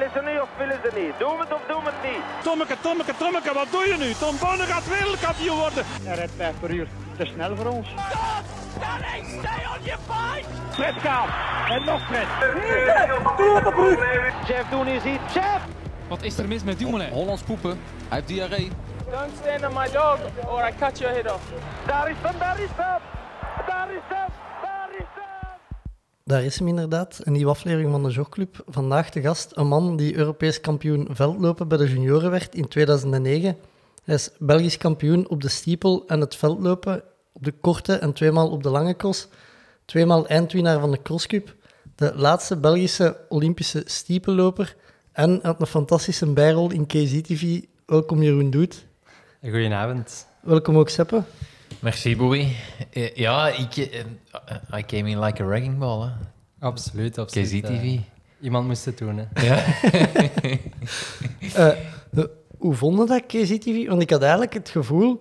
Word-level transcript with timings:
Willen 0.00 0.14
ze 0.14 0.30
nu 0.30 0.38
of 0.38 0.48
willen 0.58 0.80
ze 0.84 0.90
niet? 1.00 1.18
Doen 1.18 1.36
we 1.36 1.42
het 1.42 1.52
of 1.52 1.62
doen 1.68 1.84
we 1.84 1.90
het 1.92 2.10
niet? 2.10 2.22
Tommeke, 2.42 2.76
Tommeke, 2.80 3.14
Tommeke, 3.16 3.52
wat 3.54 3.66
doe 3.70 3.84
je 3.86 3.96
nu? 3.98 4.12
Tom 4.12 4.36
Bonne 4.42 4.64
gaat 4.72 4.88
wereldkampioen 4.88 5.58
worden. 5.58 5.84
Hij 6.02 6.14
rijdt 6.14 6.32
5 6.36 6.54
per 6.60 6.70
uur. 6.70 6.86
Te 7.16 7.24
snel 7.26 7.56
voor 7.56 7.66
ons. 7.66 7.88
stay 9.38 9.62
on 9.72 9.82
your 9.82 10.00
fight. 10.08 10.46
Fred 10.70 10.94
Kaap. 11.02 11.28
En 11.68 11.84
nog 11.84 12.02
Fred. 12.06 12.26
Chef, 14.44 14.68
doen 14.70 14.86
is 14.86 15.04
iets. 15.04 15.32
Chef! 15.32 15.60
Wat 16.08 16.22
is 16.22 16.38
er 16.38 16.48
mis 16.48 16.62
met 16.62 16.78
Dumoulin? 16.78 17.10
Hollands 17.10 17.42
poepen. 17.42 17.70
Hij 18.08 18.16
heeft 18.16 18.28
diarree. 18.28 18.70
Don't 19.10 19.32
stand 19.42 19.66
on 19.66 19.74
my 19.74 19.90
dog 19.90 20.18
or 20.46 20.68
I 20.68 20.72
cut 20.78 20.98
your 20.98 21.14
head 21.14 21.32
off. 21.32 21.44
Daar 21.86 22.10
is 22.10 22.16
hem, 22.20 22.38
daar 22.38 22.60
is 22.60 22.70
hem! 22.76 23.00
Daar 23.66 23.90
is 23.90 24.02
hem! 24.08 24.49
Daar 26.30 26.44
is 26.44 26.58
hem! 26.58 26.68
Inderdaad, 26.68 27.20
een 27.24 27.32
nieuwe 27.32 27.50
aflevering 27.50 27.90
van 27.90 28.02
de 28.02 28.10
Jogclub. 28.10 28.62
Vandaag 28.66 29.10
de 29.10 29.20
gast, 29.20 29.52
een 29.54 29.66
man 29.66 29.96
die 29.96 30.16
Europees 30.16 30.60
kampioen 30.60 31.08
veldlopen 31.10 31.68
bij 31.68 31.78
de 31.78 31.88
junioren 31.88 32.30
werd 32.30 32.54
in 32.54 32.68
2009. 32.68 33.56
Hij 34.04 34.14
is 34.14 34.30
Belgisch 34.38 34.76
kampioen 34.76 35.28
op 35.28 35.42
de 35.42 35.48
stiepel 35.48 36.04
en 36.06 36.20
het 36.20 36.36
veldlopen, 36.36 37.02
op 37.32 37.44
de 37.44 37.52
korte 37.52 37.94
en 37.94 38.12
tweemaal 38.12 38.50
op 38.50 38.62
de 38.62 38.70
lange 38.70 38.96
cross. 38.96 39.28
Tweemaal 39.84 40.26
eindwinnaar 40.26 40.80
van 40.80 40.90
de 40.90 41.02
crosscup. 41.02 41.54
De 41.94 42.12
laatste 42.14 42.56
Belgische 42.56 43.16
Olympische 43.28 43.82
stiepelloper. 43.84 44.76
En 45.12 45.38
had 45.42 45.60
een 45.60 45.66
fantastische 45.66 46.26
bijrol 46.26 46.70
in 46.70 46.86
KZ-TV. 46.86 47.60
Welkom 47.86 48.22
Jeroen 48.22 48.50
Doet. 48.50 48.86
Goedenavond. 49.42 50.26
Welkom 50.42 50.78
ook 50.78 50.88
Seppe. 50.88 51.22
Merci, 51.80 52.16
Bowie. 52.16 52.56
Eh, 52.92 53.14
Ja, 53.14 53.48
ik, 53.48 53.76
eh, 53.76 54.04
I 54.78 54.84
came 54.86 55.10
in 55.10 55.20
like 55.20 55.42
a 55.42 55.46
wrecking 55.46 55.78
ball. 55.78 56.02
Hè. 56.06 56.10
Absoluut, 56.66 57.18
absoluut. 57.18 57.46
KZTV. 57.48 57.82
Eh, 57.82 57.98
iemand 58.40 58.66
moest 58.66 58.84
het 58.84 58.98
doen, 58.98 59.16
hè. 59.18 59.24
Ja. 59.46 59.64
Eh, 61.54 61.78
hoe 62.58 62.74
vonden 62.74 63.06
dat 63.06 63.26
KZ-TV? 63.26 63.88
Want 63.88 64.02
ik 64.02 64.10
had 64.10 64.20
eigenlijk 64.22 64.54
het 64.54 64.68
gevoel 64.68 65.20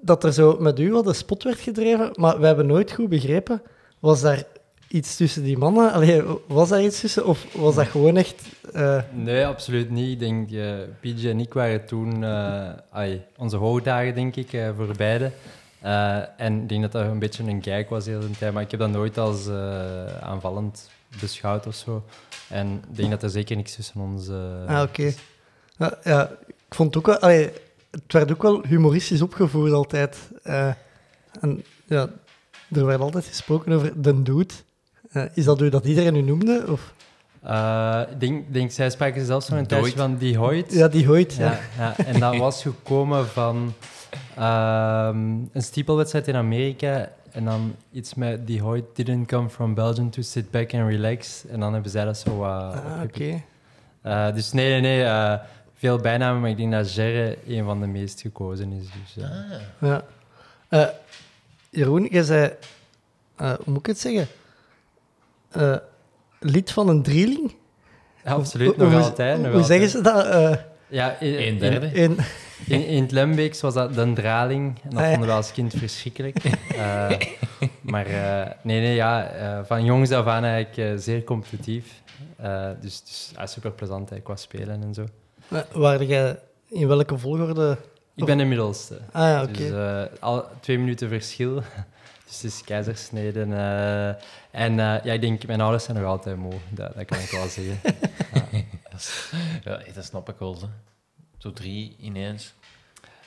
dat 0.00 0.24
er 0.24 0.32
zo 0.32 0.56
met 0.60 0.78
u 0.78 0.92
wat 0.92 1.04
de 1.04 1.12
spot 1.12 1.42
werd 1.42 1.58
gedreven, 1.58 2.10
maar 2.14 2.40
we 2.40 2.46
hebben 2.46 2.66
nooit 2.66 2.92
goed 2.92 3.08
begrepen. 3.08 3.62
Was 4.00 4.20
daar 4.20 4.42
iets 4.88 5.16
tussen 5.16 5.42
die 5.42 5.58
mannen? 5.58 5.92
Allee, 5.92 6.22
was 6.46 6.68
daar 6.68 6.82
iets 6.82 7.00
tussen? 7.00 7.26
Of 7.26 7.46
was 7.54 7.74
dat 7.74 7.86
gewoon 7.86 8.16
echt... 8.16 8.42
eh, 8.72 9.02
Nee, 9.12 9.46
absoluut 9.46 9.90
niet. 9.90 10.10
Ik 10.10 10.18
denk, 10.18 10.50
eh 10.50 10.74
PJ 11.00 11.28
en 11.28 11.40
ik 11.40 11.52
waren 11.52 11.86
toen 11.86 12.24
eh, 12.24 12.70
ai, 12.90 13.22
onze 13.36 13.56
hoogdagen, 13.56 14.14
denk 14.14 14.36
ik, 14.36 14.48
voor 14.76 14.94
beide. 14.96 15.30
En 16.36 16.62
ik 16.62 16.68
denk 16.68 16.82
dat 16.82 16.92
dat 16.92 17.02
een 17.06 17.18
beetje 17.18 17.42
een 17.44 17.60
kijk 17.60 17.88
was 17.90 18.04
de 18.04 18.10
hele 18.10 18.30
tijd, 18.30 18.52
maar 18.52 18.62
ik 18.62 18.70
heb 18.70 18.80
dat 18.80 18.90
nooit 18.90 19.18
als 19.18 19.48
aanvallend 20.20 20.90
beschouwd 21.20 21.66
of 21.66 21.74
zo. 21.74 22.04
En 22.48 22.82
ik 22.90 22.96
denk 22.96 23.10
dat 23.10 23.22
er 23.22 23.30
zeker 23.30 23.56
niks 23.56 23.74
tussen 23.74 24.00
ons... 24.00 24.28
ah, 24.66 24.82
oké. 24.82 25.12
Ja, 25.78 25.98
ja, 26.04 26.30
ik 26.46 26.74
vond 26.74 26.94
het 26.94 26.96
ook 26.98 27.06
wel... 27.06 27.18
Allee, 27.18 27.50
het 27.90 28.12
werd 28.12 28.32
ook 28.32 28.42
wel 28.42 28.62
humoristisch 28.66 29.22
opgevoerd 29.22 29.72
altijd. 29.72 30.18
En 31.40 31.64
ja, 31.86 32.08
er 32.72 32.86
werd 32.86 33.00
altijd 33.00 33.24
gesproken 33.24 33.72
over 33.72 34.02
de 34.02 34.22
dude. 34.22 34.54
Eh, 35.16 35.22
is 35.34 35.44
dat 35.44 35.60
hoe 35.60 35.68
dat 35.68 35.84
iedereen 35.84 36.14
u 36.16 36.20
noemde? 36.22 36.64
Of? 36.68 36.94
eh, 37.42 38.00
ik 38.10 38.20
denk, 38.20 38.52
denk, 38.52 38.70
zij 38.70 38.90
spraken 38.90 39.24
zelfs 39.26 39.48
nog 39.48 39.58
een 39.58 39.66
Doit. 39.66 39.92
van 39.92 40.16
die 40.16 40.36
Hoyt. 40.36 40.72
Ja, 40.72 40.88
die 40.88 41.06
Hoyt. 41.06 41.34
Ja. 41.34 41.44
Ja, 41.50 41.58
ja, 41.78 42.04
en 42.04 42.20
dat 42.20 42.36
was 42.36 42.62
gekomen 42.62 43.26
van 43.26 43.72
ehm, 44.36 45.16
een 45.52 45.62
stiepelwedstrijd 45.62 46.28
in 46.28 46.36
Amerika. 46.36 47.08
En 47.32 47.44
dan 47.44 47.74
iets 47.92 48.14
met 48.14 48.46
die 48.46 48.60
Hoyt 48.60 48.84
didn't 48.94 49.26
come 49.28 49.48
from 49.48 49.74
Belgium 49.74 50.10
to 50.10 50.22
sit 50.22 50.50
back 50.50 50.74
and 50.74 50.88
relax. 50.90 51.44
En 51.48 51.60
dan 51.60 51.72
hebben 51.72 51.90
zij 51.90 52.04
dat 52.04 52.18
zo 52.18 52.36
wat 52.36 52.50
Ah, 52.74 53.02
oké. 53.04 53.42
Eh, 54.02 54.34
dus 54.34 54.52
nee, 54.52 54.68
nee, 54.70 54.80
nee. 54.80 55.04
eh, 55.04 55.34
veel 55.74 55.98
bijnamen, 55.98 56.40
maar 56.40 56.50
ik 56.50 56.56
denk 56.56 56.72
dat 56.72 56.90
Gerre 56.90 57.38
een 57.46 57.64
van 57.64 57.80
de 57.80 57.86
meest 57.86 58.20
gekozen 58.20 58.72
is. 58.72 58.86
Dus, 59.14 59.24
Ah. 59.24 59.30
ja. 59.80 59.88
Ja. 59.88 60.04
Eh, 60.68 60.88
Jeroen, 61.70 62.08
jij 62.10 62.22
zei, 62.22 62.50
eh, 63.36 63.48
hoe 63.52 63.64
moet 63.64 63.78
ik 63.78 63.86
het 63.86 63.98
zeggen? 64.00 64.26
Eh, 65.56 65.76
lid 66.40 66.70
van 66.72 66.88
een 66.88 67.02
drieling? 67.02 67.54
Ja, 68.24 68.32
absoluut, 68.32 68.76
nog 68.76 68.92
hoe- 68.92 69.02
altijd. 69.02 69.40
nog 69.42 69.52
Hoe 69.52 69.62
zeggen 69.62 69.88
ze 69.88 70.00
dat? 70.00 70.26
Eh, 70.26 70.52
Ja, 70.88 71.18
in, 71.20 71.48
Een 71.48 71.58
derde. 71.58 71.86
in, 71.86 72.16
In, 72.66 72.86
in 72.86 73.02
het 73.02 73.10
Lembeeks 73.12 73.60
was 73.60 73.74
dat 73.74 73.94
de 73.94 74.12
draling. 74.12 74.78
En 74.82 74.90
dat 74.90 75.00
Ah, 75.02 75.08
vonden 75.10 75.28
we 75.28 75.34
als 75.34 75.52
kind 75.52 75.74
verschrikkelijk. 75.76 76.36
Eh, 76.76 77.10
maar 77.80 78.06
eh, 78.06 78.50
nee, 78.62 78.80
nee, 78.80 78.94
ja, 78.94 79.24
eh, 79.28 79.58
van 79.64 79.84
jongs 79.84 80.10
af 80.10 80.26
aan 80.26 80.44
eigenlijk 80.44 80.76
eh, 80.92 80.98
zeer 81.02 81.24
competitief. 81.24 82.02
Eh, 82.36 82.68
dus 82.80 83.02
dus 83.04 83.30
ja, 83.36 83.46
super 83.46 83.70
plezant 83.72 84.10
eigenlijk 84.10 84.24
qua 84.24 84.36
spelen 84.36 84.82
en 84.82 84.94
zo. 84.94 85.04
waar 85.72 86.04
jij 86.04 86.38
in 86.68 86.88
welke 86.88 87.18
volgorde? 87.18 87.76
Ik 88.14 88.24
ben 88.24 88.38
de 88.38 88.44
middelste. 88.44 88.98
Ah 89.12 89.22
ja, 89.28 89.42
oké. 89.42 89.52
Dus 89.52 89.70
eh, 89.70 90.02
al 90.20 90.44
twee 90.60 90.78
minuten 90.78 91.08
verschil. 91.08 91.62
Dus 92.26 92.34
het 92.34 92.44
is 92.44 92.62
keizersneden. 92.64 93.52
eh, 93.52 94.08
en 94.50 94.80
eh, 94.80 95.04
ja, 95.04 95.12
ik 95.12 95.20
denk, 95.20 95.46
mijn 95.46 95.60
ouders 95.60 95.84
zijn 95.84 95.96
nog 95.96 96.06
altijd 96.06 96.36
moe. 96.36 96.54
Dat, 96.70 96.94
dat 96.94 97.04
kan 97.04 97.18
ik 97.18 97.30
wel 97.30 97.48
zeggen. 97.48 97.80
ja, 99.64 99.80
dat 99.94 100.04
snap 100.04 100.28
ik 100.28 100.38
wel. 100.38 100.60
Hè. 100.60 100.66
Zo 101.38 101.52
drie 101.52 101.96
ineens. 102.00 102.54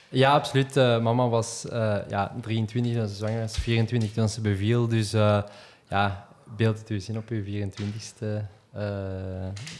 Ja, 0.10 0.34
absoluut. 0.34 0.78
Eh, 0.78 1.00
mama 1.02 1.28
was 1.28 1.68
eh, 1.68 1.98
ja, 2.10 2.36
23 2.42 2.94
toen 2.94 3.08
ze 3.08 3.16
zwanger 3.16 3.40
was, 3.42 3.58
24 3.58 4.12
toen 4.12 4.30
ze 4.30 4.42
beviel. 4.42 4.88
Dus 4.88 5.14
eh, 5.14 5.44
ja, 5.90 6.28
beeld 6.58 6.80
het 6.80 6.90
u 6.90 7.00
zien 7.00 7.18
op 7.18 7.30
uw 7.30 7.44
24ste. 7.44 8.26
Eh, 8.74 8.84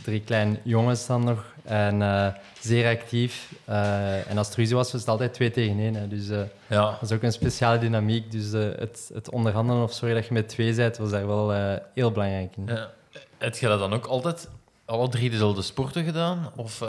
drie 0.04 0.22
kleine 0.22 0.60
jongens 0.64 1.06
dan 1.08 1.24
nog. 1.24 1.46
En 1.64 2.02
eh, 2.02 2.28
zeer 2.60 2.90
actief. 2.98 3.54
Eh, 3.66 4.30
en 4.30 4.38
als 4.38 4.48
het 4.48 4.56
ruzie 4.56 4.76
was, 4.76 4.92
was 4.92 5.02
het 5.02 5.10
altijd 5.10 5.34
twee 5.34 5.52
tegen 5.52 5.80
één. 5.80 5.96
Hè. 5.96 6.08
Dus 6.08 6.28
Ja. 6.68 6.92
dat 6.92 7.02
is 7.02 7.12
ook 7.12 7.24
een 7.24 7.32
speciale 7.32 7.78
dynamiek. 7.78 8.32
Dus 8.32 8.52
het, 8.52 9.10
het 9.14 9.30
onderhandelen 9.32 9.84
of 9.84 9.94
zorgen 9.94 10.18
dat 10.18 10.28
je 10.28 10.34
met 10.34 10.50
twee 10.50 10.76
bent, 10.76 10.98
was 10.98 11.10
daar 11.10 11.28
wel 11.28 11.52
heel 11.94 12.12
belangrijk 12.12 12.56
in. 12.58 12.66
ja. 12.68 12.90
Heb 13.38 13.56
je 13.56 13.68
dat 13.68 13.80
dan 13.80 13.94
ook 13.94 14.06
altijd 14.06 14.50
alle 14.86 15.10
drie 15.10 15.30
dezelfde 15.30 15.62
sporten 15.62 16.04
gedaan? 16.04 16.52
Of, 16.56 16.80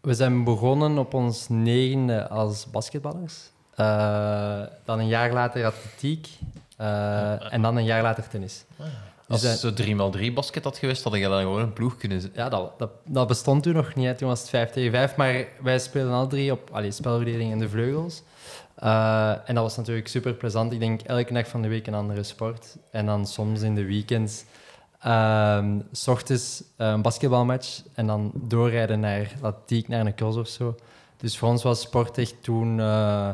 We 0.00 0.14
zijn 0.14 0.44
begonnen 0.44 0.98
op 0.98 1.14
ons 1.14 1.48
negende 1.48 2.28
als 2.28 2.66
basketballers. 2.70 3.34
Dan 4.84 4.98
een 4.98 5.08
jaar 5.08 5.32
later 5.32 5.64
atletiek. 5.66 6.28
en 7.50 7.62
dan 7.62 7.76
een 7.76 7.84
jaar 7.84 8.02
later 8.02 8.28
tennis. 8.28 8.64
Als 9.28 9.42
het 9.42 9.58
zo 9.58 9.70
3x3 9.70 10.32
basket 10.34 10.64
had 10.64 10.78
geweest, 10.78 11.04
had 11.04 11.14
je 11.14 11.28
dan 11.28 11.40
gewoon 11.40 11.60
een 11.60 11.72
ploeg 11.72 11.96
kunnen. 11.96 12.22
Ja, 12.34 12.48
dat, 12.48 12.78
dat, 12.78 12.90
dat 13.04 13.28
bestond 13.28 13.62
toen 13.62 13.74
nog 13.74 13.94
niet. 13.94 14.06
hè. 14.06 14.14
Toen 14.14 14.28
was 14.28 14.40
het 14.40 14.48
5 14.48 14.70
tegen 14.70 14.90
5. 14.90 15.16
Maar 15.16 15.44
wij 15.62 15.78
speelden 15.78 16.12
al 16.12 16.26
drie 16.26 16.52
op 16.52 16.68
allee, 16.72 16.90
spelverdeling 16.90 17.52
en 17.52 17.58
de 17.58 17.68
vleugels. 17.68 18.22
Eh, 18.74 19.30
en 19.48 19.54
dat 19.54 19.64
was 19.64 19.76
natuurlijk 19.76 20.08
super 20.08 20.34
plezant. 20.34 20.72
Ik 20.72 20.78
denk 20.80 21.00
elke 21.00 21.32
dag 21.32 21.48
van 21.48 21.62
de 21.62 21.68
week 21.68 21.86
een 21.86 21.94
andere 21.94 22.22
sport. 22.22 22.76
En 22.90 23.06
dan 23.06 23.26
soms 23.26 23.60
in 23.62 23.74
de 23.74 23.84
weekends. 23.84 24.44
ehm, 25.00 25.78
s 25.92 26.08
ochtends 26.08 26.62
eh, 26.76 26.86
een 26.88 27.02
basketbalmatch 27.02 27.82
en 27.94 28.06
dan 28.06 28.30
doorrijden 28.34 29.00
naar 29.00 29.32
atletiek, 29.40 29.88
naar 29.88 30.06
een 30.06 30.14
cross 30.14 30.36
of 30.36 30.48
zo. 30.48 30.74
Dus 31.16 31.38
voor 31.38 31.48
ons 31.48 31.62
was 31.62 31.80
sport 31.80 32.18
echt 32.18 32.42
toen 32.42 32.80
eh, 32.80 33.30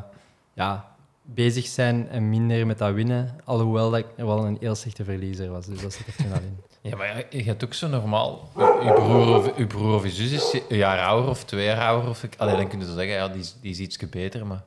ja, 0.52 0.96
bezig 1.34 1.66
zijn 1.66 2.08
en 2.08 2.28
minder 2.28 2.66
met 2.66 2.78
dat 2.78 2.92
winnen. 2.94 3.36
Alhoewel 3.44 3.90
dat 3.90 3.98
ik 4.00 4.06
wel 4.16 4.44
een 4.44 4.56
heel 4.60 4.74
slechte 4.74 5.04
verliezer 5.04 5.50
was. 5.50 5.66
Dus 5.66 5.80
dat 5.82 5.92
zit 5.92 6.06
er 6.06 6.14
toen 6.16 6.32
al 6.32 6.38
in. 6.38 6.56
Ja, 6.82 6.96
maar 6.96 7.24
je 7.30 7.42
hebt 7.42 7.64
ook 7.64 7.74
zo 7.74 7.88
normaal... 7.88 8.48
Je 8.56 8.92
broer 8.94 9.36
of, 9.36 9.56
uw 9.56 9.66
broer 9.66 9.94
of 9.94 10.02
je 10.04 10.10
zus 10.10 10.32
is 10.32 10.60
een 10.68 10.76
jaar 10.76 11.06
ouder 11.06 11.30
of 11.30 11.44
twee 11.44 11.64
jaar 11.64 11.86
ouder. 11.88 12.10
Of, 12.10 12.22
ik- 12.22 12.34
allee, 12.38 12.56
dan 12.56 12.68
kun 12.68 12.78
je 12.78 12.84
zo 12.84 12.94
zeggen, 12.94 13.12
ja, 13.14 13.28
die, 13.28 13.40
is- 13.40 13.56
die 13.60 13.70
is 13.70 13.78
ietsje 13.78 14.06
beter. 14.06 14.46
Maar 14.46 14.62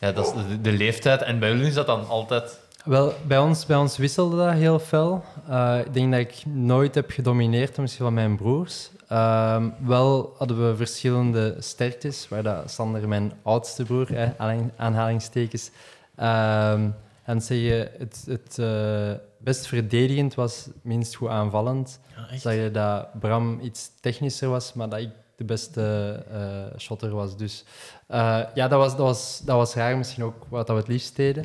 ja, 0.00 0.12
dat 0.12 0.26
is 0.26 0.32
de, 0.48 0.60
de 0.60 0.72
leeftijd. 0.72 1.22
En 1.22 1.38
bij 1.38 1.50
jullie 1.50 1.66
is 1.66 1.74
dat 1.74 1.86
dan 1.86 2.08
altijd... 2.08 2.58
Wel, 2.84 3.12
bij 3.26 3.38
ons, 3.38 3.66
bij 3.66 3.76
ons 3.76 3.96
wisselde 3.96 4.36
dat 4.36 4.52
heel 4.52 4.78
fel. 4.78 5.24
Eh, 5.48 5.78
ik 5.84 5.94
denk 5.94 6.10
dat 6.12 6.20
ik 6.20 6.34
nooit 6.46 6.94
heb 6.94 7.10
gedomineerd 7.10 7.78
opzichte 7.78 8.02
van 8.02 8.14
mijn 8.14 8.36
broers. 8.36 8.90
Ehm, 9.10 9.68
wel 9.84 10.34
hadden 10.38 10.68
we 10.68 10.76
verschillende 10.76 11.56
sterktes, 11.58 12.28
waar 12.28 12.42
dat 12.42 12.70
Sander, 12.70 13.08
mijn 13.08 13.32
oudste 13.42 13.84
broer, 13.84 14.16
eh, 14.16 14.28
aanhalingstekens, 14.76 15.70
ehm, 16.16 16.88
en 17.30 17.40
zeggen 17.40 17.90
het, 17.98 18.24
het 18.26 18.58
eh, 18.58 19.12
best 19.38 19.66
verdedigend 19.66 20.34
was, 20.34 20.68
minst 20.82 21.14
goed 21.14 21.28
aanvallend. 21.28 22.00
Zag 22.36 22.52
je 22.52 22.70
dat 22.72 23.20
Bram 23.20 23.60
iets 23.60 23.90
technischer 24.00 24.48
was, 24.48 24.72
maar 24.72 24.88
dat 24.88 25.00
ik 25.00 25.10
de 25.36 25.44
beste 25.44 26.16
eh, 26.30 26.78
shotter 26.78 27.10
was. 27.10 27.36
Dus 27.36 27.64
eh, 28.06 28.40
ja, 28.54 28.68
dat 28.68 28.78
was, 28.78 28.90
dat, 28.90 29.06
was, 29.06 29.40
dat 29.44 29.56
was 29.56 29.74
raar, 29.74 29.96
misschien 29.96 30.24
ook 30.24 30.44
wat 30.48 30.66
dat 30.66 30.76
we 30.76 30.82
het 30.82 30.90
liefst 30.90 31.16
deden. 31.16 31.44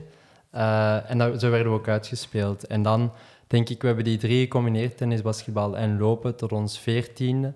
En 1.08 1.18
dat, 1.18 1.40
zo 1.42 1.50
werden 1.50 1.72
we 1.72 1.78
ook 1.78 1.88
uitgespeeld. 1.88 2.68
En 2.68 2.82
dan 2.82 3.12
denk 3.48 3.70
ik, 3.70 3.82
we 3.82 3.88
hebben 3.88 4.06
die 4.06 4.18
drie 4.18 4.42
gecombineerd, 4.42 4.98
tennis, 4.98 5.22
basketbal 5.22 5.78
en 5.78 5.98
lopen, 5.98 6.36
tot 6.36 6.52
ons 6.52 6.80
veertiende. 6.80 7.54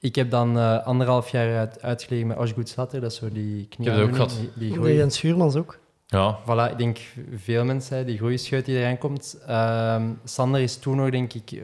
Ik 0.00 0.14
heb 0.14 0.30
dan 0.30 0.58
eh, 0.58 0.86
anderhalf 0.86 1.28
jaar 1.28 1.56
uit, 1.58 1.82
uitgelegen 1.82 2.26
met 2.26 2.38
Osgood 2.38 2.68
Slatter, 2.68 3.00
dat 3.00 3.10
is 3.10 3.16
zo 3.16 3.28
die 3.32 3.66
knie. 3.68 3.88
heb 3.88 3.98
dat 3.98 4.08
ook 4.08 4.14
gehad. 4.14 4.40
Die, 4.54 4.80
die. 4.80 4.94
Jens 4.94 5.16
Schuurmans 5.16 5.54
ook. 5.56 5.78
Ja, 6.06 6.38
Voilà, 6.42 6.70
ik 6.70 6.78
denk 6.78 6.98
veel 7.34 7.64
mensen, 7.64 8.06
die 8.06 8.16
groeischeut 8.16 8.64
die 8.64 8.78
eraan 8.78 8.98
komt. 8.98 9.38
Ehm, 9.46 10.12
Sander 10.24 10.60
is 10.60 10.76
toen 10.76 10.96
nog, 10.96 11.10
denk 11.10 11.32
ik, 11.32 11.50
eh, 11.50 11.60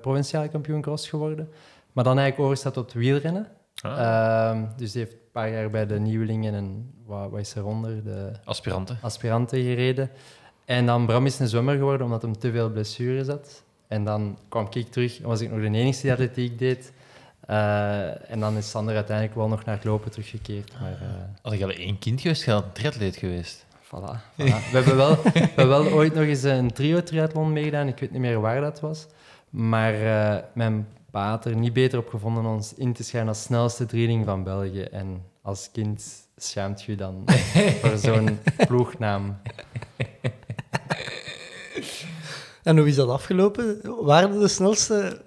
provinciaal 0.00 0.48
kampioen 0.48 0.80
cross 0.80 1.08
geworden. 1.08 1.48
maar 1.92 2.04
dan 2.04 2.18
eigenlijk 2.18 2.48
overgestapt 2.48 2.76
op 2.76 2.92
wielrennen. 2.92 3.48
Ah. 3.82 3.98
Ehm, 3.98 4.64
dus 4.76 4.92
die 4.92 5.00
heeft 5.00 5.12
een 5.12 5.30
paar 5.32 5.50
jaar 5.50 5.70
bij 5.70 5.86
de 5.86 5.98
nieuwelingen 5.98 6.54
en 6.54 6.94
wat, 7.06 7.30
wat 7.30 7.40
is 7.40 7.54
eronder, 7.54 8.04
de 8.04 8.30
Aspiranten. 8.44 8.98
aspiranten 9.00 9.62
gereden. 9.62 10.10
En 10.64 10.86
dan 10.86 11.06
Bram 11.06 11.26
is 11.26 11.38
een 11.38 11.48
zwemmer 11.48 11.76
geworden 11.76 12.06
omdat 12.06 12.22
hem 12.22 12.38
te 12.38 12.50
veel 12.52 12.70
blessures 12.70 13.26
had. 13.26 13.62
En 13.88 14.04
dan 14.04 14.38
kwam 14.48 14.66
ik 14.70 14.90
terug 14.90 15.20
en 15.20 15.26
was 15.28 15.40
ik 15.40 15.50
nog 15.50 15.60
de 15.60 15.78
enige 15.78 16.00
die 16.02 16.12
atletiek 16.12 16.58
deed. 16.58 16.92
Eh, 17.46 18.30
en 18.30 18.40
dan 18.40 18.56
is 18.56 18.70
Sander 18.70 18.94
uiteindelijk 18.94 19.36
wel 19.36 19.48
nog 19.48 19.64
naar 19.64 19.74
het 19.74 19.84
lopen 19.84 20.10
teruggekeerd. 20.10 20.72
Maar 20.80 20.92
eh, 20.92 21.08
Had 21.42 21.52
ik 21.52 21.62
al 21.62 21.70
één 21.70 21.98
kind 21.98 22.20
geweest, 22.20 22.46
had 22.46 22.64
een 22.64 22.72
triatleet 22.72 23.16
geweest. 23.16 23.64
voilà. 23.84 23.88
voilà. 23.88 24.34
We, 24.36 24.50
hebben 24.78 24.96
wel, 24.96 25.22
we 25.22 25.30
hebben 25.38 25.68
wel 25.68 25.86
ooit 25.86 26.14
nog 26.14 26.24
eens 26.24 26.42
een 26.42 26.72
trio-triathlon 26.72 27.52
meegedaan. 27.52 27.88
Ik 27.88 27.98
weet 27.98 28.10
niet 28.10 28.20
meer 28.20 28.40
waar 28.40 28.60
dat 28.60 28.80
was. 28.80 29.06
Maar 29.50 29.94
eh, 29.94 30.42
mijn 30.54 30.86
pa 31.10 31.28
had 31.28 31.44
er 31.44 31.56
niet 31.56 31.72
beter 31.72 31.98
op 31.98 32.08
gevonden 32.08 32.44
om 32.44 32.54
ons 32.54 32.74
in 32.74 32.92
te 32.92 33.04
schrijven 33.04 33.28
als 33.28 33.42
snelste 33.42 33.86
training 33.86 34.24
van 34.24 34.44
België. 34.44 34.82
En 34.82 35.22
als 35.42 35.70
kind 35.72 36.04
schaamt 36.36 36.82
je 36.82 36.96
dan 36.96 37.24
voor 37.80 37.96
zo'n 37.98 38.38
ploegnaam. 38.66 39.36
En 42.64 42.78
hoe 42.78 42.88
is 42.88 42.96
dat 42.96 43.08
afgelopen? 43.08 43.80
Waren 44.04 44.40
de 44.40 44.48
snelste? 44.48 45.22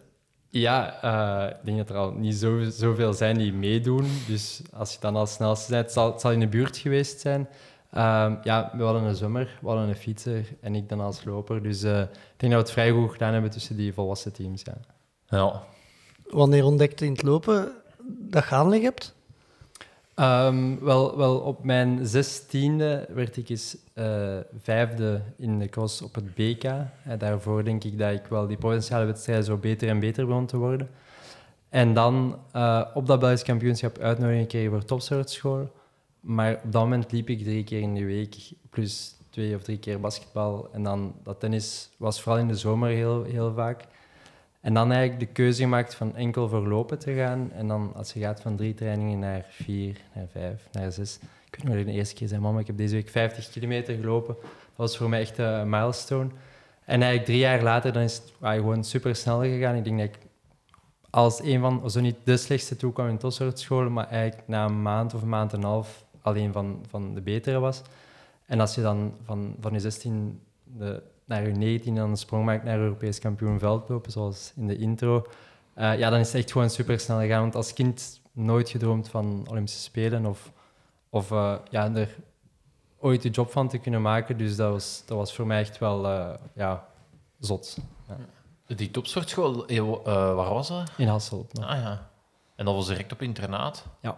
Ja, 0.50 1.02
eh, 1.02 1.58
ik 1.58 1.66
denk 1.66 1.78
dat 1.78 1.90
er 1.90 1.96
al 1.96 2.12
niet 2.12 2.36
zo, 2.36 2.64
zoveel 2.70 3.14
zijn 3.14 3.38
die 3.38 3.54
meedoen. 3.54 4.06
Dus 4.28 4.62
als 4.74 4.94
je 4.94 4.98
dan 5.00 5.16
als 5.16 5.34
snelste 5.34 5.72
bent, 5.72 5.84
het 5.84 5.94
zal, 5.94 6.12
het 6.12 6.22
zal 6.22 6.32
in 6.32 6.40
de 6.40 6.48
buurt 6.48 6.78
geweest 6.78 7.20
zijn. 7.20 7.48
Ehm, 7.92 8.36
ja, 8.44 8.72
we 8.74 8.84
hadden 8.84 9.04
een 9.04 9.16
zwemmer, 9.16 9.58
we 9.62 9.68
hadden 9.68 9.88
een 9.88 9.96
fietser 9.96 10.48
en 10.62 10.76
ik 10.76 10.90
dan 10.90 11.00
als 11.00 11.24
loper. 11.24 11.64
Dus 11.64 11.84
eh, 11.84 12.00
ik 12.00 12.08
denk 12.38 12.52
dat 12.54 12.62
we 12.62 12.68
het 12.68 12.72
vrij 12.72 12.92
goed 12.92 13.12
gedaan 13.12 13.34
hebben 13.34 13.52
tussen 13.52 13.76
die 13.76 13.94
volwassen 13.94 14.34
teams. 14.34 14.62
Ja. 14.64 14.78
Ja. 15.30 15.64
Wanneer 16.28 16.66
ontdekte 16.66 17.04
je 17.04 17.10
in 17.10 17.16
het 17.16 17.26
lopen 17.26 17.72
dat 18.08 18.44
je 18.44 18.56
aanleg 18.56 18.82
hebt? 18.82 19.16
Ehm, 20.18 20.76
wel, 20.80 21.18
wel, 21.18 21.38
op 21.40 21.64
mijn 21.64 22.08
zestiende 22.08 23.08
werd 23.14 23.38
ik 23.38 23.50
eens 23.50 23.78
eh, 23.94 24.38
vijfde 24.62 25.22
in 25.36 25.60
de 25.60 25.70
cross 25.70 26.02
op 26.02 26.16
het 26.16 26.34
BK. 26.36 26.64
En 27.04 27.18
daarvoor 27.18 27.64
denk 27.64 27.84
ik 27.84 27.98
dat 27.98 28.12
ik 28.12 28.26
wel 28.26 28.48
die 28.48 28.58
provinciale 28.58 29.06
wedstrijden 29.06 29.46
zo 29.46 29.58
beter 29.58 29.90
en 29.90 30.00
beter 30.00 30.26
begon 30.26 30.46
te 30.46 30.58
worden. 30.58 30.90
En 31.70 31.94
dan 31.94 32.40
eh, 32.52 32.86
op 32.94 33.08
dat 33.08 33.20
Belgisch 33.20 33.44
kampioenschap 33.44 33.98
uitnodiging 33.98 34.44
gekregen 34.44 34.72
voor 34.72 34.86
topsportschool. 34.86 35.72
Maar 36.20 36.54
op 36.64 36.72
dat 36.72 36.82
moment 36.82 37.12
liep 37.12 37.30
ik 37.30 37.44
drie 37.44 37.64
keer 37.64 37.82
in 37.82 37.94
de 37.94 38.06
week, 38.06 38.36
plus 38.70 39.16
twee 39.30 39.56
of 39.56 39.64
drie 39.64 39.80
keer 39.80 40.00
basketbal. 40.00 40.70
En 40.72 40.84
dan 40.84 41.16
dat 41.24 41.40
tennis 41.40 41.90
was 41.98 42.22
vooral 42.22 42.42
in 42.42 42.48
de 42.48 42.56
zomer 42.56 42.90
heel, 42.90 43.24
heel 43.24 43.54
vaak. 43.54 43.84
En 44.68 44.74
dan 44.74 44.92
eigenlijk 44.92 45.20
de 45.20 45.34
keuze 45.34 45.62
gemaakt 45.62 45.96
van 45.96 46.16
enkel 46.16 46.50
voor 46.50 46.68
lopen 46.68 47.00
te 47.00 47.14
gaan. 47.14 47.52
En 47.52 47.68
dan 47.68 47.92
als 47.96 48.14
je 48.14 48.20
gaat 48.20 48.42
van 48.42 48.56
drie 48.56 48.74
trainingen 48.74 49.20
naar 49.20 49.46
vier, 49.50 50.02
naar 50.16 50.28
vijf, 50.32 50.68
naar 50.72 50.92
zes. 50.92 51.20
Ik 51.52 51.56
weet 51.56 51.64
nog 51.64 51.86
de 51.86 51.92
eerste 51.92 52.16
keer 52.16 52.28
zei, 52.28 52.42
mama, 52.42 52.60
ik 52.60 52.68
heb 52.68 52.78
deze 52.78 52.96
week 52.96 53.10
50 53.10 53.50
kilometer 53.50 53.96
gelopen. 53.96 54.36
Dat 54.42 54.76
was 54.76 54.98
voor 54.98 55.10
mij 55.10 55.20
echt 55.20 55.38
een 55.38 55.70
milestone. 55.70 56.30
En 56.86 57.02
eigenlijk 57.02 57.26
drie 57.26 57.38
jaar 57.38 57.62
later 57.62 57.94
dan 57.94 58.02
is 58.02 58.16
het 58.16 58.34
ah, 58.40 58.54
gewoon 58.54 58.84
super 58.84 59.16
snel 59.16 59.40
gegaan. 59.40 59.76
Ik 59.76 59.84
denk 59.84 60.00
dat 60.00 60.08
ik 60.08 60.18
als 61.10 61.42
een 61.42 61.60
van, 61.60 61.92
zo 61.92 62.00
niet 62.00 62.18
de 62.24 62.38
slechtste 62.38 62.76
toekwam 62.76 63.08
in 63.08 63.18
topsportscholen, 63.18 63.94
maar 63.94 64.08
eigenlijk 64.08 64.48
na 64.48 64.66
een 64.66 64.82
maand 64.82 65.14
of 65.14 65.22
een 65.22 65.30
maand 65.30 65.54
en 65.54 65.58
een 65.58 65.66
half 65.66 66.06
alleen 66.22 66.52
van, 66.52 66.86
van 66.90 67.14
de 67.14 67.22
betere 67.22 67.60
was. 67.60 67.82
En 68.46 68.60
als 68.60 68.76
je 68.76 68.82
dan 68.82 69.14
van, 69.24 69.56
van 69.60 69.74
je 69.74 69.80
16 69.80 70.42
de, 70.64 71.02
naar 71.28 71.48
je 71.48 71.54
19 71.54 71.96
dan 71.96 72.10
een 72.10 72.18
sprong 72.18 72.46
maakt 72.46 72.64
naar 72.64 72.80
Europees 72.80 73.20
kampioen 73.20 73.60
veldlopen, 73.60 74.12
zoals 74.12 74.54
in 74.56 74.68
de 74.68 74.78
intro, 74.78 75.28
eh, 75.74 75.98
ja, 75.98 76.10
dan 76.10 76.20
is 76.20 76.28
het 76.28 76.36
echt 76.36 76.52
gewoon 76.52 76.70
super 76.70 77.00
snel 77.00 77.20
gegaan. 77.20 77.42
Want 77.42 77.56
als 77.56 77.74
kind 77.74 78.22
nooit 78.32 78.70
gedroomd 78.70 79.10
van 79.10 79.46
Olympische 79.50 79.80
Spelen 79.80 80.26
of, 80.26 80.52
of 81.10 81.32
eh, 81.32 81.56
ja, 81.70 81.96
er 81.96 82.16
ooit 83.00 83.26
een 83.26 83.32
job 83.32 83.52
van 83.52 83.68
te 83.68 83.78
kunnen 83.78 84.02
maken. 84.02 84.38
Dus 84.38 84.56
dat 84.56 84.72
was, 84.72 85.04
dat 85.06 85.18
was 85.18 85.36
voor 85.36 85.48
mij 85.48 85.60
echt 85.60 85.78
wel 85.78 86.08
eh, 86.08 86.34
ja, 86.54 86.88
zot. 87.40 87.78
Die 88.66 88.92
topsportschool, 88.92 89.66
waar 90.36 90.54
was 90.54 90.68
dat? 90.68 90.92
In 90.98 91.08
Hasselt. 91.08 91.54
nog. 91.54 91.66
Ah 91.66 91.82
ja. 91.82 92.10
En 92.56 92.66
dat 92.66 92.76
was 92.76 92.88
direct 92.88 93.12
op 93.12 93.22
internaat? 93.22 93.86
Ja. 94.02 94.18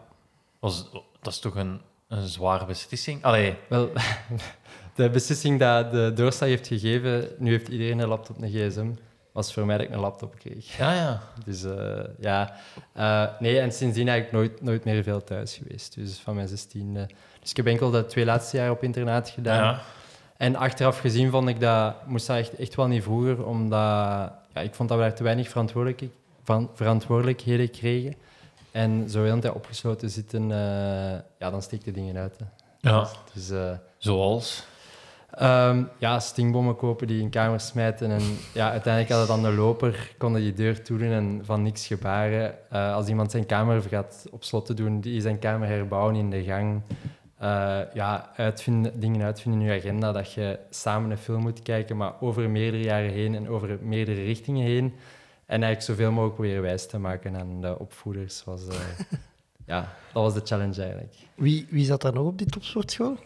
Was, 0.59 0.89
dat 1.21 1.33
is 1.33 1.39
toch 1.39 1.55
een, 1.55 1.81
een 2.07 2.27
zware 2.27 2.65
beslissing? 2.65 3.23
Allee, 3.23 3.57
Wel, 3.69 3.89
de 4.99 5.09
beslissing 5.09 5.59
dat 5.59 5.91
de 5.91 6.11
doorslag 6.15 6.49
heeft 6.49 6.67
gegeven, 6.67 7.27
nu 7.37 7.51
heeft 7.51 7.67
iedereen 7.67 7.99
een 7.99 8.07
laptop, 8.07 8.41
een 8.41 8.49
gsm, 8.49 8.91
was 9.31 9.53
voor 9.53 9.65
mij 9.65 9.77
dat 9.77 9.85
ik 9.85 9.93
een 9.93 9.99
laptop 9.99 10.35
kreeg. 10.39 10.77
ja, 10.77 10.93
ja. 10.93 11.21
Dus 11.45 11.63
eh, 11.63 12.03
ja, 12.19 12.55
Eh, 12.93 13.25
nee, 13.39 13.59
en 13.59 13.71
sindsdien 13.71 14.07
eigenlijk 14.07 14.37
nooit, 14.37 14.61
nooit 14.61 14.83
meer 14.83 15.03
veel 15.03 15.23
thuis 15.23 15.53
geweest. 15.55 15.95
Dus 15.95 16.17
van 16.19 16.35
mijn 16.35 16.47
16. 16.47 16.93
dus 17.39 17.49
ik 17.49 17.57
heb 17.57 17.65
enkel 17.65 17.91
de 17.91 18.05
twee 18.05 18.25
laatste 18.25 18.57
jaar 18.57 18.71
op 18.71 18.83
internaat 18.83 19.29
gedaan. 19.29 19.63
ja. 19.63 19.81
En 20.37 20.55
achteraf 20.55 20.99
gezien 20.99 21.31
vond 21.31 21.49
ik 21.49 21.59
dat, 21.59 22.05
moest 22.05 22.27
dat 22.27 22.37
echt, 22.37 22.55
echt 22.55 22.75
wel 22.75 22.87
niet 22.87 23.03
vroeger, 23.03 23.45
omdat 23.45 23.79
ja, 24.53 24.61
ik 24.61 24.73
vond 24.73 24.89
dat 24.89 24.97
we 24.97 25.03
daar 25.03 25.15
te 25.15 25.23
weinig 25.23 25.49
verantwoordelijk, 25.49 26.03
van, 26.43 26.69
verantwoordelijkheden 26.73 27.71
kregen. 27.71 28.15
En 28.71 29.09
zo 29.09 29.23
heel 29.23 29.35
de 29.35 29.41
tijd 29.41 29.53
opgesloten 29.53 30.09
zitten, 30.09 30.41
eh, 30.51 31.19
ja, 31.39 31.49
dan 31.49 31.61
steekt 31.61 31.85
de 31.85 31.91
dingen 31.91 32.17
uit. 32.17 32.37
Hè. 32.37 32.45
ja. 32.89 33.07
Dus 33.33 33.51
Zoals? 33.97 34.63
Ehm, 35.39 35.83
ja, 35.97 36.19
stinkbommen 36.19 36.75
kopen 36.75 37.07
die 37.07 37.21
in 37.21 37.29
kamers 37.29 37.67
smijten. 37.67 38.11
En 38.11 38.21
ja, 38.53 38.71
uiteindelijk 38.71 39.13
hadden 39.13 39.41
dan 39.41 39.51
de 39.51 39.57
loper, 39.57 40.13
konden 40.17 40.41
die 40.41 40.53
deur 40.53 40.83
toedoen 40.83 41.11
en 41.11 41.41
van 41.43 41.61
niks 41.61 41.87
gebaren. 41.87 42.55
Eh, 42.69 42.93
als 42.93 43.07
iemand 43.07 43.31
zijn 43.31 43.45
kamer 43.45 43.81
gaat 43.81 44.25
op 44.31 44.43
slot 44.43 44.65
te 44.65 44.73
doen, 44.73 45.01
die 45.01 45.21
zijn 45.21 45.39
kamer 45.39 45.67
herbouwen 45.67 46.15
in 46.15 46.29
de 46.29 46.43
gang. 46.43 46.81
Eh, 47.37 47.79
ja, 47.93 48.29
uitvinden, 48.35 48.99
dingen 48.99 49.21
uitvinden 49.21 49.61
in 49.61 49.67
je 49.67 49.79
agenda, 49.79 50.11
dat 50.11 50.33
je 50.33 50.59
samen 50.69 51.11
een 51.11 51.17
film 51.17 51.41
moet 51.41 51.61
kijken, 51.61 51.97
maar 51.97 52.13
over 52.19 52.49
meerdere 52.49 52.83
jaren 52.83 53.11
heen 53.11 53.35
en 53.35 53.49
over 53.49 53.77
meerdere 53.81 54.23
richtingen 54.23 54.65
heen. 54.65 54.93
En 55.45 55.63
eigenlijk 55.63 55.81
zoveel 55.81 56.11
mogelijk 56.11 56.35
proberen 56.35 56.61
wijs 56.61 56.87
te 56.87 56.97
maken 56.97 57.37
aan 57.37 57.61
de 57.61 57.79
opvoeders. 57.79 58.43
Was, 58.43 58.67
eh, 58.67 58.75
ja, 59.65 59.93
dat 60.13 60.23
was 60.23 60.33
de 60.33 60.41
challenge 60.43 60.81
eigenlijk. 60.81 61.13
Wie, 61.35 61.67
wie 61.69 61.85
zat 61.85 62.01
daar 62.01 62.13
nog 62.13 62.25
op 62.25 62.37
die 62.37 62.47
topsportschool? 62.47 63.17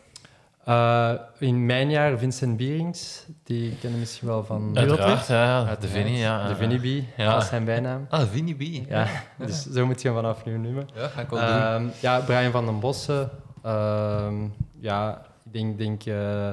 Eh, 0.66 1.12
in 1.38 1.66
mijn 1.66 1.90
jaar 1.90 2.18
Vincent 2.18 2.58
Bierings, 2.58 3.26
die 3.44 3.76
kennen 3.78 4.00
misschien 4.00 4.28
wel 4.28 4.44
van... 4.44 4.78
Uiteraard, 4.78 5.28
ja. 5.28 5.44
ja. 5.44 5.62
De 5.64 5.68
Uiteraard. 5.70 5.94
Vinnie, 5.98 6.18
ja. 6.18 6.48
De 6.48 6.56
Vinnie 6.56 7.02
B, 7.02 7.06
Ja. 7.18 7.34
dat 7.34 7.42
is 7.42 7.48
zijn 7.50 7.66
bijnaam. 7.66 8.06
Ah, 8.10 8.28
Vinnie 8.32 8.56
B. 8.84 8.88
Ja, 8.90 9.08
dus 9.38 9.66
zo 9.72 9.86
moet 9.86 10.02
je 10.02 10.08
hem 10.08 10.18
vanaf 10.18 10.46
nu 10.46 10.58
noemen. 10.58 10.88
Ja, 10.96 11.08
ga 11.08 11.22
ik 11.22 11.30
wel 11.30 11.40
doen. 11.40 11.50
Ehm, 11.50 11.86
ja, 12.00 12.20
Brian 12.20 12.52
van 12.52 12.66
den 12.66 12.80
Bossen. 12.80 13.30
ehm, 13.64 14.36
ja, 14.80 15.22
ik 15.46 15.54
denk... 15.54 15.78
denk 15.78 16.04
eh, 16.06 16.52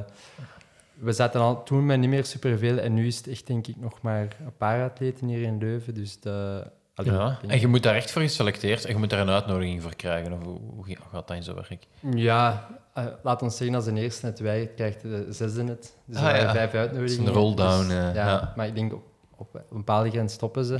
we 0.95 1.12
zaten 1.12 1.40
al 1.40 1.62
toen 1.62 1.87
met 1.87 1.99
niet 1.99 2.09
meer 2.11 2.25
superveel 2.25 2.79
en 2.79 2.95
nu 2.95 3.07
is 3.07 3.17
het 3.17 3.26
echt 3.29 3.47
denk 3.47 3.67
ik 3.67 3.76
nog 3.76 4.02
maar 4.02 4.21
een 4.21 4.57
paar 4.59 4.83
atleten 4.90 5.26
hier 5.29 5.43
in 5.43 5.59
Leuven. 5.59 5.95
Dus 5.95 6.21
de, 6.21 6.67
allee, 7.07 7.12
Ja. 7.21 7.38
En 7.47 7.61
je 7.61 7.66
moet 7.66 7.83
daar 7.83 7.95
echt 7.95 8.11
voor 8.11 8.23
geselecteerd 8.23 8.85
en 8.85 8.92
je 8.92 8.99
moet 8.99 9.11
daar 9.11 9.21
een 9.21 9.30
uitnodiging 9.30 9.83
voor 9.83 9.97
krijgen. 9.97 10.33
Of 10.33 10.42
hoe, 10.42 10.59
hoe 10.75 10.97
gaat 11.12 11.28
dat 11.28 11.37
in 11.37 11.42
zijn 11.42 11.57
werk? 11.57 11.87
Ja, 12.16 12.69
eh, 12.95 13.04
laat 13.23 13.42
ons 13.42 13.57
zeggen, 13.57 13.76
als 13.76 13.85
de 13.85 13.95
eerste 14.00 14.26
het 14.26 14.38
weigert, 14.38 14.75
krijgt 14.75 15.02
de 15.02 15.26
zesde 15.30 15.64
het. 15.64 15.95
Dus 16.04 16.16
Ah, 16.16 16.23
ja. 16.23 16.52
vijf 16.52 16.71
Het 16.71 16.80
uitnodigingen. 16.80 17.23
is 17.23 17.28
een 17.28 17.35
roll-down, 17.35 17.83
Dus, 17.88 17.97
eh, 17.97 18.14
ja, 18.14 18.26
ja. 18.26 18.52
Maar 18.57 18.66
ik 18.66 18.75
denk, 18.75 18.92
op, 18.92 19.02
op 19.37 19.54
een 19.54 19.62
bepaalde 19.76 20.11
grens 20.11 20.33
stoppen 20.33 20.64
ze. 20.64 20.78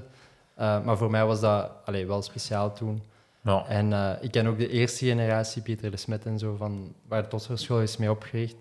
Eh, 0.55 0.83
maar 0.85 0.97
voor 0.97 1.11
mij 1.11 1.25
was 1.27 1.41
dat 1.41 1.71
allee, 1.85 2.07
wel 2.07 2.23
speciaal 2.23 2.73
toen. 2.73 3.03
Ja. 3.43 3.65
En 3.69 3.93
eh, 3.93 4.11
ik 4.21 4.31
ken 4.31 4.47
ook 4.47 4.59
de 4.59 4.69
eerste 4.69 5.05
generatie, 5.05 5.62
Pieter 5.62 5.91
de 5.91 5.97
Smet 5.97 6.27
en 6.27 6.39
zo, 6.39 6.57
van, 6.57 6.95
waar 7.09 7.23
de 7.23 7.29
Totterschool 7.29 7.81
is 7.81 7.97
mee 7.97 8.11
opgericht. 8.11 8.57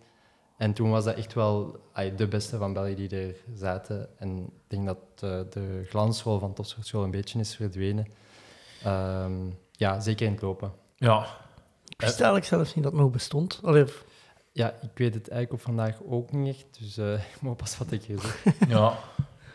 En 0.60 0.74
toen 0.74 0.90
was 0.90 1.04
dat 1.04 1.16
echt 1.16 1.34
wel 1.34 1.80
de 2.16 2.28
beste 2.28 2.58
van 2.58 2.74
België 2.74 2.96
die 2.96 3.10
er 3.10 3.36
zaten. 3.54 4.10
En 4.18 4.38
ik 4.38 4.52
denk 4.68 4.86
dat 4.86 4.98
eh, 5.16 5.40
de 5.50 5.86
glansrol 5.86 6.40
van 6.40 6.54
Totterschool 6.54 7.04
een 7.04 7.12
beetje 7.12 7.40
is 7.40 7.56
verdwenen. 7.56 8.08
Ehm, 8.84 9.34
ja, 9.72 10.00
zeker 10.00 10.26
in 10.26 10.32
het 10.32 10.42
lopen. 10.42 10.72
ja. 10.98 11.28
Ik 11.86 12.02
wist 12.02 12.14
eigenlijk 12.14 12.46
zelfs 12.46 12.76
niet 12.76 12.84
dat 12.84 12.94
het 12.94 13.02
nog 13.02 13.12
bestond. 13.12 13.60
Allee, 13.64 13.86
Ja, 14.52 14.70
ik 14.82 14.90
weet 14.98 15.14
het 15.14 15.30
eigenlijk 15.30 15.54
op 15.54 15.62
vandaag 15.62 16.04
ook 16.04 16.32
niet 16.32 16.56
echt, 16.56 16.80
dus 16.80 16.98
eh, 16.98 17.14
ik 17.36 17.42
moet 17.42 17.58
pas 17.58 17.78
wat 17.78 17.92
ik 17.92 18.04
hier 18.04 18.20
zeg. 18.20 18.44
ja. 18.68 18.98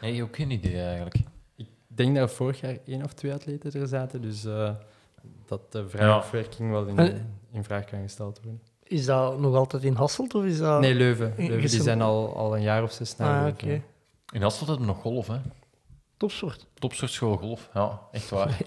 Nee, 0.00 0.22
ook 0.22 0.36
geen 0.36 0.50
idee 0.50 0.82
eigenlijk. 0.82 1.16
Ik 1.56 1.68
denk 1.86 2.14
dat 2.14 2.28
er 2.28 2.34
vorig 2.34 2.60
jaar 2.60 2.76
één 2.86 3.02
of 3.02 3.12
twee 3.12 3.32
atleten 3.32 3.80
er 3.80 3.88
zaten, 3.88 4.22
dus 4.22 4.44
eh, 4.44 4.74
dat 5.46 5.72
de 5.72 5.88
vraagopwerking 5.88 6.70
wel 6.70 6.86
in, 6.86 7.26
in 7.50 7.64
vraag 7.64 7.84
kan 7.84 8.02
gesteld 8.02 8.40
worden. 8.42 8.60
Is 8.86 9.04
dat 9.06 9.38
nog 9.38 9.54
altijd 9.54 9.82
in 9.84 9.94
Hasselt 9.94 10.34
of 10.34 10.44
is 10.44 10.58
dat... 10.58 10.80
Nee, 10.80 10.94
Leuven. 10.94 11.34
Leuven 11.36 11.70
die 11.70 11.82
zijn 11.82 12.02
al, 12.02 12.36
al 12.36 12.56
een 12.56 12.62
jaar 12.62 12.82
of 12.82 12.92
zes 12.92 13.16
naar 13.16 13.28
Ah, 13.36 13.42
Leuven. 13.42 13.68
oké. 13.68 13.82
In 14.32 14.42
Hasselt 14.42 14.68
hebben 14.68 14.86
we 14.86 14.92
nog 14.92 15.02
golf, 15.02 15.26
hè. 15.26 15.36
Topsport. 16.16 16.66
Topsportschool 16.78 17.36
golf. 17.36 17.68
Ja, 17.74 18.00
echt 18.12 18.30
waar. 18.30 18.56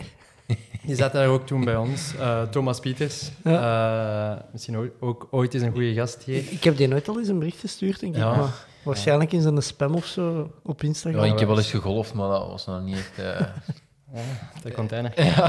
Die 0.86 0.96
zaten 0.96 1.20
daar 1.20 1.30
ook 1.30 1.46
toen 1.46 1.64
bij 1.66 1.76
ons. 1.76 2.16
Eh, 2.16 2.42
Thomas 2.42 2.80
Pieters. 2.80 3.30
Eh, 3.44 4.34
misschien 4.52 4.78
ook, 4.78 4.90
ook 5.00 5.28
ooit 5.32 5.54
eens 5.54 5.64
een 5.64 5.72
goede 5.72 5.94
gast 5.94 6.24
hier. 6.24 6.52
Ik 6.52 6.64
heb 6.64 6.78
die 6.78 6.88
nooit 6.88 7.08
al 7.08 7.20
eens 7.20 7.28
een 7.28 7.40
bericht 7.40 7.60
gestuurd, 7.60 8.00
denk 8.00 8.16
ik. 8.16 8.22
Ja. 8.22 8.36
Maar 8.36 8.54
waarschijnlijk 8.84 9.32
in 9.32 9.42
zijn 9.42 9.62
spam 9.64 9.96
of 9.96 10.06
zo 10.06 10.52
op 10.64 10.82
Ja, 10.82 10.88
Instagram. 10.88 11.24
ik 11.24 11.40
heb 11.40 11.48
wel 11.48 11.58
eens 11.58 11.70
gegolfd, 11.72 12.14
maar 12.14 12.30
dat 12.30 12.48
was 12.48 12.66
nog 12.66 12.82
niet 12.84 12.96
echt... 12.98 13.18
eh, 13.20 13.48
Ja, 14.14 14.22
de 14.64 14.72
container. 14.72 15.14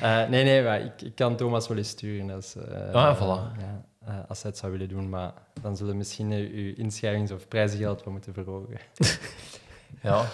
Eh, 0.00 0.28
nee, 0.28 0.44
nee, 0.44 0.62
maar 0.62 0.80
ik, 0.80 1.02
ik 1.02 1.14
kan 1.14 1.36
Thomas 1.36 1.68
wel 1.68 1.76
eens 1.76 1.88
sturen 1.88 2.30
als, 2.30 2.54
eh, 2.56 2.92
Ah, 2.94 3.16
voilà. 3.16 3.58
ja, 3.60 3.84
eh, 4.06 4.14
als 4.28 4.42
hij 4.42 4.50
het 4.50 4.60
zou 4.60 4.72
willen 4.72 4.88
doen. 4.88 5.08
Maar 5.08 5.32
dan 5.62 5.76
zullen 5.76 5.92
we 5.92 5.98
misschien 5.98 6.32
uw 6.32 6.72
inschrijvings- 6.76 7.30
of 7.32 7.48
prijzengeld 7.48 8.02
wat 8.04 8.12
moeten 8.12 8.34
verhogen. 8.34 8.78
ja. 10.02 10.24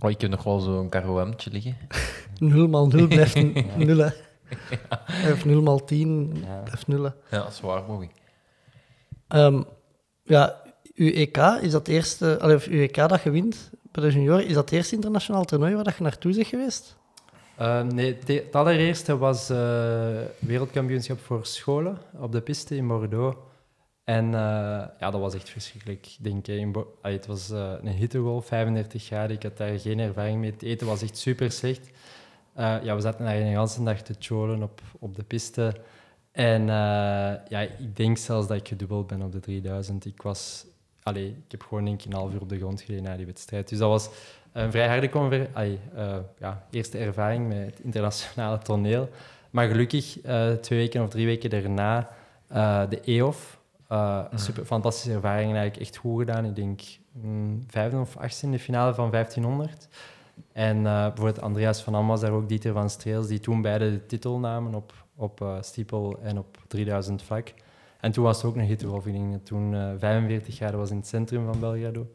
Oh, 0.00 0.10
ik 0.10 0.20
heb 0.20 0.30
nog 0.30 0.42
wel 0.42 0.58
zo'n 0.58 0.88
KOM'tje 0.88 1.50
liggen. 1.50 1.76
0 2.38 2.68
maal 2.68 2.86
0 2.86 3.06
blijft 3.06 3.34
een 3.34 3.66
0, 3.76 3.96
hè. 3.96 4.10
Of 5.32 5.44
0 5.44 5.62
maal 5.62 5.84
10 5.84 6.36
Ja. 6.46 6.60
blijft 6.64 6.86
0. 6.86 7.02
hè. 7.02 7.10
Ja, 7.36 7.42
dat 7.42 7.52
is 7.52 7.60
waar, 7.60 7.84
Bobby. 7.84 8.08
Ehm, 9.28 9.62
ja, 10.22 10.62
uw 10.94 11.10
EK, 11.12 11.36
is 11.60 11.70
dat 11.70 11.88
eerste... 11.88 12.38
Allee, 12.40 12.56
of 12.56 12.66
uw 12.66 12.80
EK 12.80 12.94
dat 12.94 13.22
je 13.22 13.30
wint 13.30 13.70
bij 13.92 14.02
de 14.04 14.10
junioren, 14.12 14.46
is 14.46 14.54
dat 14.54 14.64
het 14.64 14.72
eerste 14.72 14.94
internationaal 14.94 15.44
toernooi 15.44 15.74
waar 15.74 15.84
dat 15.84 15.96
je 15.96 16.02
naartoe 16.02 16.34
bent 16.34 16.46
geweest? 16.46 16.96
Eh, 17.56 17.82
nee, 17.82 18.18
het, 18.24 18.54
allereerste 18.54 19.18
was 19.18 19.50
eh, 19.50 19.56
wereldkampioenschap 20.38 21.18
voor 21.18 21.46
scholen 21.46 21.98
op 22.18 22.32
de 22.32 22.40
piste 22.40 22.76
in 22.76 22.86
Bordeaux. 22.86 23.36
En 24.04 24.24
eh, 24.24 24.30
ja, 25.00 25.10
dat 25.10 25.20
was 25.20 25.34
echt 25.34 25.48
verschrikkelijk. 25.48 26.06
Ik 26.06 26.24
denk, 26.24 26.48
eh, 26.48 26.56
in 26.56 26.86
het 27.02 27.26
was 27.26 27.48
een 27.48 27.88
hittegolf, 27.88 28.46
35 28.46 29.04
graden. 29.04 29.36
Ik 29.36 29.42
had 29.42 29.56
daar 29.56 29.78
geen 29.78 29.98
ervaring 29.98 30.40
mee. 30.40 30.50
Het 30.50 30.62
eten 30.62 30.86
was 30.86 31.02
echt 31.02 31.18
super 31.18 31.50
slecht. 31.50 31.90
Ja, 32.56 32.94
we 32.94 33.00
zaten 33.00 33.24
daar 33.24 33.36
een 33.36 33.42
hele 33.42 33.84
dag 33.84 34.02
te 34.02 34.14
cholen 34.18 34.62
op, 34.62 34.80
op 34.98 35.16
de 35.16 35.22
piste. 35.22 35.74
En 36.32 36.66
ja, 37.48 37.60
ik 37.60 37.96
denk 37.96 38.18
zelfs 38.18 38.46
dat 38.46 38.56
ik 38.56 38.68
gedubbeld 38.68 39.06
ben 39.06 39.22
op 39.22 39.32
de 39.32 39.40
3000. 39.40 40.04
Ik 40.04 40.22
was... 40.22 40.66
Allee, 41.02 41.28
ik 41.28 41.50
heb 41.50 41.62
gewoon 41.62 41.84
denk 41.84 42.00
ik 42.00 42.06
een 42.06 42.12
half 42.12 42.32
uur 42.32 42.40
op 42.40 42.48
de 42.48 42.58
grond 42.58 42.80
gelegen 42.80 43.04
na 43.04 43.16
die 43.16 43.26
wedstrijd. 43.26 43.68
Dus 43.68 43.78
dat 43.78 43.88
was 43.88 44.10
een 44.56 44.70
vrij 44.70 44.88
harde 44.88 45.08
conver 45.08 45.48
eh, 45.54 45.68
ja, 46.38 46.66
eerste 46.70 46.98
ervaring 46.98 47.48
met 47.48 47.66
het 47.66 47.80
internationale 47.80 48.58
toneel. 48.58 49.08
Maar 49.50 49.68
gelukkig, 49.68 50.20
eh, 50.20 50.50
twee 50.52 50.78
weken 50.78 51.02
of 51.02 51.08
drie 51.08 51.26
weken 51.26 51.50
daarna, 51.50 52.08
eh, 52.48 52.82
de 52.88 53.00
EOF. 53.04 53.54
eh 53.88 54.24
super 54.34 54.64
fantastische 54.64 55.12
ervaring, 55.12 55.54
eigenlijk 55.54 55.76
echt 55.76 55.96
goed 55.96 56.18
gedaan. 56.18 56.44
Ik 56.44 56.56
denk 56.56 56.80
mm, 57.12 57.64
vijfde 57.66 57.98
of 57.98 58.16
achtste 58.16 58.46
in 58.46 58.52
de 58.52 58.58
finale 58.58 58.94
van 58.94 59.10
1500. 59.10 59.88
En 60.52 60.82
bijvoorbeeld 60.82 61.40
Andreas 61.40 61.82
van 61.82 61.94
Am 61.94 62.06
was 62.06 62.20
daar 62.20 62.30
ook, 62.30 62.48
Dieter 62.48 62.72
van 62.72 62.90
Streels, 62.90 63.26
die 63.26 63.40
toen 63.40 63.62
beide 63.62 63.90
de 63.90 64.06
titel 64.06 64.38
namen 64.38 64.74
op, 64.74 64.92
op 65.16 65.58
steeple 65.60 66.16
en 66.22 66.38
op 66.38 66.58
3000 66.66 67.22
vlak. 67.22 67.54
En 68.00 68.12
toen 68.12 68.24
was 68.24 68.36
het 68.36 68.46
ook 68.46 68.56
een 68.56 68.64
hittegolf. 68.64 69.06
Ik 69.06 69.12
denk 69.12 69.32
dat 69.32 69.46
toen 69.46 69.74
eh 69.74 69.90
45 69.98 70.58
jaar 70.58 70.76
was 70.76 70.90
in 70.90 70.96
het 70.96 71.06
centrum 71.06 71.44
van 71.44 71.60
Belgrado. 71.60 72.06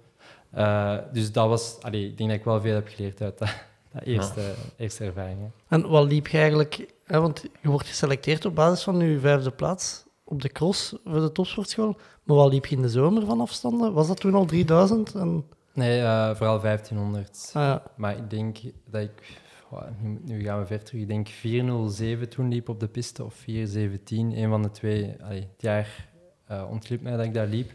Eh, 0.52 0.98
dus 1.14 1.32
dat 1.32 1.48
was, 1.48 1.78
allee, 1.82 2.06
ik 2.06 2.18
denk 2.18 2.30
dat 2.30 2.40
ik 2.40 2.46
wel 2.46 2.62
veel 2.62 2.74
heb 2.74 2.88
geleerd 2.88 3.22
uit 3.22 3.38
dat, 3.38 3.50
dat 3.94 4.04
eerste, 4.04 4.54
eerste 4.78 5.06
ervaring. 5.06 5.40
hè. 5.40 5.76
En 5.76 5.90
wat 5.90 6.06
liep 6.12 6.28
je 6.28 6.38
eigenlijk... 6.38 6.94
Hè, 7.06 7.20
want 7.20 7.46
je 7.62 7.70
wordt 7.70 7.88
geselecteerd 7.88 8.46
op 8.46 8.56
basis 8.56 8.84
van 8.84 9.00
je 9.00 9.20
vijfde 9.20 9.52
plaats 9.52 10.06
op 10.24 10.42
de 10.42 10.50
cross 10.50 10.96
voor 11.06 11.20
de 11.20 11.32
topsportschool. 11.32 11.98
Maar 12.24 12.36
wat 12.36 12.52
liep 12.52 12.66
je 12.66 12.76
in 12.76 12.82
de 12.82 12.90
zomer 12.90 13.26
van 13.26 13.42
afstanden? 13.42 13.94
Was 13.94 14.08
dat 14.08 14.20
toen 14.20 14.36
al 14.36 14.46
3000? 14.46 15.16
En, 15.16 15.46
Nee, 15.74 16.02
eh, 16.02 16.36
vooral 16.36 16.60
1500. 16.60 17.52
ah, 17.54 17.62
ja. 17.64 17.84
Maar 17.96 18.18
ik 18.18 18.30
denk 18.30 18.58
dat 18.90 19.02
ik, 19.02 19.40
wow, 19.70 19.84
nu, 20.02 20.20
nu 20.26 20.44
gaan 20.44 20.60
we 20.60 20.66
ver 20.66 20.84
terug, 20.84 21.02
ik 21.02 21.08
denk 21.08 21.28
407 21.28 22.30
toen 22.30 22.48
liep 22.50 22.70
op 22.70 22.80
de 22.80 22.88
piste 22.88 23.24
of 23.24 23.34
417, 23.34 24.38
een 24.38 24.50
van 24.50 24.62
de 24.62 24.72
twee. 24.72 25.16
Allee, 25.24 25.40
het 25.40 25.62
jaar 25.62 26.10
uh, 26.52 26.64
ontglipt 26.70 27.04
mij 27.04 27.16
dat 27.16 27.26
ik 27.26 27.34
daar 27.34 27.48
liep. 27.48 27.72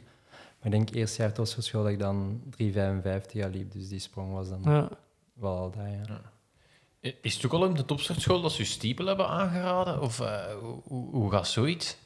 Maar 0.66 0.74
ik 0.74 0.80
denk 0.86 0.98
eerste 0.98 1.22
jaar 1.22 1.32
topsportschool 1.32 1.82
dat 1.82 1.92
ik 1.92 1.98
dan 1.98 2.40
355 2.50 3.44
al 3.44 3.50
liep, 3.50 3.72
dus 3.72 3.88
die 3.88 3.98
sprong 3.98 4.32
was 4.32 4.48
dan 4.48 4.60
ja. 4.64 4.88
wel 5.32 5.56
al 5.56 5.70
daar. 5.70 6.20
Ja. 7.00 7.14
Is 7.22 7.34
het 7.34 7.46
ook 7.46 7.52
al 7.52 7.64
in 7.64 7.74
de 7.74 7.84
topsportschool 7.84 8.40
dat 8.40 8.52
ze 8.52 8.64
stiepel 8.64 9.06
hebben 9.06 9.28
aangeraden? 9.28 10.00
Of 10.00 10.20
eh, 10.20 10.44
hoe, 10.84 11.10
hoe, 11.10 11.30
gaat 11.30 11.48
zoiets? 11.48 11.96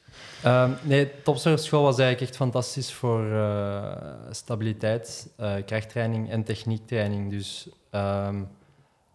Ehm, 0.42 0.70
nee, 0.82 1.22
topsportschool 1.22 1.82
was 1.82 1.98
eigenlijk 1.98 2.30
echt 2.30 2.40
fantastisch 2.40 2.92
voor 2.92 3.32
eh, 3.32 4.12
stabiliteit, 4.30 5.32
eh, 5.36 5.54
krachttraining 5.66 6.30
en 6.30 6.44
techniektraining. 6.44 7.30
Dus 7.30 7.68
ehm, 7.90 8.42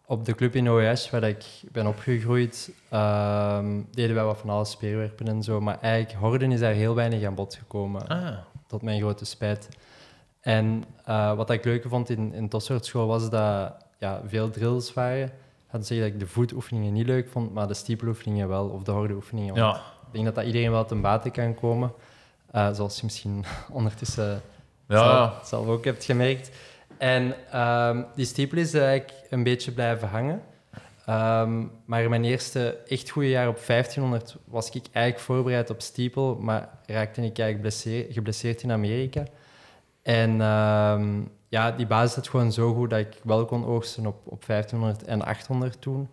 op 0.05 0.25
de 0.25 0.35
club 0.35 0.55
in 0.55 0.69
OES, 0.69 1.09
waar 1.09 1.23
ik 1.23 1.45
ben 1.71 1.87
opgegroeid, 1.87 2.71
ehm, 2.89 3.81
deden 3.91 4.15
wij 4.15 4.25
wat 4.25 4.37
van 4.37 4.49
alles, 4.49 4.71
speerwerpen 4.71 5.27
en 5.27 5.43
zo. 5.43 5.61
Maar 5.61 5.79
eigenlijk, 5.81 6.23
horden 6.23 6.51
is 6.51 6.59
daar 6.59 6.73
heel 6.73 6.95
weinig 6.95 7.23
aan 7.23 7.35
bod 7.35 7.55
gekomen, 7.55 8.07
Ah, 8.07 8.37
tot 8.67 8.81
mijn 8.81 8.99
grote 8.99 9.25
spijt. 9.25 9.69
En 10.41 10.83
eh, 11.05 11.35
wat 11.35 11.49
ik 11.49 11.65
leuker 11.65 11.89
vond 11.89 12.09
in, 12.09 12.33
in 12.33 12.49
topsportschool 12.49 13.07
was 13.07 13.29
dat 13.29 13.73
ja, 13.97 14.21
veel 14.25 14.49
drills 14.49 14.93
waren. 14.93 15.25
Ik 15.25 15.71
had 15.71 15.85
zeggen 15.85 16.05
dat 16.05 16.15
ik 16.15 16.27
de 16.27 16.33
voetoefeningen 16.33 16.93
niet 16.93 17.05
leuk 17.05 17.29
vond, 17.29 17.53
maar 17.53 17.67
de 17.67 17.73
stiepeloefeningen 17.73 18.47
wel, 18.47 18.67
of 18.67 18.83
de 18.83 18.91
hordeoefeningen. 18.91 19.55
Want 19.55 19.75
ja. 19.75 19.81
ik 19.81 20.11
denk 20.11 20.25
dat 20.25 20.35
dat 20.35 20.45
iedereen 20.45 20.71
wel 20.71 20.85
ten 20.85 21.01
bate 21.01 21.29
kan 21.29 21.55
komen. 21.55 21.93
Eh, 22.51 22.73
zoals 22.73 22.95
je 22.95 23.01
misschien 23.03 23.45
ondertussen 23.71 24.41
Ja, 24.87 24.97
zelf, 24.97 25.11
ja. 25.11 25.39
zelf 25.43 25.67
ook 25.67 25.85
hebt 25.85 26.03
gemerkt. 26.03 26.51
En 26.97 27.35
ehm, 27.51 28.03
die 28.15 28.25
stiepel 28.25 28.57
is 28.57 28.73
eigenlijk 28.73 29.13
een 29.29 29.43
beetje 29.43 29.71
blijven 29.71 30.07
hangen. 30.07 30.41
Ehm, 31.05 31.65
maar 31.85 32.09
mijn 32.09 32.23
eerste 32.23 32.77
echt 32.87 33.09
goede 33.09 33.29
jaar 33.29 33.47
op 33.47 33.59
1500 33.65 34.35
was 34.45 34.69
ik 34.69 34.85
eigenlijk 34.91 35.25
voorbereid 35.25 35.69
op 35.69 35.81
stiepel, 35.81 36.35
maar 36.35 36.69
raakte 36.85 37.21
ik 37.21 37.39
eigenlijk 37.39 37.61
blesseer- 37.61 38.13
geblesseerd 38.13 38.61
in 38.61 38.71
Amerika. 38.71 39.23
En 40.01 40.41
ehm, 40.41 41.21
ja, 41.49 41.71
die 41.71 41.87
basis 41.87 42.13
zat 42.13 42.27
gewoon 42.27 42.51
zo 42.51 42.73
goed 42.73 42.89
dat 42.89 42.99
ik 42.99 43.19
wel 43.23 43.45
kon 43.45 43.65
oogsten 43.65 44.05
op, 44.05 44.21
op 44.23 44.45
1500 44.45 45.03
en 45.03 45.21
800 45.25 45.81
toen. 45.81 46.07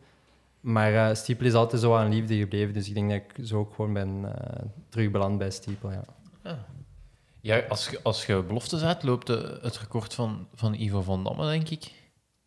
Maar 0.60 0.94
eh 0.94 1.14
stiepel 1.14 1.46
is 1.46 1.54
altijd 1.54 1.82
zo 1.82 1.94
aan 1.96 2.08
liefde 2.12 2.36
gebleven, 2.36 2.74
dus 2.74 2.88
ik 2.88 2.94
denk 2.94 3.10
dat 3.10 3.18
ik 3.20 3.46
zo 3.46 3.58
ook 3.58 3.74
gewoon 3.74 3.92
ben 3.92 4.34
eh 4.34 4.64
terugbeland 4.88 5.38
bij 5.38 5.50
stiepel. 5.50 5.90
Ja. 5.90 6.04
Ja, 7.40 7.58
als 7.68 7.88
je, 7.88 8.00
als 8.02 8.26
je 8.26 8.42
belofte 8.42 8.78
zet, 8.78 9.02
loopt 9.02 9.26
de- 9.26 9.58
het 9.62 9.78
record 9.78 10.14
van, 10.14 10.46
van 10.54 10.74
Ivo 10.74 11.00
van 11.02 11.24
Damme, 11.24 11.46
denk 11.50 11.68
ik. 11.68 11.92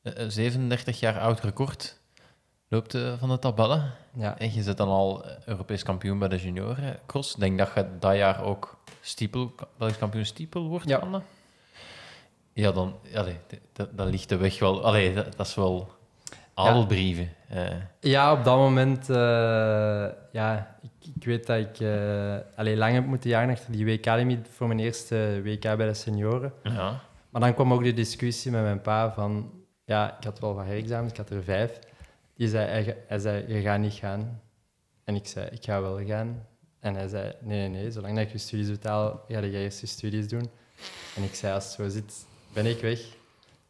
Eh, 0.01 0.23
eh, 0.23 0.29
37 0.29 0.99
jaar 0.99 1.19
oud 1.19 1.39
record. 1.39 1.99
Loopt 2.75 2.93
eh, 2.93 3.13
van 3.19 3.29
de 3.29 3.39
tabellen. 3.39 3.91
Ja. 4.13 4.37
En 4.37 4.53
je 4.53 4.61
zit 4.63 4.77
dan 4.77 4.87
al 4.87 5.25
eh, 5.25 5.31
Europees 5.45 5.83
kampioen 5.83 6.19
bij 6.19 6.27
de 6.27 6.37
junioren 6.37 6.99
cross. 7.05 7.33
Ik 7.33 7.39
denk 7.39 7.57
dat 7.57 7.71
je 7.75 7.85
dat 7.99 8.15
jaar 8.15 8.43
ook 8.43 8.77
stiepel, 9.01 9.51
Belgisch 9.77 9.97
kampioen 9.97 10.25
stiepel 10.25 10.67
wordt. 10.67 10.89
Ja. 10.89 10.97
Anne. 10.97 11.21
Ja, 12.53 12.71
dan 12.71 12.95
allee, 13.15 13.37
d- 13.47 13.59
d- 13.73 13.87
dan 13.97 14.07
ligt 14.07 14.29
de 14.29 14.37
weg 14.37 14.59
wel... 14.59 14.83
Allee, 14.85 15.13
dat, 15.13 15.37
dat 15.37 15.47
is 15.47 15.55
wel 15.55 15.89
adelbrieven. 16.53 17.29
eh. 17.49 17.65
Ja, 17.99 18.31
op 18.33 18.43
dat 18.43 18.57
moment, 18.57 19.09
eh, 19.09 19.15
ja, 20.31 20.77
ik, 20.81 21.13
ik 21.15 21.23
weet 21.25 21.47
dat 21.47 21.57
ik 21.57 21.79
eh 21.79 22.35
allee, 22.55 22.77
lang 22.77 22.93
heb 22.93 23.05
moeten 23.05 23.29
jagen 23.29 23.49
achter 23.49 23.71
die 23.71 23.85
WK-limiet 23.85 24.47
voor 24.51 24.67
mijn 24.67 24.79
eerste 24.79 25.41
WK 25.43 25.61
bij 25.61 25.75
de 25.87 25.93
senioren. 25.93 26.53
ja. 26.63 26.99
Maar 27.29 27.41
dan 27.43 27.53
kwam 27.53 27.73
ook 27.73 27.83
de 27.83 27.93
discussie 27.93 28.51
met 28.51 28.61
mijn 28.61 28.81
pa 28.81 29.11
van, 29.13 29.51
ja, 29.85 30.17
ik 30.17 30.23
had 30.23 30.39
wel 30.39 30.53
wat 30.55 30.65
herexamens, 30.65 31.11
ik 31.11 31.17
had 31.17 31.29
er 31.29 31.43
vijf. 31.43 31.79
Die 32.35 32.47
zei, 32.49 32.95
hij, 33.07 33.19
zei, 33.19 33.53
je 33.53 33.61
gaat 33.61 33.79
niet 33.79 33.93
gaan. 33.93 34.41
En 35.03 35.15
ik 35.15 35.27
zei, 35.27 35.47
ik 35.51 35.63
ga 35.63 35.81
wel 35.81 35.99
gaan. 36.05 36.45
En 36.79 36.95
hij 36.95 37.07
zei, 37.07 37.33
nee, 37.41 37.69
nee, 37.69 37.81
nee, 37.81 37.91
zolang 37.91 38.15
dat 38.15 38.25
ik 38.25 38.31
je 38.31 38.37
studies 38.37 38.69
betaal, 38.69 39.23
ga 39.27 39.39
je 39.39 39.51
eerst 39.51 39.79
je 39.81 39.87
studies 39.87 40.27
doen. 40.27 40.49
En 41.15 41.23
ik 41.23 41.35
zei, 41.35 41.53
als 41.53 41.63
het 41.63 41.73
zo 41.73 41.89
zit, 41.89 42.25
ben 42.53 42.65
ik 42.65 42.81
weg. 42.81 42.99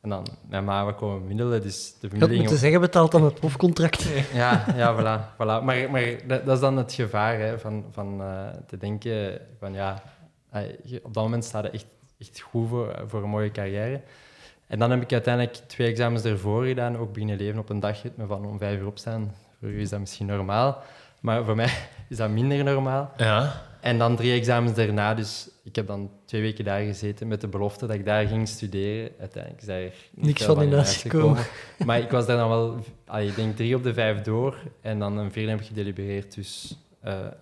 En 0.02 0.10
dan, 0.10 0.28
mijn 0.50 0.64
ma, 0.64 0.86
we 0.86 0.94
komen 0.94 1.28
middelen, 1.28 1.62
dus 1.62 1.94
de 2.00 2.08
Je 2.08 2.18
familie... 2.18 2.38
moeten 2.40 2.58
zeggen, 2.58 2.82
betaalt 2.82 3.12
dan 3.12 3.24
het 3.24 3.34
profcontract. 3.40 4.04
Ja, 4.34 4.66
ja 4.76 4.96
voilà. 4.96 5.34
voilà. 5.34 5.64
Maar, 5.64 5.90
maar 5.92 6.28
dat, 6.28 6.46
dat 6.46 6.56
is 6.56 6.60
dan 6.60 6.78
het 6.78 6.94
gevaar 6.94 7.40
hè, 7.40 7.60
van, 7.60 7.86
van 7.92 8.22
eh, 8.22 8.50
te 8.68 8.78
denken 8.78 9.42
van 9.60 9.74
ja, 9.74 10.04
eh, 10.52 10.62
je- 10.84 11.04
op 11.04 11.14
dat 11.14 11.24
moment 11.24 11.44
staat 11.46 11.64
het 11.64 11.74
echt, 11.74 11.86
echt 12.20 12.40
goed 12.40 12.70
voor, 12.70 13.04
voor 13.08 13.24
een 13.24 13.30
mooie 13.30 13.52
carrière. 13.52 14.02
En 14.68 14.80
dan 14.80 14.92
heb 14.92 15.02
ik 15.02 15.12
uiteindelijk 15.12 15.56
twee 15.56 15.88
examens 15.88 16.24
ervoor 16.24 16.66
gedaan, 16.66 16.98
ook 16.98 17.14
beginnen 17.14 17.38
leven 17.38 17.60
op 17.60 17.70
een 17.70 17.80
dagritme 17.80 18.26
van 18.26 18.46
om 18.46 18.58
vijf 18.58 18.80
uur 18.80 18.88
opstaan. 18.88 19.36
Voor 19.60 19.70
u 19.70 19.82
is 19.82 19.90
dat 19.90 20.00
misschien 20.00 20.26
normaal, 20.26 20.84
maar 21.20 21.44
voor 21.44 21.56
mij 21.56 21.74
is 22.10 22.18
dat 22.18 22.30
minder 22.30 22.64
normaal. 22.64 23.12
ja. 23.18 23.62
En 23.82 23.98
dan 23.98 24.16
drie 24.16 24.34
examens 24.34 24.74
daarna, 24.74 25.14
dus 25.14 25.50
ik 25.64 25.76
heb 25.76 25.88
dan 25.88 26.10
twee 26.26 26.42
weken 26.42 26.66
daar 26.66 26.82
gezeten 26.82 27.28
met 27.28 27.42
de 27.42 27.48
belofte 27.48 27.88
dat 27.88 27.96
ik 27.96 28.06
daar 28.06 28.28
ging 28.28 28.48
studeren. 28.48 29.12
Uiteindelijk 29.20 29.62
is 29.62 29.68
daar 29.68 29.82
Niks 30.14 30.44
van 30.44 30.62
in 30.62 30.74
huis 30.74 30.88
uitgekomen. 30.88 31.44
Maar 31.86 32.00
ik 32.00 32.12
was 32.12 32.26
daar 32.26 32.38
dan 32.38 32.50
wel, 32.50 32.78
allee, 33.06 33.28
ik 33.28 33.36
denk 33.36 33.56
drie 33.56 33.76
op 33.76 33.84
de 33.84 33.94
vijf 33.94 34.22
door 34.22 34.58
en 34.82 35.00
dan 35.00 35.18
een 35.18 35.32
vierde 35.32 35.50
heb 35.50 35.60
ik 35.60 35.66
gedelibereerd. 35.66 36.36
Dus 36.36 36.78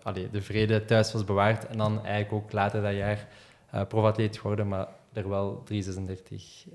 allee, 0.03 0.29
de 0.31 0.41
vrede 0.41 0.85
thuis 0.85 1.13
was 1.13 1.23
bewaard 1.23 1.67
en 1.67 1.77
dan 1.77 2.05
eigenlijk 2.05 2.33
ook 2.33 2.51
later 2.51 2.81
dat 2.81 2.95
jaar 2.95 3.27
eh 3.69 3.81
profatleet 3.87 4.37
geworden, 4.37 4.67
maar 4.67 4.87
er 5.13 5.29
wel 5.29 5.63
3,36, 5.71 5.75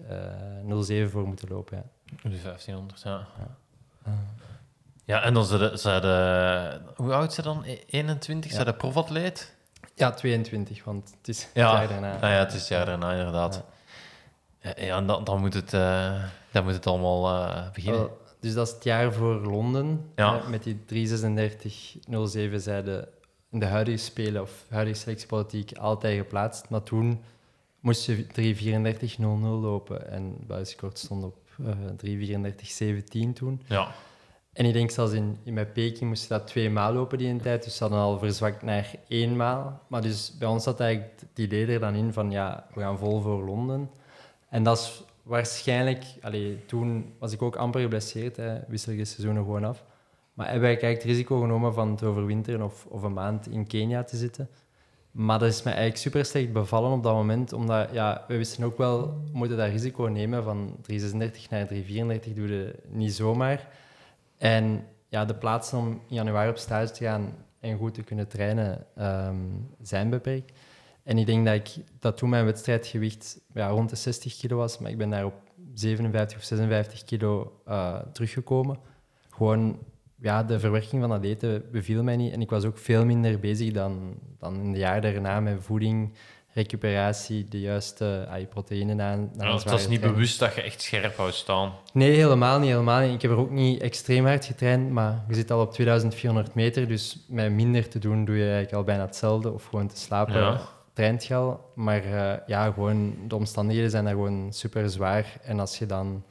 eh 0.09 0.81
07 0.81 1.11
voor 1.11 1.27
moeten 1.27 1.49
lopen. 1.49 1.77
Ja. 1.77 2.31
De 2.31 2.43
1500, 2.43 3.03
ja. 3.03 3.27
Ja, 5.05 5.23
en 5.23 5.35
dan 5.35 5.45
zijn 5.79 6.01
de... 6.01 6.81
Hoe 6.97 7.13
oud 7.13 7.33
zijn 7.33 7.47
dan? 7.47 7.63
E- 7.65 7.79
21? 7.87 8.51
Ja. 8.51 8.57
Zijn 8.57 8.69
de 8.69 8.75
profatleet? 8.75 9.57
ja, 9.95 10.11
22, 10.11 10.85
want 10.85 11.15
het 11.19 11.29
is 11.29 11.43
het 11.43 11.51
Ja. 11.55 11.73
jaar 11.73 11.89
daarna. 11.89 12.15
Ah 12.15 12.21
ja, 12.21 12.29
het 12.29 12.53
is 12.53 12.59
het 12.61 12.69
jaar 12.69 12.87
daarna, 12.87 13.13
inderdaad. 13.13 13.63
Ja, 14.61 14.73
ja 14.77 14.97
en 14.97 15.07
dan, 15.07 15.25
dan, 15.25 15.41
moet 15.41 15.55
het, 15.55 15.73
eh, 15.75 16.23
dan 16.53 16.65
moet 16.65 16.73
het 16.73 16.87
allemaal 16.87 17.29
eh, 17.29 17.71
beginnen. 17.73 18.01
Wel, 18.01 18.19
dus 18.41 18.55
dat 18.55 18.67
is 18.67 18.73
het 18.75 18.85
jaar 18.85 19.13
voor 19.13 19.35
Londen. 19.35 20.11
Ja. 20.15 20.37
Eh, 20.39 20.49
met 20.49 20.63
die 20.63 20.85
336-07 20.85 22.61
zeiden 22.61 23.09
in 23.51 23.59
de 23.61 23.67
huidige 23.67 23.99
spelen 23.99 24.43
of 24.43 24.65
huidige 24.69 24.99
selectiepolitiek 24.99 25.79
altijd 25.79 26.19
geplaatst. 26.19 26.69
Maar 26.69 26.83
toen 26.83 27.23
moest 27.81 28.07
je 28.07 28.27
334-00 29.19 29.21
lopen. 29.61 30.11
En 30.11 30.37
buitenskort 30.47 30.99
stond 30.99 31.25
op 31.25 31.37
eh 31.59 33.29
334-17 33.29 33.33
toen. 33.33 33.63
Ja. 33.67 33.93
En 34.53 34.65
ik 34.65 34.73
denk 34.73 34.91
zelfs 34.91 35.13
in, 35.13 35.39
in 35.43 35.55
met 35.55 35.73
Peking 35.73 36.09
moesten 36.09 36.39
dat 36.39 36.47
twee 36.47 36.71
maal 36.71 36.93
lopen 36.93 37.19
die 37.19 37.29
een 37.29 37.41
tijd. 37.41 37.65
Dus 37.65 37.77
ze 37.77 37.83
hadden 37.83 38.01
al 38.01 38.19
verzwakt 38.19 38.63
naar 38.63 38.95
één 39.09 39.37
maal. 39.37 39.81
Maar 39.87 40.03
dus 40.03 40.37
bij 40.39 40.49
ons 40.49 40.65
zat 40.65 40.81
eigenlijk 40.81 41.21
het 41.21 41.39
idee 41.39 41.67
er 41.67 41.81
dan 41.81 41.95
in 41.95 42.13
van 42.13 42.31
ja, 42.31 42.67
we 42.75 42.81
gaan 42.81 42.99
vol 42.99 43.21
voor 43.21 43.45
Londen. 43.45 43.91
En 44.49 44.63
dat 44.63 44.79
is 44.79 45.03
waarschijnlijk... 45.23 46.05
Allee, 46.21 46.65
toen 46.67 47.13
was 47.19 47.33
ik 47.33 47.43
ook 47.43 47.57
amper 47.57 47.81
geblesseerd. 47.81 48.37
Hè, 48.37 48.59
wissel 48.69 48.93
je 48.93 49.05
seizoenen 49.05 49.45
gewoon 49.45 49.65
af. 49.65 49.85
Maar 50.33 50.47
hebben 50.47 50.63
wij 50.63 50.73
eigenlijk 50.79 51.03
het 51.03 51.13
risico 51.13 51.41
genomen 51.41 51.75
van 51.75 51.97
te 51.97 52.07
overwinteren 52.07 52.63
of, 52.63 52.87
of 52.87 53.03
een 53.03 53.13
maand 53.13 53.49
in 53.49 53.67
Kenia 53.67 54.05
te 54.05 54.17
zitten. 54.17 54.49
Maar 55.11 55.39
dat 55.39 55.49
is 55.49 55.63
mij 55.63 55.73
eigenlijk 55.73 56.03
super 56.03 56.25
slecht 56.25 56.53
bevallen 56.53 56.93
op 56.93 57.03
dat 57.03 57.15
moment. 57.15 57.53
Omdat 57.53 57.89
ja, 57.93 58.25
we 58.29 58.37
wisten 58.37 58.65
ook 58.65 58.79
wel, 58.79 59.01
we 59.03 59.39
moeten 59.39 59.57
dat 59.57 59.69
risico 59.69 60.05
nemen 60.05 60.45
van 60.45 60.77
336 60.83 61.51
naar 61.51 61.67
334 61.67 62.33
doe 62.33 62.49
je 62.49 62.75
niet 62.89 63.15
zomaar. 63.15 63.69
En 64.39 64.87
ja, 65.09 65.25
de 65.25 65.35
plaatsen 65.35 65.79
om 65.79 65.89
in 65.89 66.15
januari 66.15 66.51
op 66.51 66.57
stage 66.57 66.91
te 66.91 67.05
gaan 67.05 67.35
en 67.61 67.77
goed 67.77 67.95
te 67.95 68.03
kunnen 68.03 68.29
trainen 68.29 68.87
ehm, 68.95 69.37
zijn 69.83 70.11
beperkt. 70.11 70.53
En 71.03 71.19
ik 71.19 71.27
denk 71.27 71.47
dat 71.47 71.55
ik 71.55 71.85
dat 71.99 72.17
toen 72.17 72.29
mijn 72.29 72.45
wedstrijdgewicht 72.45 73.41
ja, 73.55 73.69
rond 73.69 73.91
de 73.91 73.97
60 73.97 74.37
kilo 74.37 74.57
was, 74.57 74.79
maar 74.79 74.91
ik 74.91 74.99
ben 74.99 75.11
daar 75.11 75.25
op 75.25 75.35
57 75.75 76.39
of 76.39 76.45
56 76.45 77.05
kilo 77.05 77.61
eh, 77.65 77.99
teruggekomen. 78.13 78.79
Gewoon, 79.31 79.79
ja, 80.21 80.43
de 80.43 80.61
verwerking 80.61 81.01
van 81.01 81.11
dat 81.11 81.25
eten 81.25 81.65
beviel 81.73 82.03
mij 82.03 82.17
niet. 82.17 82.33
En 82.33 82.41
ik 82.41 82.51
was 82.51 82.65
ook 82.65 82.79
veel 82.79 83.05
minder 83.05 83.39
bezig 83.41 83.73
dan, 83.73 84.15
dan 84.39 84.55
in 84.61 84.73
de 84.73 84.79
jaren 84.79 85.13
daarna 85.13 85.41
met 85.41 85.57
voeding, 85.61 86.13
recuperatie, 86.53 87.49
de 87.49 87.61
juiste 87.61 88.27
ah, 88.31 88.49
proteïnen 88.49 89.01
aan. 89.03 89.31
Ja, 89.39 89.53
het 89.55 89.65
was 89.71 89.89
niet 89.89 90.01
bewust 90.01 90.39
dat 90.39 90.55
je 90.55 90.63
echt 90.63 90.83
scherp 90.83 91.17
houdt 91.17 91.35
staan. 91.35 91.73
Nee, 91.93 92.11
helemaal 92.11 92.59
niet, 92.59 92.71
helemaal 92.71 93.01
niet. 93.01 93.15
Ik 93.15 93.23
heb 93.23 93.31
er 93.31 93.37
ook 93.37 93.51
niet 93.51 93.81
extreem 93.81 94.27
hard 94.27 94.45
getraind, 94.45 94.91
maar 94.91 95.25
je 95.29 95.35
zit 95.35 95.51
al 95.51 95.61
op 95.61 95.73
2400 95.73 96.55
meter, 96.55 96.89
dus 96.89 97.25
met 97.29 97.53
minder 97.53 97.89
te 97.89 97.99
doen 97.99 98.25
doe 98.25 98.37
je 98.37 98.43
eigenlijk 98.43 98.73
al 98.75 98.85
bijna 98.85 99.05
hetzelfde. 99.05 99.53
Of 99.53 99.65
gewoon 99.65 99.89
te 99.89 99.97
slapen, 99.99 100.35
Ja. 100.35 100.61
traint 100.93 101.25
je 101.25 101.35
al. 101.35 101.71
Maar 101.75 102.05
eh, 102.05 102.39
ja, 102.47 102.73
gewoon, 102.73 103.15
de 103.29 103.35
omstandigheden 103.35 103.91
zijn 103.91 104.05
daar 104.05 104.13
gewoon 104.13 104.53
super 104.53 104.91
zwaar. 104.91 105.39
En 105.43 105.61
als 105.61 105.79
je 105.79 105.87
dan 105.87 106.23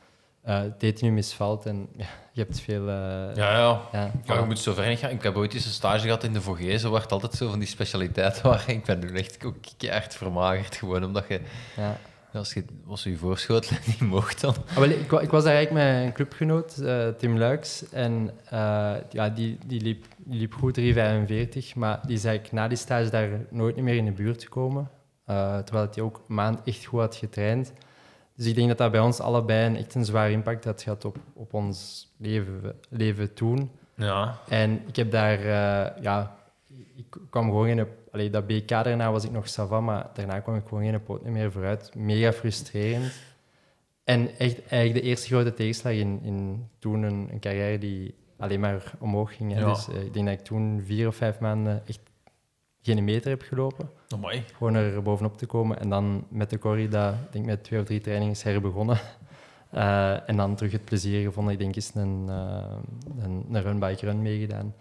eh 0.47 0.59
het 0.61 0.83
eten 0.83 1.05
nu 1.05 1.11
misvalt 1.11 1.65
en 1.65 1.87
ja, 1.97 2.05
je 2.31 2.41
hebt 2.41 2.59
veel... 2.59 2.87
eh, 2.89 3.35
Ja, 3.35 3.57
ja. 3.57 3.81
ja, 3.91 4.11
Ja, 4.25 4.39
je 4.39 4.45
moet 4.45 4.59
zo 4.59 4.73
ver 4.73 4.87
niet 4.87 4.99
gaan. 4.99 5.09
Ik 5.09 5.23
heb 5.23 5.35
ooit 5.35 5.53
eens 5.53 5.65
een 5.65 5.71
stage 5.71 5.99
gehad 6.03 6.23
in 6.23 6.33
de 6.33 6.41
Vogé. 6.41 6.77
Zo 6.77 6.91
werd 6.91 7.11
altijd 7.11 7.33
zo 7.33 7.49
van 7.49 7.59
die 7.59 7.67
specialiteiten 7.67 8.43
waren. 8.49 8.73
Ik 8.73 8.83
ben 8.85 8.99
toen 8.99 9.15
echt 9.15 9.45
ook 9.45 9.55
echt 9.77 10.15
vermagerd. 10.15 10.75
Gewoon 10.75 11.03
omdat 11.03 11.25
je, 11.27 11.41
ja. 11.75 11.97
als 12.33 12.53
je, 12.53 12.65
als 12.87 13.03
je 13.03 13.17
voorschotel 13.17 13.77
niet 13.87 13.99
mocht 13.99 14.41
dan. 14.41 14.55
Ah, 14.69 14.75
wel, 14.75 14.89
ik, 14.89 15.11
ik 15.11 15.29
was 15.31 15.43
daar 15.43 15.53
eigenlijk 15.55 15.85
met 15.85 16.05
een 16.05 16.13
clubgenoot, 16.13 16.77
eh, 16.77 17.07
Tim 17.07 17.37
Luiks. 17.37 17.89
En 17.89 18.31
ja, 19.09 19.29
die, 19.35 19.57
die, 19.65 19.81
liep, 19.81 20.05
die 20.17 20.39
liep 20.39 20.53
goed 20.53 20.79
3,45. 20.79 21.73
Maar 21.75 21.99
die 22.05 22.17
zei 22.17 22.37
ik 22.37 22.51
na 22.51 22.67
die 22.67 22.77
stage 22.77 23.09
daar 23.09 23.29
nooit 23.49 23.75
meer 23.77 23.95
in 23.95 24.05
de 24.05 24.11
buurt 24.11 24.39
te 24.39 24.49
komen. 24.49 24.89
Terwijl 25.65 25.87
hij 25.93 26.03
ook 26.03 26.21
een 26.27 26.35
maand 26.35 26.59
echt 26.63 26.85
goed 26.85 26.99
had 26.99 27.15
getraind. 27.15 27.73
Dus 28.37 28.45
ik 28.45 28.55
denk 28.55 28.67
dat 28.67 28.77
dat 28.77 28.91
bij 28.91 28.99
ons 28.99 29.19
allebei 29.19 29.65
een, 29.65 29.75
echt 29.75 29.95
een 29.95 30.05
zwaar 30.05 30.31
impact 30.31 30.65
had 30.65 30.81
gehad 30.81 31.05
op, 31.05 31.17
op 31.33 31.53
ons 31.53 32.07
leven, 32.17 32.75
leven 32.89 33.33
toen. 33.33 33.71
Ja. 33.95 34.39
En 34.47 34.81
ik 34.87 34.95
heb 34.95 35.11
daar, 35.11 35.39
eh, 35.39 36.03
ja, 36.03 36.37
ik 36.95 37.05
kwam 37.29 37.45
gewoon 37.45 37.65
geen, 37.65 37.87
allee, 38.11 38.29
dat 38.29 38.47
BK 38.47 38.67
daarna 38.67 39.11
was 39.11 39.23
ik 39.23 39.31
nog 39.31 39.47
savant, 39.47 39.85
maar 39.85 40.09
daarna 40.13 40.39
kwam 40.39 40.55
ik 40.55 40.67
gewoon 40.67 40.83
geen 40.83 41.03
poot 41.03 41.23
meer 41.23 41.51
vooruit. 41.51 41.95
Mega 41.95 42.33
frustrerend. 42.33 43.11
En 44.03 44.29
echt 44.37 44.65
eigenlijk 44.65 44.93
de 44.93 45.09
eerste 45.09 45.27
grote 45.27 45.53
tegenslag 45.53 45.93
in, 45.93 46.19
in 46.23 46.67
toen 46.79 47.03
een, 47.03 47.27
een 47.31 47.39
carrière 47.39 47.77
die 47.77 48.15
alleen 48.37 48.59
maar 48.59 48.93
omhoog 48.99 49.35
ging. 49.35 49.53
Ja. 49.53 49.69
Dus 49.69 49.87
eh, 49.87 50.05
ik 50.05 50.13
denk 50.13 50.25
dat 50.25 50.39
ik 50.39 50.45
toen 50.45 50.81
vier 50.85 51.07
of 51.07 51.15
vijf 51.15 51.39
maanden 51.39 51.81
echt 51.87 51.99
geen 52.93 53.03
meter 53.03 53.29
heb 53.29 53.41
gelopen. 53.41 53.89
Oh, 54.15 54.21
mooi. 54.21 54.43
Gewoon 54.57 54.75
er 54.75 55.01
bovenop 55.01 55.37
te 55.37 55.45
komen. 55.45 55.79
En 55.79 55.89
dan 55.89 56.25
met 56.29 56.49
de 56.49 56.59
corrida, 56.59 57.09
ik 57.09 57.31
denk 57.31 57.45
met 57.45 57.63
twee 57.63 57.79
of 57.79 57.85
drie 57.85 58.01
trainingen, 58.01 58.33
is 58.33 58.43
herbegonnen. 58.43 58.97
Eh, 59.71 60.29
en 60.29 60.37
dan 60.37 60.55
terug 60.55 60.71
het 60.71 60.85
plezier 60.85 61.23
gevonden. 61.23 61.53
Ik 61.53 61.59
denk 61.59 61.75
eens 61.75 61.91
een, 61.95 62.25
eh, 62.29 62.75
een, 63.23 63.45
een 63.51 63.61
run-bike 63.61 64.05
run 64.05 64.21
meegedaan. 64.21 64.73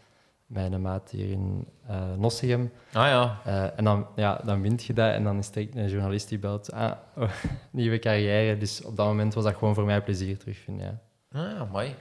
Bij 0.46 0.64
een 0.66 0.82
maat 0.82 1.10
hier 1.10 1.30
in 1.30 1.66
eh 1.86 2.14
Nossegem. 2.18 2.72
Ah 2.92 3.06
ja. 3.06 3.40
Eh, 3.44 3.78
en 3.78 3.84
dan, 3.84 4.06
ja, 4.16 4.40
dan 4.44 4.60
wint 4.60 4.84
je 4.84 4.92
dat. 4.92 5.12
En 5.12 5.24
dan 5.24 5.38
is 5.38 5.50
er 5.54 5.68
een 5.76 5.88
journalist 5.88 6.28
die 6.28 6.38
belt. 6.38 6.72
Ah, 6.72 6.92
oh, 7.16 7.30
nieuwe 7.70 7.98
carrière. 7.98 8.58
Dus 8.58 8.82
op 8.84 8.96
dat 8.96 9.06
moment 9.06 9.34
was 9.34 9.44
dat 9.44 9.54
gewoon 9.54 9.74
voor 9.74 9.84
mij 9.84 10.02
plezier 10.02 10.38
terugvinden. 10.38 11.00
Ja. 11.30 11.40
Ah, 11.40 11.50
ja, 11.50 11.68
mooi. 11.72 11.94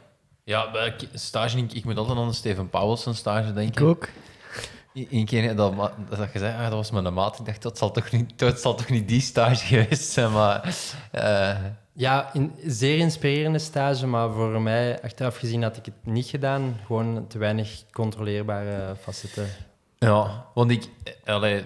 Ja, 0.43 0.93
stage, 1.13 1.57
ik, 1.57 1.73
ik 1.73 1.85
moet 1.85 1.97
altijd 1.97 2.17
aan 2.17 2.27
de 2.27 2.33
Steven 2.33 2.69
zijn 2.97 3.15
stage 3.15 3.49
Ik 3.49 3.55
denken. 3.55 3.85
ook. 3.85 4.07
Eén 5.09 5.25
keer 5.25 5.55
dat, 5.55 5.73
dat 6.09 6.33
je 6.33 6.39
zei, 6.39 6.53
ah, 6.53 6.61
dat 6.63 6.71
was 6.71 6.91
mijn 6.91 7.13
maat. 7.13 7.39
Ik 7.39 7.45
dacht, 7.45 7.61
dat 7.61 7.77
zal 7.77 7.91
toch 7.91 8.11
niet, 8.11 8.39
dat 8.39 8.59
zal 8.59 8.75
toch 8.75 8.89
niet 8.89 9.07
die 9.07 9.21
stage 9.21 9.65
geweest 9.75 10.09
zijn, 10.11 10.31
maar... 10.31 10.75
eh, 11.11 11.55
Ja, 11.93 12.29
een 12.35 12.51
zeer 12.65 12.97
inspirerende 12.97 13.59
stage, 13.59 14.07
maar 14.07 14.29
voor 14.31 14.61
mij, 14.61 15.01
achteraf 15.01 15.37
gezien, 15.37 15.63
had 15.63 15.77
ik 15.77 15.85
het 15.85 15.93
niet 16.03 16.25
gedaan. 16.25 16.79
Gewoon 16.85 17.27
te 17.27 17.37
weinig 17.37 17.83
controleerbare 17.91 18.95
facetten. 18.95 19.47
ja, 19.97 20.45
want 20.53 20.71
ik... 20.71 20.89
eh, 21.23 21.33
Allee, 21.35 21.63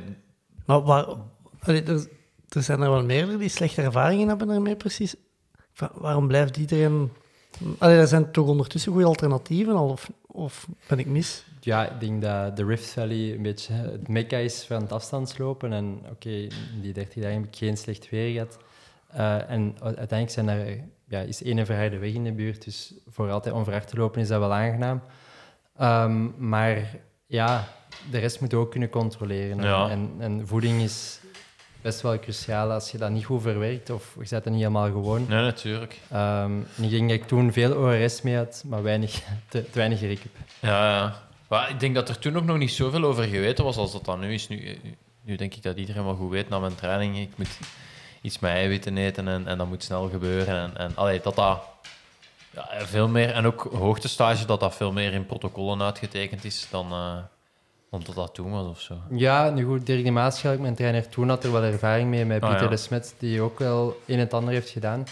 Maar 0.65 0.81
waar, 0.81 1.05
allee, 1.59 1.83
er, 1.83 2.07
er 2.49 2.63
zijn 2.63 2.81
er 2.81 2.89
wel 2.89 3.03
meerdere 3.03 3.37
die 3.37 3.49
slechte 3.49 3.81
ervaringen 3.81 4.27
hebben 4.27 4.49
ermee, 4.49 4.75
precies. 4.75 5.15
Wa- 5.75 5.91
Waarom 5.93 6.27
blijft 6.27 6.57
iedereen... 6.57 7.11
Allee, 7.77 7.97
er 7.97 8.07
zijn 8.07 8.31
toch 8.31 8.47
ondertussen 8.47 8.91
goede 8.91 9.07
alternatieven 9.07 9.75
al, 9.75 9.89
of, 9.89 10.09
of 10.27 10.67
ben 10.87 10.99
ik 10.99 11.05
mis? 11.05 11.43
Ja, 11.69 11.89
ik 11.89 11.99
denk 11.99 12.21
dat 12.21 12.57
de 12.57 12.65
Rift 12.65 12.89
Valley 12.89 13.33
een 13.33 13.41
beetje 13.41 13.73
het 13.73 14.07
mekka 14.07 14.37
is 14.37 14.63
van 14.63 14.81
het 14.81 14.91
afstandslopen. 14.91 15.73
En 15.73 15.99
oké, 16.11 16.29
in 16.29 16.81
die 16.81 16.93
13 16.93 17.21
dagen 17.21 17.37
heb 17.37 17.47
ik 17.47 17.55
geen 17.55 17.77
slecht 17.77 18.09
weer 18.09 18.31
gehad. 18.31 18.57
Eh, 19.07 19.49
en 19.49 19.75
uiteindelijk 19.81 20.29
zijn 20.29 20.47
er, 20.47 20.83
ja, 21.07 21.19
is 21.19 21.43
één 21.43 21.65
verharde 21.65 21.97
weg 21.97 22.13
in 22.13 22.23
de 22.23 22.31
buurt, 22.31 22.63
dus 22.63 22.93
voor 23.07 23.31
altijd 23.31 23.55
onverhard 23.55 23.87
te 23.87 23.97
lopen 23.97 24.21
is 24.21 24.27
dat 24.27 24.39
wel 24.39 24.53
aangenaam. 24.53 25.01
Ehm, 25.77 26.49
maar 26.49 26.95
ja, 27.25 27.67
de 28.11 28.17
rest 28.17 28.39
moet 28.39 28.51
je 28.51 28.57
ook 28.57 28.71
kunnen 28.71 28.89
controleren. 28.89 29.61
Ja. 29.61 29.89
En, 29.89 30.15
en 30.19 30.47
voeding 30.47 30.81
is 30.81 31.19
best 31.81 32.01
wel 32.01 32.19
cruciaal 32.19 32.71
als 32.71 32.91
je 32.91 32.97
dat 32.97 33.09
niet 33.09 33.25
goed 33.25 33.41
verwerkt 33.41 33.89
of 33.89 34.15
je 34.19 34.25
zet 34.25 34.43
het 34.43 34.53
niet 34.53 34.61
helemaal 34.61 34.91
gewoon. 34.91 35.25
nee, 35.27 35.41
natuurlijk. 35.41 35.99
En 36.09 36.65
ik 36.81 36.89
denk 36.89 37.09
dat 37.09 37.19
ik 37.19 37.27
toen 37.27 37.51
veel 37.51 37.75
ORS 37.75 38.21
mee 38.21 38.35
had, 38.35 38.63
maar 38.67 38.83
weinig, 38.83 39.11
te, 39.49 39.69
te 39.69 39.77
weinig 39.77 40.01
recup. 40.01 40.35
Ja, 40.59 40.97
ja. 40.97 41.27
Maar 41.49 41.69
ik 41.69 41.79
denk 41.79 41.95
dat 41.95 42.09
er 42.09 42.19
toen 42.19 42.37
ook 42.37 42.43
nog 42.43 42.57
niet 42.57 42.71
zoveel 42.71 43.03
over 43.03 43.23
geweten 43.23 43.63
was 43.63 43.77
als 43.77 43.91
dat 43.91 44.05
dan 44.05 44.19
nu 44.19 44.33
is. 44.33 44.47
Nu, 44.47 44.79
nu 45.21 45.35
denk 45.35 45.53
ik 45.55 45.63
dat 45.63 45.77
iedereen 45.77 46.03
wel 46.03 46.15
goed 46.15 46.29
weet 46.29 46.49
na 46.49 46.59
mijn 46.59 46.75
training. 46.75 47.17
Ik 47.17 47.31
moet 47.35 47.59
iets 48.21 48.39
met 48.39 48.51
eiwitten 48.51 48.97
eten 48.97 49.27
en, 49.27 49.47
en 49.47 49.57
dat 49.57 49.67
moet 49.67 49.83
snel 49.83 50.09
gebeuren. 50.09 50.55
En, 50.55 50.77
en 50.77 50.91
allee, 50.95 51.19
dat 51.23 51.35
dat 51.35 51.61
ja, 52.51 52.67
veel 52.85 53.07
meer, 53.07 53.29
en 53.31 53.45
ook 53.45 53.69
hoogtestage, 53.73 54.45
dat 54.45 54.59
dat 54.59 54.75
veel 54.75 54.91
meer 54.91 55.13
in 55.13 55.25
protocollen 55.25 55.81
uitgetekend 55.81 56.45
is 56.45 56.67
dan, 56.71 56.89
dan 57.89 58.01
dat 58.03 58.15
dat 58.15 58.33
toen 58.33 58.51
was 58.51 58.67
of 58.67 58.79
zo. 58.79 58.95
Ja, 59.09 59.49
nu 59.49 59.65
goed, 59.65 59.85
Dirk 59.85 60.03
de 60.03 60.11
Maaschalk, 60.11 60.59
mijn 60.59 60.75
trainer 60.75 61.09
toen, 61.09 61.29
had 61.29 61.43
er 61.43 61.51
wel 61.51 61.63
ervaring 61.63 62.09
mee 62.09 62.25
met 62.25 62.41
Ah, 62.41 62.49
Pieter 62.49 62.65
ja. 62.65 62.71
de 62.71 62.77
Smet, 62.77 63.15
die 63.17 63.41
ook 63.41 63.59
wel 63.59 64.01
een 64.05 64.13
en 64.13 64.19
het 64.19 64.33
ander 64.33 64.53
heeft 64.53 64.69
gedaan. 64.69 65.03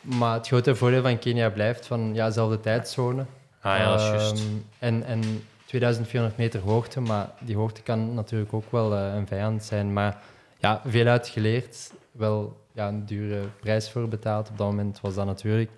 Maar 0.00 0.34
het 0.34 0.46
grote 0.46 0.74
voordeel 0.74 1.02
van 1.02 1.18
Kenia 1.18 1.50
blijft 1.50 1.86
van 1.86 2.14
ja, 2.14 2.26
dezelfde 2.26 2.60
tijdzone. 2.60 3.24
Ah 3.60 3.78
ja, 3.78 3.90
dat 3.90 4.00
is 4.00 4.06
juist. 4.06 4.32
Ehm, 4.32 4.42
en, 4.78 5.04
en 5.04 5.44
2400 5.66 6.36
meter 6.36 6.60
hoogte, 6.60 7.00
maar 7.00 7.30
die 7.40 7.56
hoogte 7.56 7.82
kan 7.82 8.14
natuurlijk 8.14 8.52
ook 8.52 8.70
wel 8.72 8.94
eh, 8.96 9.14
een 9.14 9.26
vijand 9.26 9.64
zijn. 9.64 9.92
Maar 9.92 10.22
ja, 10.58 10.82
veel 10.86 11.06
uitgeleerd, 11.06 11.92
wel 12.12 12.56
ja, 12.72 12.88
een 12.88 13.06
dure 13.06 13.42
prijs 13.60 13.90
voor 13.90 14.08
betaald. 14.08 14.48
Op 14.48 14.58
dat 14.58 14.66
moment 14.66 15.00
was 15.00 15.14
dat 15.14 15.26
natuurlijk 15.26 15.70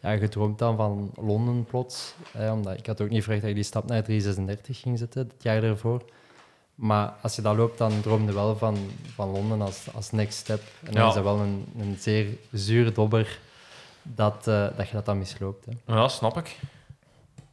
ja, 0.00 0.16
gedroomd 0.16 0.58
dan 0.58 0.76
van 0.76 1.10
Londen 1.16 1.64
plots. 1.64 2.14
Hè, 2.32 2.52
omdat 2.52 2.78
ik 2.78 2.86
had 2.86 3.00
ook 3.00 3.08
niet 3.08 3.20
verwacht 3.22 3.40
dat 3.40 3.50
ik 3.50 3.56
die 3.56 3.64
stap 3.64 3.86
naar 3.86 4.02
336 4.02 4.80
ging 4.80 4.98
zetten, 4.98 5.22
het 5.32 5.42
jaar 5.42 5.60
daarvoor. 5.60 6.02
Maar 6.74 7.12
als 7.22 7.36
je 7.36 7.42
dat 7.42 7.56
loopt, 7.56 7.78
dan 7.78 8.00
droomde 8.00 8.32
wel 8.32 8.56
van, 8.56 8.76
van 9.14 9.30
Londen 9.30 9.60
als, 9.60 9.86
als 9.94 10.10
next 10.10 10.38
step. 10.38 10.62
En 10.84 10.92
dan 10.92 11.02
Ja. 11.02 11.08
is 11.08 11.14
dat 11.14 11.22
wel 11.24 11.38
een, 11.38 11.66
een 11.78 11.96
zeer 11.98 12.26
zuur 12.52 12.94
dobber 12.94 13.38
dat, 14.02 14.46
eh, 14.48 14.66
dat 14.76 14.88
je 14.88 14.94
dat 14.94 15.04
dan 15.04 15.18
misloopt. 15.18 15.66
Hè. 15.66 15.94
Ja, 15.94 16.08
snap 16.08 16.36
ik. 16.36 16.56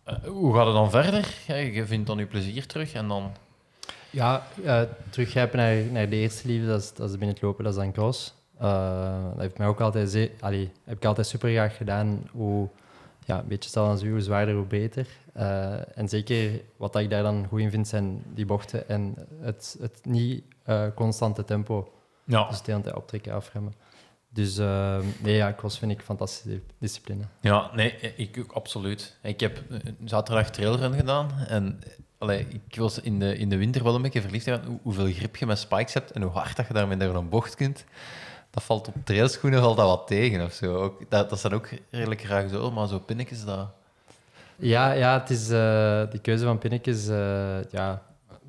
Eh, 0.07 0.15
hoe 0.23 0.55
gaat 0.55 0.65
het 0.65 0.75
dan 0.75 0.91
verder? 0.91 1.35
Je 1.75 1.85
vindt 1.85 2.07
dan 2.07 2.17
je 2.17 2.25
plezier 2.25 2.65
terug 2.65 2.93
en 2.93 3.07
dan... 3.07 3.31
Ja, 4.09 4.47
eh, 4.63 4.81
teruggrijpen 5.09 5.57
naar, 5.57 5.75
naar 5.91 6.09
de 6.09 6.15
eerste 6.15 6.47
liefde, 6.47 6.67
dat 6.67 6.81
is, 6.81 6.93
dat 6.93 7.09
is 7.09 7.15
binnen 7.17 7.35
het 7.35 7.41
lopen, 7.41 7.63
dat 7.63 7.73
is 7.73 7.79
dan 7.79 7.91
cross. 7.91 8.33
Eh, 8.57 9.23
dat 9.31 9.39
heeft 9.41 9.57
mij 9.57 9.67
ook 9.67 9.81
altijd, 9.81 10.31
allee, 10.39 10.71
heb 10.83 10.97
ik 10.97 11.05
altijd 11.05 11.27
super 11.27 11.51
graag 11.51 11.77
gedaan. 11.77 12.29
Hoe, 12.31 12.67
ja, 13.25 13.39
een 13.39 13.47
beetje 13.47 13.69
stel 13.69 13.85
als 13.85 14.01
u, 14.01 14.11
hoe 14.11 14.21
zwaarder, 14.21 14.55
hoe 14.55 14.65
beter. 14.65 15.07
Eh, 15.33 15.97
en 15.97 16.09
zeker 16.09 16.61
wat 16.77 16.95
ik 16.95 17.09
daar 17.09 17.23
dan 17.23 17.45
goed 17.47 17.59
in 17.59 17.71
vind, 17.71 17.87
zijn 17.87 18.23
die 18.33 18.45
bochten 18.45 18.89
en 18.89 19.15
het, 19.41 19.77
het 19.79 19.99
niet 20.03 20.43
constante 20.95 21.43
tempo. 21.43 21.91
Ja. 22.23 22.47
Dus 22.49 22.61
de 22.61 22.71
hele 22.71 22.83
tijd 22.83 22.95
optrekken, 22.95 23.33
afremmen. 23.33 23.73
Dus 24.37 24.57
eh, 24.57 24.97
nee, 25.19 25.35
ja, 25.35 25.53
cross 25.53 25.77
vind 25.77 25.91
ik 25.91 26.01
fantastische 26.01 26.61
discipline. 26.79 27.23
Ja, 27.41 27.69
nee, 27.73 27.95
ik 28.15 28.37
ook 28.39 28.51
absoluut. 28.51 29.17
Ik 29.21 29.39
heb 29.39 29.61
eh, 29.69 29.77
zaterdag 30.05 30.49
trailrun 30.49 30.93
gedaan 30.93 31.31
en 31.47 31.79
eh, 31.83 31.89
allee, 32.17 32.47
ik 32.67 32.75
was 32.79 32.99
in 32.99 33.19
de, 33.19 33.37
in 33.37 33.49
de 33.49 33.57
winter 33.57 33.83
wel 33.83 33.95
een 33.95 34.01
beetje 34.01 34.21
verliefd 34.21 34.47
aan 34.47 34.65
hoe- 34.65 34.79
hoeveel 34.81 35.11
grip 35.11 35.35
je 35.35 35.45
met 35.45 35.59
spikes 35.59 35.93
hebt 35.93 36.11
en 36.11 36.21
hoe 36.21 36.31
hard 36.31 36.55
dat 36.55 36.67
je 36.67 36.73
daarmee 36.73 36.97
door 36.97 37.15
een 37.15 37.29
bocht 37.29 37.55
kunt. 37.55 37.85
Dat 38.49 38.63
valt 38.63 38.87
op 38.87 38.93
trailschoenen 39.03 39.61
valt 39.61 39.77
dat 39.77 39.87
wat 39.87 40.07
tegen 40.07 40.45
of 40.45 40.53
zo. 40.53 40.75
Ook, 40.75 41.01
dat, 41.09 41.29
dat 41.29 41.39
zijn 41.39 41.53
ook 41.53 41.69
redelijk 41.91 42.21
graag 42.21 42.49
zo, 42.49 42.71
maar 42.71 42.87
zo 42.87 42.99
pinnetjes 42.99 43.45
dat... 43.45 43.67
Ja, 44.55 44.91
ja 44.91 45.19
het 45.19 45.29
is, 45.29 45.49
eh 45.49 46.01
die 46.11 46.19
keuze 46.21 46.45
van 46.45 46.57
pinnetjes, 46.57 47.07
eh, 47.07 47.63
ja, 47.71 48.01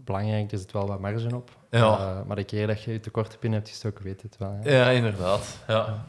belangrijk 0.04 0.52
er 0.52 0.58
zit 0.58 0.72
wel 0.72 0.86
wat 0.86 1.00
marge 1.00 1.36
op. 1.36 1.56
Ja. 1.70 1.98
Eh, 1.98 2.26
maar 2.26 2.36
de 2.36 2.44
keer 2.44 2.66
dat 2.66 2.82
je 2.82 3.00
te 3.00 3.10
korte 3.10 3.38
pin 3.38 3.52
hebt 3.52 3.68
gestoken, 3.68 4.04
weet 4.04 4.22
het 4.22 4.36
wel. 4.38 4.58
hè. 4.62 4.76
Ja, 4.78 4.88
inderdaad. 4.90 5.58
Ja, 5.66 6.04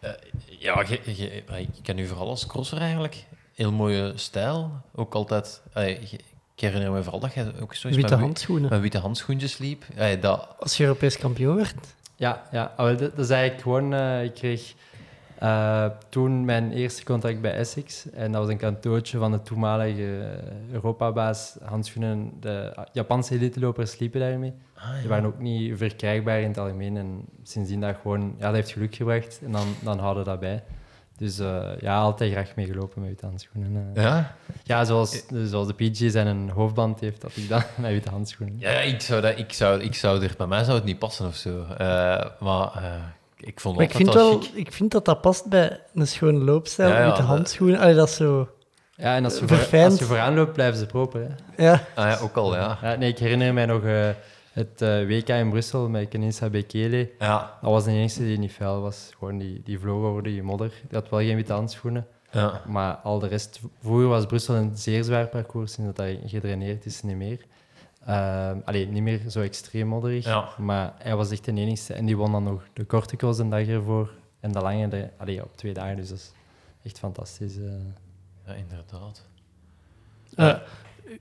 Eh, 0.00 0.10
ja 0.58 0.84
je, 0.88 1.00
je, 1.16 1.42
ik 1.56 1.68
ken 1.82 1.98
u 1.98 2.06
vooral 2.06 2.28
als 2.28 2.46
crosser 2.46 2.78
eigenlijk. 2.78 3.24
Heel 3.54 3.72
mooie 3.72 4.12
stijl. 4.14 4.70
Ook 4.94 5.14
altijd... 5.14 5.62
je- 5.74 6.18
ik 6.56 6.60
herinner 6.60 6.92
me 6.92 7.02
vooral 7.02 7.20
dat 7.20 7.34
je 7.34 7.52
ook 7.60 7.74
zo 7.74 7.86
eens 7.88 7.96
Witte 7.96 8.12
met, 8.14 8.24
handschoenen. 8.24 8.70
met 8.70 8.80
witte 8.80 8.98
handschoentjes 8.98 9.58
liep. 9.58 9.84
Dat, 10.20 10.48
Als 10.58 10.76
je 10.76 10.82
Europees 10.84 11.18
kampioen 11.18 11.56
werd. 11.56 11.74
Ja, 12.16 12.42
ja. 12.52 12.72
Oh, 12.76 12.86
dat, 12.86 12.98
dat 12.98 13.18
is 13.18 13.30
eigenlijk 13.30 13.62
gewoon... 13.62 13.94
ik 14.22 14.34
kreeg 14.34 14.74
eh, 15.38 15.86
toen 16.08 16.44
mijn 16.44 16.72
eerste 16.72 17.04
contract 17.04 17.40
bij 17.40 17.52
Essex. 17.54 18.10
En 18.10 18.32
dat 18.32 18.40
was 18.42 18.50
een 18.50 18.56
kantoortje 18.58 19.18
van 19.18 19.32
de 19.32 19.42
toenmalige 19.42 20.38
Europabaas. 20.72 21.56
Handschoenen, 21.64 22.32
de 22.40 22.86
Japanse 22.92 23.34
elitelopers 23.34 23.98
liepen 23.98 24.20
daarmee. 24.20 24.52
Die 25.00 25.08
waren 25.08 25.24
ook 25.26 25.38
niet 25.38 25.78
verkrijgbaar 25.78 26.40
in 26.40 26.48
het 26.48 26.58
algemeen. 26.58 26.96
En 26.96 27.24
sindsdien 27.42 27.80
dat 27.80 27.96
gewoon... 28.02 28.34
Ja, 28.38 28.44
dat 28.46 28.54
heeft 28.54 28.70
geluk 28.72 28.94
gebracht. 28.94 29.40
En 29.44 29.52
dan, 29.52 29.66
dan 29.80 29.98
houden 29.98 30.24
we 30.24 30.30
dat 30.30 30.40
bij. 30.40 30.62
Dus 31.18 31.38
eh, 31.38 31.62
ja, 31.80 31.98
altijd 31.98 32.32
graag 32.32 32.54
meegelopen 32.56 33.00
met 33.00 33.08
witte 33.10 33.26
handschoenen. 33.26 33.90
eh. 33.94 34.02
ja? 34.02 34.36
Ja, 34.62 34.84
zoals, 34.84 35.22
zoals 35.44 35.66
de 35.66 35.74
PG 35.74 36.10
zijn 36.10 36.26
een 36.26 36.48
hoofdband 36.50 37.00
heeft, 37.00 37.20
dat 37.20 37.36
ik 37.36 37.48
dan 37.48 37.62
met 37.76 37.90
witte 37.90 38.10
handschoenen. 38.10 38.56
Ja, 38.58 38.70
ik 38.70 39.00
zou, 39.00 39.20
dat, 39.20 39.38
ik, 39.38 39.52
zou, 39.52 39.80
ik 39.80 39.94
zou 39.94 40.22
er... 40.22 40.34
Bij 40.38 40.46
mij 40.46 40.64
zou 40.64 40.76
het 40.76 40.84
niet 40.84 40.98
passen 40.98 41.26
of 41.26 41.34
zo. 41.36 41.62
Eh, 41.78 42.24
maar 42.40 42.70
eh, 42.74 42.92
ik 43.36 43.60
vond 43.60 43.76
Maar 43.76 43.84
ik 43.84 43.92
vind, 43.92 44.14
wel 44.14 44.40
chic. 44.40 44.52
ik 44.54 44.72
vind 44.72 44.90
dat 44.90 45.04
dat 45.04 45.20
past 45.20 45.46
bij 45.48 45.80
een 45.94 46.06
schone 46.06 46.38
loopstijl, 46.38 46.88
Ja, 46.88 46.98
ja, 46.98 47.04
witte 47.04 47.22
handschoenen. 47.22 47.78
Allee, 47.80 47.94
dat 47.94 48.08
is 48.08 48.16
zo... 48.16 48.48
Ja, 48.96 49.16
en 49.16 49.24
als 49.24 49.38
je, 49.38 49.48
voor, 49.48 49.80
als 49.84 49.98
je 49.98 50.04
vooraan 50.04 50.34
loopt, 50.34 50.52
blijven 50.52 50.78
ze 50.78 50.86
proper. 50.86 51.20
Hè? 51.20 51.64
Ja, 51.64 51.72
Ah, 51.94 52.10
ja, 52.10 52.18
ook 52.18 52.36
al, 52.36 52.54
ja. 52.54 52.78
Ja, 52.82 52.94
nee, 52.94 53.10
ik 53.10 53.18
herinner 53.18 53.54
mij 53.54 53.66
nog 53.66 53.82
eh, 53.84 54.08
het 54.54 54.82
eh, 54.82 55.06
WK 55.06 55.28
in 55.28 55.50
Brussel 55.50 55.88
met 55.88 56.08
Kenisa 56.08 56.48
Bekele. 56.50 57.10
Ja, 57.18 57.58
Dat 57.62 57.70
was 57.70 57.84
de 57.84 57.90
enige 57.90 58.22
die 58.22 58.38
niet 58.38 58.52
vuil 58.52 58.80
was. 58.80 59.10
Gewoon 59.18 59.38
die, 59.38 59.60
die 59.64 59.78
vloog 59.78 60.04
over 60.04 60.22
die 60.22 60.42
modder. 60.42 60.68
Die 60.88 60.98
had 60.98 61.08
wel 61.08 61.20
geen 61.20 61.36
witte 61.36 61.52
handschoenen. 61.52 62.06
ja. 62.30 62.62
Maar 62.66 62.94
al 62.94 63.18
de 63.18 63.26
rest... 63.28 63.60
Vroeger 63.80 64.08
was 64.08 64.26
Brussel 64.26 64.54
een 64.54 64.76
zeer 64.76 65.04
zwaar 65.04 65.26
parcours. 65.28 65.72
Sinds 65.72 65.94
dat 65.96 66.06
dat 66.06 66.30
gedraineerd 66.30 66.86
is, 66.86 67.02
niet 67.02 67.16
meer. 67.16 67.40
Ehm 68.06 68.58
allee, 68.64 68.86
niet 68.86 69.02
meer 69.02 69.20
zo 69.30 69.40
extreem 69.40 69.86
modderig. 69.86 70.24
Ja. 70.24 70.48
Maar 70.58 70.92
hij 70.98 71.16
was 71.16 71.30
echt 71.30 71.44
de 71.44 71.52
enige. 71.52 71.94
En 71.94 72.06
die 72.06 72.16
won 72.16 72.32
dan 72.32 72.42
nog 72.42 72.62
de 72.72 72.84
korte 72.84 73.16
cross 73.16 73.38
een 73.38 73.50
dag 73.50 73.66
ervoor. 73.66 74.10
En 74.40 74.52
de 74.52 74.60
lange 74.60 74.88
de, 74.88 75.08
allee, 75.16 75.42
op 75.42 75.56
twee 75.56 75.72
dagen. 75.74 75.96
Dus 75.96 76.08
dat 76.08 76.18
is 76.18 76.32
echt 76.82 76.98
fantastisch. 76.98 77.56
eh. 77.56 77.64
ja 78.46 78.52
inderdaad. 78.52 79.26
Eh, 80.36 80.56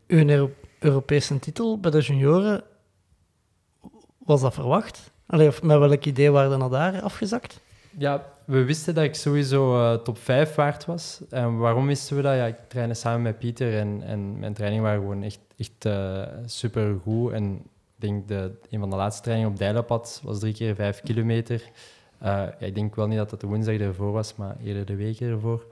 uw 0.07 0.27
Euro- 0.27 0.51
Europese 0.79 1.39
titel 1.39 1.79
bij 1.79 1.91
de 1.91 1.99
junioren, 1.99 2.63
was 4.25 4.41
dat 4.41 4.53
verwacht? 4.53 5.11
Allee, 5.25 5.47
of 5.47 5.63
met 5.63 5.77
welk 5.77 6.05
idee 6.05 6.31
waren 6.31 6.59
naar 6.59 6.69
daar 6.69 7.01
afgezakt? 7.01 7.59
Ja, 7.97 8.25
we 8.45 8.63
wisten 8.63 8.95
dat 8.95 9.03
ik 9.03 9.15
sowieso 9.15 9.79
eh, 9.79 9.99
top 9.99 10.17
5 10.17 10.55
waard 10.55 10.85
was. 10.85 11.21
En 11.29 11.57
waarom 11.57 11.87
wisten 11.87 12.15
we 12.15 12.21
dat? 12.21 12.35
Ja, 12.35 12.45
ik 12.45 12.55
trainde 12.67 12.93
samen 12.93 13.21
met 13.21 13.39
Pieter 13.39 13.77
en, 13.79 14.01
en 14.05 14.39
mijn 14.39 14.53
trainingen 14.53 14.85
waren 14.85 15.01
gewoon 15.01 15.23
echt, 15.23 15.39
echt 15.57 15.95
super 16.45 16.99
goed. 17.03 17.31
En 17.31 17.61
denk 17.95 18.27
de 18.27 18.51
een 18.69 18.79
van 18.79 18.89
de 18.89 18.95
laatste 18.95 19.21
trainingen 19.21 19.51
op 19.51 19.57
Dijlenpad 19.57 20.21
was 20.23 20.39
drie 20.39 20.53
keer 20.53 20.75
vijf 20.75 21.01
kilometer. 21.01 21.61
Eh, 22.19 22.29
ja, 22.29 22.65
ik 22.65 22.75
denk 22.75 22.95
wel 22.95 23.07
niet 23.07 23.17
dat 23.17 23.29
dat 23.29 23.41
de 23.41 23.47
woensdag 23.47 23.77
ervoor 23.77 24.11
was, 24.11 24.35
maar 24.35 24.55
eerder 24.63 24.85
de 24.85 24.95
week 24.95 25.19
ervoor. 25.19 25.65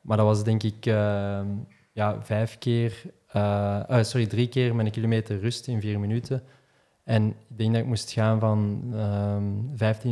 Maar 0.00 0.16
dat 0.16 0.26
was 0.26 0.44
denk 0.44 0.62
ik 0.62 0.86
eh, 0.86 1.40
ja, 1.92 2.22
vijf 2.22 2.58
keer, 2.58 3.02
eh, 3.28 3.80
eh, 3.88 4.04
sorry, 4.04 4.26
drie 4.26 4.48
keer 4.48 4.74
met 4.74 4.86
een 4.86 4.92
kilometer 4.92 5.40
rust 5.40 5.66
in 5.66 5.80
vier 5.80 6.00
minuten. 6.00 6.42
En 7.08 7.28
ik 7.28 7.58
denk 7.58 7.72
dat 7.72 7.80
ik 7.80 7.86
moest 7.86 8.12
gaan 8.12 8.40
van 8.40 8.82
ehm 8.94 10.02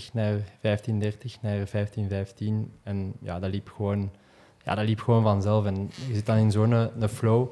15.40 0.00 0.12
naar 0.12 0.38
15.30 0.38 1.40
naar 1.40 1.68
15.15. 1.68 2.44
En 2.82 3.12
ja, 3.20 3.38
dat 3.38 3.50
liep 3.50 3.68
gewoon, 3.68 4.10
ja, 4.64 4.74
dat 4.74 4.84
liep 4.84 5.00
gewoon 5.00 5.22
vanzelf. 5.22 5.66
En 5.66 5.90
je 6.08 6.14
zit 6.14 6.26
dan 6.26 6.36
in 6.36 6.50
zo'n 6.50 6.72
een 6.72 7.08
flow. 7.08 7.48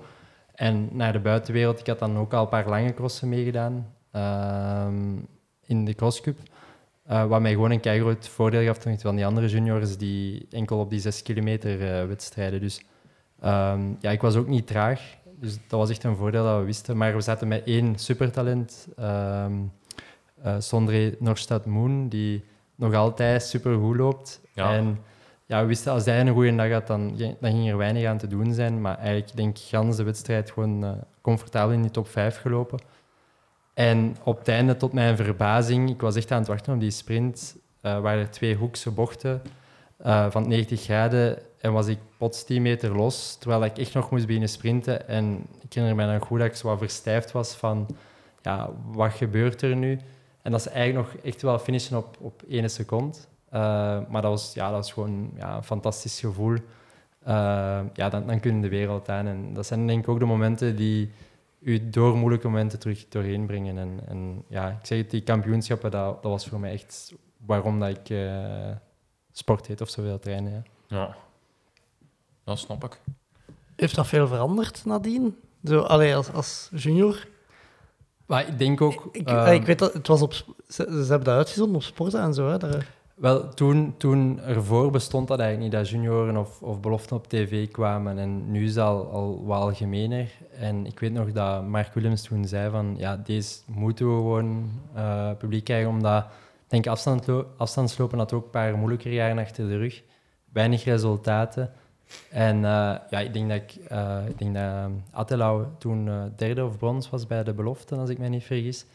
En 0.55 0.89
naar 0.93 1.13
de 1.13 1.21
buitenwereld, 1.21 1.81
ik 1.81 1.87
had 1.87 1.99
dan 1.99 2.17
ook 2.17 2.33
al 2.33 2.43
een 2.43 2.49
paar 2.49 2.69
lange 2.69 2.95
crossen 2.95 3.29
meegedaan 3.29 3.95
ehm, 4.11 5.17
in 5.67 5.85
de 5.85 5.95
crosscup. 5.95 6.39
Eh, 7.05 7.27
wat 7.27 7.41
mij 7.41 7.53
gewoon 7.53 7.71
een 7.71 7.81
keigroot 7.81 8.29
voordeel 8.29 8.65
gaf 8.65 8.79
ten 8.79 9.01
van 9.01 9.17
die 9.17 9.27
andere 9.27 9.49
juniors 9.49 9.97
die 9.97 10.47
enkel 10.51 10.79
op 10.79 10.91
die 10.91 11.01
6 11.01 11.23
kilometer 11.23 12.01
eh, 12.01 12.07
wedstrijden. 12.07 12.61
Dus 12.61 12.83
ehm, 13.41 13.81
ja, 14.01 14.11
ik 14.11 14.21
was 14.21 14.37
ook 14.37 14.49
niet 14.49 14.67
traag. 14.67 15.17
Dus 15.41 15.59
dat 15.69 15.79
was 15.81 15.91
echt 15.91 16.05
een 16.05 16.17
voordeel 16.17 16.45
dat 16.45 16.59
we 16.59 16.65
wisten. 16.65 16.97
Maar 16.97 17.15
we 17.15 17.21
zaten 17.21 17.49
met 17.49 17.65
één 17.65 17.99
supertalent, 17.99 18.89
ehm 18.97 19.53
eh, 20.43 20.55
Sondre 20.59 21.17
Norstad 21.19 21.67
Moon, 21.67 22.09
die 22.09 22.45
nog 22.75 22.95
altijd 22.95 23.43
supergoed 23.43 23.97
loopt. 23.97 24.41
Ja. 24.53 24.73
En 24.73 24.99
ja, 25.47 25.61
we 25.61 25.67
wisten 25.67 25.93
als 25.93 26.05
hij 26.05 26.21
een 26.21 26.33
goede 26.33 26.57
dag 26.57 26.71
had, 26.71 26.87
dan, 26.87 27.17
dan 27.17 27.51
ging 27.51 27.69
er 27.69 27.77
weinig 27.77 28.05
aan 28.05 28.19
te 28.19 28.27
doen 28.27 28.55
zijn. 28.55 28.81
Maar 28.81 28.99
eigenlijk 28.99 29.37
denk 29.37 29.59
ik 29.59 29.65
gans 29.65 29.97
de 29.97 30.03
wedstrijd 30.03 30.51
gewoon 30.51 30.85
eh, 30.85 30.91
comfortabel 31.21 31.75
in 31.75 31.83
die 31.83 31.91
top 31.91 32.09
5 32.09 32.41
gelopen. 32.41 32.79
En 33.75 34.17
op 34.23 34.39
het 34.39 34.49
einde, 34.49 34.77
tot 34.77 34.93
mijn 34.93 35.17
verbazing, 35.17 35.91
ik 35.91 36.01
was 36.01 36.17
echt 36.17 36.31
aan 36.31 36.39
het 36.39 36.49
wachten 36.49 36.75
op 36.75 36.81
die 36.81 36.91
sprint, 36.91 37.57
eh 37.81 38.01
waren 38.01 38.21
er 38.21 38.31
twee 38.31 38.55
hoekse 38.55 38.91
bochten 38.91 39.43
eh, 39.99 40.31
van 40.31 40.49
90 40.49 40.83
graden 40.83 41.39
en 41.59 41.73
was 41.73 41.87
ik 41.87 41.99
plots 42.17 42.45
10 42.45 42.63
meter 42.63 42.97
los, 42.97 43.37
terwijl 43.37 43.65
ik 43.65 43.79
echt 43.79 43.95
nog 43.95 44.11
moest 44.11 44.27
beginnen 44.27 44.49
sprinten. 44.49 45.09
En 45.09 45.47
ik 45.61 45.73
herinner 45.73 45.97
me 45.97 46.13
dan 46.13 46.27
goed 46.27 46.39
dat 46.39 46.49
ik 46.49 46.55
zo 46.55 46.69
wat 46.69 46.79
verstijfd 46.79 47.33
was 47.33 47.55
van, 47.55 47.87
ja, 48.43 48.71
wat 48.93 49.13
gebeurt 49.13 49.63
er 49.63 49.77
nu? 49.77 49.99
En 50.43 50.51
dat 50.51 50.63
ze 50.63 50.71
eigenlijk 50.71 51.13
nog 51.13 51.25
echt 51.25 51.43
wel 51.43 51.59
finishen 51.59 51.97
op, 51.97 52.17
op 52.21 52.43
één 52.49 52.71
seconde. 52.71 53.19
Eh, 53.49 53.61
maar 54.09 54.23
dat 54.23 54.31
was, 54.31 54.55
ja, 54.55 54.65
dat 54.65 54.77
was 54.77 54.93
gewoon 54.93 55.31
ja, 55.37 55.57
een 55.57 55.63
fantastisch 55.63 56.21
gevoel. 56.21 56.57
Eh, 57.23 57.81
ja, 57.93 58.09
dan, 58.09 58.27
dan 58.27 58.41
kunnen 58.41 58.61
de 58.61 58.69
wereld 58.69 59.09
aan. 59.09 59.27
En 59.27 59.55
dat 59.55 59.67
zijn 59.67 59.87
denk 59.87 60.03
ik 60.03 60.09
ook 60.09 60.19
de 60.19 60.25
momenten 60.25 60.77
die 60.77 61.11
u 61.61 61.91
door 61.91 62.17
moeilijke 62.17 62.49
momenten 62.49 62.79
terug 62.79 63.09
doorheen 63.09 63.47
brengen. 63.47 63.79
En, 63.79 64.01
en 64.07 64.45
ja, 64.49 64.69
ik 64.69 64.87
zeg 64.87 64.99
het, 64.99 65.11
die 65.11 65.23
kampioenschappen, 65.23 65.91
dat, 65.91 66.23
dat 66.23 66.31
was 66.31 66.47
voor 66.47 66.61
mij 66.61 66.73
echt 66.73 67.15
waarom 67.47 67.81
dat 67.81 67.89
ik 67.89 68.09
sport 69.39 69.67
heet 69.67 69.81
of 69.81 69.89
zoveel 69.89 70.19
trainen. 70.19 70.53
Ja. 70.87 70.97
Ja. 70.97 71.17
Dat 72.45 72.59
snap 72.59 72.85
ik. 72.85 73.01
Heeft 73.77 73.95
dat 73.95 74.07
veel 74.07 74.27
veranderd 74.27 74.85
nadien? 74.85 75.37
Zo, 75.65 75.81
allee, 75.81 76.17
als, 76.17 76.33
als 76.33 76.71
junior? 76.75 77.27
Maar 78.27 78.49
ik 78.49 78.59
denk 78.59 78.81
ook... 78.81 79.09
Ik, 79.13 79.29
ehm, 79.29 79.53
ik 79.53 79.67
weet 79.67 79.79
dat 79.79 79.93
het 79.93 80.07
was 80.07 80.23
op... 80.23 80.33
Ze, 80.33 80.45
ze 80.67 81.09
hebben 81.09 81.25
dat 81.25 81.37
uitgezonden 81.37 81.77
op 81.77 81.83
sporten 81.83 82.21
en 82.21 82.35
zo. 82.35 82.49
Hè, 82.49 82.59
daar, 82.59 82.95
Wel, 83.15 83.49
toen, 83.49 83.95
toen 83.97 84.41
ervoor 84.41 84.91
bestond 84.91 85.29
dat 85.29 85.39
eigenlijk 85.39 85.71
niet, 85.71 85.81
dat 85.81 85.91
junioren 85.91 86.37
of, 86.37 86.63
of 86.63 86.81
beloften 86.81 87.17
op 87.17 87.29
tv 87.29 87.71
kwamen. 87.71 88.19
En 88.19 88.51
nu 88.51 88.65
is 88.65 88.75
dat 88.75 88.87
al, 88.87 89.11
al 89.11 89.45
wat 89.45 89.61
algemener. 89.61 90.31
En 90.59 90.87
ik 90.87 91.01
weet 91.01 91.13
nog 91.13 91.33
dat 91.33 91.67
Mark 91.67 91.95
Willems 91.95 92.23
toen 92.23 92.45
zei 92.45 92.71
van, 92.71 92.95
ja, 92.97 93.17
deze 93.17 93.59
moeten 93.67 94.07
we 94.07 94.17
gewoon 94.17 94.71
eh, 94.95 95.31
publiek 95.39 95.65
krijgen, 95.65 95.89
omdat, 95.89 96.27
denk, 96.69 96.87
afstandslopen 97.57 98.19
had 98.19 98.33
ook 98.33 98.45
een 98.45 98.51
paar 98.51 98.77
moeilijkere 98.77 99.15
jaren 99.15 99.39
achter 99.39 99.69
de 99.69 99.77
rug. 99.77 100.03
Weinig 100.53 100.85
resultaten. 100.85 101.73
En 102.31 102.57
eh, 102.57 102.95
ja, 103.11 103.19
ik 103.19 103.33
denk 103.33 103.49
dat, 103.49 103.61
ik, 103.61 103.75
eh, 103.89 104.19
ik 104.29 104.39
denk 104.39 104.55
dat 104.55 104.65
uh, 104.65 104.87
Attelau 105.11 105.67
toen 105.79 106.09
eh, 106.09 106.23
derde 106.37 106.65
of 106.65 106.79
brons 106.79 107.11
was 107.11 107.27
bij 107.27 107.45
de 107.45 107.55
beloften, 107.55 107.99
als 107.99 108.11
ik 108.11 108.19
mij 108.19 108.29
niet 108.29 108.45
vergis. 108.45 108.87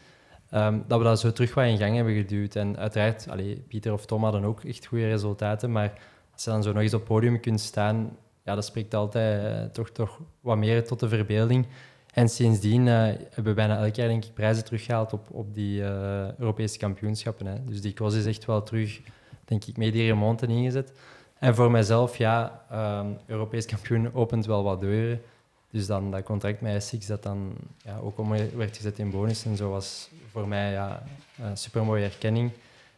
Ehm, 0.50 0.78
dat 0.86 0.98
we 0.98 1.04
dat 1.04 1.20
zo 1.20 1.32
terug 1.32 1.54
wat 1.54 1.64
in 1.64 1.78
gang 1.78 1.96
hebben 1.96 2.14
geduwd. 2.14 2.56
En 2.56 2.78
uiteraard, 2.78 3.28
allee, 3.28 3.64
Pieter 3.68 3.92
of 3.92 4.06
Tom 4.06 4.22
hadden 4.22 4.44
ook 4.44 4.64
echt 4.64 4.86
goede 4.86 5.08
resultaten, 5.08 5.72
maar 5.72 5.92
als 6.32 6.44
je 6.44 6.50
dan 6.50 6.62
zo 6.62 6.72
nog 6.72 6.82
eens 6.82 6.94
op 6.94 7.00
het 7.00 7.08
podium 7.08 7.40
kunt 7.40 7.60
staan, 7.60 8.16
ja, 8.44 8.54
dat 8.54 8.64
spreekt 8.64 8.94
altijd 8.94 9.44
eh, 9.44 9.64
toch, 9.72 9.90
toch 9.90 10.20
wat 10.40 10.56
meer 10.56 10.84
tot 10.84 11.00
de 11.00 11.08
verbeelding. 11.08 11.66
En 12.14 12.28
sindsdien 12.28 12.88
eh, 12.88 12.94
hebben 12.94 13.44
we 13.44 13.54
bijna 13.54 13.78
elk 13.78 13.94
jaar 13.94 14.08
denk 14.08 14.24
ik, 14.24 14.34
prijzen 14.34 14.64
teruggehaald 14.64 15.12
op, 15.12 15.30
op 15.30 15.54
die 15.54 15.84
eh, 15.84 16.38
Europese 16.38 16.78
kampioenschappen. 16.78 17.46
Hè. 17.46 17.64
Dus 17.64 17.80
die 17.80 17.92
cross 17.92 18.16
is 18.16 18.26
echt 18.26 18.44
wel 18.44 18.62
terug, 18.62 19.00
denk 19.44 19.64
ik, 19.64 19.76
met 19.76 19.92
die 19.92 20.06
remonten 20.06 20.48
ingezet. 20.48 20.92
En 21.38 21.54
voor 21.54 21.70
mijzelf, 21.70 22.16
ja, 22.16 22.64
ehm, 22.70 23.06
Europees 23.26 23.66
kampioen 23.66 24.14
opent 24.14 24.46
wel 24.46 24.62
wat 24.62 24.80
deuren. 24.80 25.22
Dus 25.70 25.86
dan 25.86 26.10
dat 26.10 26.22
contract 26.22 26.60
met 26.60 26.74
Essex, 26.74 27.06
dat 27.06 27.22
dan 27.22 27.54
ja, 27.84 27.98
ook 27.98 28.18
om 28.18 28.28
werd 28.56 28.76
gezet 28.76 28.98
in 28.98 29.10
bonus 29.10 29.44
en 29.44 29.56
zo, 29.56 29.70
was 29.70 30.10
voor 30.30 30.48
mij 30.48 30.72
ja, 30.72 31.02
een 31.42 31.56
supermooie 31.56 32.04
erkenning. 32.04 32.50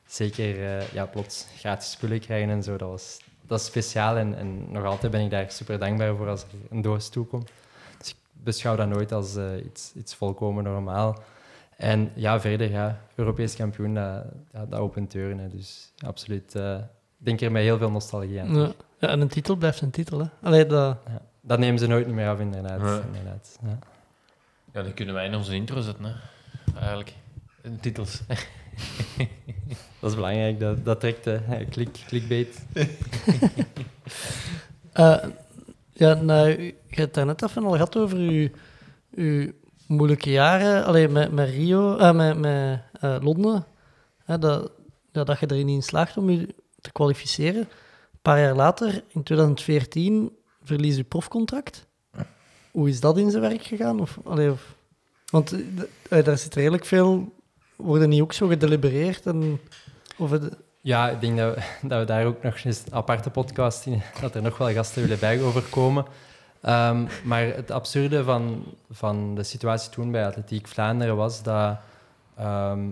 Zeker 0.06 0.66
eh, 0.66 0.88
ja, 0.92 1.06
plots 1.06 1.46
gratis 1.58 1.90
spullen 1.90 2.20
krijgen 2.20 2.50
en 2.50 2.62
zo, 2.62 2.76
dat, 2.76 2.88
was, 2.88 3.20
dat 3.46 3.60
is 3.60 3.66
speciaal. 3.66 4.16
En, 4.16 4.36
en 4.36 4.72
nog 4.72 4.84
altijd 4.84 5.12
ben 5.12 5.20
ik 5.20 5.30
daar 5.30 5.50
super 5.50 5.78
dankbaar 5.78 6.16
voor 6.16 6.28
als 6.28 6.42
er 6.42 6.48
een 6.70 6.82
doos 6.82 7.08
toekomt. 7.08 7.50
Beschouw 8.46 8.76
dat 8.76 8.88
nooit 8.88 9.12
als 9.12 9.36
eh, 9.36 9.64
iets, 9.64 9.92
iets 9.94 10.14
volkomen 10.14 10.64
normaal. 10.64 11.22
En 11.76 12.10
ja, 12.14 12.40
verder, 12.40 12.70
ja, 12.70 13.00
Europees 13.14 13.56
kampioen, 13.56 13.94
dat, 13.94 14.24
ja, 14.52 14.66
dat 14.66 14.80
opent 14.80 15.12
deuren. 15.12 15.38
Hè. 15.38 15.48
Dus 15.48 15.92
absoluut, 16.04 16.54
eh, 16.54 16.74
ik 17.18 17.24
denk 17.24 17.40
er 17.40 17.52
met 17.52 17.62
heel 17.62 17.78
veel 17.78 17.90
nostalgie 17.90 18.40
aan. 18.40 18.54
Ja. 18.54 18.72
ja, 18.98 19.08
en 19.08 19.20
een 19.20 19.28
titel 19.28 19.56
blijft 19.56 19.80
een 19.80 19.90
titel. 19.90 20.18
Hè. 20.18 20.26
Allee, 20.42 20.66
dat... 20.66 20.98
Ja, 21.06 21.20
dat 21.40 21.58
nemen 21.58 21.78
ze 21.78 21.86
nooit 21.86 22.06
meer 22.06 22.28
af, 22.28 22.40
inderdaad. 22.40 22.80
Ja. 22.80 23.00
inderdaad 23.06 23.58
ja. 23.62 23.78
Ja, 24.72 24.82
die 24.82 24.92
kunnen 24.92 25.14
wij 25.14 25.26
in 25.26 25.34
onze 25.34 25.54
intro 25.54 25.80
zetten, 25.80 26.04
hè. 26.04 26.12
Eigenlijk. 26.78 27.14
De 27.62 27.76
titels. 27.80 28.22
Dat 30.00 30.10
is 30.10 30.14
belangrijk, 30.14 30.60
dat, 30.60 30.84
dat 30.84 31.00
trekt 31.00 31.24
hè. 31.24 31.64
Klik, 31.64 32.04
clickbait. 32.06 32.66
Eh, 34.92 35.24
ja, 35.96 36.14
nou, 36.14 36.48
je 36.48 36.74
hebt 36.88 37.16
het 37.16 37.26
net 37.26 37.42
even 37.42 37.64
al 37.64 37.72
gehad 37.72 37.96
over 37.96 38.18
uw, 38.18 38.48
uw 39.14 39.52
moeilijke 39.86 40.30
jaren 40.30 40.84
alleen 40.84 41.12
met, 41.12 41.32
met 41.32 41.48
Rio, 41.48 41.96
eh, 41.96 42.12
met, 42.12 42.38
met 42.38 42.82
eh, 43.00 43.16
Londen. 43.20 43.66
Hè, 44.24 44.38
dat, 44.38 44.70
ja, 45.12 45.24
dat 45.24 45.38
je 45.38 45.50
erin 45.50 45.68
in 45.68 45.82
slaagt 45.82 46.16
om 46.16 46.30
je 46.30 46.54
te 46.80 46.92
kwalificeren. 46.92 47.60
Een 47.60 48.22
paar 48.22 48.40
jaar 48.40 48.54
later, 48.54 49.02
in 49.08 49.22
2014, 49.22 50.36
verlies 50.62 50.96
je 50.96 51.04
profcontract. 51.04 51.86
Hoe 52.70 52.88
is 52.88 53.00
dat 53.00 53.18
in 53.18 53.30
zijn 53.30 53.42
werk 53.42 53.62
gegaan? 53.62 54.00
Of, 54.00 54.18
allee, 54.24 54.50
of, 54.50 54.74
want 55.30 55.54
eh, 56.08 56.24
daar 56.24 56.38
zit 56.38 56.54
redelijk 56.54 56.84
veel... 56.84 57.34
Worden 57.76 58.08
niet 58.08 58.20
ook 58.20 58.32
zo 58.32 58.46
gedelibereerd? 58.46 59.26
En, 59.26 59.60
of 60.16 60.30
het, 60.30 60.56
Ja, 60.86 61.08
ik 61.08 61.20
denk 61.20 61.36
dat 61.82 61.98
we, 61.98 62.04
daar 62.04 62.26
ook 62.26 62.42
nog 62.42 62.64
eens 62.64 62.82
een 62.86 62.94
aparte 62.94 63.30
podcast 63.30 63.86
in, 63.86 64.02
dat 64.20 64.34
er 64.34 64.42
nog 64.42 64.58
wel 64.58 64.72
gasten 64.72 65.02
willen 65.02 65.18
bij 65.18 65.42
overkomen. 65.42 66.04
Ehm, 66.60 67.06
maar 67.24 67.42
het 67.42 67.70
absurde 67.70 68.24
van, 68.24 68.64
van 68.90 69.34
de 69.34 69.42
situatie 69.42 69.90
toen 69.90 70.10
bij 70.10 70.26
Atletiek 70.26 70.66
Vlaanderen 70.66 71.16
was 71.16 71.42
dat 71.42 71.78
ehm, 72.36 72.88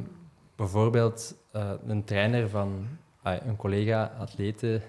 bijvoorbeeld 0.57 1.35
eh, 1.51 1.71
een 1.87 2.05
trainer 2.05 2.49
van 2.49 2.87
ah, 3.23 3.47
een 3.47 3.57
collega-atlete 3.57 4.81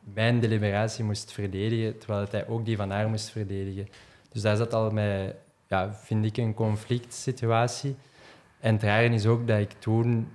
mijn 0.00 0.40
deliberatie 0.40 1.04
moest 1.04 1.32
verdedigen, 1.32 1.98
terwijl 1.98 2.26
hij 2.30 2.46
ook 2.46 2.64
die 2.64 2.76
van 2.76 2.90
haar 2.90 3.08
moest 3.08 3.30
verdedigen. 3.30 3.88
Dus 4.32 4.42
daar 4.42 4.56
zat 4.56 4.74
al 4.74 4.90
met, 4.90 5.34
ja, 5.66 5.94
vind 5.94 6.24
ik, 6.24 6.36
een 6.36 6.54
conflict 6.54 7.14
situatie. 7.14 7.96
En 8.60 8.74
het 8.74 8.82
rare 8.82 9.08
is 9.08 9.26
ook 9.26 9.46
dat 9.46 9.58
ik 9.58 9.72
toen 9.78 10.28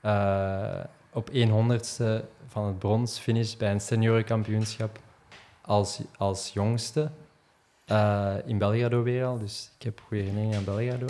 eh, 0.00 0.80
op 1.14 1.30
100ste 1.30 2.24
van 2.46 2.66
het 2.66 2.78
brons 2.78 3.18
finish 3.18 3.54
bij 3.54 3.70
een 3.70 3.80
seniorenkampioenschap 3.80 4.98
als, 5.60 6.00
als 6.16 6.50
jongste 6.52 7.10
eh, 7.84 8.34
in 8.44 8.58
Belgrado 8.58 9.02
weer 9.02 9.24
al. 9.24 9.38
Dus 9.38 9.70
ik 9.78 9.82
heb 9.82 10.00
goede 10.06 10.22
herinneringen 10.22 10.58
aan 10.58 10.64
Belgrado. 10.64 11.06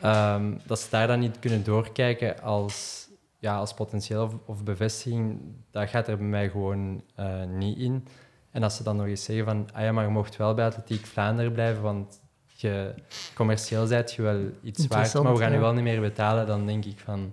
Ehm, 0.00 0.52
dat 0.66 0.78
ze 0.78 0.90
daar 0.90 1.06
dan 1.06 1.18
niet 1.18 1.38
kunnen 1.38 1.64
doorkijken 1.64 2.42
als, 2.42 3.08
ja, 3.38 3.56
als 3.56 3.74
potentieel 3.74 4.24
of, 4.24 4.34
of 4.44 4.64
bevestiging, 4.64 5.40
dat 5.70 5.88
gaat 5.88 6.08
er 6.08 6.16
bij 6.16 6.26
mij 6.26 6.50
gewoon 6.50 7.02
eh, 7.14 7.44
niet 7.44 7.78
in. 7.78 8.06
En 8.50 8.62
als 8.62 8.76
ze 8.76 8.82
dan 8.82 8.96
nog 8.96 9.06
eens 9.06 9.24
zeggen 9.24 9.44
van, 9.44 9.68
ah 9.72 9.82
ja, 9.82 9.92
maar 9.92 10.04
je 10.04 10.10
mocht 10.10 10.36
wel 10.36 10.54
bij 10.54 10.66
Atletiek 10.66 11.06
Vlaanderen 11.06 11.52
blijven, 11.52 11.82
want 11.82 12.20
je, 12.46 12.94
commercieel 13.34 13.86
zijt 13.86 14.12
je 14.12 14.22
wel 14.22 14.40
iets 14.62 14.86
waard, 14.86 15.14
maar 15.14 15.32
we 15.32 15.38
gaan 15.38 15.52
je 15.52 15.58
wel 15.58 15.72
niet 15.72 15.82
meer 15.82 16.00
betalen, 16.00 16.46
dan 16.46 16.66
denk 16.66 16.84
ik 16.84 16.98
van, 16.98 17.32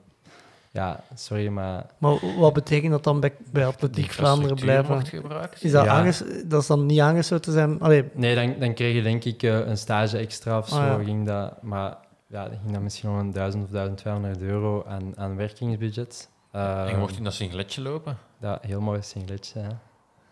ja, 0.72 1.00
sorry, 1.16 1.48
maar 1.48 1.86
maar 1.98 2.38
wat 2.40 2.54
betekent 2.54 2.92
dat 2.92 3.04
dan 3.04 3.20
bij, 3.20 3.34
bij 3.52 3.66
Atletiek 3.66 4.12
Vlaanderen 4.12 4.56
blijven? 4.56 5.04
Is 5.60 5.72
dat, 5.72 5.86
Ja. 5.86 5.92
aanges- 5.92 6.24
dat 6.46 6.62
is 6.62 6.68
dan 6.68 6.86
niet 6.86 7.00
aangesloten 7.00 7.52
zijn? 7.54 7.80
Allee, 7.80 8.04
nee, 8.14 8.36
dan, 8.36 8.56
dan 8.60 8.74
kreeg 8.74 8.96
je 8.96 9.02
denk 9.02 9.24
ik 9.24 9.44
eh, 9.44 9.60
een 9.68 9.78
stage 9.78 10.18
extra 10.18 10.58
of 10.58 10.68
zo, 10.70 10.76
Ah, 10.76 10.86
ja. 10.98 11.04
ging 11.04 11.26
dat, 11.26 11.62
maar 11.62 11.98
ja, 12.28 12.44
dan 12.50 12.58
ging 12.62 12.72
dat 12.74 12.82
misschien 12.82 13.10
om 13.10 13.18
een 13.18 13.32
1000 13.32 13.64
of 13.64 13.70
1200 13.70 14.42
euro 14.42 14.84
aan, 14.88 15.14
aan 15.18 15.36
werkingsbudget. 15.36 16.30
En 16.52 16.62
Ehm, 16.62 16.88
je 16.90 16.98
mocht 16.98 17.18
in 17.18 17.24
dat 17.24 17.34
singletje 17.34 17.82
lopen. 17.82 18.18
dat 18.40 18.60
heel 18.62 18.82
mooi 18.82 19.02
singletje, 19.02 19.60
hè. 19.60 19.68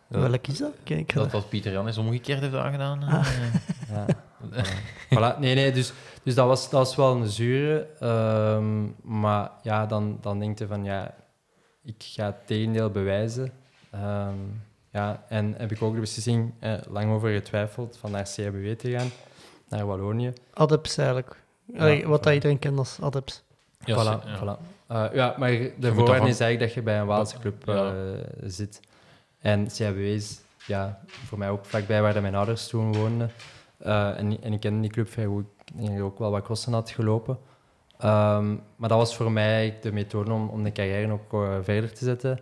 Ja. 0.07 0.19
welk 0.19 0.47
is 0.47 0.57
dat? 0.57 0.71
Kijk, 0.83 1.13
Dat 1.13 1.31
wat 1.31 1.49
Pieter 1.49 1.71
Jan 1.71 1.87
is 1.87 1.97
omgekeerd 1.97 2.39
heeft 2.39 2.55
aangedaan. 2.55 3.03
Ah. 3.03 3.13
eh. 3.13 3.25
Ja. 3.95 4.05
Voilà. 5.15 5.39
Nee, 5.39 5.55
nee, 5.55 5.71
dus, 5.71 5.93
dus 6.23 6.35
dat, 6.35 6.47
was, 6.47 6.69
dat 6.69 6.79
was 6.79 6.95
wel 6.95 7.15
een 7.15 7.27
zure. 7.27 7.87
ehm, 7.99 8.83
maar 9.01 9.51
ja, 9.61 9.85
dan, 9.85 10.17
dan 10.21 10.39
denk 10.39 10.59
je 10.59 10.67
van, 10.67 10.83
ja, 10.83 11.15
ik 11.83 11.95
ga 11.97 12.25
het 12.25 12.47
tegendeel 12.47 12.89
bewijzen. 12.89 13.51
Ehm, 13.91 14.33
ja, 14.91 15.23
en 15.29 15.53
heb 15.57 15.71
ik 15.71 15.81
ook 15.81 15.93
de 15.93 15.99
beslissing 15.99 16.53
eh, 16.59 16.73
lang 16.89 17.11
over 17.11 17.29
getwijfeld 17.33 17.97
van 17.99 18.11
naar 18.11 18.23
CHBW 18.25 18.71
te 18.71 18.91
gaan, 18.91 19.09
naar 19.69 19.85
Wallonië. 19.85 20.33
Adeps 20.53 20.97
eigenlijk. 20.97 21.35
Allee, 21.77 22.07
wat 22.07 22.23
dat 22.23 22.33
iedereen 22.33 22.59
kent 22.59 22.77
als 22.77 22.97
Adeps. 23.01 23.43
Ja, 23.85 23.95
voilà, 23.95 24.25
ja. 24.25 24.37
voilà. 24.39 24.61
Eh, 24.87 25.05
ja, 25.13 25.35
maar 25.37 25.49
de 25.51 25.93
voorwaarde 25.93 26.27
is 26.27 26.39
eigenlijk 26.39 26.59
dat 26.59 26.73
je 26.73 26.81
bij 26.81 26.99
een 26.99 27.05
Waalse 27.05 27.39
club 27.39 27.67
eh, 27.67 27.75
Ja. 27.75 27.93
zit. 28.43 28.79
En 29.39 29.67
CHBW 29.67 29.97
is 29.99 30.39
ja, 30.65 30.99
voor 31.07 31.37
mij 31.37 31.49
ook 31.49 31.65
vlakbij 31.65 32.01
waar 32.01 32.21
mijn 32.21 32.35
ouders 32.35 32.67
toen 32.67 32.93
woonden. 32.93 33.31
Eh, 33.79 34.17
en, 34.17 34.41
en 34.43 34.53
ik 34.53 34.59
kende 34.59 34.81
die 34.81 34.89
club 34.89 35.09
vrij 35.09 35.25
goed. 35.25 35.45
Ik 35.77 36.01
ook 36.01 36.19
wel 36.19 36.31
wat 36.31 36.43
crossen 36.43 36.73
had 36.73 36.89
gelopen. 36.89 37.37
Ehm, 37.97 38.49
maar 38.75 38.89
dat 38.89 38.97
was 38.97 39.15
voor 39.15 39.31
mij 39.31 39.77
de 39.81 39.91
methode 39.91 40.31
om, 40.31 40.49
om 40.49 40.63
de 40.63 40.71
carrière 40.71 41.11
ook 41.11 41.33
eh, 41.33 41.57
verder 41.61 41.93
te 41.93 42.05
zetten. 42.05 42.39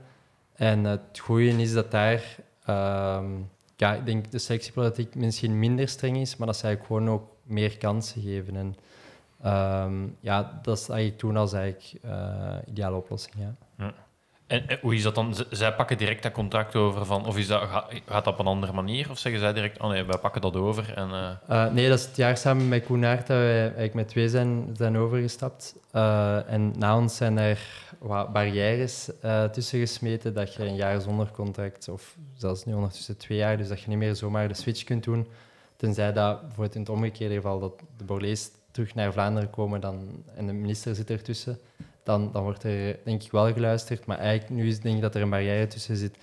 En 0.53 0.83
het 0.83 1.19
goede 1.19 1.61
is 1.61 1.73
dat 1.73 1.91
daar... 1.91 2.35
ehm, 2.65 3.25
ja, 3.75 3.93
ik 3.93 4.05
denk 4.05 4.31
de 4.31 4.37
selectiepolitiek 4.39 5.15
misschien 5.15 5.59
minder 5.59 5.87
streng 5.87 6.17
is, 6.17 6.37
maar 6.37 6.47
dat 6.47 6.57
zij 6.57 6.79
gewoon 6.85 7.09
ook 7.09 7.29
meer 7.43 7.77
kansen 7.77 8.21
geven. 8.21 8.55
En 8.55 8.75
ehm, 9.41 10.07
ja, 10.19 10.59
dat 10.61 10.77
is 10.77 10.89
eigenlijk 10.89 11.19
toen 11.19 11.37
als 11.37 11.53
eigenlijk 11.53 12.03
eh 12.03 12.55
ideale 12.65 12.95
oplossing, 12.95 13.35
ja. 13.37 13.55
En, 14.47 14.67
en 14.67 14.77
hoe 14.81 14.95
is 14.95 15.03
dat 15.03 15.15
dan? 15.15 15.35
Zij 15.49 15.73
pakken 15.73 15.97
direct 15.97 16.23
dat 16.23 16.31
contract 16.31 16.75
over 16.75 17.05
van, 17.05 17.25
of 17.25 17.37
is 17.37 17.47
dat, 17.47 17.61
ga- 17.61 17.87
gaat 18.05 18.23
dat 18.25 18.33
op 18.33 18.39
een 18.39 18.45
andere 18.45 18.73
manier? 18.73 19.09
Of 19.09 19.17
zeggen 19.19 19.41
zij 19.41 19.53
direct, 19.53 19.79
oh 19.81 19.89
nee, 19.89 20.03
wij 20.03 20.17
pakken 20.17 20.41
dat 20.41 20.55
over 20.55 20.93
en... 20.93 21.09
eh, 21.11 21.29
Eh, 21.65 21.73
nee, 21.73 21.89
dat 21.89 21.99
is 21.99 22.05
het 22.05 22.15
jaar 22.15 22.37
samen 22.37 22.67
met 22.67 22.85
Koen 22.85 23.01
dat 23.01 23.27
wij 23.27 23.61
eigenlijk 23.61 23.93
met 23.93 24.07
twee 24.07 24.29
zijn, 24.29 24.69
zijn 24.77 24.97
overgestapt. 24.97 25.75
Eh, 25.91 26.51
en 26.51 26.73
na 26.77 26.97
ons 26.97 27.15
zijn 27.15 27.37
er 27.37 27.59
wat 27.99 28.33
barrières 28.33 29.09
eh, 29.21 29.43
tussen 29.43 29.79
gesmeten 29.79 30.33
dat 30.33 30.53
je 30.53 30.63
een 30.65 30.75
jaar 30.75 31.01
zonder 31.01 31.31
contract, 31.31 31.89
of 31.89 32.15
zelfs 32.35 32.65
nu 32.65 32.73
ondertussen 32.73 33.17
twee 33.17 33.37
jaar, 33.37 33.57
dus 33.57 33.67
dat 33.67 33.81
je 33.81 33.89
niet 33.89 33.97
meer 33.97 34.15
zomaar 34.15 34.47
de 34.47 34.53
switch 34.53 34.83
kunt 34.83 35.03
doen. 35.03 35.27
Tenzij 35.75 36.13
dat, 36.13 36.41
bijvoorbeeld 36.41 36.75
in 36.75 36.81
het 36.81 36.89
omgekeerde 36.89 37.35
geval, 37.35 37.59
dat 37.59 37.73
de 37.97 38.03
Borlees 38.03 38.49
terug 38.71 38.95
naar 38.95 39.13
Vlaanderen 39.13 39.49
komen 39.49 39.81
dan, 39.81 40.23
en 40.35 40.47
de 40.47 40.53
minister 40.53 40.95
zit 40.95 41.09
ertussen, 41.09 41.59
dan, 42.07 42.31
dan 42.31 42.43
wordt 42.43 42.63
er 42.63 42.99
denk 43.03 43.23
ik 43.23 43.31
wel 43.31 43.53
geluisterd. 43.53 44.05
Maar 44.05 44.17
eigenlijk 44.17 44.49
nu 44.49 44.67
is 44.67 44.79
denk 44.79 44.95
ik 44.95 45.01
dat 45.01 45.15
er 45.15 45.21
een 45.21 45.29
barrière 45.29 45.67
tussen 45.67 45.97
zit. 45.97 46.17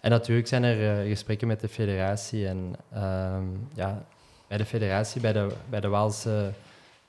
En 0.00 0.10
natuurlijk 0.10 0.48
zijn 0.48 0.62
er 0.62 1.00
eh, 1.00 1.08
gesprekken 1.08 1.48
met 1.48 1.60
de 1.60 1.68
federatie. 1.68 2.46
En 2.46 2.76
ehm, 2.92 3.44
ja, 3.74 4.06
bij 4.46 4.58
de 4.58 4.64
federatie, 4.64 5.20
bij 5.20 5.32
de, 5.32 5.48
bij 5.68 5.80
de 5.80 5.88
Waalse 5.88 6.52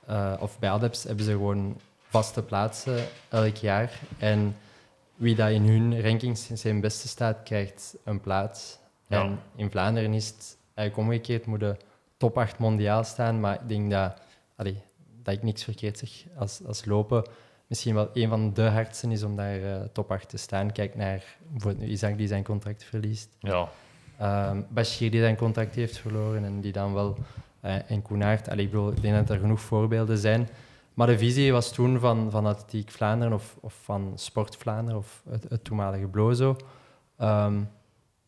eh, 0.06 0.34
of 0.40 0.58
bij 0.58 0.70
ADEPS, 0.70 1.02
hebben 1.02 1.24
ze 1.24 1.30
gewoon 1.30 1.80
vaste 2.08 2.42
plaatsen 2.42 3.04
elk 3.28 3.56
jaar. 3.56 4.00
En 4.18 4.56
wie 5.14 5.34
dat 5.34 5.50
in 5.50 5.68
hun 5.68 6.00
rankingsysteem 6.00 6.80
beste 6.80 7.08
staat, 7.08 7.42
krijgt 7.42 7.96
een 8.04 8.20
plaats. 8.20 8.78
Ja. 9.06 9.22
En 9.22 9.40
in 9.56 9.70
Vlaanderen 9.70 10.12
is 10.12 10.26
het 10.26 10.56
eigenlijk 10.74 11.08
omgekeerd, 11.08 11.46
moet 11.46 11.60
de 11.60 11.76
top 12.16 12.38
8 12.38 12.58
mondiaal 12.58 13.04
staan. 13.04 13.40
Maar 13.40 13.54
ik 13.54 13.68
denk 13.68 13.90
dat, 13.90 14.20
allee, 14.56 14.82
dat 15.22 15.34
ik 15.34 15.42
niks 15.42 15.64
verkeerd 15.64 15.98
zeg 15.98 16.10
als, 16.36 16.60
als 16.66 16.84
lopen 16.84 17.24
misschien 17.68 17.94
wel 17.94 18.10
een 18.12 18.28
van 18.28 18.54
de 18.54 18.62
hardste 18.62 19.08
is 19.08 19.22
om 19.22 19.36
daar 19.36 19.62
eh, 19.62 19.80
top 19.92 20.10
8 20.10 20.28
te 20.28 20.36
staan. 20.36 20.72
Kijk 20.72 20.94
naar 20.94 21.36
bijvoorbeeld 21.50 21.88
Isaac 21.88 22.16
die 22.16 22.26
zijn 22.26 22.44
contract 22.44 22.84
verliest. 22.84 23.36
ja. 23.38 23.68
Ehm 24.18 24.62
Bashir 24.68 25.10
die 25.10 25.20
zijn 25.20 25.36
contract 25.36 25.74
heeft 25.74 25.98
verloren 25.98 26.44
en 26.44 26.60
die 26.60 26.72
dan 26.72 26.94
wel... 26.94 27.16
eh 27.60 27.90
en 27.90 28.02
Koenaert, 28.02 28.48
allee, 28.48 28.64
ik, 28.64 28.70
bedoel, 28.70 28.92
ik 28.92 29.02
denk 29.02 29.14
dat 29.14 29.30
er 29.30 29.40
genoeg 29.40 29.60
voorbeelden 29.60 30.18
zijn. 30.18 30.48
Maar 30.94 31.06
de 31.06 31.18
visie 31.18 31.52
was 31.52 31.72
toen 31.72 31.98
van, 31.98 32.30
van 32.30 32.46
Atletiek 32.46 32.90
Vlaanderen 32.90 33.32
of, 33.32 33.56
of 33.60 33.74
van 33.82 34.12
Sport 34.14 34.56
Vlaanderen 34.56 34.98
of 34.98 35.22
het, 35.30 35.46
het 35.48 35.64
toenmalige 35.64 36.06
Blozo. 36.06 36.56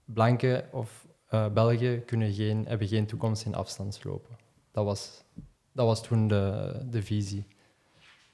Blanken 0.05 0.64
of 0.72 1.07
eh 1.29 1.46
Belgen 1.48 2.05
kunnen 2.05 2.33
geen, 2.33 2.64
hebben 2.66 2.88
geen 2.88 3.07
toekomst 3.07 3.44
in 3.44 3.55
afstandslopen. 3.55 4.37
Dat 4.72 4.85
was 4.85 5.24
dat 5.72 5.87
was 5.87 6.03
toen 6.03 6.29
de, 6.29 6.72
de 6.90 7.03
visie. 7.03 7.46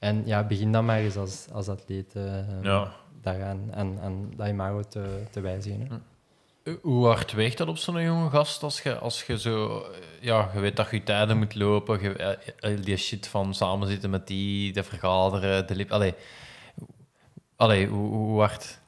En 0.07 0.23
ja, 0.27 0.43
begin 0.45 0.73
dan 0.73 0.85
maar 0.85 0.99
eens 0.99 1.17
als, 1.17 1.47
als 1.53 1.69
atleet 1.69 2.15
eh, 2.15 2.63
Ja. 2.63 2.93
daaraan 3.21 3.69
en, 3.71 3.99
en 4.03 4.33
dat 4.37 4.49
imago 4.49 4.83
te, 4.83 5.23
te 5.31 5.41
wijzigen. 5.41 5.87
hè. 5.91 5.97
Eh, 6.73 6.79
Hoe 6.83 7.07
hard 7.07 7.33
weegt 7.33 7.59
dat 7.59 7.69
op 7.69 7.77
zo'n 7.77 8.03
jonge 8.03 8.31
gast 8.31 8.63
als 8.63 8.83
je, 8.83 8.99
als 8.99 9.23
je 9.25 9.39
zo... 9.39 9.79
eh, 9.81 9.99
Ja, 10.21 10.51
je 10.55 10.61
weet 10.61 10.77
dat 10.77 10.91
je 10.91 11.03
tijden 11.03 11.39
moet 11.39 11.55
lopen, 11.55 12.01
je, 12.03 12.79
die 12.85 12.97
shit 12.97 13.27
van 13.27 13.55
samen 13.55 13.89
zitten 13.89 14.11
met 14.11 14.27
die, 14.27 14.73
de 14.73 14.83
vergaderen, 14.83 15.67
de 15.67 15.75
lip... 15.75 15.91
Allee, 15.93 16.15
allee 17.57 17.87
hoe, 17.87 18.09
hoe 18.15 18.41
hard... 18.41 18.79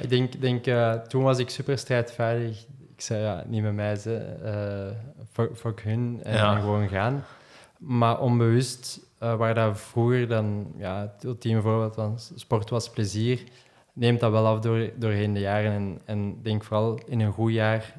Ik 0.00 0.08
denk, 0.10 0.40
denk 0.40 0.64
toen 1.08 1.22
was 1.22 1.38
ik 1.38 1.50
super 1.50 1.78
strijdvaardig. 1.78 2.64
Ik 2.96 3.00
zei, 3.00 3.22
ja, 3.22 3.44
niet 3.46 3.62
met 3.62 3.72
mij, 3.74 3.96
ze. 3.96 4.92
fuck, 5.32 5.56
fuck 5.56 5.80
hun 5.82 6.20
en, 6.22 6.34
Ja. 6.36 6.54
en 6.54 6.60
gewoon 6.60 6.88
gaan. 6.88 7.24
Maar 7.78 8.20
onbewust, 8.20 9.00
eh, 9.24 9.36
waar 9.36 9.54
dat 9.54 9.80
vroeger 9.80 10.28
dan, 10.28 10.72
ja, 10.76 11.00
het 11.00 11.24
ultieme 11.24 11.60
voorbeeld 11.60 11.94
van 11.94 12.18
sport 12.34 12.70
was 12.70 12.90
plezier, 12.90 13.44
neemt 13.92 14.20
dat 14.20 14.30
wel 14.30 14.46
af 14.46 14.60
door, 14.60 14.90
doorheen 14.96 15.32
de 15.32 15.40
jaren. 15.40 15.72
En, 15.72 16.00
en 16.04 16.42
denk 16.42 16.64
vooral 16.64 16.98
in 17.06 17.20
een 17.20 17.32
goed 17.32 17.52
jaar 17.52 17.94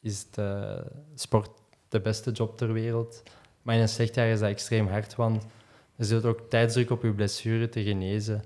is 0.00 0.26
het, 0.26 0.38
eh, 0.38 0.78
sport 1.14 1.50
de 1.88 2.00
beste 2.00 2.30
job 2.30 2.56
ter 2.56 2.72
wereld. 2.72 3.22
Maar 3.62 3.74
in 3.74 3.80
een 3.80 3.88
slecht 3.88 4.14
jaar 4.14 4.28
is 4.28 4.40
dat 4.40 4.48
extreem 4.48 4.88
hard, 4.88 5.14
want 5.14 5.46
er 5.96 6.04
zit 6.04 6.24
ook 6.24 6.40
tijdsdruk 6.48 6.90
op 6.90 7.02
je 7.02 7.12
blessure 7.12 7.68
te 7.68 7.82
genezen. 7.82 8.42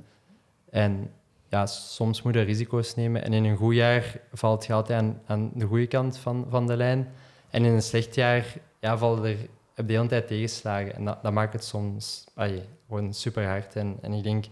En 0.71 1.11
ja, 1.49 1.66
soms 1.66 2.23
moet 2.23 2.35
je 2.35 2.40
risico's 2.40 2.95
nemen. 2.95 3.25
En 3.25 3.33
in 3.33 3.45
een 3.45 3.57
goed 3.57 3.75
jaar 3.75 4.21
valt 4.33 4.66
je 4.66 4.73
altijd 4.73 5.03
aan, 5.03 5.21
aan 5.27 5.51
de 5.55 5.66
goede 5.66 5.87
kant 5.87 6.19
van, 6.19 6.47
van 6.49 6.66
de 6.66 6.77
lijn. 6.77 7.09
En 7.51 7.64
in 7.64 7.73
een 7.73 7.83
slecht 7.83 8.14
jaar 8.14 8.55
ja, 8.81 8.99
valt 8.99 9.25
er, 9.25 9.37
heb 9.81 9.88
de 9.88 9.95
hele 9.95 10.09
tijd 10.09 10.27
tegenslagen. 10.27 10.95
En 10.95 11.05
dat, 11.05 11.33
maakt 11.33 11.53
het 11.53 11.64
soms 11.64 12.27
allee, 12.35 12.62
gewoon 12.87 13.14
super 13.14 13.47
hard. 13.47 13.77
En, 13.77 13.99
en 14.03 14.12
ik 14.12 14.23
denk, 14.23 14.45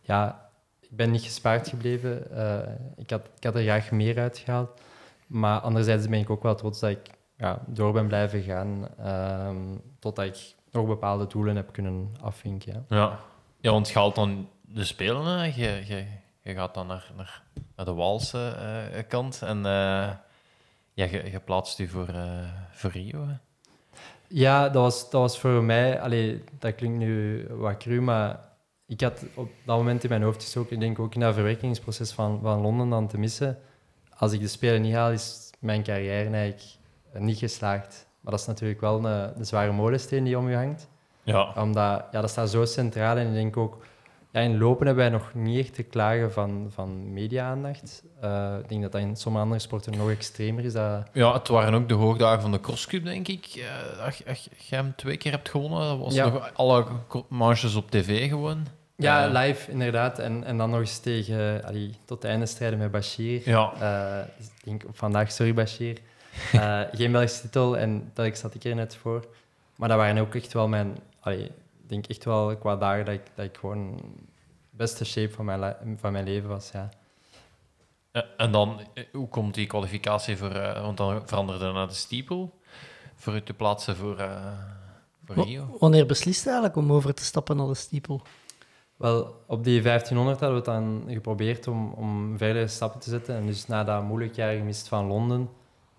ja, 0.00 0.50
ik 0.80 0.96
ben 0.96 1.10
niet 1.10 1.22
gespaard 1.22 1.68
gebleven. 1.68 2.30
Eh, 2.36 2.72
ik, 2.96 3.10
had, 3.10 3.20
ik 3.36 3.44
had 3.44 3.54
er 3.54 3.62
graag 3.62 3.90
meer 3.90 4.18
uitgehaald. 4.18 4.80
Maar 5.26 5.60
anderzijds 5.60 6.08
ben 6.08 6.18
ik 6.18 6.30
ook 6.30 6.42
wel 6.42 6.54
trots 6.54 6.80
dat 6.80 6.90
ik 6.90 7.10
ja, 7.36 7.62
door 7.66 7.92
ben 7.92 8.06
blijven 8.06 8.42
gaan. 8.42 8.88
ehm, 8.98 9.56
totdat 9.98 10.24
ik 10.24 10.54
nog 10.70 10.86
bepaalde 10.86 11.26
doelen 11.26 11.56
heb 11.56 11.72
kunnen 11.72 12.14
afvinken. 12.20 12.86
Ja. 12.88 12.96
Ja, 12.96 13.18
ja 13.60 13.70
want 13.70 13.88
je 13.88 14.10
dan 14.14 14.48
de 14.60 14.84
Spelen. 14.84 15.56
Je, 15.56 15.82
je, 15.86 16.06
je 16.42 16.54
gaat 16.54 16.74
dan 16.74 16.86
naar, 16.86 17.10
naar, 17.16 17.42
naar 17.76 17.86
de 17.86 17.94
Waalse 17.94 18.48
eh, 18.48 19.08
kant 19.08 19.42
en 19.42 19.56
eh, 19.56 20.10
ja, 20.92 21.04
je, 21.04 21.40
plaatst 21.44 21.78
je 21.78 21.88
voor, 21.88 22.08
eh, 22.08 22.48
voor 22.70 22.90
Rio. 22.90 23.26
Ja, 24.32 24.68
dat 24.68 24.82
was, 24.82 25.10
dat 25.10 25.20
was 25.20 25.38
voor 25.38 25.64
mij... 25.64 26.00
Allee, 26.00 26.44
dat 26.58 26.74
klinkt 26.74 26.98
nu 26.98 27.46
wat 27.50 27.76
cru, 27.76 28.00
maar 28.00 28.40
ik 28.86 29.00
had 29.00 29.24
op 29.34 29.50
dat 29.64 29.76
moment 29.76 30.02
in 30.02 30.08
mijn 30.08 30.22
hoofd 30.22 30.42
gestoken, 30.42 30.72
ik 30.72 30.80
denk 30.80 30.98
ook 30.98 31.14
in 31.14 31.20
dat 31.20 31.34
verwerkingsproces 31.34 32.12
van, 32.12 32.38
van 32.42 32.60
Londen 32.60 32.88
dan 32.88 33.08
te 33.08 33.18
missen. 33.18 33.58
Als 34.16 34.32
ik 34.32 34.40
de 34.40 34.48
Spelen 34.48 34.82
niet 34.82 34.94
haal, 34.94 35.10
is 35.10 35.50
mijn 35.58 35.82
carrière 35.82 36.30
eigenlijk 36.30 36.62
niet 37.12 37.38
geslaagd. 37.38 38.06
Maar 38.20 38.30
dat 38.30 38.40
is 38.40 38.46
natuurlijk 38.46 38.80
wel 38.80 39.04
een, 39.04 39.38
een 39.38 39.46
zware 39.46 39.72
molensteen 39.72 40.24
die 40.24 40.38
om 40.38 40.50
je 40.50 40.56
hangt. 40.56 40.88
Ja. 41.22 41.52
Omdat, 41.56 42.04
ja, 42.12 42.20
dat 42.20 42.30
staat 42.30 42.50
zo 42.50 42.64
centraal 42.64 43.16
en 43.16 43.26
ik 43.26 43.32
denk 43.32 43.56
ook... 43.56 43.82
Ja, 44.32 44.40
in 44.40 44.58
lopen 44.58 44.86
hebben 44.86 45.04
wij 45.10 45.18
nog 45.18 45.34
niet 45.34 45.58
echt 45.58 45.74
te 45.74 45.82
klagen 45.82 46.32
van, 46.32 46.66
van 46.74 47.12
media-aandacht. 47.12 48.02
Eh, 48.20 48.54
ik 48.62 48.68
denk 48.68 48.82
dat 48.82 48.92
dat 48.92 49.00
in 49.00 49.16
sommige 49.16 49.44
andere 49.44 49.60
sporten 49.60 49.96
nog 49.96 50.10
extremer 50.10 50.64
is. 50.64 50.72
Dat, 50.72 51.06
ja, 51.12 51.32
het 51.32 51.48
waren 51.48 51.74
ook 51.74 51.88
de 51.88 51.94
hoogdagen 51.94 52.40
van 52.42 52.52
de 52.52 52.60
crosscup, 52.60 53.04
denk 53.04 53.28
ik. 53.28 53.46
Eh, 53.46 54.04
Als, 54.04 54.26
als 54.26 54.48
je 54.68 54.74
hem 54.74 54.92
twee 54.96 55.16
keer 55.16 55.32
hebt 55.32 55.48
gewonnen, 55.48 55.80
dat 55.88 55.98
was 55.98 56.14
Ja. 56.14 56.28
nog 56.28 56.50
alle 56.54 56.84
manches 57.28 57.74
op 57.74 57.90
tv 57.90 58.28
gewoon. 58.28 58.66
Ja, 58.96 59.24
Eh, 59.26 59.42
live 59.42 59.70
inderdaad. 59.70 60.18
En, 60.18 60.44
en 60.44 60.56
dan 60.58 60.70
nog 60.70 60.80
eens 60.80 60.98
tegen, 60.98 61.64
allee, 61.64 61.90
tot 62.04 62.22
het 62.22 62.30
einde 62.30 62.46
strijden 62.46 62.78
met 62.78 62.90
Bashir. 62.90 63.42
Ja. 63.48 63.72
Ik 64.38 64.64
denk 64.64 64.82
vandaag, 64.92 65.32
sorry 65.32 65.54
Bashir. 65.54 65.98
Geen 66.92 67.12
Belgische 67.12 67.40
titel 67.40 67.78
en 67.78 68.10
dat 68.14 68.38
zat 68.38 68.54
ik 68.54 68.64
er 68.64 68.74
net 68.74 68.96
voor. 68.96 69.26
Maar 69.76 69.88
dat 69.88 69.98
waren 69.98 70.18
ook 70.22 70.34
echt 70.34 70.52
wel 70.52 70.68
mijn, 70.68 70.98
allee, 71.20 71.44
ik 71.44 71.50
denk 71.90 72.06
echt 72.06 72.24
wel 72.24 72.56
qua 72.56 72.76
dagen 72.76 73.04
dat 73.04 73.14
ik, 73.14 73.22
dat 73.34 73.44
ik 73.44 73.56
gewoon 73.56 73.96
de 74.70 74.76
beste 74.76 75.04
shape 75.04 75.32
van 75.32 75.44
mijn, 75.44 75.76
van 75.96 76.12
mijn 76.12 76.24
leven 76.24 76.48
was. 76.48 76.70
Ja. 76.70 76.88
Eh, 78.12 78.22
En 78.36 78.52
dan, 78.52 78.80
eh, 78.94 79.04
hoe 79.12 79.28
komt 79.28 79.54
die 79.54 79.66
kwalificatie 79.66 80.36
voor... 80.36 80.50
eh, 80.50 80.82
want 80.82 80.96
dan 80.96 81.22
veranderde 81.28 81.72
naar 81.72 81.88
de 81.88 81.94
steeple. 81.94 82.48
Voor 83.14 83.34
u 83.34 83.42
te 83.42 83.54
plaatsen 83.54 83.96
voor, 83.96 84.28
voor 85.24 85.44
Rio. 85.44 85.76
Wanneer 85.78 86.06
beslist 86.06 86.42
je 86.44 86.50
eigenlijk 86.50 86.76
om 86.78 86.92
over 86.92 87.14
te 87.14 87.24
stappen 87.24 87.56
naar 87.56 87.66
de 87.66 87.74
stiepel? 87.74 88.22
Wel, 88.96 89.42
op 89.46 89.64
die 89.64 89.82
1500 89.82 90.40
hadden 90.40 90.62
we 90.62 90.70
het 90.70 90.80
dan 90.80 91.14
geprobeerd 91.14 91.66
om, 91.68 91.92
om 91.92 92.38
verdere 92.38 92.66
stappen 92.68 93.00
te 93.00 93.10
zetten. 93.10 93.34
En 93.36 93.46
dus 93.46 93.66
na 93.66 93.84
dat 93.84 94.02
moeilijk 94.02 94.34
jaar 94.34 94.54
gemist 94.54 94.88
van 94.88 95.06
Londen, 95.06 95.48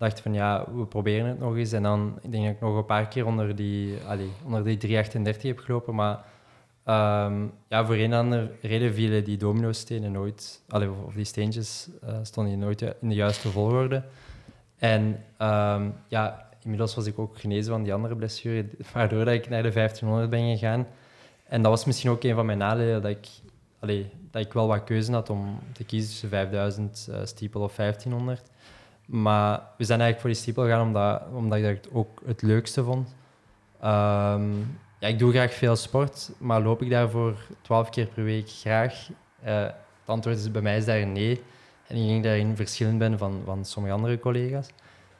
dacht 0.02 0.20
van 0.20 0.34
ja, 0.34 0.64
we 0.74 0.86
proberen 0.86 1.26
het 1.26 1.38
nog 1.38 1.56
eens. 1.56 1.72
En 1.72 1.82
dan, 1.82 2.18
ik 2.22 2.32
denk 2.32 2.48
ik 2.48 2.60
nog 2.60 2.76
een 2.76 2.84
paar 2.84 3.08
keer 3.08 3.26
onder 3.26 3.56
die, 3.56 3.98
onder 4.44 4.64
die 4.64 4.76
338 4.76 5.42
heb 5.42 5.58
gelopen. 5.58 5.94
Maar 5.94 6.24
ehm, 6.84 7.46
ja, 7.68 7.84
voor 7.84 7.94
een 7.94 8.12
of 8.12 8.18
andere 8.18 8.50
reden 8.62 8.94
vielen 8.94 9.24
die 9.24 9.36
domino-stenen 9.36 10.12
nooit, 10.12 10.62
allee, 10.68 10.90
of, 11.06 11.14
die 11.14 11.24
steentjes 11.24 11.88
eh, 12.02 12.14
stonden 12.22 12.58
nooit 12.58 12.82
in 12.82 13.08
de 13.08 13.14
juiste 13.14 13.48
volgorde. 13.48 14.02
En 14.78 15.24
ehm, 15.36 15.90
ja, 16.08 16.48
inmiddels 16.62 16.94
was 16.94 17.06
ik 17.06 17.18
ook 17.18 17.38
genezen 17.38 17.72
van 17.72 17.82
die 17.82 17.94
andere 17.94 18.16
blessure, 18.16 18.68
waardoor 18.92 19.24
dat 19.24 19.34
ik 19.34 19.48
naar 19.48 19.62
de 19.62 19.72
1500 19.72 20.30
ben 20.30 20.58
gegaan. 20.58 20.86
En 21.44 21.62
dat 21.62 21.70
was 21.70 21.84
misschien 21.84 22.10
ook 22.10 22.22
een 22.22 22.34
van 22.34 22.46
mijn 22.46 22.58
nadelen, 22.58 23.02
dat 23.02 23.10
ik, 23.10 23.28
allee, 23.78 24.10
dat 24.30 24.42
ik 24.42 24.52
wel 24.52 24.66
wat 24.66 24.84
keuze 24.84 25.12
had 25.12 25.30
om 25.30 25.58
te 25.72 25.84
kiezen 25.84 26.10
tussen 26.10 26.28
5000 26.28 27.08
eh 27.10 27.20
steeple 27.24 27.60
of 27.60 27.74
1500. 27.76 28.50
Maar 29.12 29.62
we 29.76 29.84
zijn 29.84 30.00
eigenlijk 30.00 30.20
voor 30.20 30.30
die 30.30 30.38
steeple 30.38 30.64
gegaan 30.64 30.86
omdat, 30.86 31.22
omdat 31.32 31.58
ik 31.58 31.64
dat 31.64 31.92
ook 31.92 32.22
het 32.26 32.42
leukste 32.42 32.84
vond. 32.84 33.14
Ehm, 33.80 34.50
ja, 34.98 35.08
ik 35.08 35.18
doe 35.18 35.32
graag 35.32 35.54
veel 35.54 35.76
sport, 35.76 36.30
maar 36.38 36.62
loop 36.62 36.82
ik 36.82 36.90
daarvoor 36.90 37.34
12 37.62 37.90
keer 37.90 38.06
per 38.06 38.24
week 38.24 38.48
graag? 38.48 39.08
Eh, 39.42 39.62
het 39.62 39.74
antwoord 40.04 40.38
is 40.38 40.50
bij 40.50 40.62
mij 40.62 40.76
is 40.76 40.84
daar 40.84 41.06
nee. 41.06 41.42
En 41.86 41.96
ik 41.96 42.06
denk 42.06 42.24
daarin 42.24 42.56
verschillend 42.56 42.98
ben 42.98 43.18
van, 43.18 43.42
van 43.44 43.64
sommige 43.64 43.94
andere 43.94 44.18
collega's. 44.18 44.68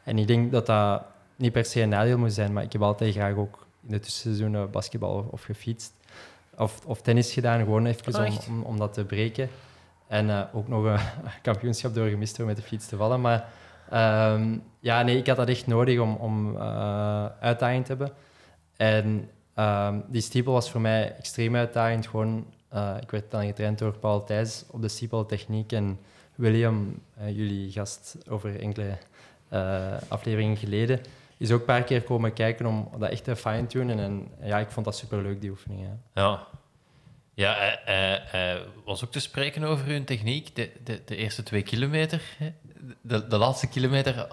En 0.05 0.19
ik 0.19 0.27
denk 0.27 0.53
dat 0.53 0.67
dat 0.67 1.03
niet 1.37 1.53
per 1.53 1.65
se 1.65 1.81
een 1.81 1.89
nadeel 1.89 2.19
moet 2.19 2.33
zijn, 2.33 2.53
maar 2.53 2.63
ik 2.63 2.73
heb 2.73 2.83
altijd 2.83 3.15
graag 3.15 3.35
ook 3.35 3.67
in 3.83 3.91
de 3.91 4.01
tussenseizoenen 4.01 4.71
basketbal 4.71 5.15
of, 5.15 5.27
of 5.27 5.43
gefietst. 5.43 5.93
Of, 6.57 6.87
of 6.87 7.03
tennis 7.03 7.33
gedaan, 7.33 7.59
gewoon 7.59 7.87
even 7.87 8.27
om, 8.49 8.63
om 8.63 8.79
dat 8.79 8.93
te 8.93 9.05
breken. 9.05 9.49
En 10.07 10.31
eh, 10.31 10.43
ook 10.53 10.69
nog 10.69 10.85
een 10.85 10.99
kampioenschap 11.43 11.95
doorgemist 11.95 12.37
door 12.37 12.47
met 12.47 12.57
de 12.57 12.63
fiets 12.63 12.87
te 12.87 12.97
vallen. 12.97 13.21
Maar 13.21 13.49
ehm, 13.93 14.59
ja, 14.81 15.03
nee, 15.03 15.17
ik 15.17 15.27
had 15.27 15.37
dat 15.37 15.49
echt 15.49 15.67
nodig 15.67 15.99
om, 15.99 16.15
om 16.17 16.57
eh, 16.57 17.27
uitdaging 17.41 17.85
te 17.85 17.89
hebben. 17.89 18.13
En 18.77 19.31
ehm, 19.55 20.01
die 20.09 20.21
steeple 20.21 20.53
was 20.53 20.71
voor 20.71 20.81
mij 20.81 21.15
extreem 21.19 21.57
uitdagend. 21.57 22.07
Gewoon, 22.07 22.47
eh, 22.69 22.95
ik 23.01 23.11
werd 23.11 23.31
dan 23.31 23.47
getraind 23.47 23.79
door 23.79 23.99
Paul 23.99 24.25
Thijs 24.25 24.65
op 24.71 24.83
de 24.83 24.89
steeple 24.89 25.27
techniek. 25.27 25.73
En 25.73 25.99
William, 26.35 27.03
eh, 27.17 27.37
jullie 27.37 27.73
gast 27.73 28.17
over 28.29 28.61
enkele 28.61 28.99
afleveringen 30.09 30.57
geleden, 30.57 31.01
is 31.37 31.51
ook 31.51 31.61
een 31.61 31.67
paar 31.67 31.83
keer 31.83 32.03
komen 32.03 32.33
kijken 32.33 32.67
om 32.67 32.89
dat 32.99 33.11
echt 33.11 33.25
te 33.25 33.37
fine-tunen. 33.37 33.99
En 33.99 34.29
ja, 34.43 34.59
ik 34.59 34.71
vond 34.71 34.85
dat 34.85 34.97
superleuk, 34.97 35.41
die 35.41 35.51
oefening. 35.51 35.87
Ja. 36.15 36.47
Ja. 37.35 37.77
Eh, 37.85 38.61
was 38.85 39.05
ook 39.05 39.13
te 39.13 39.21
spreken 39.21 39.65
over 39.65 39.87
hun 39.87 40.05
techniek. 40.05 40.57
De, 40.57 40.71
de, 40.85 41.03
de 41.05 41.17
eerste 41.17 41.43
twee 41.43 41.63
kilometer, 41.63 42.23
de, 43.01 43.27
de 43.27 43.37
laatste 43.37 43.69
kilometer 43.69 44.27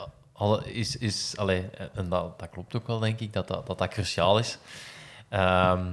is... 0.64 0.98
is 0.98 1.38
allee, 1.38 1.70
en 1.94 2.10
dat, 2.10 2.40
dat 2.40 2.50
klopt 2.50 2.76
ook 2.76 2.88
wel, 2.88 3.00
denk 3.00 3.20
ik, 3.20 3.34
dat 3.34 3.48
dat, 3.48 3.68
dat, 3.68 3.88
cruciaal 3.88 4.40
is. 4.40 4.58
Ehm, 5.30 5.86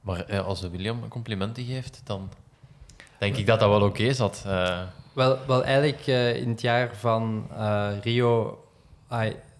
maar 0.00 0.40
als 0.40 0.60
de 0.60 0.70
William 0.70 1.08
complimenten 1.08 1.64
geeft, 1.64 2.00
dan 2.04 2.30
denk 3.18 3.36
ik 3.36 3.46
dat 3.46 3.60
dat 3.60 3.68
wel 3.68 3.82
oké 3.82 4.12
zat. 4.12 4.42
Eh, 4.46 4.82
Wel, 5.12 5.38
wel 5.46 5.64
eigenlijk 5.64 6.06
in 6.36 6.48
het 6.48 6.60
jaar 6.60 6.96
van 6.96 7.48
Rio 8.02 8.58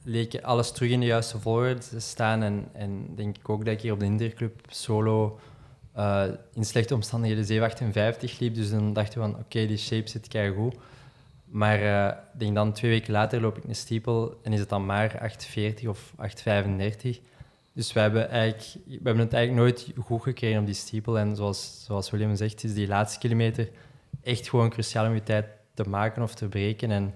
leek 0.03 0.43
alles 0.43 0.72
terug 0.72 0.91
in 0.91 1.01
de 1.01 1.07
juiste 1.07 1.41
volgorde 1.41 1.78
te 1.78 2.01
staan. 2.01 2.43
En, 2.43 2.68
en 2.72 3.14
denk 3.14 3.39
ik 3.39 3.49
ook 3.49 3.64
dat 3.64 3.74
ik 3.74 3.80
hier 3.80 3.93
op 3.93 3.99
de 3.99 4.05
Interclub 4.05 4.61
solo 4.68 5.39
eh, 5.99 6.24
in 6.55 6.64
slechte 6.64 6.94
omstandigheden 6.94 7.44
758 7.44 8.38
liep. 8.38 8.55
Dus 8.55 8.70
dan 8.70 8.92
dachten 8.92 9.20
we 9.20 9.30
van, 9.30 9.40
oké, 9.40 9.66
die 9.66 9.76
shape 9.76 10.09
zit 10.09 10.36
goed. 10.57 10.74
Maar 11.44 11.82
eh, 11.82 12.16
denk 12.32 12.55
dan 12.55 12.72
twee 12.72 12.90
weken 12.90 13.12
later 13.12 13.40
loop 13.40 13.57
ik 13.57 13.64
een 13.64 13.74
steeple 13.74 14.36
en 14.42 14.53
is 14.53 14.61
het 14.61 14.68
dan 14.68 14.86
maar 14.86 15.18
840 15.20 15.88
of 15.88 16.12
835. 16.16 17.20
Dus 17.72 17.92
we 17.92 18.01
hebben, 18.01 18.30
eigenlijk, 18.30 18.74
we 18.84 19.01
hebben 19.03 19.24
het 19.24 19.32
eigenlijk 19.32 19.64
nooit 19.66 19.92
goed 20.05 20.22
gekregen 20.22 20.61
op 20.61 20.66
die 20.66 20.74
steeple. 20.74 21.18
En 21.18 21.36
zoals, 21.36 21.84
zoals 21.84 22.11
William 22.11 22.36
zegt, 22.36 22.64
is 22.64 22.74
die 22.74 22.88
laatste 22.88 23.18
kilometer 23.18 23.68
echt 24.22 24.49
gewoon 24.49 24.70
cruciaal 24.70 25.07
om 25.07 25.14
je 25.14 25.22
tijd 25.22 25.46
te 25.74 25.88
maken 25.88 26.22
of 26.22 26.34
te 26.34 26.49
breken. 26.49 26.90
En 26.90 27.14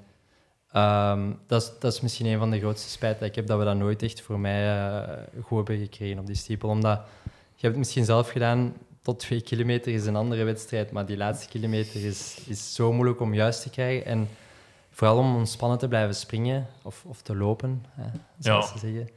Ehm, 0.72 1.32
dat, 1.46 1.62
is, 1.62 1.70
dat 1.78 1.92
is 1.92 2.00
misschien 2.00 2.26
een 2.26 2.38
van 2.38 2.50
de 2.50 2.58
grootste 2.58 2.90
spijten 2.90 3.20
dat 3.20 3.28
ik 3.28 3.34
heb, 3.34 3.46
dat 3.46 3.58
we 3.58 3.64
dat 3.64 3.76
nooit 3.76 4.02
echt 4.02 4.20
voor 4.20 4.40
mij 4.40 4.78
eh, 4.78 5.18
goed 5.42 5.56
hebben 5.56 5.78
gekregen 5.78 6.18
op 6.18 6.26
die 6.26 6.36
stiepel. 6.36 6.68
Omdat, 6.68 7.00
hebt 7.62 7.74
het 7.74 7.76
misschien 7.76 8.04
zelf 8.04 8.28
gedaan, 8.30 8.74
tot 9.02 9.18
twee 9.18 9.40
kilometer 9.40 9.92
is 9.92 10.06
een 10.06 10.16
andere 10.16 10.44
wedstrijd, 10.44 10.90
maar 10.90 11.06
die 11.06 11.16
laatste 11.16 11.48
kilometer 11.48 12.04
is, 12.04 12.38
is 12.46 12.74
zo 12.74 12.92
moeilijk 12.92 13.20
om 13.20 13.34
juist 13.34 13.62
te 13.62 13.70
krijgen. 13.70 14.04
En 14.06 14.28
vooral 14.90 15.18
om 15.18 15.36
ontspannen 15.36 15.78
te 15.78 15.88
blijven 15.88 16.14
springen 16.14 16.66
of, 16.82 17.04
of 17.06 17.22
te 17.22 17.36
lopen, 17.36 17.84
hè, 17.90 18.04
zoals 18.38 18.66
Ja. 18.72 18.72
ze 18.72 18.78
zeggen. 18.78 19.08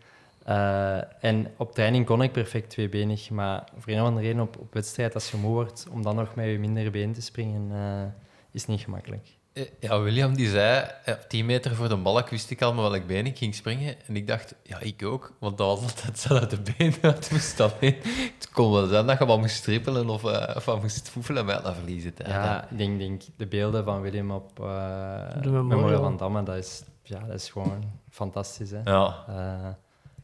Eh, 0.43 1.23
en 1.29 1.47
op 1.57 1.73
training 1.73 2.05
kon 2.05 2.21
ik 2.21 2.31
perfect 2.31 2.69
tweebenig, 2.69 3.29
maar 3.29 3.63
voor 3.77 3.93
een 3.93 4.01
of 4.01 4.07
andere 4.07 4.25
reden 4.25 4.41
op, 4.41 4.57
op 4.59 4.73
wedstrijd, 4.73 5.13
als 5.13 5.31
je 5.31 5.37
moe 5.37 5.53
wordt, 5.53 5.87
om 5.91 6.01
dan 6.03 6.15
nog 6.15 6.35
met 6.35 6.45
je 6.45 6.59
mindere 6.59 6.89
been 6.89 7.13
te 7.13 7.21
springen, 7.21 7.71
eh, 7.71 8.11
is 8.51 8.65
niet 8.65 8.81
gemakkelijk. 8.81 9.27
Eh, 9.55 9.63
Ja, 9.79 9.99
William 10.01 10.35
die 10.35 10.49
zei, 10.49 10.87
eh, 11.05 11.13
10 11.27 11.45
meter 11.45 11.75
voor 11.75 11.89
de 11.89 11.95
balk 11.97 12.29
wist 12.29 12.49
ik 12.49 12.61
al 12.61 12.73
met 12.73 12.89
welk 12.89 13.07
been 13.07 13.25
ik 13.25 13.37
ging 13.37 13.55
springen. 13.55 13.95
En 14.07 14.15
ik 14.15 14.27
dacht, 14.27 14.55
ja, 14.63 14.79
ik 14.79 15.03
ook. 15.03 15.33
Want 15.39 15.57
dat 15.57 15.67
was 15.67 15.81
altijd 15.91 16.19
zo 16.19 16.33
uit 16.35 16.49
de 16.49 16.73
been 16.77 16.93
uit 17.01 17.31
moest 17.31 17.59
alleen. 17.59 17.95
Het 18.39 18.49
kon 18.53 18.71
wel 18.71 18.87
zijn 18.87 19.05
dat 19.07 19.19
je 19.19 19.25
wat 19.25 19.39
moest 19.39 19.55
strippelen 19.55 20.09
of, 20.09 20.23
eh, 20.23 20.55
of 20.55 20.65
wat 20.65 20.81
moest 20.81 21.09
voefelen, 21.09 21.47
ja, 21.47 21.59
dat 21.61 21.75
verliezen. 21.75 22.13
hè. 22.23 22.33
Ja, 22.33 22.67
ik 22.69 22.77
denk, 22.77 22.99
denk 22.99 23.21
de 23.37 23.47
beelden 23.47 23.83
van 23.83 24.01
Willem 24.01 24.31
op 24.31 24.59
eh 24.59 24.65
De 24.65 25.49
Memorial. 25.49 25.63
Memorial 25.63 26.01
van 26.01 26.17
Damme, 26.17 26.43
dat 26.43 26.55
is, 26.55 26.83
ja, 27.03 27.19
dat 27.19 27.35
is 27.35 27.49
gewoon 27.49 27.83
fantastisch. 28.09 28.71
Hè? 28.71 28.81
Ja. 28.83 29.23
Eh, 29.27 29.67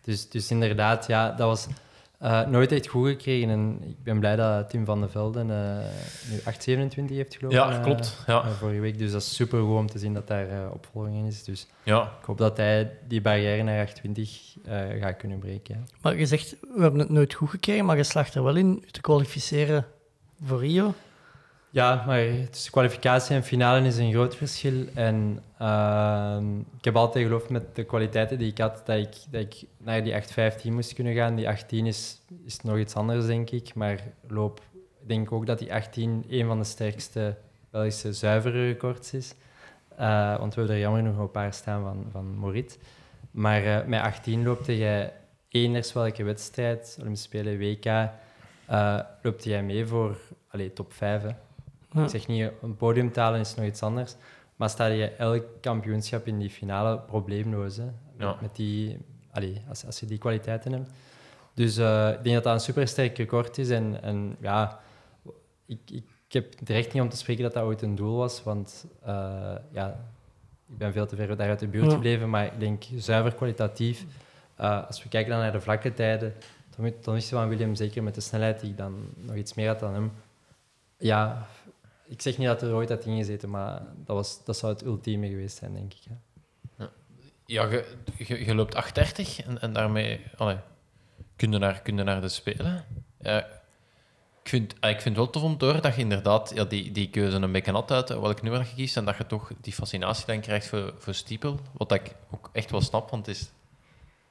dus, 0.02 0.30
dus 0.30 0.52
inderdaad, 0.52 1.08
ja, 1.08 1.30
dat 1.32 1.48
was 1.48 1.68
eh, 2.22 2.46
nooit 2.48 2.72
echt 2.72 2.88
goed 2.88 3.08
gekregen. 3.08 3.50
En 3.50 3.80
ik 3.88 4.04
ben 4.04 4.20
blij 4.20 4.36
dat 4.36 4.70
Tim 4.70 4.86
van 4.86 5.02
de 5.02 5.10
Velden 5.10 5.52
eh 5.52 5.78
nu 6.32 6.36
827 6.46 7.16
heeft 7.18 7.36
gelopen. 7.36 7.58
Ja, 7.58 7.80
klopt. 7.80 8.24
Ja. 8.28 8.44
eh, 8.44 8.50
vorige 8.52 8.80
week. 8.80 8.98
Dus 8.98 9.12
dat 9.12 9.22
is 9.22 9.36
super 9.36 9.60
goed 9.62 9.78
om 9.78 9.88
te 9.88 10.00
zien 10.00 10.14
dat 10.14 10.28
daar 10.28 10.50
eh, 10.50 10.72
opvolging 10.74 11.16
in 11.18 11.26
is. 11.26 11.44
Dus 11.44 11.68
Ja. 11.84 12.02
ik 12.20 12.26
hoop 12.26 12.38
dat 12.38 12.58
hij 12.58 12.92
die 13.08 13.22
barrière 13.22 13.64
naar 13.64 13.80
820 13.82 14.56
eh, 14.66 15.02
gaat 15.02 15.18
kunnen 15.18 15.40
breken. 15.40 15.76
ja. 15.76 15.84
Maar 16.02 16.18
je 16.18 16.26
zegt, 16.26 16.56
we 16.76 16.82
hebben 16.82 17.00
het 17.00 17.10
nooit 17.10 17.34
goed 17.34 17.50
gekregen, 17.50 17.86
maar 17.86 17.98
je 17.98 18.04
slaagt 18.04 18.36
er 18.36 18.44
wel 18.44 18.56
in 18.56 18.84
te 18.92 19.02
kwalificeren 19.02 19.86
voor 20.44 20.60
Rio. 20.60 20.94
Ja, 21.74 22.04
maar 22.06 22.26
tussen 22.50 22.72
kwalificatie 22.72 23.36
en 23.36 23.44
finale 23.44 23.88
is 23.88 23.98
een 23.98 24.12
groot 24.12 24.36
verschil. 24.36 24.86
En 24.94 25.44
ehm, 25.58 26.60
ik 26.60 26.84
heb 26.84 26.96
altijd 26.96 27.26
geloofd 27.26 27.50
met 27.50 27.76
de 27.76 27.84
kwaliteiten 27.84 28.38
die 28.38 28.52
ik 28.52 28.58
had, 28.58 28.82
dat 28.86 28.98
ik, 28.98 29.16
dat 29.30 29.42
ik 29.42 29.64
naar 29.78 30.04
die 30.04 30.14
8.15 30.14 30.72
moest 30.72 30.94
kunnen 30.94 31.14
gaan. 31.14 31.36
Die 31.36 31.50
18 31.50 31.86
is, 31.86 32.22
is 32.46 32.62
nog 32.62 32.78
iets 32.78 32.96
anders, 32.96 33.26
denk 33.26 33.50
ik. 33.50 33.74
Maar 33.74 34.04
loop, 34.28 34.62
ik 35.02 35.08
denk 35.08 35.32
ook 35.32 35.46
dat 35.46 35.60
die 35.60 35.74
18 35.74 36.26
een 36.30 36.46
van 36.46 36.60
de 36.60 36.64
sterkste 36.64 37.38
Belgische 37.70 38.14
zuivere 38.14 38.68
records 38.68 39.14
is. 39.14 39.36
Eh, 39.98 40.38
want 40.38 40.54
we 40.54 40.60
hebben 40.60 40.76
er 40.76 40.82
jammer 40.82 41.04
nog 41.04 41.18
een 41.18 41.32
paar 41.32 41.54
staan 41.54 41.84
van, 41.84 42.06
van 42.12 42.36
Morit. 42.36 42.80
Maar 43.32 43.66
eh, 43.66 43.88
met 43.88 44.02
18 44.02 44.44
loopte 44.44 44.78
jij 44.78 45.14
eners 45.50 45.94
welke 45.94 46.24
wedstrijd, 46.24 46.96
Olympische 47.00 47.28
Spelen, 47.28 47.58
WK, 47.58 47.86
eh 47.86 49.00
loopte 49.22 49.50
jij 49.50 49.64
mee 49.64 49.86
voor 49.86 50.18
allee, 50.48 50.74
top 50.74 50.94
5. 50.94 51.22
Hè. 51.22 51.30
Ja. 51.92 52.04
Ik 52.04 52.10
zeg 52.10 52.28
niet, 52.28 52.52
een 52.62 52.76
podium 52.76 53.12
te 53.12 53.20
halen 53.20 53.40
is 53.40 53.56
nog 53.56 53.66
iets 53.66 53.84
anders. 53.84 54.16
Maar 54.56 54.70
sta 54.70 54.86
je 54.86 55.06
elk 55.10 55.46
kampioenschap 55.62 56.28
in 56.28 56.40
die 56.40 56.50
finale 56.50 57.00
probleemloos. 57.00 57.78
Hè? 57.78 57.86
Ja. 58.18 58.36
Met 58.42 58.56
die, 58.56 58.98
allee, 59.32 59.62
als, 59.70 59.86
als 59.86 60.00
je 60.00 60.06
die 60.06 60.18
kwaliteiten 60.18 60.72
hebt. 60.72 60.90
Dus 61.54 61.78
eh, 61.78 62.10
ik 62.10 62.24
denk 62.24 62.36
dat 62.36 62.44
dat 62.44 62.54
een 62.54 62.60
supersterk 62.60 63.18
record 63.18 63.58
is. 63.58 63.70
En, 63.70 64.02
en 64.04 64.36
ja, 64.40 64.80
ik, 65.66 65.80
ik, 65.92 66.04
ik 66.28 66.34
heb 66.34 66.70
echt 66.70 66.94
niet 66.94 67.02
om 67.04 67.10
te 67.10 67.18
spreken 67.18 67.44
dat 67.44 67.54
dat 67.54 67.64
ooit 67.64 67.82
een 67.82 67.96
doel 67.96 68.18
was. 68.18 68.44
Want 68.44 68.86
eh, 69.04 69.56
ja, 69.72 69.88
ik 70.70 70.78
ben 70.78 70.94
veel 70.94 71.06
te 71.06 71.16
ver 71.16 71.38
daar 71.38 71.50
uit 71.50 71.60
de 71.60 71.68
buurt 71.68 71.86
Ja. 71.86 71.92
gebleven. 71.92 72.30
Maar 72.30 72.46
ik 72.46 72.60
denk 72.60 72.84
zuiver 72.96 73.34
kwalitatief. 73.36 74.06
Eh, 74.56 74.88
als 74.88 75.04
we 75.04 75.10
kijken 75.10 75.32
dan 75.32 75.40
naar 75.40 75.52
de 75.52 75.62
vlakke 75.62 75.94
tijden, 75.94 76.34
dan, 76.76 76.92
dan 77.02 77.14
wist 77.14 77.30
je 77.30 77.36
van 77.36 77.50
William, 77.50 77.76
zeker 77.76 78.04
met 78.04 78.16
de 78.16 78.22
snelheid 78.22 78.60
die 78.60 78.70
ik 78.70 78.78
dan 78.78 79.10
nog 79.16 79.36
iets 79.36 79.54
meer 79.54 79.68
had 79.68 79.80
dan 79.80 79.94
hem. 79.94 80.12
Ja, 80.98 81.48
ik 82.12 82.22
zeg 82.22 82.38
niet 82.38 82.48
dat 82.48 82.62
er 82.62 82.74
ooit 82.74 82.90
had 82.90 83.06
ingezeten, 83.06 83.50
maar 83.50 83.82
dat, 84.06 84.16
was, 84.16 84.44
dat 84.46 84.58
zou 84.58 84.74
het 84.74 84.84
ultieme 84.84 85.28
geweest 85.28 85.58
zijn, 85.58 85.74
denk 85.74 85.94
ik. 85.94 86.00
Ja, 87.46 87.70
je, 88.18 88.56
loopt 88.56 88.76
830 88.76 89.46
en, 89.46 89.62
en 89.62 89.74
daarmee 89.74 90.22
allee, 90.38 90.58
kun, 91.36 91.52
je 91.52 91.58
naar, 91.58 91.82
kun 91.82 91.98
je 91.98 92.04
naar 92.04 92.22
de 92.22 92.30
Spelen. 92.30 92.86
Ja, 93.20 93.40
ik, 94.44 94.50
vind, 94.50 94.74
ah, 94.80 94.90
ik 94.90 95.02
vind 95.02 95.16
het 95.16 95.24
wel 95.24 95.30
tof 95.30 95.44
om 95.44 95.58
te 95.58 95.80
dat 95.82 95.96
je 95.96 96.02
inderdaad 96.02 96.52
ja, 96.56 96.64
die, 96.64 96.92
die 96.92 97.10
keuze 97.10 97.38
een 97.38 97.52
beetje 97.52 97.72
had 97.72 97.92
uit 97.92 98.10
welk 98.10 98.42
nummer 98.42 98.60
je 98.60 98.76
kiest 98.76 98.98
en 98.98 99.06
dat 99.06 99.18
je 99.18 99.26
toch 99.26 99.52
die 99.62 99.74
fascinatie 99.74 100.26
dan 100.26 100.40
krijgt 100.40 100.68
voor, 100.68 100.94
voor 100.98 101.14
Stiepel. 101.14 101.60
Wat 101.74 101.92
ik 101.92 102.16
ook 102.32 102.50
echt 102.54 102.72
wel 102.72 102.82
snap, 102.82 103.10
want 103.10 103.26
het 103.26 103.36
is, 103.36 103.52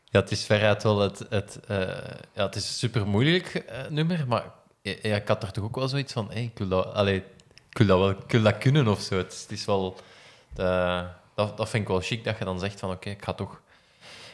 ja, 0.04 0.20
het 0.20 0.30
is 0.30 0.44
veruit 0.44 0.82
wel 0.82 0.98
het... 0.98 1.26
het 1.28 1.60
eh, 1.66 1.78
ja, 2.32 2.44
het 2.46 2.54
is 2.54 2.68
een 2.68 2.74
super 2.74 3.06
moeilijk 3.06 3.64
nummer, 3.90 4.26
maar 4.28 4.52
ja, 4.82 5.16
ik 5.16 5.28
had 5.28 5.42
er 5.42 5.52
toch 5.52 5.64
ook 5.64 5.76
wel 5.76 5.88
zoiets 5.88 6.12
van, 6.12 6.30
hey, 6.30 6.42
ik, 6.42 6.58
wil 6.58 6.68
dat, 6.68 6.94
allee, 6.94 7.24
ik, 7.70 7.78
wil 7.78 7.86
dat 7.86 7.98
wel, 7.98 8.10
ik 8.10 8.30
wil 8.32 8.42
dat 8.42 8.58
kunnen 8.58 8.88
of 8.88 9.00
zo. 9.00 9.16
Het 9.16 9.32
is, 9.32 9.42
het 9.42 9.50
is 9.50 9.64
wel... 9.64 9.96
De, 10.54 11.04
dat, 11.34 11.56
dat 11.56 11.68
vind 11.68 11.82
ik 11.82 11.88
wel 11.88 12.00
chic, 12.00 12.24
dat 12.24 12.38
je 12.38 12.44
dan 12.44 12.58
zegt 12.58 12.80
van 12.80 12.90
oké, 12.90 13.10
ik 13.10 13.24
ga 13.24 13.32
toch 13.32 13.60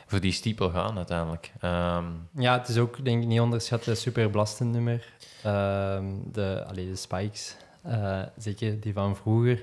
voor 0.07 0.21
die 0.21 0.33
stiepel 0.33 0.71
gaan 0.71 0.97
uiteindelijk. 0.97 1.53
Ehm, 1.61 2.05
Ja, 2.37 2.59
het 2.59 2.69
is 2.69 2.79
ook, 2.79 3.05
denk 3.05 3.23
ik, 3.23 3.29
niet 3.29 3.41
onderschat, 3.41 3.87
een 3.87 3.97
super 3.97 4.31
belastend 4.31 4.73
nummer. 4.73 5.13
Ehm, 5.43 6.05
de, 6.33 6.65
allee, 6.69 6.87
de 6.89 6.97
spikes, 6.97 7.57
eh, 7.83 8.23
zeker 8.39 8.81
die 8.81 8.93
van 8.93 9.17
vroeger, 9.17 9.63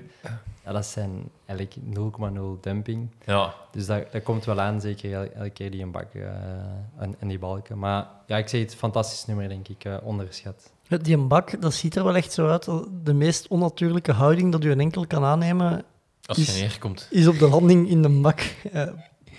ja, 0.64 0.72
dat 0.72 0.86
zijn 0.86 1.30
eigenlijk 1.46 1.76
0,0 1.82 2.58
dumping. 2.60 3.08
ja, 3.24 3.54
Dus 3.72 3.86
dat, 3.86 4.12
dat 4.12 4.22
komt 4.22 4.44
wel 4.44 4.60
aan, 4.60 4.80
zeker 4.80 5.12
el- 5.14 5.32
elke 5.34 5.50
keer 5.50 5.70
die 5.70 5.82
een 5.82 5.90
bak 5.90 6.14
eh, 6.14 6.22
en, 6.98 7.14
en 7.18 7.28
die 7.28 7.38
balken. 7.38 7.78
Maar 7.78 8.06
ja, 8.26 8.36
ik 8.36 8.48
zeg 8.48 8.60
het, 8.60 8.74
fantastisch 8.74 9.26
nummer, 9.26 9.48
denk 9.48 9.68
ik, 9.68 9.84
eh, 9.84 9.96
onderschat. 10.02 10.72
Die 10.88 11.16
een 11.16 11.28
bak, 11.28 11.60
dat 11.60 11.74
ziet 11.74 11.96
er 11.96 12.04
wel 12.04 12.16
echt 12.16 12.32
zo 12.32 12.48
uit. 12.48 12.68
De 13.04 13.12
meest 13.14 13.48
onnatuurlijke 13.48 14.12
houding 14.12 14.52
dat 14.52 14.64
u 14.64 14.70
een 14.70 14.80
enkel 14.80 15.06
kan 15.06 15.24
aannemen, 15.24 15.84
als 16.24 16.36
je 16.36 16.42
Is- 16.42 16.60
neerkomt. 16.60 17.06
is 17.10 17.26
op 17.26 17.38
de 17.38 17.48
landing 17.48 17.88
in 17.88 18.02
de 18.02 18.08
bak. 18.08 18.40
Eh, 18.72 18.88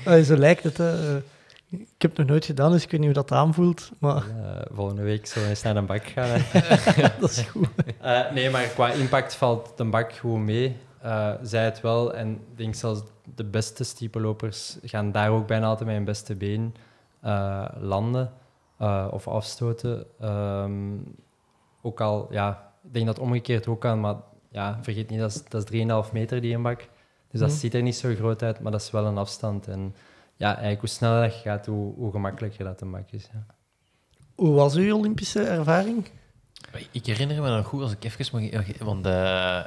eh, 0.05 0.23
zo 0.23 0.35
lijkt 0.37 0.63
het. 0.63 0.77
Hè. 0.77 1.15
Eh, 1.15 1.21
Ik 1.69 1.87
heb 2.01 2.09
het 2.11 2.17
nog 2.19 2.27
nooit 2.27 2.45
gedaan, 2.45 2.71
dus 2.71 2.83
ik 2.83 2.91
weet 2.91 2.99
niet 2.99 3.09
hoe 3.15 3.23
dat 3.23 3.31
aanvoelt. 3.31 3.91
Maar 3.99 4.15
Eh, 4.15 4.61
volgende 4.73 5.01
week 5.01 5.25
zullen 5.27 5.43
we 5.43 5.49
eens 5.49 5.61
naar 5.61 5.73
de 5.73 5.81
bak 5.81 6.03
gaan. 6.05 6.41
dat 7.19 7.29
is 7.29 7.39
goed. 7.41 7.67
Eh, 8.01 8.31
nee, 8.31 8.49
maar 8.49 8.63
qua 8.67 8.91
impact 8.91 9.35
valt 9.35 9.73
de 9.75 9.83
bak 9.85 10.13
goed 10.13 10.39
mee. 10.39 10.75
Eh 11.01 11.31
zij 11.41 11.63
het 11.65 11.81
wel. 11.81 12.13
En 12.13 12.31
ik 12.31 12.57
denk 12.57 12.75
zelfs 12.75 13.01
de 13.35 13.43
beste 13.43 13.83
stiepelopers 13.83 14.77
gaan 14.83 15.11
daar 15.11 15.29
ook 15.29 15.47
bijna 15.47 15.65
altijd 15.65 15.85
met 15.87 15.95
hun 15.95 16.05
beste 16.05 16.35
been 16.35 16.75
eh, 17.21 17.65
landen 17.79 18.31
eh, 18.77 19.07
of 19.11 19.27
afstoten. 19.27 20.05
Ehm, 20.19 20.93
ook 21.85 22.01
al, 22.01 22.27
ja, 22.31 22.71
ik 22.83 22.93
denk 22.93 23.05
dat 23.05 23.15
het 23.15 23.23
omgekeerd 23.25 23.67
ook 23.67 23.81
kan, 23.81 23.99
maar 23.99 24.15
ja, 24.51 24.79
vergeet 24.81 25.09
niet, 25.09 25.19
dat 25.19 25.31
is, 25.31 25.43
dat 25.47 25.71
is 25.71 25.81
3,5 26.07 26.11
meter 26.13 26.41
die 26.41 26.55
een 26.55 26.61
bak. 26.61 26.87
Dus 27.31 27.39
dat 27.39 27.49
Mhm. 27.49 27.59
ziet 27.59 27.73
er 27.73 27.81
niet 27.81 27.95
zo 27.95 28.13
groot 28.15 28.43
uit, 28.43 28.59
maar 28.59 28.71
dat 28.71 28.81
is 28.81 28.91
wel 28.91 29.05
een 29.05 29.17
afstand. 29.17 29.67
En 29.67 29.95
ja, 30.35 30.47
eigenlijk 30.47 30.79
hoe 30.79 30.89
sneller 30.89 31.21
dat 31.21 31.35
je 31.35 31.41
gaat, 31.49 31.65
hoe, 31.65 31.93
hoe 31.95 32.11
gemakkelijker 32.11 32.65
dat 32.65 32.81
een 32.81 32.91
bak 32.91 33.11
is. 33.11 33.29
Ja. 33.33 33.45
Hoe 34.35 34.53
was 34.53 34.75
uw 34.75 34.95
Olympische 34.97 35.43
ervaring? 35.43 36.05
Ik 36.91 37.05
herinner 37.05 37.41
me 37.41 37.49
nog 37.49 37.65
goed 37.65 37.81
als 37.81 37.91
ik 37.91 38.03
even 38.03 38.41
mag... 38.51 38.77
Want 38.79 39.05
eh, 39.05 39.59
eh, 39.59 39.65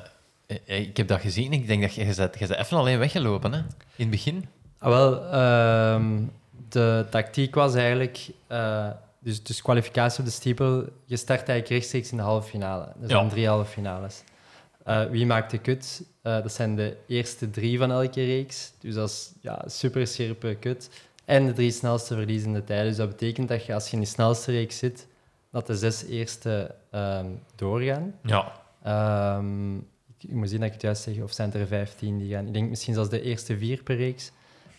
ik 0.67 0.97
heb 0.97 1.09
dat 1.09 1.21
gezien. 1.21 1.53
Ik 1.53 1.67
denk 1.67 1.83
dat 1.83 1.95
je, 1.95 2.07
je, 2.07 2.15
bent, 2.15 2.39
je 2.39 2.47
bent 2.47 2.61
even 2.61 2.77
alleen 2.77 2.99
weggelopen, 2.99 3.53
hè? 3.53 3.59
In 3.59 3.67
het 3.97 4.11
begin. 4.11 4.45
Ah, 4.79 4.89
wel, 4.89 5.25
ehm, 5.25 6.23
de 6.69 7.07
tactiek 7.11 7.55
was 7.55 7.75
eigenlijk... 7.75 8.29
eh, 8.47 8.89
dus, 9.29 9.43
dus 9.43 9.63
kwalificatie 9.63 10.19
op 10.19 10.25
de 10.25 10.31
stiepel, 10.31 10.85
je 11.05 11.17
start 11.17 11.39
eigenlijk 11.39 11.69
rechtstreeks 11.69 12.11
in 12.11 12.17
de 12.17 12.23
halve 12.23 12.49
finale. 12.49 12.85
Er 12.85 13.09
zijn 13.09 13.25
Ja. 13.25 13.31
drie 13.31 13.47
halve 13.49 13.71
finales. 13.71 14.23
Eh, 14.85 15.05
wie 15.05 15.27
maakt 15.27 15.51
de 15.51 15.59
kut? 15.59 16.03
Eh, 16.23 16.43
dat 16.43 16.53
zijn 16.53 16.77
de 16.77 16.97
eerste 17.07 17.51
drie 17.51 17.79
van 17.79 17.91
elke 17.91 18.25
reeks. 18.25 18.73
Dus 18.81 18.95
dat 18.95 19.09
is 19.09 19.33
ja, 19.41 19.65
super 19.67 20.07
scherpe 20.07 20.57
kut. 20.61 20.91
En 21.25 21.47
de 21.47 21.53
drie 21.53 21.71
snelste 21.71 22.15
verliezende 22.15 22.65
tijden. 22.65 22.87
Dus 22.87 22.97
dat 22.97 23.09
betekent 23.09 23.49
dat 23.49 23.65
je, 23.65 23.75
als 23.75 23.89
je 23.89 23.97
in 23.97 24.03
de 24.03 24.09
snelste 24.09 24.53
reeks 24.53 24.79
zit, 24.79 25.07
dat 25.51 25.67
de 25.67 25.77
zes 25.77 26.05
eerste 26.05 26.75
ehm, 26.91 27.27
doorgaan. 27.55 28.15
Ja. 28.23 28.53
Ehm, 28.83 29.77
ik, 29.77 30.23
ik 30.29 30.31
moet 30.35 30.49
zien 30.49 30.59
dat 30.59 30.67
ik 30.67 30.73
het 30.73 30.83
juist 30.83 31.03
zeg, 31.03 31.21
of 31.21 31.33
zijn 31.33 31.53
er 31.53 31.67
15 31.67 32.19
die 32.19 32.33
gaan? 32.33 32.47
Ik 32.47 32.53
denk 32.53 32.69
misschien 32.69 32.95
zelfs 32.95 33.11
de 33.11 33.23
eerste 33.23 33.59
vier 33.59 33.83
per 33.83 33.97
reeks. 33.97 34.31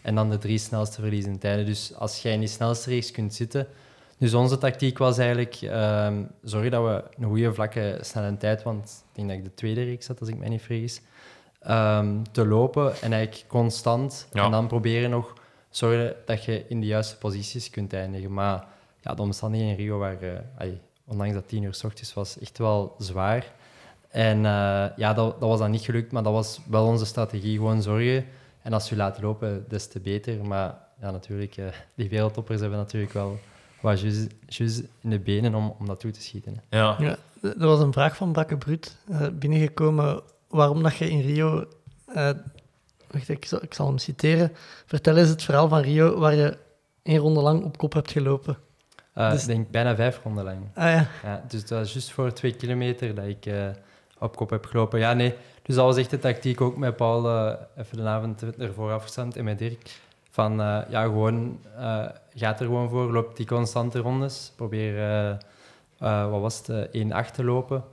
En 0.01 0.15
dan 0.15 0.29
de 0.29 0.37
drie 0.37 0.57
snelste 0.57 1.01
verliezende 1.01 1.37
tijden. 1.37 1.65
Dus 1.65 1.93
als 1.95 2.21
jij 2.21 2.33
in 2.33 2.39
die 2.39 2.49
snelste 2.49 2.89
reeks 2.89 3.11
kunt 3.11 3.33
zitten. 3.33 3.67
Dus 4.19 4.33
onze 4.33 4.57
tactiek 4.57 4.97
was 4.97 5.17
eigenlijk 5.17 5.55
ehm 5.61 6.23
zorgen 6.41 6.71
dat 6.71 6.83
we 6.83 7.03
een 7.23 7.29
goede 7.29 7.53
vlakke 7.53 7.97
snelle 8.01 8.37
tijd, 8.37 8.63
want 8.63 9.03
ik 9.09 9.15
denk 9.15 9.27
dat 9.27 9.37
ik 9.37 9.43
de 9.43 9.53
tweede 9.53 9.83
reeks 9.83 10.07
had, 10.07 10.19
als 10.19 10.29
ik 10.29 10.37
mij 10.37 10.49
niet 10.49 10.61
vergis, 10.61 11.01
ehm, 11.59 12.23
te 12.31 12.45
lopen 12.47 13.01
en 13.01 13.13
eigenlijk 13.13 13.47
constant. 13.47 14.27
Ja. 14.33 14.45
En 14.45 14.51
dan 14.51 14.67
proberen 14.67 15.09
nog 15.09 15.33
zorgen 15.69 16.15
dat 16.25 16.43
je 16.43 16.65
in 16.67 16.79
de 16.79 16.85
juiste 16.85 17.17
posities 17.17 17.69
kunt 17.69 17.93
eindigen. 17.93 18.33
Maar 18.33 18.65
ja, 19.01 19.13
de 19.13 19.21
omstandigheden 19.21 19.77
in 19.77 19.83
Rio 19.83 19.97
waren, 19.97 20.49
ai, 20.57 20.79
ondanks 21.05 21.33
dat 21.33 21.47
tien 21.47 21.63
uur 21.63 21.73
s 21.73 21.83
ochtends 21.83 22.13
was, 22.13 22.39
echt 22.39 22.57
wel 22.57 22.95
zwaar. 22.97 23.51
En 24.09 24.37
eh, 24.45 24.85
ja, 24.95 25.13
dat, 25.13 25.39
dat 25.39 25.49
was 25.49 25.59
dan 25.59 25.71
niet 25.71 25.81
gelukt, 25.81 26.11
maar 26.11 26.23
dat 26.23 26.33
was 26.33 26.59
wel 26.69 26.85
onze 26.85 27.05
strategie. 27.05 27.57
Gewoon 27.57 27.81
zorgen. 27.81 28.17
En 28.17 28.25
En 28.61 28.73
als 28.73 28.89
je 28.89 28.95
laat 28.95 29.21
lopen, 29.21 29.65
des 29.67 29.87
te 29.87 29.99
beter. 29.99 30.45
Maar 30.45 30.77
ja, 31.01 31.11
natuurlijk, 31.11 31.57
eh, 31.57 31.65
die 31.95 32.09
wereldtoppers 32.09 32.59
hebben 32.59 32.79
natuurlijk 32.79 33.13
wel 33.13 33.39
wat 33.81 34.01
jus, 34.01 34.27
jus 34.47 34.81
in 35.01 35.09
de 35.09 35.19
benen 35.19 35.55
om, 35.55 35.75
om 35.79 35.85
dat 35.85 35.99
toe 35.99 36.11
te 36.11 36.21
schieten. 36.21 36.61
hè. 36.69 36.77
Ja. 36.77 36.95
Ja, 36.99 37.15
er 37.41 37.67
was 37.67 37.79
een 37.79 37.93
vraag 37.93 38.15
van 38.15 38.31
Bakke 38.33 38.57
Brut 38.57 38.97
eh, 39.09 39.27
binnengekomen 39.33 40.21
waarom 40.47 40.83
dat 40.83 40.95
je 40.95 41.09
in 41.09 41.21
Rio... 41.21 41.65
eh, 42.05 42.29
wacht, 43.11 43.29
ik 43.29 43.45
zal, 43.45 43.63
ik 43.63 43.73
zal 43.73 43.87
hem 43.87 43.97
citeren. 43.97 44.51
Vertel 44.85 45.17
eens 45.17 45.29
het 45.29 45.43
verhaal 45.43 45.67
van 45.67 45.81
Rio 45.81 46.19
waar 46.19 46.35
je 46.35 46.57
één 47.03 47.17
ronde 47.17 47.41
lang 47.41 47.63
op 47.63 47.77
kop 47.77 47.93
hebt 47.93 48.11
gelopen. 48.11 48.57
Eh, 49.13 49.31
Dus- 49.31 49.41
Ik 49.41 49.47
denk 49.47 49.71
bijna 49.71 49.95
vijf 49.95 50.19
ronden 50.23 50.43
lang. 50.43 50.57
Ah 50.75 50.83
ja, 50.85 51.07
Ja, 51.23 51.43
dus 51.47 51.65
dat 51.65 51.79
was 51.79 51.93
juist 51.93 52.11
voor 52.11 52.33
twee 52.33 52.53
kilometer 52.55 53.15
dat 53.15 53.25
ik 53.25 53.45
eh, 53.45 53.67
op 54.19 54.35
kop 54.35 54.49
heb 54.49 54.65
gelopen. 54.65 54.99
Ja, 54.99 55.13
nee. 55.13 55.33
Dus 55.63 55.75
dat 55.75 55.85
was 55.85 55.97
echt 55.97 56.09
de 56.09 56.19
tactiek 56.19 56.61
ook 56.61 56.77
met 56.77 56.95
Paul, 56.95 57.49
even 57.77 57.97
de 57.97 58.03
avond 58.03 58.57
ervoor 58.57 58.91
afgestemd 58.91 59.35
en 59.35 59.43
met 59.43 59.57
Dirk. 59.59 59.99
Van, 60.31 60.61
eh, 60.61 60.79
ja, 60.89 61.03
gewoon, 61.03 61.59
eh 61.77 62.05
gaat 62.39 62.59
er 62.59 62.65
gewoon 62.65 62.89
voor, 62.89 63.11
loop 63.11 63.35
die 63.35 63.45
constante 63.45 63.99
rondes. 63.99 64.53
Probeer, 64.55 64.97
eh, 64.97 65.29
eh, 65.97 66.29
wat 66.29 66.41
was 66.41 66.57
het, 66.57 66.69
eh, 66.69 67.01
1-8 67.01 67.33
te 67.33 67.43
lopen. 67.43 67.83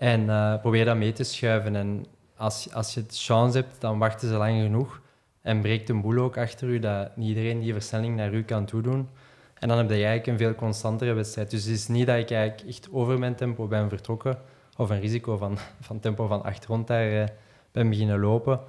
En 0.00 0.30
eh, 0.30 0.60
probeer 0.60 0.84
dat 0.84 0.96
mee 0.96 1.12
te 1.12 1.24
schuiven. 1.24 1.76
En 1.76 2.06
als, 2.36 2.72
als 2.72 2.94
je 2.94 3.00
het 3.00 3.18
chance 3.18 3.56
hebt, 3.56 3.80
dan 3.80 3.98
wachten 3.98 4.28
ze 4.28 4.34
lang 4.34 4.62
genoeg. 4.62 5.00
En 5.42 5.60
breekt 5.60 5.88
een 5.88 6.00
boel 6.00 6.18
ook 6.18 6.38
achter 6.38 6.68
u, 6.68 6.78
dat 6.78 7.16
niet 7.16 7.28
iedereen 7.28 7.60
die 7.60 7.72
versnelling 7.72 8.16
naar 8.16 8.32
u 8.32 8.42
kan 8.42 8.64
toedoen. 8.64 9.08
En 9.54 9.68
dan 9.68 9.78
heb 9.78 9.88
je 9.88 9.94
eigenlijk 9.94 10.26
een 10.26 10.38
veel 10.38 10.54
constantere 10.54 11.12
wedstrijd. 11.12 11.50
Dus 11.50 11.64
het 11.64 11.74
is 11.74 11.88
niet 11.88 12.06
dat 12.06 12.16
ik 12.16 12.30
eigenlijk 12.30 12.68
echt 12.68 12.88
over 12.92 13.18
mijn 13.18 13.34
tempo 13.34 13.66
ben 13.66 13.88
vertrokken, 13.88 14.38
of 14.76 14.90
een 14.90 15.00
risico 15.00 15.36
van, 15.36 15.58
van 15.80 16.00
tempo 16.00 16.26
van 16.26 16.42
8 16.42 16.66
rond 16.66 16.86
daar 16.86 17.22
eh, 17.22 17.28
ben 17.72 17.88
beginnen 17.88 18.20
lopen. 18.20 18.60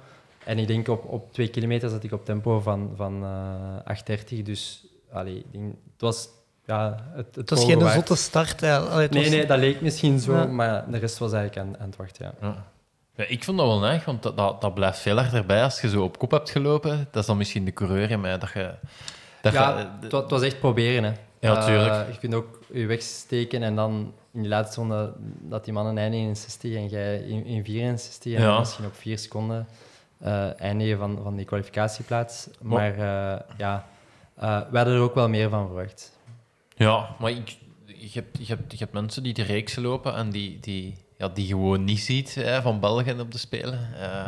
En 0.44 0.58
ik 0.58 0.66
denk 0.66 0.88
op, 0.88 1.04
op 1.04 1.32
twee 1.32 1.48
kilometer 1.48 1.88
zat 1.88 2.04
ik 2.04 2.12
op 2.12 2.24
tempo 2.24 2.60
van, 2.60 2.92
van 2.96 3.24
eh 3.84 4.18
8.30. 4.36 4.42
Dus 4.42 4.86
allee, 5.12 5.36
ik 5.36 5.52
denk, 5.52 5.64
het 5.92 6.00
was 6.00 6.28
ja, 6.66 6.96
het, 7.14 7.26
het 7.26 7.34
het 7.36 7.50
was 7.50 7.64
geen 7.64 7.78
waard. 7.78 7.94
zotte 7.94 8.16
start. 8.16 8.60
Ja. 8.60 8.76
Allee, 8.78 9.02
het 9.02 9.10
Nee, 9.10 9.22
was- 9.22 9.32
nee, 9.32 9.46
dat 9.46 9.58
leek 9.58 9.80
misschien 9.80 10.20
zo, 10.20 10.34
Ja. 10.36 10.44
maar 10.44 10.90
de 10.90 10.98
rest 10.98 11.18
was 11.18 11.32
eigenlijk 11.32 11.68
aan, 11.68 11.78
aan 11.80 11.86
het 11.86 11.96
wachten. 11.96 12.24
Ja. 12.40 12.48
Ja. 12.48 12.64
Ja, 13.16 13.24
ik 13.24 13.44
vond 13.44 13.58
dat 13.58 13.66
wel 13.66 13.78
neig, 13.78 14.04
want 14.04 14.22
dat, 14.22 14.36
dat, 14.36 14.60
dat 14.60 14.74
blijft 14.74 14.98
veel 14.98 15.18
achterbij 15.18 15.62
als 15.62 15.80
je 15.80 15.88
zo 15.88 16.02
op 16.02 16.18
kop 16.18 16.30
hebt 16.30 16.50
gelopen. 16.50 17.08
Dat 17.10 17.20
is 17.22 17.26
dan 17.26 17.36
misschien 17.36 17.64
de 17.64 17.72
coureur 17.72 18.10
in 18.10 18.20
mij 18.20 18.38
dat 18.38 18.50
je... 18.54 18.74
Dat 19.40 19.52
Ja, 19.52 19.78
je- 19.78 19.86
het, 20.00 20.12
wa- 20.12 20.20
het 20.20 20.30
was 20.30 20.42
echt 20.42 20.58
proberen. 20.60 21.04
Hè. 21.04 21.12
Ja, 21.40 21.56
Eh, 21.56 21.64
tuurlijk. 21.66 22.12
je 22.12 22.18
kunt 22.18 22.34
ook 22.34 22.58
je 22.72 22.86
wegsteken 22.86 23.62
en 23.62 23.76
dan 23.76 24.12
in 24.32 24.40
die 24.40 24.48
laatste 24.50 24.80
ronde 24.80 25.12
dat 25.40 25.64
die 25.64 25.72
mannen 25.72 25.98
eindigen 25.98 26.26
in 26.28 26.36
60 26.36 26.74
en 26.74 26.86
jij 26.88 27.16
in, 27.18 27.44
in 27.44 27.64
64 27.64 28.34
en 28.34 28.42
Ja. 28.42 28.58
misschien 28.58 28.86
op 28.86 28.94
4 28.94 29.18
seconden 29.18 29.66
eh 30.20 30.60
eindigen 30.60 30.98
van, 30.98 31.18
van 31.22 31.36
die 31.36 31.44
kwalificatieplaats. 31.44 32.48
Maar 32.60 32.92
eh, 32.92 33.40
ja, 33.56 33.76
eh 33.76 33.91
we 34.70 34.76
hadden 34.76 34.94
er 34.94 35.00
ook 35.00 35.14
wel 35.14 35.28
meer 35.28 35.48
van 35.48 35.66
verwacht. 35.66 36.18
Ja, 36.74 37.16
maar 37.18 37.30
ik, 37.30 37.56
je, 37.84 38.10
hebt, 38.12 38.38
je, 38.38 38.54
hebt, 38.54 38.72
je 38.72 38.78
hebt 38.78 38.92
mensen 38.92 39.22
die 39.22 39.34
de 39.34 39.42
reeks 39.42 39.76
lopen 39.76 40.14
en 40.14 40.30
die, 40.30 40.60
die, 40.60 40.96
ja, 41.16 41.28
die 41.28 41.46
gewoon 41.46 41.84
niet 41.84 42.00
ziet 42.00 42.34
hè, 42.34 42.62
van 42.62 42.80
België 42.80 43.20
op 43.20 43.32
de 43.32 43.38
Spelen. 43.38 43.94
Eh, 43.94 44.26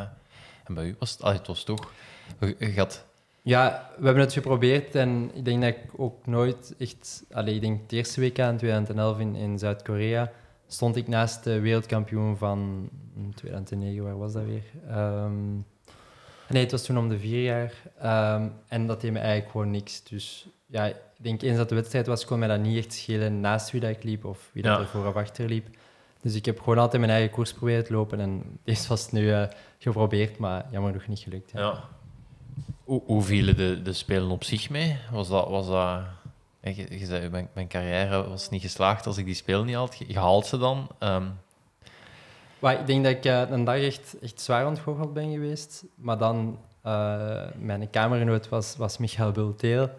en 0.64 0.74
bij 0.74 0.84
u 0.84 0.96
was 0.98 1.10
het, 1.10 1.22
allee, 1.22 1.38
het 1.38 1.46
was 1.46 1.64
toch... 1.64 1.92
Je, 2.40 2.56
je 2.58 2.74
had, 2.76 3.04
Ja, 3.42 3.90
we 3.98 4.04
hebben 4.04 4.22
het 4.22 4.32
geprobeerd 4.32 4.94
en 4.94 5.30
ik 5.34 5.44
denk 5.44 5.62
dat 5.62 5.70
ik 5.70 5.80
ook 5.96 6.26
nooit 6.26 6.74
echt... 6.78 7.24
Allee, 7.30 7.54
ik 7.54 7.60
denk 7.60 7.82
het 7.82 7.92
eerste 7.92 8.20
WK 8.20 8.38
in 8.38 8.56
2011 8.56 9.18
in, 9.18 9.34
in 9.34 9.58
Zuid-Korea 9.58 10.30
stond 10.66 10.96
ik 10.96 11.08
naast 11.08 11.44
de 11.44 11.60
wereldkampioen 11.60 12.36
van 12.36 12.88
hm, 13.14 13.30
2009, 13.34 14.04
waar 14.04 14.18
was 14.18 14.32
dat 14.32 14.44
weer? 14.44 14.64
Ehm, 14.88 15.58
nee, 16.48 16.62
het 16.62 16.70
was 16.70 16.84
toen 16.84 16.98
om 16.98 17.08
de 17.08 17.18
vier 17.18 17.42
jaar. 17.42 17.72
Ehm, 17.98 18.48
en 18.68 18.86
dat 18.86 19.00
deed 19.00 19.12
me 19.12 19.18
eigenlijk 19.18 19.50
gewoon 19.50 19.70
niks. 19.70 20.02
Dus 20.02 20.46
ja, 20.66 20.84
ik 20.86 20.96
denk 21.16 21.42
eens 21.42 21.56
dat 21.56 21.68
de 21.68 21.74
wedstrijd 21.74 22.06
was, 22.06 22.24
kon 22.24 22.38
mij 22.38 22.48
dat 22.48 22.60
niet 22.60 22.76
echt 22.84 22.92
schelen 22.94 23.40
naast 23.40 23.70
wie 23.70 23.80
dat 23.80 23.90
ik 23.90 24.02
liep 24.04 24.24
of 24.24 24.50
wie 24.52 24.62
dat 24.62 24.72
Ja. 24.76 24.80
er 24.80 24.86
voor 24.88 25.06
of 25.06 25.14
achter 25.14 25.48
liep. 25.48 25.66
Dus 26.20 26.34
ik 26.34 26.44
heb 26.44 26.58
gewoon 26.58 26.78
altijd 26.78 27.00
mijn 27.00 27.14
eigen 27.14 27.30
koers 27.30 27.52
proberen 27.52 27.84
te 27.84 27.92
lopen 27.92 28.20
en 28.20 28.42
deze 28.64 28.88
was 28.88 29.12
nu 29.12 29.32
eh, 29.32 29.42
geprobeerd, 29.78 30.38
maar 30.38 30.66
jammer 30.70 30.92
nog 30.92 31.06
niet 31.08 31.18
gelukt. 31.18 31.50
ja. 31.50 31.60
ja. 31.60 31.84
Hoe, 32.84 33.02
hoe 33.06 33.22
vielen 33.22 33.56
de, 33.56 33.82
de 33.82 33.92
Spelen 33.92 34.30
op 34.30 34.44
zich 34.44 34.70
mee? 34.70 34.98
Was 35.10 35.28
dat... 35.28 35.48
Was 35.48 35.66
dat 35.66 36.00
hè, 36.60 36.70
je, 36.70 36.98
je 36.98 37.06
zei, 37.06 37.28
mijn, 37.28 37.48
mijn 37.54 37.68
carrière 37.68 38.28
was 38.28 38.48
niet 38.50 38.62
geslaagd 38.62 39.06
als 39.06 39.16
ik 39.16 39.24
die 39.24 39.34
Spelen 39.34 39.66
niet 39.66 39.74
had. 39.74 39.96
Je, 40.06 40.18
haalt 40.18 40.46
ze 40.46 40.58
dan. 40.58 40.88
Ehm, 40.98 41.26
Maar 42.64 42.80
ik 42.80 42.86
denk 42.86 43.04
dat 43.04 43.12
ik 43.12 43.24
eh, 43.24 43.50
een 43.50 43.64
dag 43.64 43.76
echt, 43.76 44.16
echt 44.22 44.40
zwaar 44.40 44.66
ontgoocheld 44.66 45.12
ben 45.12 45.32
geweest. 45.32 45.84
Maar 45.94 46.18
dan, 46.18 46.58
eh, 46.82 47.42
mijn 47.58 47.90
kamergenoot 47.90 48.48
was, 48.48 48.76
was 48.76 48.98
Michael 48.98 49.32
Bulteel. 49.32 49.90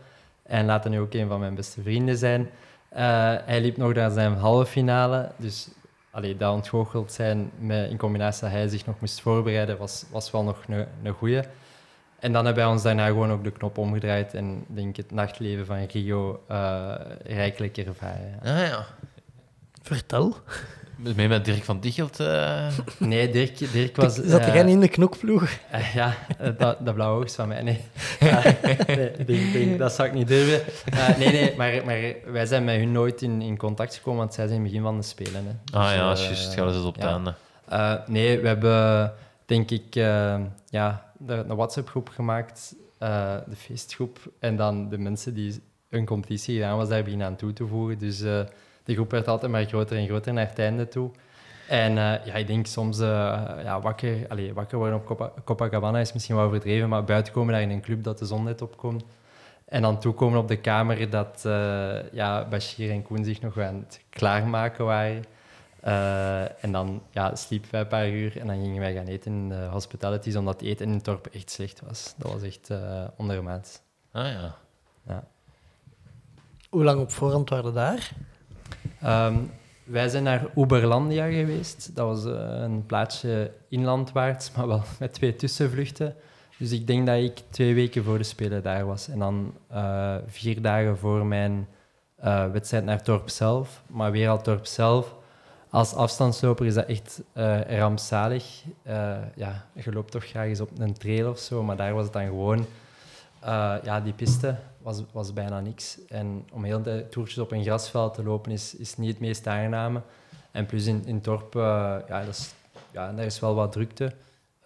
En 0.43 0.65
laat 0.65 0.89
nu 0.89 0.99
ook 0.99 1.13
een 1.13 1.27
van 1.27 1.39
mijn 1.39 1.55
beste 1.55 1.81
vrienden 1.81 2.17
zijn. 2.17 2.49
Eh, 2.89 3.33
hij 3.45 3.61
liep 3.61 3.77
nog 3.77 3.93
naar 3.93 4.11
zijn 4.11 4.33
halve 4.33 4.65
finale. 4.65 5.31
Dus 5.37 5.69
allee, 6.11 6.37
dat 6.37 6.53
ontgoocheld 6.53 7.11
zijn 7.11 7.51
met, 7.59 7.89
in 7.89 7.97
combinatie 7.97 8.41
dat 8.41 8.51
hij 8.51 8.67
zich 8.67 8.85
nog 8.85 8.99
moest 8.99 9.21
voorbereiden, 9.21 9.77
was, 9.77 10.05
was 10.11 10.31
wel 10.31 10.43
nog 10.43 10.63
een, 10.67 10.87
een 11.03 11.13
goeie. 11.13 11.41
En 12.19 12.31
dan 12.31 12.45
hebben 12.45 12.63
wij 12.63 12.73
ons 12.73 12.83
daarna 12.83 13.07
gewoon 13.07 13.31
ook 13.31 13.43
de 13.43 13.51
knop 13.51 13.77
omgedraaid. 13.77 14.33
En 14.33 14.65
denk 14.67 14.95
het 14.95 15.11
nachtleven 15.11 15.65
van 15.65 15.83
Rio 15.83 16.41
rijkelijk 17.23 17.77
ervaren. 17.77 18.39
ja. 18.43 18.61
ah 18.61 18.67
ja. 18.67 18.85
Vertel. 19.81 20.35
Mee 20.97 21.27
met 21.27 21.45
Dirk 21.45 21.63
van 21.63 21.79
Dichelt. 21.79 22.19
eh, 22.19 22.67
Nee, 22.99 23.29
Dirk, 23.29 23.71
Dirk 23.71 23.95
was... 23.95 24.15
Zat 24.15 24.41
eh, 24.41 24.53
jij 24.53 24.63
niet 24.63 24.73
in 24.73 24.79
de 24.79 24.87
knokploeg? 24.87 25.49
Eh, 25.71 25.93
ja, 25.93 26.13
eh, 26.37 26.49
dat, 26.57 26.85
dat 26.85 26.93
blauwe 26.93 27.19
oogst 27.21 27.35
van 27.35 27.47
mij. 27.47 27.61
Nee, 27.61 27.79
Eh, 28.19 28.43
nee 28.87 29.11
ik 29.11 29.27
denk, 29.27 29.53
denk, 29.53 29.79
dat 29.79 29.93
zou 29.93 30.07
ik 30.07 30.13
niet 30.13 30.27
durven. 30.27 30.73
Eh, 30.93 31.17
nee, 31.17 31.31
nee, 31.31 31.53
maar, 31.57 31.81
maar 31.85 32.15
wij 32.31 32.45
zijn 32.45 32.63
met 32.63 32.75
hun 32.75 32.91
nooit 32.91 33.21
in, 33.21 33.41
in 33.41 33.57
contact 33.57 33.95
gekomen, 33.95 34.19
want 34.19 34.33
zij 34.33 34.47
zijn 34.47 34.57
in 34.57 34.63
het 34.63 34.71
begin 34.73 34.87
van 34.87 34.97
de 34.99 35.05
Spelen. 35.05 35.45
Hè. 35.45 35.77
ah 35.77 35.83
Dus, 35.83 35.93
ja, 35.93 36.11
eh, 36.11 36.25
juist. 36.25 36.53
Gaan 36.53 36.73
ze 36.73 36.87
op 36.87 36.95
het 36.95 37.03
ja. 37.03 37.11
einde. 37.11 37.33
Eh, 37.67 37.93
nee, 38.07 38.39
we 38.39 38.47
hebben, 38.47 39.13
denk 39.45 39.71
ik, 39.71 39.95
eh, 39.95 40.39
ja, 40.69 41.11
de, 41.17 41.33
een 41.33 41.55
WhatsApp-groep 41.55 42.09
gemaakt, 42.09 42.75
eh, 42.97 43.35
de 43.47 43.55
feestgroep, 43.55 44.19
en 44.39 44.55
dan 44.55 44.89
de 44.89 44.97
mensen 44.97 45.33
die 45.33 45.61
een 45.89 46.05
competitie 46.05 46.55
gedaan 46.55 46.77
was, 46.77 46.89
daar 46.89 47.03
beginnen 47.03 47.27
aan 47.27 47.35
toe 47.35 47.53
te 47.53 47.67
voegen. 47.67 47.97
Dus 47.97 48.21
eh 48.21 48.39
de 48.85 48.93
groep 48.93 49.11
werd 49.11 49.27
altijd 49.27 49.51
maar 49.51 49.65
groter 49.65 49.97
en 49.97 50.07
groter 50.07 50.33
naar 50.33 50.47
het 50.47 50.59
einde 50.59 50.87
toe. 50.87 51.11
En 51.67 51.89
eh, 51.97 52.25
ja, 52.25 52.33
ik 52.33 52.47
denk 52.47 52.65
soms 52.65 52.99
eh, 52.99 53.07
ja, 53.63 53.81
wakker, 53.81 54.27
allez, 54.27 54.51
wakker 54.53 54.77
worden 54.77 54.97
op 54.97 55.05
Copa- 55.05 55.33
Copacabana 55.43 55.99
is 55.99 56.13
misschien 56.13 56.35
wel 56.35 56.45
overdreven, 56.45 56.89
maar 56.89 57.03
buiten 57.03 57.33
komen 57.33 57.53
daar 57.53 57.61
in 57.61 57.69
een 57.69 57.81
club 57.81 58.03
dat 58.03 58.19
de 58.19 58.25
zon 58.25 58.43
net 58.43 58.61
opkomt. 58.61 59.03
En 59.65 59.81
dan 59.81 59.99
toekomen 59.99 60.39
op 60.39 60.47
de 60.47 60.57
kamer 60.57 61.09
dat 61.09 61.43
eh, 61.45 62.11
ja, 62.11 62.47
Bashir 62.47 62.91
en 62.91 63.03
Koen 63.03 63.23
zich 63.23 63.41
nog 63.41 63.59
aan 63.59 63.75
het 63.75 64.01
klaarmaken 64.09 64.85
waren. 64.85 65.23
Eh, 65.79 66.63
en 66.63 66.71
dan 66.71 67.01
ja, 67.11 67.35
sliepen 67.35 67.71
wij 67.71 67.81
een 67.81 67.87
paar 67.87 68.09
uur 68.09 68.39
en 68.39 68.47
dan 68.47 68.61
gingen 68.61 68.79
wij 68.79 68.93
gaan 68.93 69.05
eten 69.05 69.31
in 69.31 69.49
de 69.49 69.67
hospitalities, 69.71 70.35
omdat 70.35 70.59
het 70.59 70.69
eten 70.69 70.87
in 70.87 70.93
het 70.93 71.05
dorp 71.05 71.27
echt 71.27 71.51
slecht 71.51 71.81
was. 71.87 72.13
Dat 72.17 72.31
was 72.31 72.41
echt 72.41 72.69
uh, 72.69 73.03
ondermaats. 73.17 73.81
Ah 74.11 74.25
ja. 74.25 74.55
Ja. 75.07 75.23
Hoe 76.69 76.83
lang 76.83 77.01
op 77.01 77.11
voorhand 77.11 77.49
waren 77.49 77.65
we 77.65 77.71
daar? 77.71 78.11
Ehm, 79.01 79.35
wij 79.83 80.09
zijn 80.09 80.23
naar 80.23 80.45
Uberlandia 80.55 81.27
geweest. 81.27 81.95
Dat 81.95 82.07
was 82.07 82.25
eh, 82.25 82.61
een 82.61 82.85
plaatsje 82.85 83.51
inlandwaarts, 83.69 84.51
maar 84.55 84.67
wel 84.67 84.83
met 84.99 85.13
twee 85.13 85.35
tussenvluchten. 85.35 86.15
Dus 86.57 86.71
ik 86.71 86.87
denk 86.87 87.05
dat 87.05 87.17
ik 87.17 87.41
twee 87.49 87.73
weken 87.73 88.03
voor 88.03 88.17
de 88.17 88.23
Spelen 88.23 88.63
daar 88.63 88.85
was. 88.85 89.07
En 89.07 89.19
dan 89.19 89.53
eh, 89.67 90.15
vier 90.27 90.61
dagen 90.61 90.97
voor 90.97 91.25
mijn 91.25 91.67
eh, 92.15 92.51
wedstrijd 92.51 92.83
naar 92.85 92.95
het 92.95 93.05
dorp 93.05 93.29
zelf. 93.29 93.81
Maar 93.87 94.11
weer 94.11 94.29
al 94.29 94.35
het 94.35 94.45
dorp 94.45 94.65
zelf. 94.65 95.15
Als 95.69 95.93
afstandsloper 95.93 96.65
is 96.65 96.73
dat 96.73 96.85
echt 96.85 97.21
eh, 97.33 97.77
rampzalig. 97.77 98.63
Ja, 99.35 99.65
je 99.73 99.91
loopt 99.91 100.11
toch 100.11 100.25
graag 100.25 100.45
eens 100.45 100.61
op 100.61 100.69
een 100.79 100.93
trail 100.93 101.29
of 101.29 101.39
zo, 101.39 101.63
maar 101.63 101.75
daar 101.75 101.93
was 101.93 102.03
het 102.03 102.13
dan 102.13 102.25
gewoon... 102.25 102.65
ja, 103.83 104.01
die 104.01 104.13
piste 104.13 104.55
was, 104.85 105.03
was 105.11 105.33
bijna 105.33 105.59
niks. 105.59 106.05
En 106.07 106.47
om 106.51 106.63
heel 106.63 106.81
de 106.81 107.05
toertjes 107.09 107.37
op 107.37 107.51
een 107.51 107.63
grasveld 107.63 108.13
te 108.13 108.23
lopen 108.23 108.51
is, 108.51 108.75
is 108.75 108.97
niet 108.97 109.09
het 109.09 109.19
meest 109.19 109.47
aangename. 109.47 110.01
En 110.51 110.65
plus 110.65 110.85
in, 110.85 111.03
in 111.05 111.15
het 111.15 111.27
eh, 111.27 111.61
ja, 112.07 112.19
dat 112.19 112.27
is, 112.27 112.53
ja, 112.91 113.11
daar 113.11 113.25
is 113.25 113.39
wel 113.39 113.55
wat 113.55 113.71
drukte. 113.71 114.11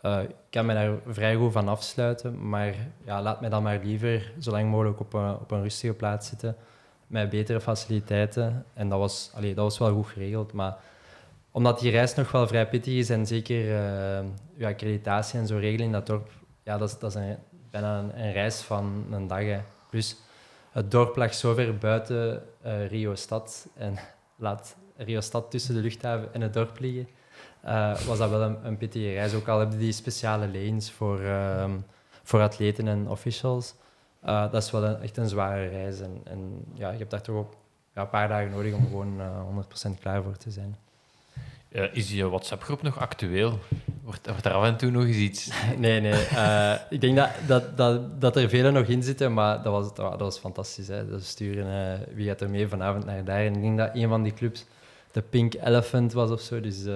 Eh, 0.02 0.22
ik 0.22 0.36
kan 0.50 0.66
me 0.66 0.74
daar 0.74 0.92
vrij 1.08 1.36
goed 1.36 1.52
van 1.52 1.68
afsluiten, 1.68 2.50
maar 2.50 2.76
ja, 3.06 3.22
laat 3.22 3.42
mij 3.42 3.50
dan 3.50 3.64
maar 3.64 3.80
liever 3.84 4.32
zo 4.40 4.52
lang 4.52 4.70
mogelijk 4.70 5.00
op 5.00 5.14
een, 5.14 5.34
op 5.34 5.52
een 5.52 5.62
rustige 5.62 5.94
plaats 5.94 6.28
zitten, 6.28 6.56
met 7.08 7.30
betere 7.30 7.62
faciliteiten. 7.62 8.66
En 8.74 8.90
dat 8.90 9.00
was, 9.00 9.32
allee, 9.36 9.54
dat 9.54 9.64
was 9.64 9.78
wel 9.78 9.94
goed 9.94 10.08
geregeld, 10.08 10.54
maar 10.54 10.78
omdat 11.52 11.80
die 11.80 11.92
reis 11.92 12.16
nog 12.16 12.32
wel 12.32 12.48
vrij 12.48 12.68
pittig 12.68 12.94
is 12.94 13.10
en 13.10 13.26
zeker 13.26 13.66
uh, 13.66 14.28
ja, 14.56 14.68
accreditatie 14.68 15.40
en 15.40 15.48
zo 15.48 15.58
regelen 15.58 15.86
in 15.86 15.92
dat 15.92 16.06
dorp, 16.06 16.30
ja, 16.64 16.78
dat 16.78 16.90
is, 16.90 17.00
dat 17.00 17.16
is 17.16 17.22
bijna 17.72 18.00
een, 18.00 18.22
een, 18.22 18.32
reis 18.32 18.62
van 18.62 19.06
een 19.12 19.28
dag. 19.28 19.44
Hè. 19.44 19.60
Plus, 19.90 20.16
het 20.72 20.92
dorp 20.92 21.16
lag 21.16 21.34
zo 21.34 21.54
ver 21.54 21.78
buiten 21.78 22.44
uh, 22.66 22.88
Rio-stad 22.88 23.68
en 23.76 24.00
laat 24.36 24.76
Rio-stad 24.98 25.52
tussen 25.52 25.76
de 25.76 25.82
luchthaven 25.82 26.34
en 26.34 26.42
het 26.42 26.54
dorp 26.54 26.80
liggen. 26.80 27.08
Uh, 27.66 28.02
was 28.02 28.18
dat 28.18 28.30
wel 28.30 28.42
een, 28.42 28.78
pittige 28.78 29.14
reis. 29.14 29.34
Ook 29.34 29.48
al 29.48 29.60
hebben 29.60 29.78
die 29.80 29.92
speciale 29.92 30.48
lanes 30.48 30.92
voor, 30.92 31.20
uh, 31.22 31.66
voor 32.24 32.42
atleten 32.42 32.88
en 32.88 33.10
officials. 33.10 33.76
Eh, 34.22 34.52
dat 34.52 34.64
is 34.64 34.72
wel 34.72 35.00
echt 35.00 35.18
een 35.18 35.28
zware 35.28 35.68
reis. 35.68 36.00
En, 36.00 36.22
en 36.24 36.66
ja, 36.74 36.92
je 36.92 36.98
hebt 36.98 37.12
daar 37.12 37.22
toch 37.22 37.36
ook 37.36 37.54
ja, 37.94 38.02
een 38.02 38.10
paar 38.10 38.28
dagen 38.28 38.50
nodig 38.50 38.74
om 38.74 38.88
gewoon 38.88 39.22
eh 39.22 39.90
100% 39.90 40.00
klaar 40.00 40.24
voor 40.24 40.38
te 40.38 40.52
zijn. 40.52 40.76
Eh, 41.70 41.94
is 41.94 42.12
je 42.12 42.30
WhatsApp-groep 42.30 42.82
nog 42.82 43.00
actueel? 43.00 43.60
Wordt, 44.04 44.28
wordt 44.28 44.46
er 44.46 44.52
af 44.52 44.64
en 44.66 44.78
toe 44.78 44.92
nog 44.92 45.04
eens 45.04 45.16
iets... 45.16 45.50
Nee, 45.78 46.02
nee. 46.02 46.14
eh, 46.26 46.74
ik 46.90 47.02
denk 47.02 47.16
dat, 47.16 47.30
dat, 47.48 47.78
dat, 47.78 48.22
dat 48.22 48.36
er 48.36 48.50
velen 48.50 48.74
nog 48.74 48.86
in 48.86 49.04
zitten, 49.04 49.34
maar 49.34 49.64
dat 49.64 49.72
was, 49.74 49.86
dat, 49.88 49.98
wa- 49.98 50.10
dat 50.10 50.20
was 50.20 50.38
fantastisch. 50.38 50.88
Hè. 50.88 51.10
Dat 51.10 51.24
sturen 51.24 51.94
eh, 51.94 52.00
wie 52.16 52.28
gaat 52.28 52.42
er 52.42 52.50
mee 52.50 52.68
vanavond 52.68 53.06
naar 53.06 53.24
daar. 53.24 53.40
En 53.46 53.56
ik 53.56 53.62
denk 53.62 53.78
dat 53.78 53.90
een 53.94 54.10
van 54.10 54.24
die 54.24 54.34
clubs 54.34 54.66
de 55.12 55.22
Pink 55.22 55.54
Elephant 55.64 56.14
was 56.14 56.30
of 56.32 56.42
zo. 56.42 56.62
Dus 56.62 56.86
eh, 56.86 56.94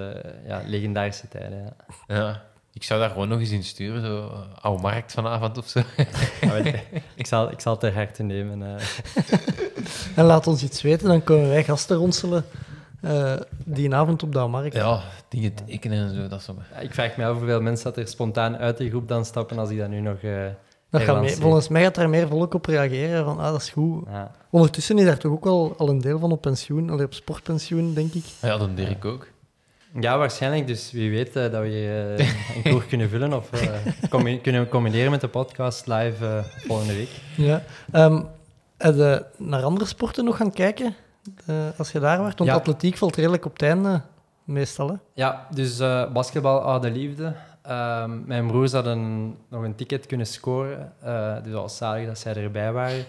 ja, 0.48 0.62
legendarische 0.66 1.28
tijden. 1.28 1.74
Ja. 2.08 2.16
Ja. 2.16 2.44
Ik 2.74 2.84
zou 2.84 3.00
daar 3.00 3.10
gewoon 3.10 3.28
nog 3.28 3.40
eens 3.40 3.50
in 3.52 3.64
sturen, 3.64 4.02
zo 4.06 4.32
oude 4.62 4.82
markt 4.82 5.12
vanavond 5.12 5.58
of 5.58 5.68
zo. 5.68 5.82
Weet 6.42 6.64
je, 6.66 6.80
ik, 7.16 7.26
zal, 7.28 7.52
ik 7.52 7.60
zal 7.60 7.72
het 7.72 7.82
ter 7.82 7.94
harte 7.94 8.24
nemen. 8.24 8.64
eh. 8.78 8.84
En 10.16 10.26
laat 10.26 10.48
ons 10.48 10.64
iets 10.64 10.82
weten, 10.82 11.08
dan 11.08 11.24
kunnen 11.24 11.50
wij 11.50 11.64
gasten 11.64 11.96
ronselen 11.98 12.46
eh, 13.04 13.34
die 13.66 13.96
avond 13.96 14.24
op 14.24 14.32
de 14.34 14.40
markt. 14.40 14.74
Ja, 14.76 15.02
dingen 15.30 15.54
tekenen 15.54 16.08
en 16.10 16.16
zo, 16.16 16.28
dat 16.28 16.42
zo. 16.42 16.56
Ja, 16.74 16.80
ik 16.80 16.94
vraag 16.94 17.18
me 17.18 17.26
af 17.26 17.38
hoeveel 17.38 17.62
mensen 17.62 17.86
dat 17.94 17.98
er 17.98 18.08
spontaan 18.08 18.58
uit 18.58 18.78
die 18.78 18.90
groep 18.90 19.08
dan 19.08 19.26
stappen 19.26 19.58
als 19.60 19.70
ik 19.70 19.78
dat 19.78 19.90
nu 19.90 20.00
nog... 20.00 20.18
eh, 20.22 20.46
Dat 20.90 21.02
gaat 21.02 21.22
mee, 21.22 21.36
volgens 21.36 21.68
mij 21.68 21.84
gaat 21.84 21.96
daar 21.96 22.10
meer 22.10 22.28
volk 22.28 22.54
op 22.54 22.66
reageren, 22.66 23.26
van 23.26 23.38
ah, 23.40 23.52
dat 23.52 23.62
is 23.62 23.70
goed. 23.70 24.06
ja. 24.10 24.32
Ondertussen 24.50 24.98
is 24.98 25.06
daar 25.06 25.18
toch 25.18 25.32
ook 25.32 25.44
wel 25.44 25.74
al 25.78 25.90
een 25.90 26.02
deel 26.02 26.20
van 26.20 26.32
op 26.32 26.42
pensioen, 26.42 26.90
allee, 26.90 27.06
op 27.06 27.14
sportpensioen, 27.14 27.94
denk 27.94 28.14
ik. 28.14 28.24
Ja, 28.42 28.58
dan 28.58 28.76
Dirk 28.76 29.06
ook. 29.06 29.28
Ja, 30.00 30.18
waarschijnlijk. 30.18 30.68
Dus 30.68 30.92
wie 30.92 31.10
weet 31.12 31.36
eh, 31.36 31.52
dat 31.52 31.62
we 31.62 32.16
eh, 32.18 32.28
een 32.56 32.62
kroeg 32.64 32.88
kunnen 32.88 33.10
vullen 33.10 33.34
of 33.34 33.52
eh, 33.52 33.70
combi- 34.10 34.42
kunnen 34.42 34.70
combineren 34.70 35.12
met 35.12 35.22
de 35.22 35.28
podcast 35.28 35.88
live 35.88 36.44
volgende 36.68 36.94
week. 36.96 37.10
Ja. 37.38 37.64
Ehm, 37.92 38.22
heb 38.78 38.96
je 38.96 39.26
naar 39.38 39.64
andere 39.64 39.86
sporten 39.86 40.26
nog 40.26 40.38
gaan 40.38 40.52
kijken, 40.52 40.96
eh, 41.46 41.56
als 41.78 41.92
je 41.92 42.00
daar 42.00 42.18
was? 42.22 42.34
Want 42.38 42.50
Ja. 42.50 42.56
atletiek 42.56 42.98
valt 42.98 43.16
redelijk 43.16 43.46
op 43.46 43.52
het 43.54 43.62
einde, 43.62 44.02
meestal. 44.44 44.88
Hè? 44.90 44.96
Ja, 45.14 45.48
dus 45.54 45.80
eh, 45.80 46.12
basketbal 46.12 46.62
oude 46.62 46.92
liefde. 46.92 47.34
Ehm, 47.62 48.26
mijn 48.26 48.48
broers 48.48 48.72
hadden 48.72 49.00
nog 49.50 49.64
een 49.64 49.76
ticket 49.76 50.06
kunnen 50.06 50.28
scoren. 50.28 50.94
eh, 51.02 51.36
dus 51.44 51.54
was 51.54 51.78
zalig 51.78 52.06
dat 52.08 52.20
zij 52.20 52.36
erbij 52.36 52.72
waren. 52.72 53.06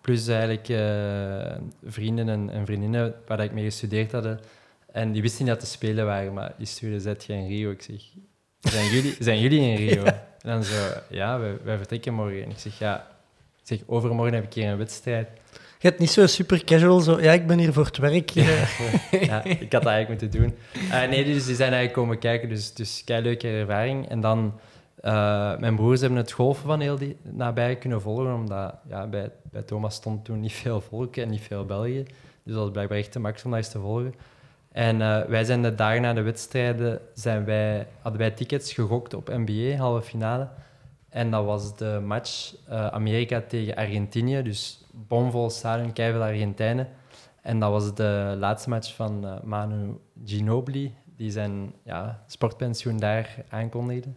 Plus 0.00 0.28
eigenlijk 0.28 0.68
eh, 0.68 1.56
vrienden 1.84 2.28
en, 2.28 2.50
en 2.50 2.66
vriendinnen 2.66 3.14
waar 3.26 3.40
ik 3.40 3.52
mee 3.52 3.64
gestudeerd 3.64 4.12
hadden. 4.12 4.40
En 4.92 5.12
die 5.12 5.22
wisten 5.22 5.44
niet 5.44 5.52
dat 5.54 5.60
te 5.60 5.66
spelen 5.70 6.06
waren, 6.06 6.32
maar 6.32 6.52
die 6.56 6.66
stuurden 6.66 7.00
zet 7.00 7.24
je 7.24 7.32
in 7.32 7.46
Rio. 7.46 7.70
Ik 7.70 7.82
zeg, 7.82 8.02
zijn 8.60 8.86
jullie, 8.90 9.16
zijn 9.28 9.40
jullie 9.40 9.60
in 9.60 9.76
Rio? 9.88 10.04
En 10.04 10.14
dan 10.42 10.64
zo, 10.64 10.86
ja, 11.08 11.38
wij, 11.38 11.58
wij 11.64 11.76
vertrekken 11.76 12.14
morgen. 12.14 12.42
En 12.42 12.50
ik 12.50 12.58
zeg, 12.58 12.78
ja, 12.78 13.06
ik 13.60 13.66
zeg, 13.66 13.78
overmorgen 13.86 14.34
heb 14.34 14.44
ik 14.44 14.52
hier 14.54 14.68
een 14.70 14.78
wedstrijd. 14.78 15.28
Je 15.80 15.88
hebt 15.88 15.98
niet 15.98 16.10
zo 16.10 16.26
super 16.26 16.64
casual, 16.64 17.00
zo, 17.00 17.20
ja, 17.20 17.32
ik 17.32 17.46
ben 17.46 17.58
hier 17.58 17.72
voor 17.72 17.84
het 17.84 17.96
werk. 17.96 18.30
eh. 18.30 18.72
ja, 19.28 19.44
ik 19.44 19.72
had 19.72 19.82
dat 19.82 19.86
eigenlijk 19.86 20.08
moeten 20.08 20.40
doen. 20.40 20.54
Eh, 20.90 21.08
nee, 21.08 21.24
dus 21.24 21.46
die 21.46 21.54
zijn 21.54 21.72
eigenlijk 21.72 21.92
komen 21.92 22.18
kijken, 22.18 22.48
dus, 22.48 22.74
dus 22.74 23.02
kei 23.04 23.22
leuke 23.22 23.48
ervaring. 23.48 24.08
En 24.08 24.20
dan, 24.20 24.60
eh, 25.00 25.58
mijn 25.58 25.76
broers 25.76 26.00
hebben 26.00 26.18
het 26.18 26.32
golfen 26.32 26.66
van 26.66 26.80
heel 26.80 26.96
die, 26.98 27.16
nabij 27.22 27.76
kunnen 27.76 28.00
volgen, 28.00 28.34
omdat 28.34 28.74
ja, 28.88 29.06
bij, 29.06 29.30
bij 29.50 29.62
Thomas 29.62 29.94
stond 29.94 30.24
toen 30.24 30.40
niet 30.40 30.52
veel 30.52 30.80
volk 30.80 31.16
en 31.16 31.28
niet 31.28 31.40
veel 31.40 31.64
België. 31.64 32.02
Dus 32.42 32.54
dat 32.54 32.62
was 32.62 32.70
blijkbaar 32.70 32.98
echt 32.98 33.12
de 33.12 33.18
max 33.18 33.44
om 33.44 33.50
dat 33.50 33.60
eens 33.60 33.70
te 33.70 33.78
volgen. 33.78 34.14
En 34.72 35.02
eh, 35.02 35.24
wij 35.24 35.44
zijn 35.44 35.62
de 35.62 35.74
dagen 35.74 36.02
na 36.02 36.12
de 36.12 36.22
wedstrijden, 36.22 37.00
zijn 37.14 37.44
wij, 37.44 37.86
hadden 38.00 38.20
wij 38.20 38.30
tickets 38.30 38.72
gegokt 38.72 39.14
op 39.14 39.28
NBA, 39.28 39.76
halve 39.76 40.08
finale. 40.08 40.48
En 41.08 41.30
dat 41.30 41.44
was 41.44 41.76
de 41.76 42.00
match 42.04 42.54
eh, 42.68 42.86
Amerika 42.86 43.42
tegen 43.48 43.74
Argentinië, 43.74 44.42
dus 44.42 44.84
bomvol 45.06 45.50
stadion, 45.50 45.92
keiveel 45.92 46.22
Argentijnen. 46.22 46.88
En 47.42 47.58
dat 47.58 47.70
was 47.70 47.94
de 47.94 48.36
laatste 48.38 48.68
match 48.68 48.94
van 48.94 49.26
eh, 49.26 49.40
Manu 49.42 49.98
Ginobili, 50.24 50.94
die 51.16 51.30
zijn 51.30 51.72
ja, 51.82 52.22
sportpensioen 52.26 52.96
daar 52.96 53.44
aankondigde. 53.48 54.10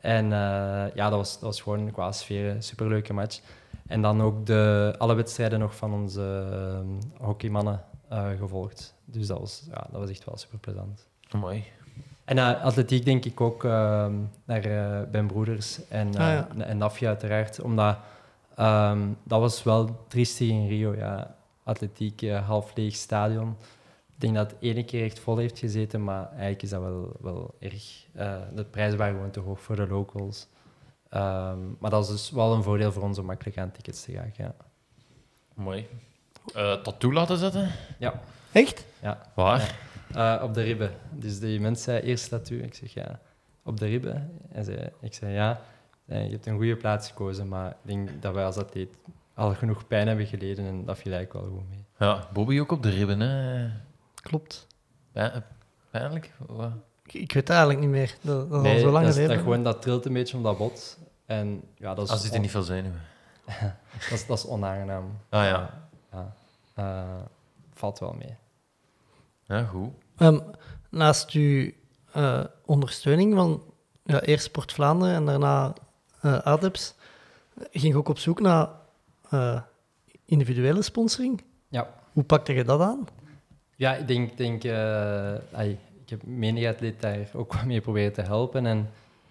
En 0.00 0.24
eh, 0.24 0.94
ja, 0.94 1.08
dat 1.08 1.18
was, 1.18 1.32
dat 1.32 1.42
was 1.42 1.60
gewoon 1.60 1.90
qua 1.90 2.12
sfeer 2.12 2.50
een 2.50 2.62
superleuke 2.62 3.12
match. 3.12 3.40
En 3.86 4.02
dan 4.02 4.22
ook 4.22 4.46
de, 4.46 4.94
alle 4.98 5.14
wedstrijden 5.14 5.58
nog 5.58 5.76
van 5.76 5.92
onze 5.92 6.46
eh, 6.50 7.24
hockeymannen 7.26 7.84
gevolgd. 8.38 8.94
Dus 9.04 9.26
dat 9.26 9.38
was, 9.38 9.64
ja, 9.70 9.86
dat 9.90 10.00
was 10.00 10.10
echt 10.10 10.24
wel 10.24 10.36
super 10.36 10.58
plezant. 10.58 11.06
Mooi. 11.32 11.64
En 12.24 12.38
atletiek 12.38 13.04
denk 13.04 13.24
ik 13.24 13.40
ook 13.40 13.62
naar 14.44 15.06
mijn 15.10 15.26
broeders 15.26 15.88
en, 15.88 16.06
Ah, 16.08 16.14
ja. 16.14 16.48
en 16.58 16.78
Nafia 16.78 17.08
uiteraard. 17.08 17.60
Omdat 17.60 17.96
ehm, 18.56 19.08
dat 19.22 19.40
was 19.40 19.62
wel 19.62 20.04
triestig 20.08 20.48
in 20.48 20.68
Rio. 20.68 20.94
Ja. 20.94 21.36
Atletiek, 21.64 22.22
eh, 22.22 22.46
half 22.46 22.72
leeg 22.74 22.94
stadion. 22.94 23.56
Ik 24.14 24.20
denk 24.22 24.34
dat 24.34 24.50
het 24.50 24.60
ene 24.60 24.84
keer 24.84 25.04
echt 25.04 25.18
vol 25.18 25.36
heeft 25.36 25.58
gezeten, 25.58 26.04
maar 26.04 26.28
eigenlijk 26.30 26.62
is 26.62 26.70
dat 26.70 26.80
wel, 26.80 27.12
wel 27.20 27.54
erg. 27.58 28.06
eh, 28.12 28.36
de 28.54 28.64
prijzen 28.64 28.98
waren 28.98 29.14
gewoon 29.14 29.30
te 29.30 29.40
hoog 29.40 29.60
voor 29.60 29.76
de 29.76 29.86
locals. 29.86 30.46
Ehm, 31.08 31.58
maar 31.78 31.90
dat 31.90 32.04
is 32.04 32.10
dus 32.10 32.30
wel 32.30 32.54
een 32.54 32.62
voordeel 32.62 32.92
voor 32.92 33.02
ons 33.02 33.18
om 33.18 33.24
makkelijk 33.26 33.58
aan 33.58 33.72
tickets 33.72 34.04
te 34.04 34.12
gaan. 34.12 34.32
Ja. 34.36 34.54
Mooi. 35.54 35.88
Eh, 36.54 36.72
tattoo 36.82 37.12
laten 37.12 37.36
zetten? 37.38 37.70
ja. 37.98 38.20
Echt? 38.52 38.84
ja. 39.02 39.20
Waar? 39.34 39.78
Eh, 40.14 40.40
op 40.42 40.54
de 40.54 40.62
ribben. 40.62 40.90
Dus 41.10 41.38
die 41.38 41.60
mens 41.60 41.82
zei 41.82 42.00
eerst 42.00 42.28
tattoo. 42.28 42.58
Ik 42.58 42.74
zeg 42.74 42.94
ja, 42.94 43.20
op 43.62 43.78
de 43.80 43.86
ribben. 43.86 44.40
En 44.52 44.64
zei, 44.64 44.88
ik 45.00 45.14
zei 45.14 45.32
ja, 45.32 45.60
je 46.06 46.14
hebt 46.14 46.46
een 46.46 46.56
goede 46.56 46.76
plaats 46.76 47.08
gekozen, 47.08 47.48
maar 47.48 47.70
ik 47.70 47.76
denk 47.82 48.22
dat 48.22 48.34
wij 48.34 48.44
als 48.44 48.56
atleet 48.56 48.96
al 49.34 49.54
genoeg 49.54 49.86
pijn 49.86 50.06
hebben 50.08 50.26
geleden 50.26 50.66
en 50.66 50.84
dat 50.84 50.98
viel 50.98 51.12
eigenlijk 51.12 51.46
wel 51.46 51.56
goed 51.58 51.68
mee. 51.68 51.84
Ja, 51.98 52.28
Bobby 52.32 52.60
ook 52.60 52.72
op 52.72 52.82
de 52.82 52.90
ribben, 52.90 53.20
hè. 53.20 53.68
Klopt. 54.14 54.66
Pijn- 55.12 55.44
Pijnlijk? 55.90 56.32
Wat? 56.46 56.70
Ik, 57.06 57.12
weet 57.12 57.32
het 57.32 57.48
eigenlijk 57.50 57.80
niet 57.80 57.90
meer. 57.90 58.16
Dat, 58.20 58.50
al 58.50 58.78
zo 58.78 58.90
lang 58.90 59.06
dat, 59.06 59.16
dat, 59.28 59.38
gewoon, 59.38 59.62
dat 59.62 59.82
trilt 59.82 60.04
een 60.06 60.12
beetje 60.12 60.36
om 60.36 60.42
dat 60.42 60.58
bot. 60.58 60.98
En 61.26 61.62
ja, 61.76 61.94
dat 61.94 62.04
is, 62.04 62.10
Als 62.10 62.22
zit 62.22 62.34
er 62.34 62.40
niet 62.40 62.50
veel 62.50 62.62
zenuwen. 62.62 63.00
dat 64.08 64.10
is, 64.10 64.26
dat 64.26 64.38
is 64.38 64.46
onaangenaam. 64.46 65.18
Ah 65.28 65.44
ja. 65.44 65.88
Ja. 66.12 66.32
Eh, 66.74 67.22
valt 67.74 67.98
wel 67.98 68.12
mee. 68.12 68.36
Ja, 69.42 69.64
goed. 69.64 69.90
Ehm, 70.16 70.38
naast 70.90 71.30
uw 71.30 71.70
eh, 72.12 72.44
ondersteuning 72.64 73.34
van 73.34 73.62
ja, 74.04 74.20
eerst 74.20 74.44
Sport 74.44 74.72
Vlaanderen 74.72 75.14
en 75.14 75.24
daarna 75.26 75.74
eh 76.26 76.38
ADEPS, 76.38 76.94
ging 77.70 77.94
ook 77.94 78.08
op 78.08 78.18
zoek 78.18 78.40
naar 78.40 78.68
eh, 79.30 79.60
individuele 80.24 80.82
sponsoring. 80.82 81.42
Ja. 81.68 81.88
Hoe 82.12 82.24
pakte 82.24 82.52
je 82.52 82.64
dat 82.64 82.80
aan? 82.80 83.08
Ja, 83.76 83.94
ik 83.94 84.06
denk, 84.06 84.36
denk 84.36 84.64
eh, 84.64 85.34
ai, 85.52 85.78
ik 86.02 86.10
heb 86.10 86.22
menig 86.22 86.68
atleet 86.68 87.00
daar 87.00 87.28
ook 87.32 87.52
wat 87.52 87.64
mee 87.64 87.80
proberen 87.80 88.12
te 88.12 88.22
helpen. 88.22 88.66
En 88.66 88.90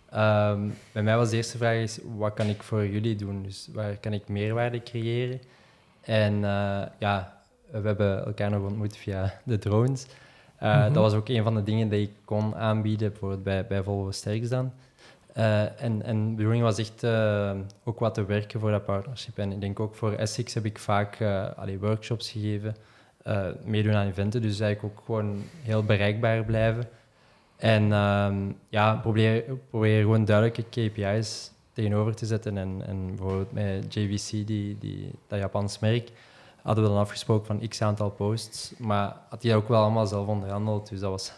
ehm, 0.10 0.70
bij 0.92 1.04
mij 1.04 1.18
was 1.18 1.30
de 1.30 1.36
eerste 1.36 1.58
vraag 1.58 1.76
is, 1.76 2.00
wat 2.18 2.34
kan 2.34 2.48
ik 2.48 2.64
voor 2.64 2.88
jullie 2.88 3.16
doen? 3.16 3.44
Dus 3.44 3.70
waar 3.74 3.98
kan 3.98 4.14
ik 4.14 4.28
meerwaarde 4.28 4.84
creëren? 4.84 5.42
En 6.02 6.40
ja, 6.98 7.42
we 7.72 7.88
hebben 7.88 8.26
elkaar 8.26 8.50
nog 8.50 8.64
ontmoet 8.64 8.98
via 8.98 9.40
de 9.44 9.58
drones. 9.58 10.06
Mhm. 10.60 10.94
Dat 10.94 11.04
was 11.04 11.14
ook 11.14 11.30
een 11.30 11.44
van 11.44 11.56
de 11.56 11.64
dingen 11.64 11.90
die 11.90 12.02
ik 12.02 12.12
kon 12.26 12.56
aanbieden, 12.56 13.10
bijvoorbeeld 13.10 13.44
bij, 13.44 13.68
bij 13.68 13.84
Volvo 13.84 14.12
Sterks 14.12 14.50
dan. 14.50 14.72
Eh, 15.36 15.82
en, 15.82 16.04
en 16.04 16.30
de 16.30 16.36
bedoeling 16.36 16.64
was 16.64 16.78
echt 16.78 17.04
eh, 17.04 17.52
ook 17.84 18.00
wat 18.00 18.14
te 18.14 18.26
werken 18.26 18.60
voor 18.60 18.72
dat 18.72 18.86
partnership. 18.86 19.38
En 19.38 19.52
ik 19.52 19.62
denk 19.62 19.80
ook 19.80 19.96
voor 19.96 20.12
Essex 20.12 20.54
heb 20.54 20.66
ik 20.66 20.80
vaak 20.80 21.20
eh, 21.20 21.80
workshops 21.80 22.32
gegeven, 22.32 22.76
meedoen 23.64 23.96
aan 23.96 24.08
eventen. 24.08 24.42
Dus 24.42 24.60
eigenlijk 24.60 24.98
ook 24.98 25.06
gewoon 25.06 25.44
heel 25.62 25.84
bereikbaar 25.84 26.44
blijven. 26.44 26.84
En 27.58 27.92
ehm, 27.92 28.36
ja, 28.70 28.96
probeer, 28.96 29.44
gewoon 29.72 30.26
duidelijke 30.26 30.64
KPI's 30.64 31.52
tegenover 31.74 32.16
te 32.16 32.26
zetten. 32.26 32.58
En, 32.58 32.82
en 32.88 33.08
bijvoorbeeld 33.08 33.52
met 33.52 33.94
JVC, 33.94 34.48
die, 34.48 34.78
die, 34.80 35.12
dat 35.28 35.40
Japans 35.40 35.80
merk, 35.80 36.12
hadden 36.62 36.84
we 36.84 36.90
dan 36.90 37.00
afgesproken 37.00 37.46
van 37.46 37.68
x 37.68 37.82
aantal 37.82 38.10
posts. 38.10 38.74
Maar 38.78 39.16
had 39.30 39.44
hij 39.44 39.56
ook 39.56 39.68
wel 39.68 39.82
allemaal 39.82 40.08
zelf 40.08 40.28
onderhandeld. 40.28 40.90
Dus 40.90 41.00
dat 41.00 41.10
was 41.12 41.34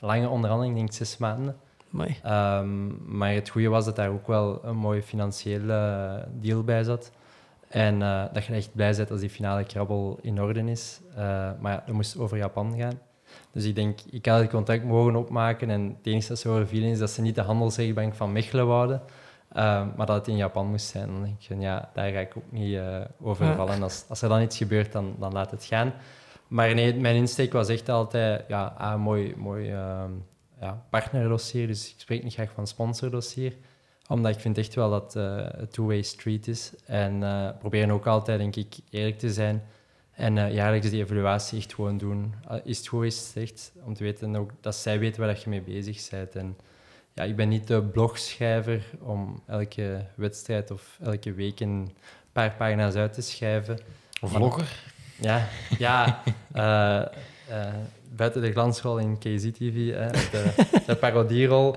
lange 0.00 0.28
onderhandeling, 0.28 0.74
ik 0.74 0.80
denk 0.80 0.92
zes 0.92 1.16
maanden. 1.16 1.56
Ehm, 2.04 3.16
maar 3.18 3.32
het 3.32 3.48
goede 3.48 3.68
was 3.68 3.84
dat 3.84 3.96
daar 3.96 4.10
ook 4.10 4.26
wel 4.26 4.64
een 4.64 4.76
mooie 4.76 5.02
financiële 5.02 6.28
deal 6.40 6.62
bij 6.62 6.82
zat. 6.82 7.10
En 7.68 8.02
eh, 8.02 8.24
dat 8.32 8.44
je 8.44 8.52
echt 8.52 8.74
blij 8.74 8.94
bent 8.96 9.10
als 9.10 9.20
die 9.20 9.30
finale 9.30 9.64
krabbel 9.64 10.18
in 10.22 10.40
orde 10.40 10.70
is. 10.70 11.00
Eh, 11.10 11.16
maar 11.60 11.72
ja, 11.72 11.82
dat 11.86 11.94
moest 11.94 12.18
over 12.18 12.36
Japan 12.36 12.74
gaan. 12.78 13.00
Dus 13.52 13.64
ik 13.64 13.74
denk, 13.74 14.00
ik 14.10 14.26
had 14.26 14.40
het 14.40 14.50
contract 14.50 14.84
mogen 14.84 15.16
opmaken. 15.16 15.70
En 15.70 15.82
het 15.98 16.06
enige 16.06 16.28
dat 16.28 16.38
ze 16.38 16.48
horen 16.48 16.68
vielen 16.68 16.90
is 16.90 16.98
dat 16.98 17.10
ze 17.10 17.22
niet 17.22 17.34
de 17.34 17.40
handelsrechtbank 17.40 18.14
van 18.14 18.32
Mechelen 18.32 18.66
wouden. 18.66 19.02
Ehm, 19.52 19.88
maar 19.96 20.06
dat 20.06 20.16
het 20.16 20.28
in 20.28 20.36
Japan 20.36 20.66
moest 20.66 20.86
zijn. 20.86 21.06
Dan 21.06 21.22
denk 21.22 21.42
ik, 21.48 21.60
ja, 21.62 21.90
daar 21.94 22.10
ga 22.10 22.18
ik 22.18 22.36
ook 22.36 22.52
niet 22.52 22.76
eh 22.76 23.00
over 23.20 23.54
vallen. 23.54 23.82
Als, 23.82 24.04
als 24.08 24.22
er 24.22 24.28
dan 24.28 24.42
iets 24.42 24.56
gebeurt, 24.56 24.92
dan, 24.92 25.16
dan 25.18 25.32
laat 25.32 25.50
het 25.50 25.64
gaan. 25.64 25.92
Maar 26.48 26.74
nee, 26.74 26.94
mijn 26.94 27.16
insteek 27.16 27.52
was 27.52 27.68
echt 27.68 27.88
altijd 27.88 28.44
ja, 28.48 28.74
ah, 28.78 29.02
mooi, 29.02 29.34
mooi 29.36 29.70
ehm, 29.70 30.10
ja, 30.60 30.84
partnerdossier. 30.90 31.66
Dus 31.66 31.90
ik 31.90 32.00
spreek 32.00 32.22
niet 32.22 32.34
graag 32.34 32.50
van 32.54 32.66
sponsordossier. 32.66 33.56
Omdat 34.08 34.34
ik 34.34 34.40
vind 34.40 34.58
echt 34.58 34.74
wel 34.74 34.90
dat 34.90 35.14
het 35.14 35.22
een 35.60 35.68
two-way 35.68 36.02
street 36.02 36.48
is. 36.48 36.72
En 36.84 37.22
uh, 37.22 37.48
proberen 37.58 37.90
ook 37.90 38.06
altijd, 38.06 38.38
denk 38.38 38.56
ik, 38.56 38.74
eerlijk 38.90 39.18
te 39.18 39.32
zijn. 39.32 39.62
En 40.12 40.36
uh, 40.36 40.52
jaarlijks 40.52 40.90
die 40.90 41.02
evaluatie 41.02 41.58
echt 41.58 41.74
gewoon 41.74 41.98
doen. 41.98 42.34
Uh, 42.50 42.56
is 42.64 42.78
het 42.78 42.86
goed, 42.86 43.04
is 43.04 43.16
het 43.16 43.26
slecht? 43.26 43.72
Om 43.84 43.94
te 43.94 44.04
weten 44.04 44.36
ook 44.36 44.50
dat 44.60 44.74
zij 44.74 44.98
weten 44.98 45.20
waar 45.20 45.38
je 45.38 45.48
mee 45.48 45.60
bezig 45.60 46.10
bent. 46.10 46.34
En 46.36 46.56
ja, 47.14 47.24
ik 47.24 47.36
ben 47.36 47.48
niet 47.48 47.66
de 47.66 47.82
blogschrijver 47.82 48.84
om 49.00 49.42
elke 49.46 50.06
wedstrijd 50.14 50.70
of 50.70 50.98
elke 51.02 51.32
week 51.32 51.60
een 51.60 51.96
paar 52.32 52.54
pagina's 52.54 52.94
uit 52.94 53.12
te 53.12 53.22
schrijven. 53.22 53.78
Of 54.20 54.30
vlogger? 54.30 54.82
Ja, 55.20 55.48
ja 55.78 56.22
uh, 56.54 57.02
buiten 58.16 58.42
de 58.42 58.52
glansrol 58.52 58.98
in 58.98 59.18
KZ-TV, 59.18 59.72
de, 60.30 60.52
de 60.86 60.96
parodierol. 60.96 61.76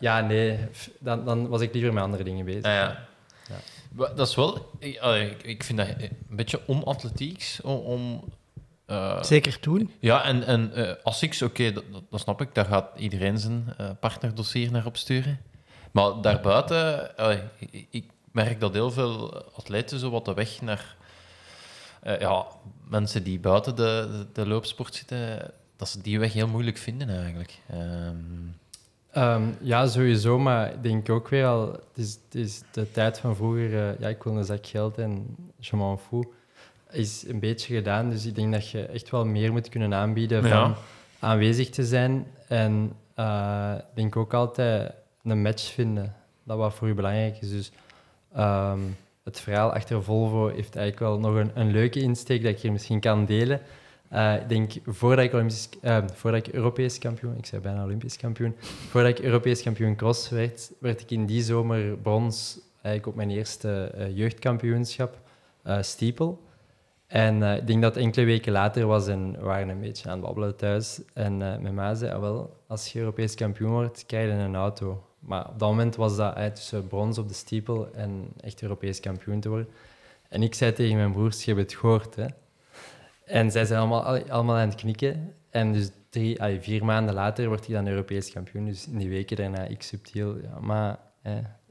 ja, 0.00 0.20
nee, 0.28 0.58
dan, 0.98 1.24
dan 1.24 1.48
was 1.48 1.60
ik 1.60 1.72
liever 1.74 1.92
met 1.92 2.02
andere 2.02 2.24
dingen 2.24 2.44
bezig. 2.44 2.64
Ah, 2.64 2.72
ja. 2.72 3.06
ja. 3.48 4.08
Dat 4.14 4.28
is 4.28 4.34
wel... 4.34 4.70
Ik, 4.78 5.42
ik 5.42 5.62
vind 5.64 5.78
dat 5.78 5.88
een 5.88 6.16
beetje 6.28 6.60
onatletieks 6.66 7.60
om... 7.60 7.76
om 7.76 8.22
uh, 8.90 9.22
Zeker 9.22 9.60
toen. 9.60 9.90
Ja, 10.00 10.24
en, 10.24 10.44
en 10.44 10.72
uh, 10.74 10.90
ASICS, 11.02 11.42
oké, 11.42 11.60
okay, 11.60 11.72
dat, 11.72 11.84
dat, 12.10 12.20
snap 12.20 12.40
ik. 12.40 12.54
Daar 12.54 12.64
gaat 12.64 12.88
iedereen 12.96 13.38
zijn 13.38 13.74
uh, 13.80 13.90
partnerdossier 14.00 14.70
naar 14.70 14.86
opsturen. 14.86 15.40
Maar 15.92 16.20
daarbuiten, 16.20 17.10
ik, 17.58 17.86
ik 17.90 18.10
merk 18.32 18.60
dat 18.60 18.72
heel 18.72 18.90
veel 18.90 19.42
atleten 19.54 19.98
zo 19.98 20.10
wat 20.10 20.24
de 20.24 20.34
weg 20.34 20.60
naar 20.60 20.96
uh, 22.08 22.20
ja, 22.20 22.46
mensen 22.88 23.22
die 23.22 23.40
buiten 23.40 23.76
de, 23.76 24.08
de, 24.10 24.26
de, 24.32 24.48
loopsport 24.48 24.94
zitten, 24.94 25.50
dat 25.76 25.88
ze 25.88 26.00
die 26.00 26.18
weg 26.18 26.32
heel 26.32 26.48
moeilijk 26.48 26.78
vinden 26.78 27.08
eigenlijk. 27.08 27.58
Um... 27.72 28.56
Um, 29.16 29.56
ja, 29.60 29.86
sowieso, 29.86 30.38
maar 30.38 30.72
ik 30.72 30.82
denk 30.82 31.10
ook 31.10 31.28
weer 31.28 31.46
al, 31.46 31.72
het 31.72 31.82
is, 31.94 32.18
het 32.24 32.34
is 32.34 32.62
de 32.70 32.90
tijd 32.90 33.18
van 33.18 33.36
vroeger, 33.36 33.70
uh, 33.70 34.00
ja, 34.00 34.08
ik 34.08 34.22
wil 34.22 34.36
een 34.36 34.44
zak 34.44 34.66
geld 34.66 34.98
en 34.98 35.36
je 35.56 35.76
m'en 35.76 35.98
fous, 35.98 36.26
is 36.90 37.24
een 37.28 37.40
beetje 37.40 37.74
gedaan. 37.74 38.10
Dus 38.10 38.26
ik 38.26 38.34
denk 38.34 38.52
dat 38.52 38.70
je 38.70 38.86
echt 38.86 39.10
wel 39.10 39.24
meer 39.24 39.52
moet 39.52 39.68
kunnen 39.68 39.94
aanbieden 39.94 40.42
van 40.42 40.50
ja. 40.50 40.76
aanwezig 41.18 41.70
te 41.70 41.84
zijn. 41.84 42.26
En 42.48 42.92
uh, 43.18 43.74
ik 43.78 43.94
denk 43.94 44.16
ook 44.16 44.34
altijd 44.34 44.92
een 45.22 45.42
match 45.42 45.72
vinden, 45.72 46.14
dat 46.42 46.56
wat 46.56 46.74
voor 46.74 46.88
u 46.88 46.94
belangrijk 46.94 47.40
is. 47.40 47.50
Dus 47.50 47.72
um, 48.36 48.96
het 49.28 49.40
verhaal 49.40 49.72
achter 49.72 50.02
Volvo 50.02 50.46
heeft 50.46 50.76
eigenlijk 50.76 50.98
wel 50.98 51.18
nog 51.18 51.34
een, 51.34 51.50
een 51.54 51.70
leuke 51.70 52.00
insteek 52.00 52.42
dat 52.42 52.50
ik 52.50 52.58
hier 52.58 52.72
misschien 52.72 53.00
kan 53.00 53.24
delen. 53.24 53.60
Uh, 54.12 54.34
ik 54.34 54.48
denk, 54.48 54.72
voordat 54.86 55.24
ik, 55.24 55.32
Olympisch, 55.32 55.68
uh, 55.82 55.98
voordat 56.14 56.46
ik 56.46 56.54
Europees 56.54 56.98
kampioen, 56.98 57.36
ik 57.36 57.46
zei 57.46 57.62
bijna 57.62 57.84
Olympisch 57.84 58.16
kampioen, 58.16 58.54
voordat 58.88 59.18
ik 59.18 59.24
Europees 59.24 59.62
kampioen 59.62 59.96
cross 59.96 60.28
werd, 60.28 60.72
werd 60.80 61.00
ik 61.00 61.10
in 61.10 61.26
die 61.26 61.42
zomer 61.42 61.96
brons 61.96 62.60
eigenlijk 62.72 63.06
op 63.06 63.14
mijn 63.14 63.30
eerste 63.30 63.92
uh, 63.98 64.16
jeugdkampioenschap, 64.16 65.18
steeple. 65.80 66.34
En 67.06 67.42
ik 67.42 67.66
denk 67.66 67.82
dat 67.82 67.96
enkele 67.96 68.26
weken 68.26 68.52
later 68.52 68.86
was 68.86 69.06
en 69.06 69.32
we 69.32 69.44
waren 69.44 69.68
een 69.68 69.80
beetje 69.80 70.08
aan 70.08 70.16
het 70.16 70.26
babbelen 70.26 70.56
thuis. 70.56 71.00
En 71.14 71.36
mijn 71.36 71.74
ma 71.74 71.94
zei, 71.94 72.12
ah, 72.12 72.20
wel, 72.20 72.56
als 72.66 72.92
je 72.92 72.98
Europees 72.98 73.34
kampioen 73.34 73.70
wordt, 73.70 74.06
krijg 74.06 74.26
je 74.26 74.32
een 74.32 74.56
auto. 74.56 75.07
Maar 75.18 75.48
op 75.48 75.58
dat 75.58 75.68
moment 75.68 75.96
was 75.96 76.16
dat 76.16 76.34
uit 76.34 76.54
tussen 76.54 76.86
brons 76.86 77.18
op 77.18 77.28
de 77.28 77.34
stiepel 77.34 77.92
en 77.94 78.28
echt 78.40 78.62
Europees 78.62 79.00
kampioen 79.00 79.40
te 79.40 79.48
worden. 79.48 79.68
En 80.28 80.42
ik 80.42 80.54
zei 80.54 80.72
tegen 80.72 80.96
mijn 80.96 81.12
broers, 81.12 81.44
je 81.44 81.54
hebt 81.54 81.70
het 81.70 81.80
gehoord, 81.80 82.14
hè. 82.14 82.26
En 83.24 83.50
zij 83.50 83.64
zijn 83.64 83.78
allemaal, 83.78 84.18
allemaal 84.18 84.56
aan 84.56 84.68
het 84.68 84.80
knikken. 84.80 85.34
En 85.50 85.72
dus 85.72 85.90
drie, 86.08 86.42
allee, 86.42 86.60
vier 86.60 86.84
maanden 86.84 87.14
later 87.14 87.48
wordt 87.48 87.66
hij 87.66 87.74
dan 87.74 87.86
Europees 87.86 88.32
kampioen. 88.32 88.64
Dus 88.64 88.86
in 88.86 88.98
die 88.98 89.08
weken 89.08 89.36
daarna, 89.36 89.62
ik 89.62 89.82
subtiel, 89.82 90.38
ja, 90.42 90.58
maar 90.60 90.98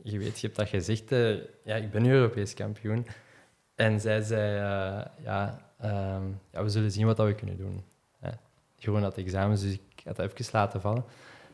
je 0.04 0.18
weet, 0.18 0.40
je 0.40 0.46
hebt 0.46 0.60
dat 0.60 0.70
gezegd, 0.70 1.10
hè, 1.10 1.42
ja, 1.64 1.76
ik 1.76 1.92
ben 1.92 2.06
Europees 2.06 2.54
kampioen. 2.54 3.08
En 3.76 4.00
zij 4.00 4.22
zei, 4.22 4.56
uh, 4.56 5.06
ja, 5.24 5.60
uh, 5.84 6.18
ja, 6.52 6.64
we 6.64 6.70
zullen 6.70 6.92
zien 6.92 7.06
wat 7.06 7.18
we 7.18 7.36
kunnen 7.36 7.58
doen. 7.58 7.84
Hè. 8.20 8.30
Gewoon 8.78 9.02
dat 9.02 9.18
examen, 9.18 9.60
dus 9.60 9.74
ik 9.74 10.02
had 10.04 10.18
het 10.18 10.32
even 10.32 10.50
laten 10.52 10.82
vallen 10.82 11.04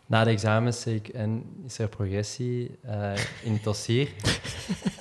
na 0.06 0.24
de 0.24 0.30
examens 0.30 0.82
zei 0.82 0.96
ik, 0.96 1.08
en 1.08 1.44
is 1.66 1.80
er 1.80 1.88
progressie 1.88 2.80
uh, 2.86 3.14
in 3.44 3.54
het 3.54 3.64
dossier? 3.64 4.10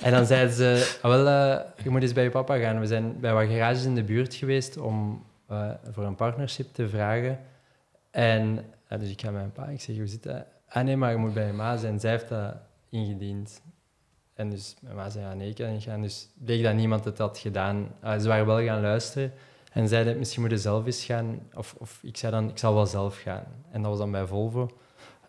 en 0.01 0.11
dan 0.11 0.25
zeiden 0.25 0.55
ze, 0.55 0.97
ah, 1.01 1.11
wel, 1.11 1.27
uh, 1.27 1.59
je 1.83 1.89
moet 1.89 2.01
eens 2.01 2.13
bij 2.13 2.23
je 2.23 2.29
papa 2.29 2.57
gaan. 2.57 2.79
We 2.79 2.85
zijn 2.85 3.19
bij 3.19 3.33
wat 3.33 3.47
garages 3.47 3.85
in 3.85 3.95
de 3.95 4.03
buurt 4.03 4.33
geweest 4.33 4.77
om 4.77 5.25
uh, 5.51 5.71
voor 5.91 6.03
een 6.03 6.15
partnership 6.15 6.73
te 6.73 6.89
vragen. 6.89 7.39
En 8.11 8.65
dus 8.99 9.09
ik 9.09 9.21
ga 9.21 9.31
met 9.31 9.39
mijn 9.39 9.51
pa, 9.51 9.67
ik 9.67 9.81
zeg, 9.81 9.97
hoe 9.97 10.07
zit 10.07 10.23
dat? 10.23 10.45
Ah 10.67 10.83
nee, 10.83 10.97
maar 10.97 11.11
je 11.11 11.17
moet 11.17 11.33
bij 11.33 11.45
je 11.45 11.53
ma 11.53 11.77
zijn. 11.77 11.99
Zij 11.99 12.11
heeft 12.11 12.29
dat 12.29 12.55
ingediend. 12.89 13.61
En 14.33 14.49
dus 14.49 14.75
mijn 14.81 14.95
ma 14.95 15.09
zei, 15.09 15.25
ja 15.25 15.33
nee, 15.33 15.49
ik 15.49 15.55
kan 15.55 15.71
niet 15.71 15.83
gaan. 15.83 16.01
Dus 16.01 16.29
bleek 16.33 16.63
dat 16.63 16.73
niemand 16.73 17.05
het 17.05 17.17
had 17.17 17.37
gedaan. 17.37 17.87
ze 18.01 18.27
waren 18.27 18.45
wel 18.45 18.63
gaan 18.63 18.81
luisteren. 18.81 19.33
En 19.71 19.87
zeiden, 19.87 20.17
misschien 20.17 20.41
moet 20.41 20.51
je 20.51 20.57
zelf 20.57 20.85
eens 20.85 21.05
gaan. 21.05 21.39
Of, 21.53 21.75
of 21.77 21.99
ik 22.01 22.17
zei 22.17 22.31
dan, 22.31 22.49
ik 22.49 22.57
zal 22.57 22.73
wel 22.73 22.85
zelf 22.85 23.17
gaan. 23.17 23.43
En 23.71 23.81
dat 23.81 23.89
was 23.91 23.99
dan 23.99 24.11
bij 24.11 24.25
Volvo. 24.25 24.69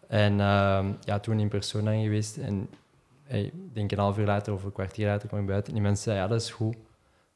En 0.09 0.33
uh, 0.33 0.85
ja, 1.01 1.19
toen 1.21 1.41
in 1.41 1.49
persoon 1.49 1.89
aan 1.89 2.03
geweest. 2.03 2.37
En 2.37 2.69
ik 3.27 3.53
denk 3.73 3.93
een 3.93 3.99
half 3.99 4.19
uur 4.19 4.27
later 4.27 4.53
of 4.53 4.65
een 4.65 4.73
kwartier 4.73 5.07
later 5.07 5.29
kwam 5.29 5.41
ik 5.41 5.47
buiten. 5.47 5.69
En 5.69 5.75
die 5.75 5.83
mensen 5.83 6.05
zeiden, 6.05 6.25
ja, 6.25 6.31
dat 6.33 6.41
is 6.41 6.51
goed. 6.51 6.77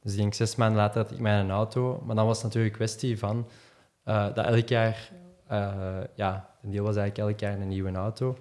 Dus 0.03 0.13
ik 0.13 0.19
denk 0.19 0.35
zes 0.35 0.57
maanden 0.57 0.79
later 0.79 1.03
had 1.03 1.11
ik 1.11 1.19
mijn 1.19 1.51
auto. 1.51 2.03
Maar 2.07 2.17
dan 2.17 2.27
was 2.27 2.37
het 2.37 2.45
natuurlijk 2.45 2.73
een 2.73 2.79
kwestie 2.79 3.19
van 3.19 3.47
uh, 4.05 4.35
dat 4.35 4.47
elk 4.47 4.69
jaar... 4.69 5.11
Uh, 5.53 5.97
ja, 6.15 6.51
een 6.63 6.71
deel 6.71 6.85
was 6.85 6.97
eigenlijk 6.97 7.29
elk 7.29 7.41
jaar 7.41 7.61
een 7.61 7.69
nieuwe 7.69 7.93
auto. 7.93 8.37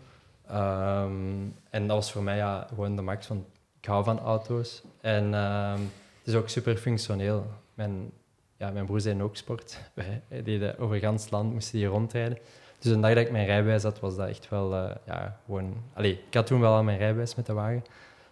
Um, 0.52 1.56
en 1.70 1.88
dat 1.88 1.96
was 1.96 2.12
voor 2.12 2.24
mij 2.24 2.36
ja, 2.36 2.68
gewoon 2.70 2.96
de 2.96 3.02
max 3.02 3.26
van... 3.26 3.46
Ik 3.80 3.86
hou 3.86 4.04
van 4.04 4.20
auto's. 4.20 4.84
En 5.02 5.34
um, 5.34 5.92
het 6.18 6.28
is 6.28 6.36
ook 6.36 6.50
super 6.50 6.78
functioneel. 6.78 7.46
Mijn, 7.74 8.12
ja, 8.58 8.72
mijn 8.72 8.86
broer 8.86 9.02
zei 9.02 9.22
ook 9.22 9.36
sport. 9.36 9.80
Wij 10.28 10.44
deden 10.44 10.78
over 10.80 11.00
gans 11.00 11.30
land, 11.30 11.54
moesten 11.54 11.78
die 11.78 11.88
rondrijden. 11.88 12.38
Dus 12.80 12.92
een 12.92 13.02
dag 13.02 13.14
dat 13.14 13.24
ik 13.26 13.32
mijn 13.32 13.46
rijbewijs 13.46 13.84
had, 13.84 14.00
was 14.00 14.16
dat 14.16 14.28
echt 14.28 14.50
wel 14.50 14.74
uh, 14.74 14.92
ja, 15.06 15.40
gewoon... 15.46 15.74
Allee, 15.94 16.24
ik 16.28 16.34
had 16.34 16.48
toen 16.48 16.60
wel 16.60 16.74
al 16.74 16.84
mijn 16.84 16.98
rijbewijs 16.98 17.36
met 17.36 17.46
de 17.46 17.54
wagen. 17.54 17.84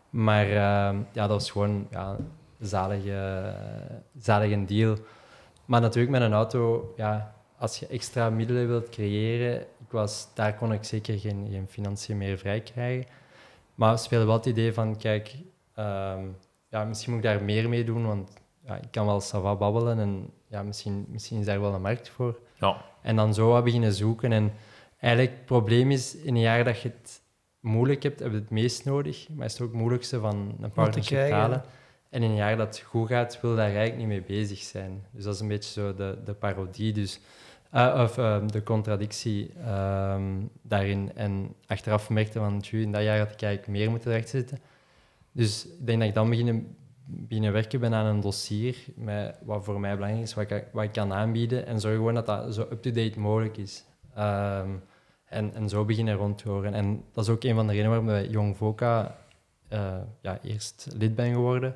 Maar 0.10 0.48
uh, 0.48 0.54
ja, 0.54 1.02
dat 1.12 1.30
was 1.30 1.52
gewoon 1.52 1.88
ja, 1.92 2.16
zalige, 2.60 3.54
zalig 4.18 4.52
een 4.52 4.66
deal. 4.66 4.98
Maar 5.66 5.82
natuurlijk 5.82 6.12
met 6.12 6.22
een 6.22 6.34
auto, 6.34 6.94
ja, 6.98 7.36
als 7.58 7.80
je 7.80 7.88
extra 7.88 8.30
middelen 8.30 8.68
wilt 8.68 8.90
creëren, 8.90 9.62
ik 9.62 9.92
was, 9.92 10.28
daar 10.34 10.56
kon 10.56 10.74
ik 10.74 10.84
zeker 10.84 11.20
geen, 11.20 11.48
geen 11.52 11.68
financiën 11.68 12.18
meer 12.18 12.38
vrij 12.38 12.62
krijgen. 12.62 13.06
Maar 13.76 14.00
speelde 14.00 14.26
wel 14.26 14.36
het 14.36 14.46
idee 14.46 14.74
van, 14.74 14.98
kijk, 14.98 15.36
um, 15.80 16.38
ja, 16.70 16.84
misschien 16.84 17.14
moet 17.14 17.24
ik 17.24 17.30
daar 17.30 17.44
meer 17.44 17.70
mee 17.70 17.84
doen, 17.84 18.06
want 18.06 18.34
ja, 18.66 18.76
ik 18.76 18.92
kan 18.92 19.06
wel 19.06 19.22
sava 19.22 19.56
babbelen 19.56 20.00
en 20.00 20.30
ja, 20.48 20.64
misschien, 20.64 21.06
misschien 21.10 21.40
is 21.40 21.46
daar 21.46 21.62
wel 21.62 21.74
een 21.74 21.82
markt 21.82 22.10
voor. 22.10 22.40
Ja. 22.56 22.82
En 23.02 23.16
dan 23.16 23.34
zo 23.34 23.50
wat 23.50 23.64
beginnen 23.64 23.94
zoeken. 23.94 24.32
En 24.32 24.54
eigenlijk 25.00 25.36
het 25.36 25.46
probleem 25.46 25.92
is, 25.92 26.16
in 26.16 26.36
een 26.36 26.42
jaar 26.42 26.64
dat 26.64 26.82
je 26.82 26.90
het 26.90 27.22
moeilijk 27.60 28.04
hebt, 28.04 28.20
heb 28.20 28.32
je 28.32 28.38
het 28.38 28.50
meest 28.50 28.86
nodig. 28.86 29.28
Maar 29.30 29.46
is 29.46 29.52
het 29.52 29.62
ook 29.62 29.68
het 29.68 29.78
moeilijkste 29.78 30.20
van 30.20 30.56
een 30.62 30.72
partnership 30.72 31.28
te 31.28 31.34
halen. 31.34 31.64
En 32.10 32.24
in 32.24 32.30
een 32.30 32.36
jaar 32.36 32.58
dat 32.58 32.68
het 32.68 32.86
goed 32.86 33.08
gaat, 33.08 33.42
wil 33.42 33.56
daar 33.56 33.66
eigenlijk 33.66 33.98
niet 33.98 34.08
mee 34.08 34.22
bezig 34.22 34.60
zijn. 34.60 35.04
Dus 35.12 35.24
dat 35.24 35.34
is 35.34 35.40
een 35.40 35.48
beetje 35.48 35.82
zo 35.82 35.96
de, 35.96 36.18
de 36.26 36.34
parodie. 36.34 36.94
Dus, 36.94 37.20
uh, 37.74 38.00
of 38.04 38.18
uh, 38.18 38.38
de 38.48 38.64
contradictie 38.64 39.52
um, 39.68 40.50
daarin. 40.62 41.12
En 41.16 41.56
achteraf 41.68 42.10
merkte 42.10 42.40
van, 42.40 42.64
in 42.72 42.92
dat 42.92 43.04
jaar 43.04 43.18
had 43.18 43.32
ik 43.32 43.42
eigenlijk 43.42 43.78
meer 43.78 43.90
moeten 43.90 44.12
rechtzetten. 44.12 44.60
Dus 45.32 45.66
ik 45.66 45.86
denk 45.86 46.00
dat 46.00 46.08
ik 46.08 46.14
dan 46.14 46.30
begin 46.30 46.76
binnen 47.06 47.54
werken 47.54 47.80
ben 47.80 47.94
aan 47.94 48.06
een 48.06 48.20
dossier 48.20 48.86
met 48.96 49.40
wat 49.44 49.64
voor 49.64 49.80
mij 49.80 49.96
belangrijk 49.96 50.24
is, 50.24 50.34
wat 50.34 50.52
ik, 50.52 50.68
wat 50.72 50.84
ik 50.84 50.92
kan 50.92 51.14
aanbieden 51.14 51.66
en 51.66 51.80
zorg 51.80 51.96
gewoon 51.96 52.14
dat 52.14 52.26
dat 52.26 52.54
zo 52.54 52.62
up-to-date 52.62 53.20
mogelijk 53.20 53.58
is. 53.58 53.86
Um, 54.18 54.84
en, 55.26 55.54
en 55.54 55.70
zo 55.70 55.86
beginnen 55.86 56.16
rond 56.16 56.38
te 56.38 56.50
horen. 56.50 56.74
En 56.74 57.04
dat 57.12 57.24
is 57.24 57.30
ook 57.30 57.44
een 57.44 57.56
van 57.56 57.68
de 57.68 57.74
redenen 57.74 57.92
waarom 57.92 58.10
ik 58.10 58.22
bij 58.22 58.32
Jong 58.32 58.58
Voca 58.58 59.16
uh, 59.74 59.98
ja, 60.22 60.40
eerst 60.42 60.88
lid 60.98 61.16
ben 61.16 61.34
geworden. 61.34 61.76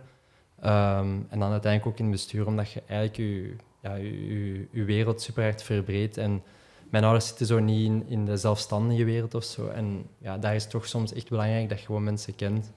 Um, 0.63 1.25
en 1.29 1.39
dan 1.39 1.51
uiteindelijk 1.51 1.85
ook 1.85 1.97
in 1.97 2.03
het 2.03 2.13
bestuur, 2.13 2.47
omdat 2.47 2.71
je 2.71 2.81
eigenlijk 2.87 3.17
je, 3.17 3.55
ja, 3.81 3.95
je, 3.95 4.67
je 4.71 4.83
wereld 4.83 5.21
super 5.21 5.43
hard 5.43 5.63
verbreedt. 5.63 6.17
En 6.17 6.43
mijn 6.89 7.03
ouders 7.03 7.27
zitten 7.27 7.45
zo 7.45 7.59
niet 7.59 7.85
in, 7.85 8.03
in 8.07 8.25
de 8.25 8.37
zelfstandige 8.37 9.03
wereld 9.03 9.35
of 9.35 9.43
zo. 9.43 9.67
En 9.67 10.05
ja, 10.17 10.37
daar 10.37 10.55
is 10.55 10.67
toch 10.67 10.87
soms 10.87 11.13
echt 11.13 11.29
belangrijk 11.29 11.69
dat 11.69 11.79
je 11.79 11.85
gewoon 11.85 12.03
mensen 12.03 12.35
kent. 12.35 12.71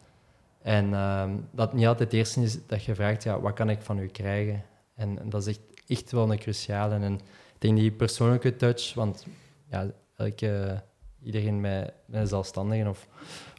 En 0.62 0.88
uh, 0.90 1.30
dat 1.50 1.72
niet 1.72 1.86
altijd 1.86 2.10
het 2.10 2.18
eerste 2.18 2.42
is 2.42 2.66
dat 2.66 2.84
je 2.84 2.94
vraagt, 2.94 3.22
ja, 3.22 3.40
wat 3.40 3.52
kan 3.54 3.70
ik 3.70 3.82
van 3.82 3.98
u 3.98 4.06
krijgen? 4.06 4.62
En, 4.94 5.18
en 5.18 5.30
dat 5.30 5.46
is 5.46 5.46
echt, 5.46 5.60
echt 5.86 6.10
wel 6.12 6.32
een 6.32 6.38
cruciale. 6.38 6.94
En 6.94 7.14
ik 7.14 7.20
denk 7.58 7.76
die 7.76 7.90
persoonlijke 7.90 8.56
touch, 8.56 8.94
want 8.94 9.26
ja, 9.70 9.86
elke, 10.16 10.82
iedereen 11.22 11.60
met, 11.60 11.92
met 12.06 12.20
een 12.20 12.26
zelfstandige 12.26 12.88
of, 12.88 13.06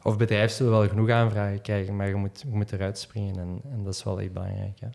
of 0.03 0.17
bedrijf 0.17 0.51
zullen 0.51 0.71
wel 0.71 0.87
genoeg 0.87 1.09
aanvragen 1.09 1.61
krijgen, 1.61 1.95
maar 1.95 2.07
je 2.07 2.15
moet, 2.15 2.41
je 2.41 2.55
moet 2.55 2.71
eruit 2.71 2.97
springen 2.97 3.37
en, 3.37 3.61
en 3.71 3.83
dat 3.83 3.93
is 3.93 4.03
wel 4.03 4.19
echt 4.19 4.33
belangrijk. 4.33 4.79
Ja, 4.79 4.89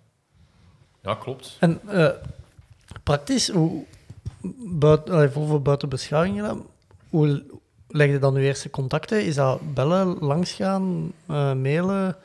ja 1.03 1.15
klopt. 1.15 1.57
En 1.61 1.81
uh, 1.87 2.11
praktisch, 3.03 3.49
hoe, 3.49 3.85
buiten, 4.79 5.33
voor 5.33 5.63
buiten 5.63 5.89
beschouwingen, 5.89 6.63
hoe, 7.11 7.45
leg 7.89 8.11
je 8.11 8.19
dan 8.19 8.35
je 8.35 8.41
eerste 8.41 8.71
contacten? 8.71 9.25
Is 9.25 9.35
dat 9.35 9.75
bellen, 9.75 10.17
langsgaan, 10.21 11.13
eh, 11.27 11.53
mailen? 11.55 12.17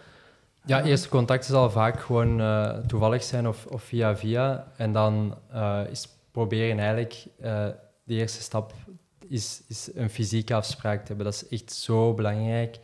Ja, 0.66 0.84
eerste 0.84 1.09
contact 1.09 1.45
zal 1.45 1.70
vaak 1.72 1.99
gewoon 1.99 2.41
eh, 2.41 2.78
toevallig 2.88 3.24
zijn 3.24 3.47
of, 3.47 3.66
of 3.66 3.84
via 3.84 4.18
via. 4.18 4.68
En 4.78 4.91
dan 4.91 5.38
eh, 5.51 5.82
is 5.91 6.07
proberen 6.32 6.78
eigenlijk 6.80 7.26
de 8.03 8.14
eerste 8.14 8.41
stap 8.41 8.74
is, 9.28 9.61
is 9.68 9.89
een 9.93 10.09
fysieke 10.09 10.53
afspraak 10.53 10.99
te 11.01 11.07
hebben. 11.07 11.26
Dat 11.26 11.34
is 11.34 11.47
echt 11.59 11.74
zo 11.74 12.14
belangrijk. 12.14 12.80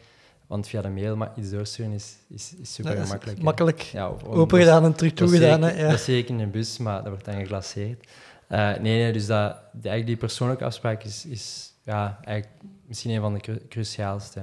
Want 0.47 0.67
via 0.67 0.81
de 0.81 0.89
mail 0.89 1.15
maar 1.15 1.31
iets 1.35 1.49
doorsturen 1.49 1.91
is, 1.91 2.15
is, 2.29 2.53
is 2.61 2.73
super 2.73 2.91
Dat 2.91 3.01
is 3.01 3.07
gemakkelijk. 3.07 3.41
Makkelijk. 3.41 3.79
Ja, 3.81 4.09
of- 4.09 4.23
Open 4.23 4.59
gedaan 4.59 4.83
en 4.83 4.93
terug 4.95 5.13
dat 5.13 5.27
toegedaan. 5.27 5.63
zeker- 5.63 5.77
Ja. 5.79 5.83
Dat 5.89 5.99
is 5.99 6.03
zeker 6.05 6.33
in 6.33 6.39
een 6.39 6.51
bus, 6.51 6.77
maar 6.77 6.97
dat 6.99 7.07
wordt 7.07 7.25
dan 7.25 7.33
geglaceerd. 7.35 8.07
Eh, 8.47 8.59
nee, 8.67 8.79
nee, 9.01 9.13
dus 9.13 9.25
dat, 9.25 9.51
die, 9.71 9.89
eigenlijk 9.89 10.05
die 10.05 10.15
persoonlijke 10.17 10.63
afspraak 10.65 11.03
is, 11.03 11.25
is 11.25 11.68
ja, 11.89 12.19
eigenlijk 12.23 12.61
misschien 12.87 13.11
een 13.11 13.21
van 13.21 13.33
de 13.33 13.39
cru- 13.39 13.67
cruciaalste. 13.69 14.41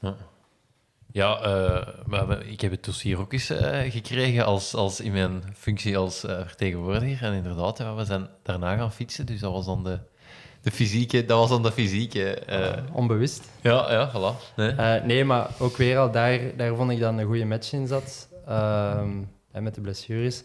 Ja. 0.00 0.16
Ja, 1.12 1.40
eh, 1.40 1.88
maar 2.06 2.46
ik 2.46 2.60
heb 2.60 2.70
het 2.70 2.84
dossier 2.84 3.18
ook 3.18 3.32
eens 3.32 3.50
eh, 3.50 3.90
gekregen 3.90 4.44
als, 4.44 4.74
als 4.74 5.00
in 5.00 5.12
mijn 5.12 5.42
functie 5.54 5.96
als 5.98 6.24
eh, 6.24 6.46
vertegenwoordiger. 6.46 7.28
En 7.28 7.34
inderdaad, 7.34 7.78
ja, 7.78 7.94
we 7.94 8.04
zijn 8.04 8.28
daarna 8.42 8.76
gaan 8.76 8.92
fietsen, 8.92 9.26
dus 9.26 9.40
dat 9.40 9.52
was 9.52 9.66
dan 9.66 9.84
de, 9.84 9.98
de 10.62 10.70
fysieke... 10.70 11.24
Dat 11.24 11.38
was 11.38 11.48
dan 11.48 11.62
de 11.62 11.72
fysieke... 11.72 12.42
Onbewust. 12.92 13.50
ja, 13.60 13.92
ja, 13.92 14.10
voilà. 14.10 14.54
Nee. 14.56 15.00
Nee, 15.00 15.24
maar 15.24 15.48
ook 15.58 15.76
weer 15.76 15.98
al, 15.98 16.10
daar, 16.10 16.40
daar 16.56 16.76
vond 16.76 16.90
ik 16.90 17.00
dat 17.00 17.18
een 17.18 17.24
goede 17.24 17.44
match 17.44 17.72
in 17.72 17.86
zat. 17.86 18.28
Ehm, 18.46 19.22
met 19.52 19.74
de 19.74 19.80
blessures. 19.80 20.42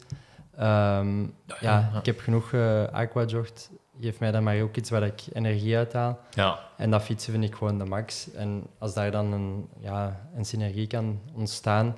Ehm, 0.57 1.21
ja, 1.21 1.55
ja. 1.59 1.91
ik 1.99 2.05
heb 2.05 2.19
genoeg 2.19 2.51
uh, 2.51 2.83
aquajogt. 2.87 3.69
Geef 4.01 4.19
mij 4.19 4.31
dan 4.31 4.43
maar 4.43 4.61
ook 4.61 4.75
iets 4.75 4.89
waar 4.89 5.03
ik 5.03 5.21
energie 5.33 5.77
uit 5.77 5.93
haal. 5.93 6.19
Ja, 6.33 6.59
En 6.77 6.91
dat 6.91 7.01
fietsen 7.01 7.31
vind 7.31 7.43
ik 7.43 7.55
gewoon 7.55 7.77
de 7.77 7.85
max. 7.85 8.31
En 8.31 8.63
als 8.77 8.93
daar 8.93 9.11
dan 9.11 9.31
een, 9.31 9.67
ja, 9.79 10.29
een 10.35 10.45
synergie 10.45 10.87
kan 10.87 11.19
ontstaan... 11.33 11.95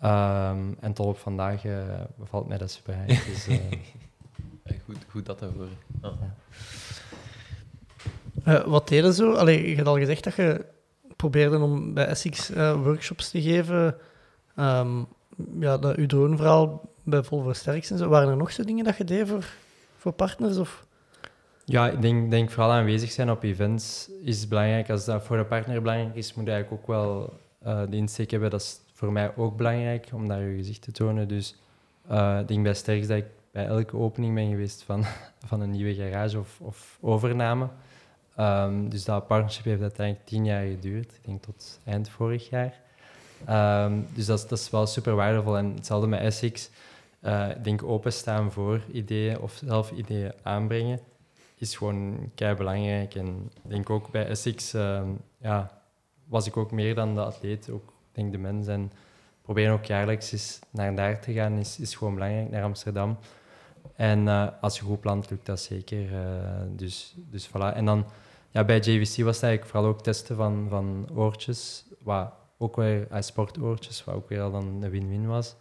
ehm, 0.00 0.72
en 0.80 0.92
tot 0.92 1.06
op 1.06 1.18
vandaag 1.18 1.64
eh, 1.64 1.82
bevalt 2.16 2.48
mij 2.48 2.58
dat 2.58 2.70
super. 2.70 2.96
Dus, 3.06 3.46
eh, 3.48 4.76
goed, 4.84 4.96
goed 5.08 5.26
dat 5.26 5.38
te 5.38 5.44
horen. 5.44 5.78
Ja. 6.02 6.34
Eh, 8.44 8.64
wat 8.66 8.88
deden 8.88 9.14
zo? 9.14 9.32
Allee, 9.32 9.70
je 9.70 9.76
had 9.76 9.86
al 9.86 9.98
gezegd 9.98 10.24
dat 10.24 10.34
je 10.34 10.64
probeerde 11.16 11.58
om 11.58 11.94
bij 11.94 12.06
Essex 12.06 12.50
eh, 12.50 12.82
workshops 12.82 13.30
te 13.30 13.42
geven. 13.42 13.96
Ehm, 14.56 15.02
ja, 15.60 15.78
dat 15.78 15.96
uw 15.96 16.06
droneverhaal 16.06 16.90
bij 17.02 17.22
Volvo 17.22 17.52
Sterks 17.52 17.90
en 17.90 17.98
zo. 17.98 18.08
Waren 18.08 18.28
er 18.28 18.36
nog 18.36 18.52
zo 18.52 18.64
dingen 18.64 18.84
dat 18.84 18.96
je 18.96 19.04
deed 19.04 19.28
voor, 19.28 19.44
voor 19.96 20.12
partners? 20.12 20.56
Of? 20.56 20.86
Ja, 21.66 21.90
ik 21.90 22.02
denk, 22.02 22.30
denk 22.30 22.50
vooral 22.50 22.72
aanwezig 22.72 23.10
zijn 23.10 23.30
op 23.30 23.42
events 23.42 24.10
is 24.22 24.48
belangrijk. 24.48 24.90
Als 24.90 25.04
dat 25.04 25.22
voor 25.22 25.36
de 25.36 25.44
partner 25.44 25.82
belangrijk 25.82 26.14
is, 26.14 26.34
moet 26.34 26.46
je 26.46 26.52
eigenlijk 26.52 26.82
ook 26.82 26.88
wel 26.88 27.38
eh, 27.62 27.82
de 27.90 27.96
insteek 27.96 28.30
hebben. 28.30 28.50
Dat 28.50 28.60
is 28.60 28.80
voor 28.92 29.12
mij 29.12 29.36
ook 29.36 29.56
belangrijk, 29.56 30.08
om 30.12 30.28
daar 30.28 30.40
je 30.40 30.56
gezicht 30.56 30.82
te 30.82 30.92
tonen. 30.92 31.28
Dus 31.28 31.56
eh, 32.08 32.38
ik 32.40 32.48
denk 32.48 32.62
bij 32.62 32.74
Sterks 32.74 33.06
dat 33.06 33.16
ik 33.16 33.26
bij 33.50 33.66
elke 33.66 33.96
opening 33.96 34.34
ben 34.34 34.48
geweest 34.48 34.82
van, 34.82 35.04
van 35.48 35.60
een 35.60 35.70
nieuwe 35.70 35.94
garage 35.94 36.38
of, 36.38 36.60
of 36.60 36.98
overname. 37.00 37.68
Ehm, 38.36 38.88
dus 38.88 39.04
dat 39.04 39.26
partnership 39.26 39.64
heeft 39.64 39.82
uiteindelijk 39.82 40.26
tien 40.26 40.44
jaar 40.44 40.66
geduurd. 40.66 41.12
Ik 41.12 41.24
denk 41.24 41.42
tot 41.42 41.80
eind 41.84 42.08
vorig 42.08 42.48
jaar. 42.48 42.80
Ehm, 43.44 44.00
dus 44.14 44.26
dat 44.26 44.38
is, 44.38 44.48
dat 44.48 44.58
is 44.58 44.70
wel 44.70 44.86
super 44.86 45.14
waardevol. 45.14 45.56
En 45.56 45.74
hetzelfde 45.74 46.06
met 46.06 46.20
Essex. 46.20 46.70
Eh, 47.20 47.50
ik 47.50 47.64
denk 47.64 47.82
openstaan 47.82 48.52
voor 48.52 48.80
ideeën 48.92 49.38
of 49.38 49.60
zelf 49.64 49.90
ideeën 49.90 50.32
aanbrengen 50.42 51.00
is 51.64 51.76
gewoon 51.76 52.30
kei 52.34 52.54
belangrijk. 52.54 53.14
En 53.14 53.50
ik 53.54 53.70
denk 53.70 53.90
ook 53.90 54.10
bij 54.10 54.26
Essex 54.26 54.74
ehm, 54.74 55.08
ja, 55.38 55.82
was 56.24 56.46
ik 56.46 56.56
ook 56.56 56.70
meer 56.70 56.94
dan 56.94 57.14
de 57.14 57.24
atleet, 57.24 57.70
ook 57.70 57.92
denk 58.12 58.32
de 58.32 58.38
mens. 58.38 58.66
En 58.66 58.92
proberen 59.42 59.72
ook 59.72 59.84
jaarlijks 59.84 60.32
eens 60.32 60.58
naar 60.70 60.94
daar 60.94 61.20
te 61.20 61.32
gaan 61.32 61.58
is, 61.58 61.78
is 61.78 61.94
gewoon 61.94 62.14
belangrijk, 62.14 62.50
naar 62.50 62.62
Amsterdam. 62.62 63.18
En 63.96 64.28
eh, 64.28 64.48
als 64.60 64.78
je 64.78 64.84
goed 64.84 65.00
plant, 65.00 65.30
lukt 65.30 65.46
dat 65.46 65.60
zeker. 65.60 66.14
eh, 66.14 66.62
dus, 66.68 67.14
dus 67.30 67.48
voilà. 67.48 67.74
En 67.74 67.84
dan 67.84 68.06
ja, 68.50 68.64
bij 68.64 68.78
JVC 68.78 69.24
was 69.24 69.34
het 69.34 69.44
eigenlijk 69.44 69.64
vooral 69.64 69.90
ook 69.90 70.02
testen 70.02 70.36
van, 70.36 70.66
van 70.68 71.06
oortjes, 71.14 71.84
wat 71.98 72.32
ook 72.58 72.76
weer 72.76 73.06
uh, 73.12 73.20
sportoortjes, 73.20 74.04
wat 74.04 74.14
ook 74.14 74.28
weer 74.28 74.40
al 74.40 74.50
dan 74.50 74.82
een 74.82 74.90
win-win 74.90 75.26
was. 75.26 75.54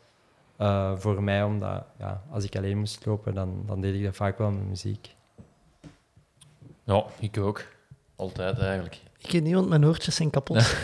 Voor 0.96 1.24
mij, 1.24 1.44
omdat 1.44 1.86
ja, 1.98 2.24
als 2.32 2.44
ik 2.44 2.56
alleen 2.56 2.78
moest 2.78 3.06
lopen, 3.06 3.34
dan, 3.34 3.64
dan 3.66 3.82
deed 3.82 3.96
ik 3.96 4.04
dat 4.04 4.16
vaak 4.16 4.38
wel 4.38 4.52
met 4.52 4.68
muziek. 4.68 5.16
Ja, 6.84 7.06
ik 7.20 7.38
ook. 7.38 7.66
Altijd 8.16 8.60
eigenlijk. 8.60 9.00
Ik 9.18 9.32
weet 9.32 9.44
niet, 9.44 9.54
want 9.54 9.70
mijn 9.70 9.86
oortjes 9.86 10.16
zijn 10.16 10.30
kapot. 10.30 10.58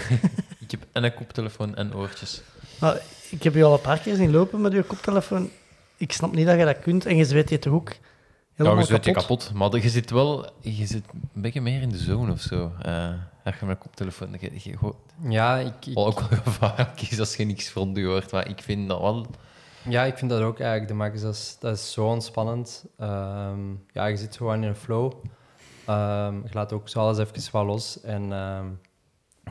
ik 0.59 0.71
heb 0.71 0.85
en 0.91 1.03
een 1.03 1.13
koptelefoon 1.13 1.75
en 1.75 1.95
oortjes. 1.95 2.41
Maar 2.79 3.01
ik 3.29 3.43
heb 3.43 3.53
je 3.53 3.63
al 3.63 3.73
een 3.73 3.81
paar 3.81 3.99
keer 3.99 4.15
zien 4.15 4.31
lopen 4.31 4.61
met 4.61 4.71
je 4.71 4.83
koptelefoon. 4.83 5.49
Ik 5.97 6.11
snap 6.11 6.33
niet 6.33 6.45
dat 6.45 6.57
je 6.57 6.65
dat 6.65 6.79
kunt 6.79 7.05
en 7.05 7.15
je 7.15 7.25
zweet 7.25 7.49
je 7.49 7.59
toch 7.59 7.73
ook 7.73 7.91
helemaal 8.53 8.73
ja, 8.73 8.79
je 8.79 8.87
zweet 8.87 9.05
je 9.05 9.11
kapot. 9.11 9.51
Maar 9.53 9.75
je 9.75 9.89
zit 9.89 10.09
wel 10.09 10.49
je 10.59 10.85
zit 10.85 11.03
een 11.13 11.41
beetje 11.41 11.61
meer 11.61 11.81
in 11.81 11.89
de 11.89 11.97
zone 11.97 12.31
of 12.31 12.41
zo. 12.41 12.71
Uh, 12.85 13.09
als 13.43 13.55
je 13.59 13.65
met 13.65 13.75
een 13.75 13.81
koptelefoon... 13.81 14.37
Je, 14.39 14.51
je, 14.53 14.93
ja, 15.29 15.57
ik... 15.57 15.85
ik... 15.85 15.93
Wat 15.93 16.05
ook 16.05 16.19
wel 16.19 16.39
gevaarlijk 16.43 17.01
is 17.01 17.19
als 17.19 17.35
je 17.35 17.45
niks 17.45 17.69
van 17.69 17.91
je 17.93 18.05
hoort. 18.05 18.31
Maar 18.31 18.49
ik 18.49 18.61
vind 18.61 18.87
dat 18.87 18.99
wel... 19.01 19.25
Ja, 19.81 20.03
ik 20.03 20.17
vind 20.17 20.31
dat 20.31 20.41
ook 20.41 20.59
eigenlijk 20.59 20.87
de 20.87 20.93
max. 20.93 21.21
Dat 21.21 21.33
is, 21.33 21.57
dat 21.59 21.77
is 21.77 21.91
zo 21.91 22.05
ontspannend. 22.05 22.85
Um, 23.01 23.85
ja, 23.93 24.05
je 24.05 24.17
zit 24.17 24.37
gewoon 24.37 24.63
in 24.63 24.69
een 24.69 24.75
flow. 24.75 25.13
Um, 25.89 26.41
je 26.43 26.49
laat 26.51 26.73
ook 26.73 26.89
zo 26.89 26.99
alles 26.99 27.17
even 27.17 27.51
wat 27.51 27.65
los. 27.65 28.01
En 28.01 28.31
um, 28.31 28.79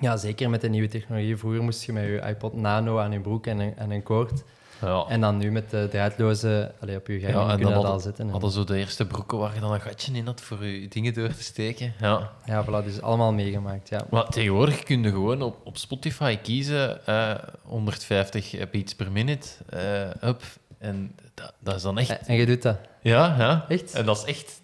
ja, 0.00 0.16
zeker 0.16 0.50
met 0.50 0.60
de 0.60 0.68
nieuwe 0.68 0.88
technologie. 0.88 1.36
Vroeger 1.36 1.62
moest 1.62 1.84
je 1.84 1.92
met 1.92 2.04
je 2.04 2.22
iPod 2.28 2.54
Nano 2.54 2.98
aan 2.98 3.12
je 3.12 3.20
broek 3.20 3.46
en 3.46 3.58
een, 3.58 3.76
en 3.76 3.90
een 3.90 4.02
koord. 4.02 4.42
Ja. 4.80 5.04
En 5.08 5.20
dan 5.20 5.36
nu 5.36 5.50
met 5.50 5.70
de 5.70 5.88
draadloze 5.90 6.72
allee, 6.80 6.96
op 6.96 7.06
je 7.06 7.20
Garmin 7.20 7.40
ja, 7.40 7.56
kun 7.56 7.68
je 7.68 7.74
dat 7.74 7.84
al 7.84 8.00
zetten. 8.00 8.28
Hadden 8.28 8.50
zo 8.50 8.64
de 8.64 8.76
eerste 8.76 9.06
broeken 9.06 9.38
waar 9.38 9.54
je 9.54 9.60
dan 9.60 9.72
een 9.72 9.80
gatje 9.80 10.12
in 10.12 10.26
had 10.26 10.40
voor 10.40 10.64
je 10.64 10.88
dingen 10.88 11.14
door 11.14 11.28
te 11.28 11.42
steken. 11.42 11.92
Ja, 12.00 12.30
ja 12.44 12.64
voilà, 12.64 12.84
dus 12.84 13.00
allemaal 13.00 13.32
meegemaakt. 13.32 13.88
Ja. 13.88 14.06
Maar 14.10 14.28
tegenwoordig 14.28 14.82
kun 14.82 15.02
je 15.02 15.10
gewoon 15.10 15.42
op, 15.42 15.56
op 15.64 15.76
Spotify 15.76 16.36
kiezen 16.36 17.00
uh, 17.08 17.34
150 17.62 18.70
beats 18.70 18.94
per 18.94 19.12
minute. 19.12 19.48
Uh, 19.74 20.28
up. 20.28 20.42
En 20.78 21.14
dat, 21.34 21.52
dat 21.58 21.74
is 21.74 21.82
dan 21.82 21.98
echt... 21.98 22.10
En, 22.10 22.26
en 22.26 22.36
je 22.36 22.46
doet 22.46 22.62
dat? 22.62 22.78
Ja, 23.02 23.34
ja. 23.38 23.64
Echt? 23.68 23.94
En 23.94 24.04
dat 24.04 24.16
is 24.16 24.24
echt... 24.24 24.60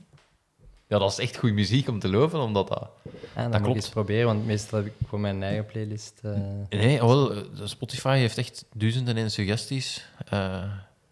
Ja, 0.86 0.98
dat 0.98 1.10
is 1.10 1.18
echt 1.18 1.36
goede 1.36 1.54
muziek 1.54 1.88
om 1.88 1.98
te 1.98 2.08
lopen, 2.08 2.40
omdat 2.40 2.68
dat... 2.68 2.88
Ja, 3.36 3.48
dat, 3.48 3.66
ik 3.66 3.74
eens 3.74 3.88
proberen, 3.88 4.26
want 4.26 4.46
meestal 4.46 4.78
heb 4.78 4.86
ik 4.86 4.92
voor 5.06 5.20
mijn 5.20 5.42
eigen 5.42 5.66
playlist... 5.66 6.20
Uh... 6.24 6.38
Nee, 6.68 7.00
wel, 7.00 7.32
Spotify 7.64 8.16
heeft 8.16 8.38
echt 8.38 8.64
duizenden 8.74 9.16
en 9.16 9.30
suggesties. 9.30 10.06
Uh, 10.32 10.62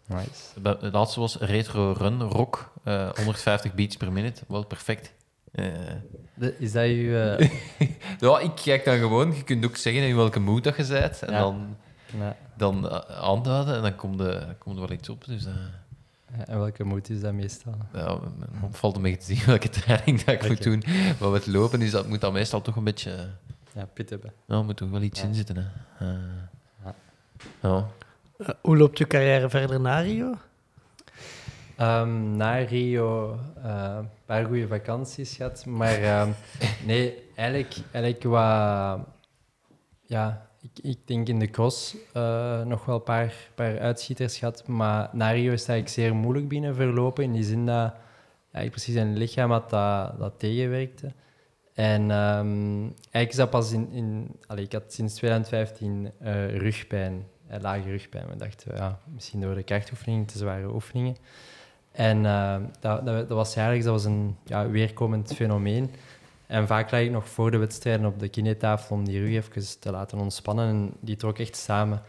nice. 0.05 0.77
Het 0.81 0.93
laatste 0.93 1.19
was 1.19 1.35
Retro 1.35 1.91
Run 1.91 2.21
Rock, 2.21 2.71
uh, 2.85 3.09
150 3.09 3.73
beats 3.73 3.97
per 3.97 4.11
minute. 4.11 4.41
Wel 4.47 4.65
perfect. 4.65 5.13
De, 6.33 6.55
is 6.59 6.71
dat 6.71 6.85
je... 6.85 7.49
ja, 8.19 8.39
ik 8.39 8.55
kijk 8.55 8.85
dan 8.85 8.97
gewoon. 8.97 9.35
Je 9.35 9.43
kunt 9.43 9.65
ook 9.65 9.75
zeggen 9.75 10.03
in 10.03 10.15
welke 10.15 10.39
mood 10.39 10.63
dat 10.63 10.75
je 10.75 10.85
bent. 10.87 11.21
En 11.21 11.31
ja. 11.33 11.39
dan, 11.39 11.77
ja. 12.19 12.35
dan 12.57 12.89
aanduiden 13.07 13.75
en 13.75 13.81
dan 13.81 13.95
komt 13.95 14.19
er 14.19 14.55
komt 14.59 14.79
wel 14.79 14.91
iets 14.91 15.09
op. 15.09 15.25
Dus, 15.25 15.45
en 16.45 16.59
welke 16.59 16.83
moed 16.83 17.09
is 17.09 17.21
dat 17.21 17.33
meestal? 17.33 17.75
Ja, 17.93 18.19
het 18.61 18.77
valt 18.77 18.95
een 18.95 19.01
beetje 19.01 19.17
te 19.17 19.25
zien 19.25 19.45
welke 19.45 19.69
training 19.69 20.23
dat 20.23 20.33
ik 20.33 20.41
okay. 20.41 20.49
moet 20.49 20.63
doen. 20.63 20.83
Maar 21.19 21.29
met 21.29 21.47
lopen 21.47 21.81
is 21.81 21.91
dat, 21.91 22.07
moet 22.07 22.21
dat 22.21 22.33
meestal 22.33 22.61
toch 22.61 22.75
een 22.75 22.83
beetje... 22.83 23.29
Ja, 23.73 23.85
pit 23.85 24.09
hebben. 24.09 24.33
Ja, 24.47 24.61
moet 24.61 24.77
toch 24.77 24.89
wel 24.89 25.01
iets 25.01 25.21
ja. 25.21 25.27
in 25.27 25.33
zitten. 25.33 25.55
Hè. 25.55 25.63
Uh, 26.07 26.17
ja. 26.83 26.95
ja. 27.61 27.87
Uh, 28.37 28.47
hoe 28.61 28.77
loopt 28.77 28.97
je 28.97 29.07
carrière 29.07 29.49
verder 29.49 29.79
na 29.79 29.99
Rio? 29.99 30.37
Um, 31.79 32.37
na 32.37 32.55
Rio 32.55 33.31
een 33.55 33.65
uh, 33.65 33.99
paar 34.25 34.45
goede 34.45 34.67
vakanties 34.67 35.35
gehad. 35.35 35.65
Maar 35.65 36.21
um, 36.21 36.35
nee, 36.85 37.29
eigenlijk, 37.35 37.75
eigenlijk 37.91 38.23
wat... 38.23 39.07
Ja, 40.05 40.47
ik, 40.63 40.83
ik 40.83 40.97
denk 41.05 41.27
in 41.27 41.39
de 41.39 41.49
cross 41.49 41.95
uh, 42.17 42.61
nog 42.61 42.85
wel 42.85 42.95
een 42.95 43.03
paar, 43.03 43.33
paar 43.55 43.79
uitschieters 43.79 44.37
gehad. 44.37 44.67
Maar 44.67 45.09
na 45.11 45.31
Rio 45.31 45.51
is 45.51 45.59
het 45.59 45.69
eigenlijk 45.69 45.99
zeer 45.99 46.15
moeilijk 46.15 46.47
binnen 46.47 46.75
verlopen. 46.75 47.23
In 47.23 47.33
die 47.33 47.43
zin 47.43 47.65
dat 47.65 47.93
ik 48.51 48.69
precies 48.71 48.95
een 48.95 49.17
lichaam 49.17 49.51
had 49.51 49.69
dat, 49.69 50.19
dat 50.19 50.39
tegenwerkte. 50.39 51.11
En 51.73 52.01
um, 52.01 52.81
eigenlijk 52.83 53.29
is 53.29 53.35
dat 53.35 53.49
pas 53.49 53.71
in... 53.71 53.91
in 53.91 54.35
allez, 54.47 54.63
ik 54.63 54.71
had 54.71 54.93
sinds 54.93 55.13
2015 55.13 56.11
uh, 56.21 56.57
rugpijn, 56.57 57.27
uh, 57.51 57.55
lage 57.61 57.89
rugpijn. 57.89 58.27
We 58.27 58.35
dachten, 58.35 58.75
ja, 58.75 58.99
misschien 59.05 59.41
door 59.41 59.55
de 59.55 59.63
krachtoefeningen, 59.63 60.25
te 60.25 60.37
zware 60.37 60.73
oefeningen. 60.73 61.15
En 61.91 62.23
uh, 62.23 62.55
dat, 62.79 63.05
dat, 63.05 63.27
dat, 63.27 63.37
was 63.37 63.53
jaarlijks 63.53 63.85
dat 63.85 63.93
was 63.93 64.05
een 64.05 64.37
ja, 64.45 64.69
weerkomend 64.69 65.33
fenomeen. 65.35 65.91
En 66.47 66.67
vaak 66.67 66.91
lag 66.91 67.01
ik 67.01 67.11
nog 67.11 67.29
voor 67.29 67.51
de 67.51 67.57
wedstrijden 67.57 68.05
op 68.05 68.19
de 68.19 68.29
kinetafel 68.29 68.95
om 68.95 69.05
die 69.05 69.19
rug 69.19 69.29
even 69.35 69.79
te 69.79 69.91
laten 69.91 70.17
ontspannen. 70.19 70.67
En 70.67 70.93
die 70.99 71.15
trok 71.15 71.39
echt 71.39 71.55
samen. 71.55 72.01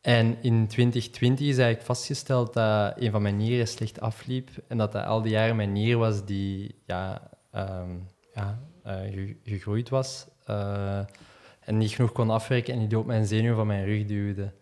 En 0.00 0.36
in 0.42 0.66
2020 0.66 1.46
is 1.46 1.56
eigenlijk 1.58 1.86
vastgesteld 1.86 2.52
dat 2.54 2.92
een 2.96 3.10
van 3.10 3.22
mijn 3.22 3.36
nieren 3.36 3.68
slecht 3.68 4.00
afliep. 4.00 4.48
En 4.68 4.78
dat 4.78 4.92
dat 4.92 5.04
al 5.04 5.22
die 5.22 5.32
jaren 5.32 5.56
mijn 5.56 5.72
nier 5.72 5.96
was 5.98 6.24
die 6.24 6.74
ja, 6.86 7.30
um, 7.54 8.06
ja, 8.34 8.58
eh, 8.82 8.94
ge- 9.12 9.36
gegroeid 9.44 9.88
was. 9.88 10.26
eh, 10.44 10.98
en 11.60 11.76
niet 11.78 11.90
genoeg 11.90 12.12
kon 12.12 12.30
afwerken 12.30 12.74
en 12.74 12.88
die 12.88 12.98
op 12.98 13.06
mijn 13.06 13.26
zenuw 13.26 13.54
van 13.54 13.66
mijn 13.66 13.84
rug 13.84 14.04
duwde. 14.06 14.52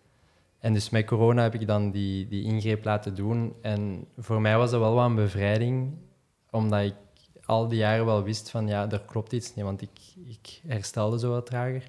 En 0.58 0.72
dus 0.72 0.90
met 0.90 1.06
corona 1.06 1.42
heb 1.42 1.54
ik 1.54 1.66
dan 1.66 1.90
die, 1.90 2.28
die 2.28 2.44
ingreep 2.44 2.84
laten 2.84 3.14
doen. 3.14 3.54
En 3.62 4.06
voor 4.16 4.40
mij 4.40 4.56
was 4.56 4.70
dat 4.70 4.80
wel 4.80 4.94
wat 4.94 5.06
een 5.06 5.14
bevrijding, 5.14 5.92
omdat 6.50 6.82
ik 6.84 6.94
al 7.48 7.68
die 7.68 7.78
jaren 7.78 8.04
wel 8.04 8.22
wist 8.22 8.50
van 8.50 8.66
ja, 8.66 8.90
er 8.90 9.02
klopt 9.06 9.32
iets 9.32 9.54
niet, 9.54 9.64
want 9.64 9.82
ik, 9.82 9.90
ik 10.26 10.60
herstelde 10.66 11.18
zo 11.18 11.30
wat 11.30 11.46
trager. 11.46 11.82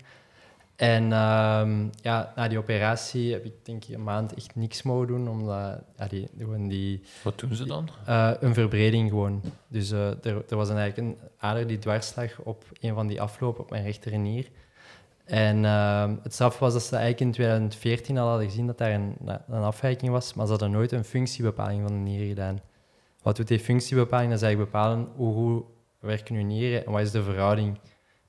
En 0.76 1.12
ehm, 1.14 1.88
ja, 2.02 2.34
na 2.36 2.48
die 2.48 2.58
operatie 2.58 3.32
heb 3.32 3.46
ik 3.46 3.54
denk 3.64 3.86
ik 3.86 3.96
een 3.96 4.04
maand 4.04 4.34
echt 4.34 4.56
niks 4.56 4.82
mogen 4.82 5.08
doen, 5.08 5.30
omdat 5.30 5.82
ja, 5.98 6.08
die, 6.08 6.28
gewoon 6.38 6.68
die, 6.68 7.02
Wat 7.24 7.40
doen 7.40 7.56
ze 7.56 7.66
dan? 7.66 7.90
eh, 8.06 8.32
een 8.40 8.54
verbreding 8.54 9.10
gewoon. 9.10 9.42
Dus 9.68 9.92
eh, 9.92 10.08
er, 10.08 10.44
er 10.50 10.56
was 10.56 10.70
een, 10.70 10.78
eigenlijk 10.78 11.08
een 11.08 11.28
ader 11.38 11.68
die 11.68 11.80
dwars 11.80 12.16
lag 12.16 12.40
op 12.44 12.64
een 12.80 12.94
van 12.94 13.08
die 13.08 13.22
aflopen 13.22 13.64
op 13.64 13.70
mijn 13.70 13.84
rechternier. 13.84 14.48
En 15.26 15.66
ehm, 15.66 16.16
het 16.24 16.34
straf 16.34 16.60
was 16.60 16.74
dat 16.74 16.84
ze 16.84 16.96
eigenlijk 16.96 17.22
in 17.26 17.32
2014 17.32 18.18
al 18.18 18.28
hadden 18.28 18.48
gezien 18.48 18.68
dat 18.68 18.78
daar 18.78 18.92
een, 18.92 19.16
een 19.26 19.62
afwijking 19.64 20.12
was, 20.12 20.34
maar 20.34 20.46
ze 20.46 20.52
hadden 20.52 20.72
nooit 20.72 20.92
een 20.92 21.04
functiebepaling 21.04 21.82
van 21.82 21.92
de 21.92 22.10
nier 22.10 22.28
gedaan. 22.28 22.60
Wat 23.22 23.36
doet 23.36 23.48
die 23.48 23.60
functiebepaling? 23.60 24.30
Dat 24.30 24.38
is 24.38 24.46
eigenlijk 24.46 24.72
bepalen 24.72 25.08
hoe 25.16 25.34
goed 25.34 25.64
werken 26.00 26.36
uw 26.36 26.44
nieren 26.44 26.86
en 26.86 26.92
wat 26.92 27.02
is 27.02 27.12
de 27.12 27.24
verhouding. 27.24 27.80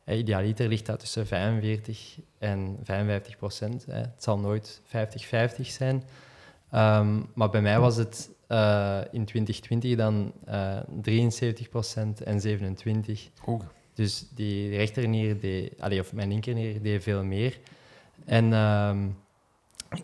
Hè, 0.04 0.14
idealiter 0.14 0.68
ligt 0.68 0.86
dat 0.86 0.98
tussen 1.00 1.26
45 1.26 2.18
en 2.38 2.78
55 2.82 3.36
procent. 3.36 3.86
hè. 3.86 3.98
Het 3.98 4.22
zal 4.22 4.38
nooit 4.38 4.80
50-50 4.86 5.60
zijn. 5.60 6.04
Ehm, 6.70 7.20
maar 7.34 7.50
bij 7.50 7.62
mij 7.62 7.80
was 7.80 7.96
het 7.96 8.30
eh, 8.46 9.00
in 9.10 9.24
2020 9.24 9.96
dan 9.96 10.32
eh 10.44 10.78
73 11.02 11.68
procent 11.68 12.22
en 12.22 12.40
27. 12.40 13.28
Oeh. 13.46 13.62
Dus 13.94 14.26
die 14.34 14.76
rechternier, 14.76 15.40
deed, 15.40 15.80
allee, 15.80 16.00
of 16.00 16.12
mijn 16.12 16.28
linkernier, 16.28 16.82
deed 16.82 17.02
veel 17.02 17.24
meer. 17.24 17.58
En 18.24 18.52
ehm, 18.52 19.08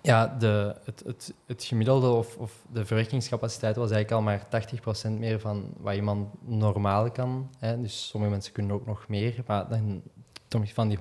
ja, 0.02 0.36
de, 0.38 0.74
het, 0.84 1.02
het, 1.06 1.34
het 1.46 1.64
gemiddelde 1.64 2.08
of, 2.08 2.36
of 2.36 2.52
de 2.72 2.84
verwerkingscapaciteit 2.84 3.76
was 3.76 3.90
eigenlijk 3.90 4.12
al 4.12 4.22
maar 4.22 4.66
80% 5.08 5.18
meer 5.18 5.40
van 5.40 5.72
wat 5.76 5.94
iemand 5.94 6.28
normaal 6.44 7.10
kan. 7.10 7.50
Hè. 7.58 7.80
Dus 7.80 8.08
sommige 8.08 8.32
mensen 8.32 8.52
kunnen 8.52 8.72
ook 8.72 8.86
nog 8.86 9.08
meer, 9.08 9.42
maar 9.46 9.68
dan 9.68 10.02
toch 10.48 10.72
van 10.72 10.88
die 10.88 10.98
100%. 10.98 11.00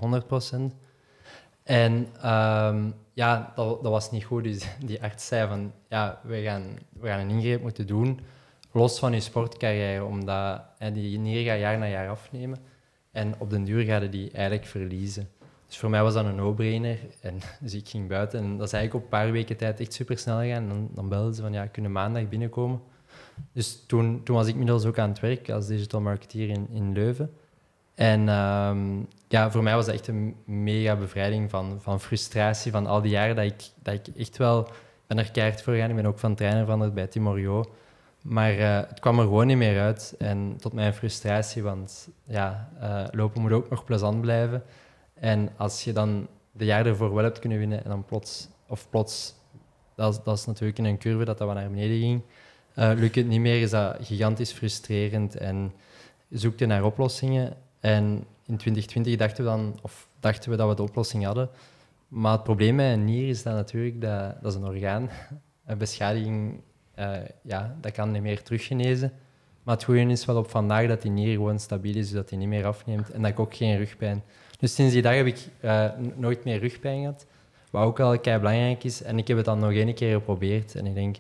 En 1.64 2.08
ehm, 2.22 2.92
ja, 3.14 3.52
dat, 3.56 3.84
dat 3.84 3.92
was 3.92 4.12
niet 4.12 4.24
goed. 4.24 4.44
Dus 4.44 4.68
die 4.86 5.02
arts 5.04 5.28
zei 5.28 5.48
van, 5.48 5.74
ja, 5.90 6.20
we 6.24 6.42
gaan, 6.42 6.78
we 7.00 7.08
gaan 7.08 7.20
een 7.20 7.30
ingreep 7.30 7.62
moeten 7.62 7.88
doen, 7.88 8.20
los 8.72 9.00
van 9.00 9.14
je 9.14 9.20
sportcarrière, 9.20 10.06
omdat 10.06 10.62
hè, 10.78 10.92
die 10.92 11.20
nier 11.20 11.44
gaat 11.46 11.60
jaar 11.60 11.78
na 11.78 11.88
jaar 11.88 12.10
afnemen. 12.10 12.60
En 13.12 13.36
op 13.38 13.50
den 13.50 13.64
duur 13.64 13.84
ga 13.84 13.98
je 13.98 14.10
die 14.10 14.32
eigenlijk 14.32 14.66
verliezen. 14.66 15.30
Dus 15.68 15.78
voor 15.78 15.90
mij 15.90 16.04
was 16.04 16.14
dat 16.14 16.26
een 16.26 16.36
no-brainer. 16.36 16.98
En 17.22 17.40
dus 17.62 17.74
ik 17.74 17.88
ging 17.88 18.08
buiten. 18.08 18.40
En 18.40 18.58
dat 18.58 18.68
is 18.68 18.74
eigenlijk 18.74 19.06
op 19.06 19.12
een 19.12 19.20
paar 19.20 19.32
weken 19.32 19.58
tijd 19.58 19.80
echt 19.80 19.94
super 19.94 20.18
snel 20.18 20.40
gegaan. 20.40 20.62
En 20.62 20.70
dan, 20.70 20.90
dan 20.94 21.10
belden 21.10 21.34
ze 21.34 21.42
van, 21.42 21.54
ja, 21.54 21.66
kunnen 21.66 21.92
maandag 21.92 22.30
binnenkomen. 22.30 22.82
Dus 23.52 23.84
toen, 23.88 24.24
toen 24.24 24.36
was 24.36 24.46
ik 24.46 24.52
inmiddels 24.52 24.86
ook 24.86 25.00
aan 25.00 25.10
het 25.10 25.20
werk 25.20 25.50
als 25.50 25.68
digital 25.68 26.02
marketeer 26.02 26.50
in, 26.50 26.68
in 26.72 26.94
Leuven. 26.94 27.34
En 27.96 28.30
ehm, 28.30 29.00
ja, 29.28 29.52
voor 29.52 29.64
mij 29.64 29.76
was 29.76 29.86
dat 29.86 29.96
echt 29.96 30.08
een 30.08 30.36
mega 30.46 30.96
bevrijding 30.96 31.50
van, 31.50 31.78
van 31.82 32.00
frustratie 32.00 32.72
van 32.72 32.88
al 32.88 33.02
die 33.02 33.12
jaren 33.12 33.36
dat 33.36 33.46
ik, 33.46 33.64
dat 33.84 33.94
ik 33.94 34.16
echt 34.16 34.38
wel 34.38 34.70
ben 35.08 35.18
er 35.18 35.32
keihard 35.32 35.62
voor 35.62 35.74
gegaan. 35.74 35.90
Ik 35.90 35.96
ben 35.96 36.06
ook 36.06 36.20
van 36.20 36.36
trainer 36.36 36.64
veranderd 36.64 36.94
bij 36.94 37.08
Timorio. 37.08 37.66
Maar 38.22 38.58
eh, 38.58 38.90
het 38.90 39.00
kwam 39.00 39.20
er 39.20 39.24
gewoon 39.24 39.48
niet 39.48 39.58
meer 39.58 39.82
uit. 39.82 40.16
En 40.18 40.58
tot 40.60 40.74
mijn 40.74 40.94
frustratie, 40.94 41.64
want 41.64 42.10
ja, 42.24 42.70
eh, 42.80 43.04
lopen 43.12 43.42
moet 43.42 43.52
ook 43.52 43.70
nog 43.70 43.84
plezant 43.84 44.22
blijven. 44.22 44.64
En 45.26 45.50
als 45.58 45.84
je 45.84 45.94
dan 45.94 46.28
de 46.52 46.66
jaren 46.66 46.86
ervoor 46.86 47.14
wel 47.14 47.24
hebt 47.24 47.40
kunnen 47.40 47.58
winnen 47.58 47.84
en 47.84 47.90
dan 47.90 48.06
plots, 48.06 48.48
of 48.68 48.90
plots, 48.90 49.34
dat 49.96 50.14
is, 50.14 50.20
dat 50.24 50.38
is 50.38 50.46
natuurlijk 50.46 50.78
in 50.78 50.86
een 50.86 50.98
curve 50.98 51.26
dat 51.26 51.38
dat 51.38 51.48
wat 51.48 51.56
naar 51.56 51.70
beneden 51.70 52.00
ging, 52.00 52.22
eh, 52.74 52.92
lukt 52.96 53.16
het 53.16 53.28
niet 53.28 53.40
meer, 53.40 53.62
is 53.62 53.70
dat 53.70 53.98
gigantisch 54.02 54.52
frustrerend 54.52 55.36
en 55.36 55.74
zoekt 56.30 56.60
je 56.60 56.66
naar 56.66 56.84
oplossingen. 56.84 57.58
En 57.80 58.04
in 58.46 58.58
2020 58.58 59.16
dachten 59.16 59.44
we 59.44 59.50
dan, 59.50 59.80
of 59.82 60.08
dachten 60.20 60.50
we 60.50 60.58
dat 60.58 60.70
we 60.70 60.76
de 60.76 60.84
oplossing 60.84 61.24
hadden. 61.24 61.50
Maar 62.08 62.32
het 62.32 62.44
probleem 62.44 62.76
met 62.76 62.94
een 62.94 63.06
nier 63.06 63.30
is 63.30 63.44
dat 63.44 63.54
natuurlijk, 63.54 64.02
dat, 64.02 64.42
dat 64.42 64.52
is 64.52 64.58
een 64.58 64.68
orgaan. 64.68 65.10
Een 65.66 65.78
beschadiging, 65.78 66.62
eh, 66.96 67.18
ja, 67.42 67.76
dat 67.82 67.92
kan 67.92 68.12
niet 68.12 68.22
meer 68.22 68.44
teruggenezen. 68.44 69.12
Maar 69.64 69.76
het 69.76 69.84
goede 69.84 70.02
is 70.02 70.26
wel 70.26 70.38
op 70.38 70.50
vandaag 70.50 70.88
dat 70.88 71.02
die 71.02 71.12
nier 71.12 71.34
gewoon 71.34 71.60
stabiel 71.60 71.96
is, 71.96 72.10
zodat 72.10 72.30
hij 72.30 72.40
niet 72.40 72.48
meer 72.48 72.66
afneemt. 72.66 73.12
En 73.12 73.22
dat 73.22 73.32
ik 73.32 73.40
ook 73.40 73.56
geen 73.56 73.78
rugpijn. 73.78 74.24
Dus 74.66 74.76
sinds 74.76 74.94
die 74.94 75.02
dag 75.02 75.16
heb 75.16 75.26
ik 75.26 75.48
eh, 75.60 75.90
nooit 76.16 76.44
meer 76.44 76.60
rugpijn 76.60 77.00
gehad. 77.00 77.26
Wat 77.72 77.84
ook 77.84 77.98
wel 77.98 78.20
kei 78.20 78.40
belangrijk 78.40 78.84
is. 78.84 79.04
En 79.04 79.18
ik 79.18 79.28
heb 79.28 79.38
het 79.38 79.46
dan 79.46 79.60
nog 79.60 79.72
één 79.72 79.94
keer 79.94 80.14
geprobeerd. 80.14 80.76
En 80.76 80.86
ik 80.86 80.94
denk, 80.94 81.18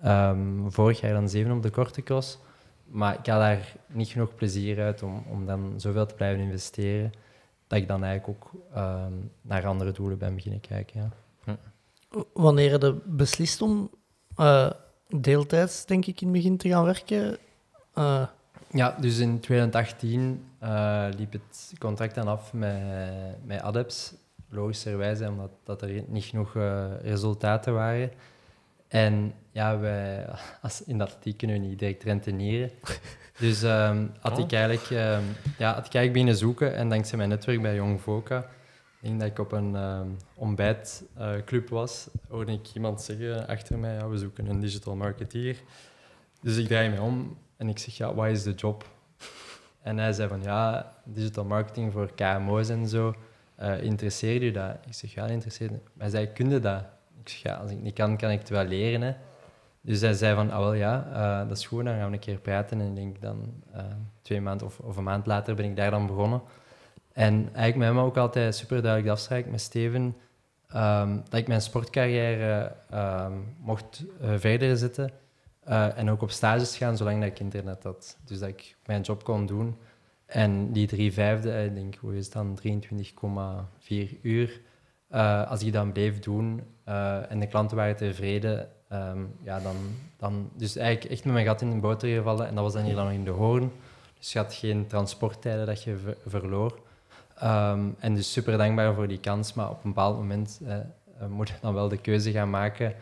ehm, 0.00 0.68
vorig 0.68 1.00
jaar 1.00 1.12
dan 1.12 1.28
zeven 1.28 1.52
op 1.52 1.62
de 1.62 1.70
korte 1.70 2.02
cross. 2.02 2.38
Maar 2.84 3.18
ik 3.18 3.26
had 3.26 3.40
daar 3.40 3.72
niet 3.86 4.08
genoeg 4.08 4.34
plezier 4.34 4.82
uit 4.82 5.02
om, 5.02 5.24
om 5.30 5.46
dan 5.46 5.74
zoveel 5.76 6.06
te 6.06 6.14
blijven 6.14 6.44
investeren. 6.44 7.12
Dat 7.66 7.78
ik 7.78 7.88
dan 7.88 8.04
eigenlijk 8.04 8.38
ook 8.38 8.50
ehm, 8.74 9.12
naar 9.42 9.66
andere 9.66 9.92
doelen 9.92 10.18
ben 10.18 10.34
beginnen 10.34 10.60
kijken. 10.60 11.12
Ja. 11.44 11.58
Wanneer 12.32 12.70
heb 12.70 12.82
je 12.82 13.00
beslist 13.04 13.62
om 13.62 13.90
eh, 14.36 14.70
deeltijds, 15.08 15.86
denk 15.86 16.06
ik, 16.06 16.20
in 16.20 16.26
het 16.26 16.36
begin 16.36 16.56
te 16.56 16.68
gaan 16.68 16.84
werken? 16.84 17.38
Eh, 17.94 18.26
Ja, 18.74 18.96
dus 19.00 19.18
in 19.18 19.40
2018 19.40 20.44
eh, 20.58 21.06
liep 21.16 21.32
het 21.32 21.72
contract 21.78 22.14
dan 22.14 22.28
af 22.28 22.52
met, 22.52 22.82
met 23.44 23.60
Adeps. 23.60 24.14
Logischerwijze, 24.48 25.28
omdat 25.28 25.50
dat 25.64 25.82
er 25.82 26.04
niet 26.06 26.24
genoeg 26.24 26.56
eh, 26.56 26.84
resultaten 27.02 27.74
waren. 27.74 28.10
En 28.88 29.34
ja, 29.50 29.78
wij, 29.78 30.26
als, 30.62 30.84
in 30.84 30.98
de 30.98 31.04
atletiek 31.04 31.36
kunnen 31.36 31.60
we 31.60 31.66
niet 31.66 31.78
direct 31.78 32.02
rentenieren. 32.02 32.70
Dus 33.38 33.62
ehm, 33.62 34.06
had, 34.20 34.38
ik 34.38 34.52
eigenlijk, 34.52 34.90
ehm, 34.90 35.22
ja, 35.58 35.74
had 35.74 35.86
ik 35.86 35.94
eigenlijk 35.94 36.12
beginnen 36.12 36.36
zoeken. 36.36 36.74
En 36.74 36.88
dankzij 36.88 37.18
mijn 37.18 37.28
netwerk 37.28 37.62
bij 37.62 37.74
Jong 37.74 38.00
Voca, 38.00 38.38
ik 38.38 39.08
denk 39.08 39.20
dat 39.20 39.28
ik 39.28 39.38
op 39.38 39.52
een 39.52 39.76
ehm, 39.76 40.08
ontbijtclub 40.34 41.68
was, 41.68 42.08
hoorde 42.28 42.52
ik 42.52 42.74
iemand 42.74 43.02
zeggen 43.02 43.46
achter 43.46 43.78
mij, 43.78 43.94
ja, 43.94 44.08
we 44.08 44.18
zoeken 44.18 44.46
een 44.46 44.60
digital 44.60 44.96
marketeer. 44.96 45.56
Dus 46.40 46.56
ik 46.56 46.66
draai 46.66 46.88
me 46.88 47.00
om 47.00 47.36
en 47.56 47.68
ik 47.68 47.78
zeg, 47.78 47.96
ja, 47.96 48.14
wat 48.14 48.26
is 48.26 48.42
de 48.42 48.52
job? 48.52 48.84
En 49.82 49.98
hij 49.98 50.12
zei 50.12 50.28
van, 50.28 50.42
ja, 50.42 50.92
digital 51.04 51.44
marketing 51.44 51.92
voor 51.92 52.14
KMO's 52.14 52.68
en 52.68 52.88
zo. 52.88 53.14
eh 53.54 53.82
interesseert 53.82 54.42
u 54.42 54.50
dat? 54.50 54.76
Ik 54.86 54.94
zeg, 54.94 55.14
ja, 55.14 55.26
interesseert. 55.26 55.72
Hij 55.98 56.08
zei, 56.10 56.26
kun 56.32 56.50
je 56.50 56.60
dat? 56.60 56.84
Ik 57.20 57.28
zeg, 57.28 57.42
ja, 57.42 57.54
als 57.54 57.70
ik 57.70 57.80
niet 57.80 57.94
kan, 57.94 58.16
kan 58.16 58.30
ik 58.30 58.38
het 58.38 58.48
wel 58.48 58.64
leren. 58.64 59.00
Hè. 59.00 59.14
Dus 59.80 60.00
hij 60.00 60.12
zei 60.12 60.34
van, 60.34 60.50
ah 60.50 60.58
wel 60.58 60.72
ja, 60.74 61.06
eh, 61.12 61.48
dat 61.48 61.56
is 61.58 61.66
goed, 61.66 61.84
dan 61.84 61.94
gaan 61.94 62.06
we 62.06 62.12
een 62.12 62.18
keer 62.18 62.38
praten. 62.38 62.80
En 62.80 62.86
ik 62.86 62.94
denk 62.94 63.20
dan, 63.20 63.62
eh, 63.72 63.82
twee 64.22 64.40
maanden 64.40 64.66
of, 64.66 64.78
of 64.78 64.96
een 64.96 65.04
maand 65.04 65.26
later 65.26 65.54
ben 65.54 65.64
ik 65.64 65.76
daar 65.76 65.90
dan 65.90 66.06
begonnen. 66.06 66.42
En 67.12 67.34
eigenlijk 67.34 67.76
met 67.76 67.88
hem 67.88 67.98
ook 67.98 68.16
altijd 68.16 68.54
super 68.56 68.82
duidelijk 68.82 69.04
de 69.04 69.12
afspraak 69.12 69.46
met 69.46 69.60
Steven, 69.60 70.16
ehm, 70.68 71.16
dat 71.28 71.40
ik 71.40 71.48
mijn 71.48 71.60
sportcarrière 71.60 72.72
ehm, 72.90 73.32
mocht 73.58 74.04
verder 74.20 74.76
zetten. 74.76 75.10
Eh, 75.64 75.98
en 75.98 76.10
ook 76.10 76.22
op 76.22 76.30
stages 76.30 76.76
gaan, 76.76 76.96
zolang 76.96 77.20
dat 77.20 77.28
ik 77.28 77.38
internet 77.38 77.82
had. 77.82 78.16
Dus 78.24 78.38
dat 78.38 78.48
ik 78.48 78.76
mijn 78.86 79.02
job 79.02 79.24
kon 79.24 79.46
doen. 79.46 79.76
En 80.26 80.72
die 80.72 80.86
drie 80.86 81.12
vijfde, 81.12 81.50
eh, 81.52 81.64
ik 81.64 81.74
denk, 81.74 81.94
hoe 81.96 82.16
is 82.16 82.24
het 82.24 82.34
dan, 82.34 82.54
23,4 82.54 84.18
uur. 84.22 84.60
eh, 85.08 85.50
als 85.50 85.62
ik 85.62 85.72
dat 85.72 85.92
bleef 85.92 86.18
doen 86.20 86.62
en 87.28 87.40
de 87.40 87.46
klanten 87.46 87.76
waren 87.76 87.96
tevreden, 87.96 88.68
ehm, 88.88 89.18
ja, 89.42 89.60
dan, 89.60 89.76
dan... 90.16 90.50
Dus 90.56 90.76
eigenlijk 90.76 91.12
echt 91.12 91.24
met 91.24 91.32
mijn 91.32 91.46
gat 91.46 91.60
in 91.60 91.70
de 91.70 91.76
boter 91.76 92.08
gevallen. 92.08 92.46
En 92.46 92.54
dat 92.54 92.64
was 92.64 92.72
dan 92.72 92.82
hier 92.82 92.94
dan 92.94 93.10
in 93.10 93.24
de 93.24 93.30
hoorn. 93.30 93.72
Dus 94.18 94.32
je 94.32 94.38
had 94.38 94.54
geen 94.54 94.86
transporttijden 94.86 95.66
dat 95.66 95.82
je 95.82 95.96
ver- 95.96 96.16
verloor. 96.26 96.78
Ehm, 97.36 97.80
en 97.98 98.14
dus 98.14 98.32
super 98.32 98.58
dankbaar 98.58 98.94
voor 98.94 99.08
die 99.08 99.20
kans. 99.20 99.54
Maar 99.54 99.70
op 99.70 99.84
een 99.84 99.90
bepaald 99.92 100.16
moment 100.16 100.60
moet 101.28 101.48
je 101.48 101.54
dan 101.60 101.74
wel 101.74 101.88
de 101.88 102.00
keuze 102.00 102.30
gaan 102.30 102.50
maken 102.50 102.94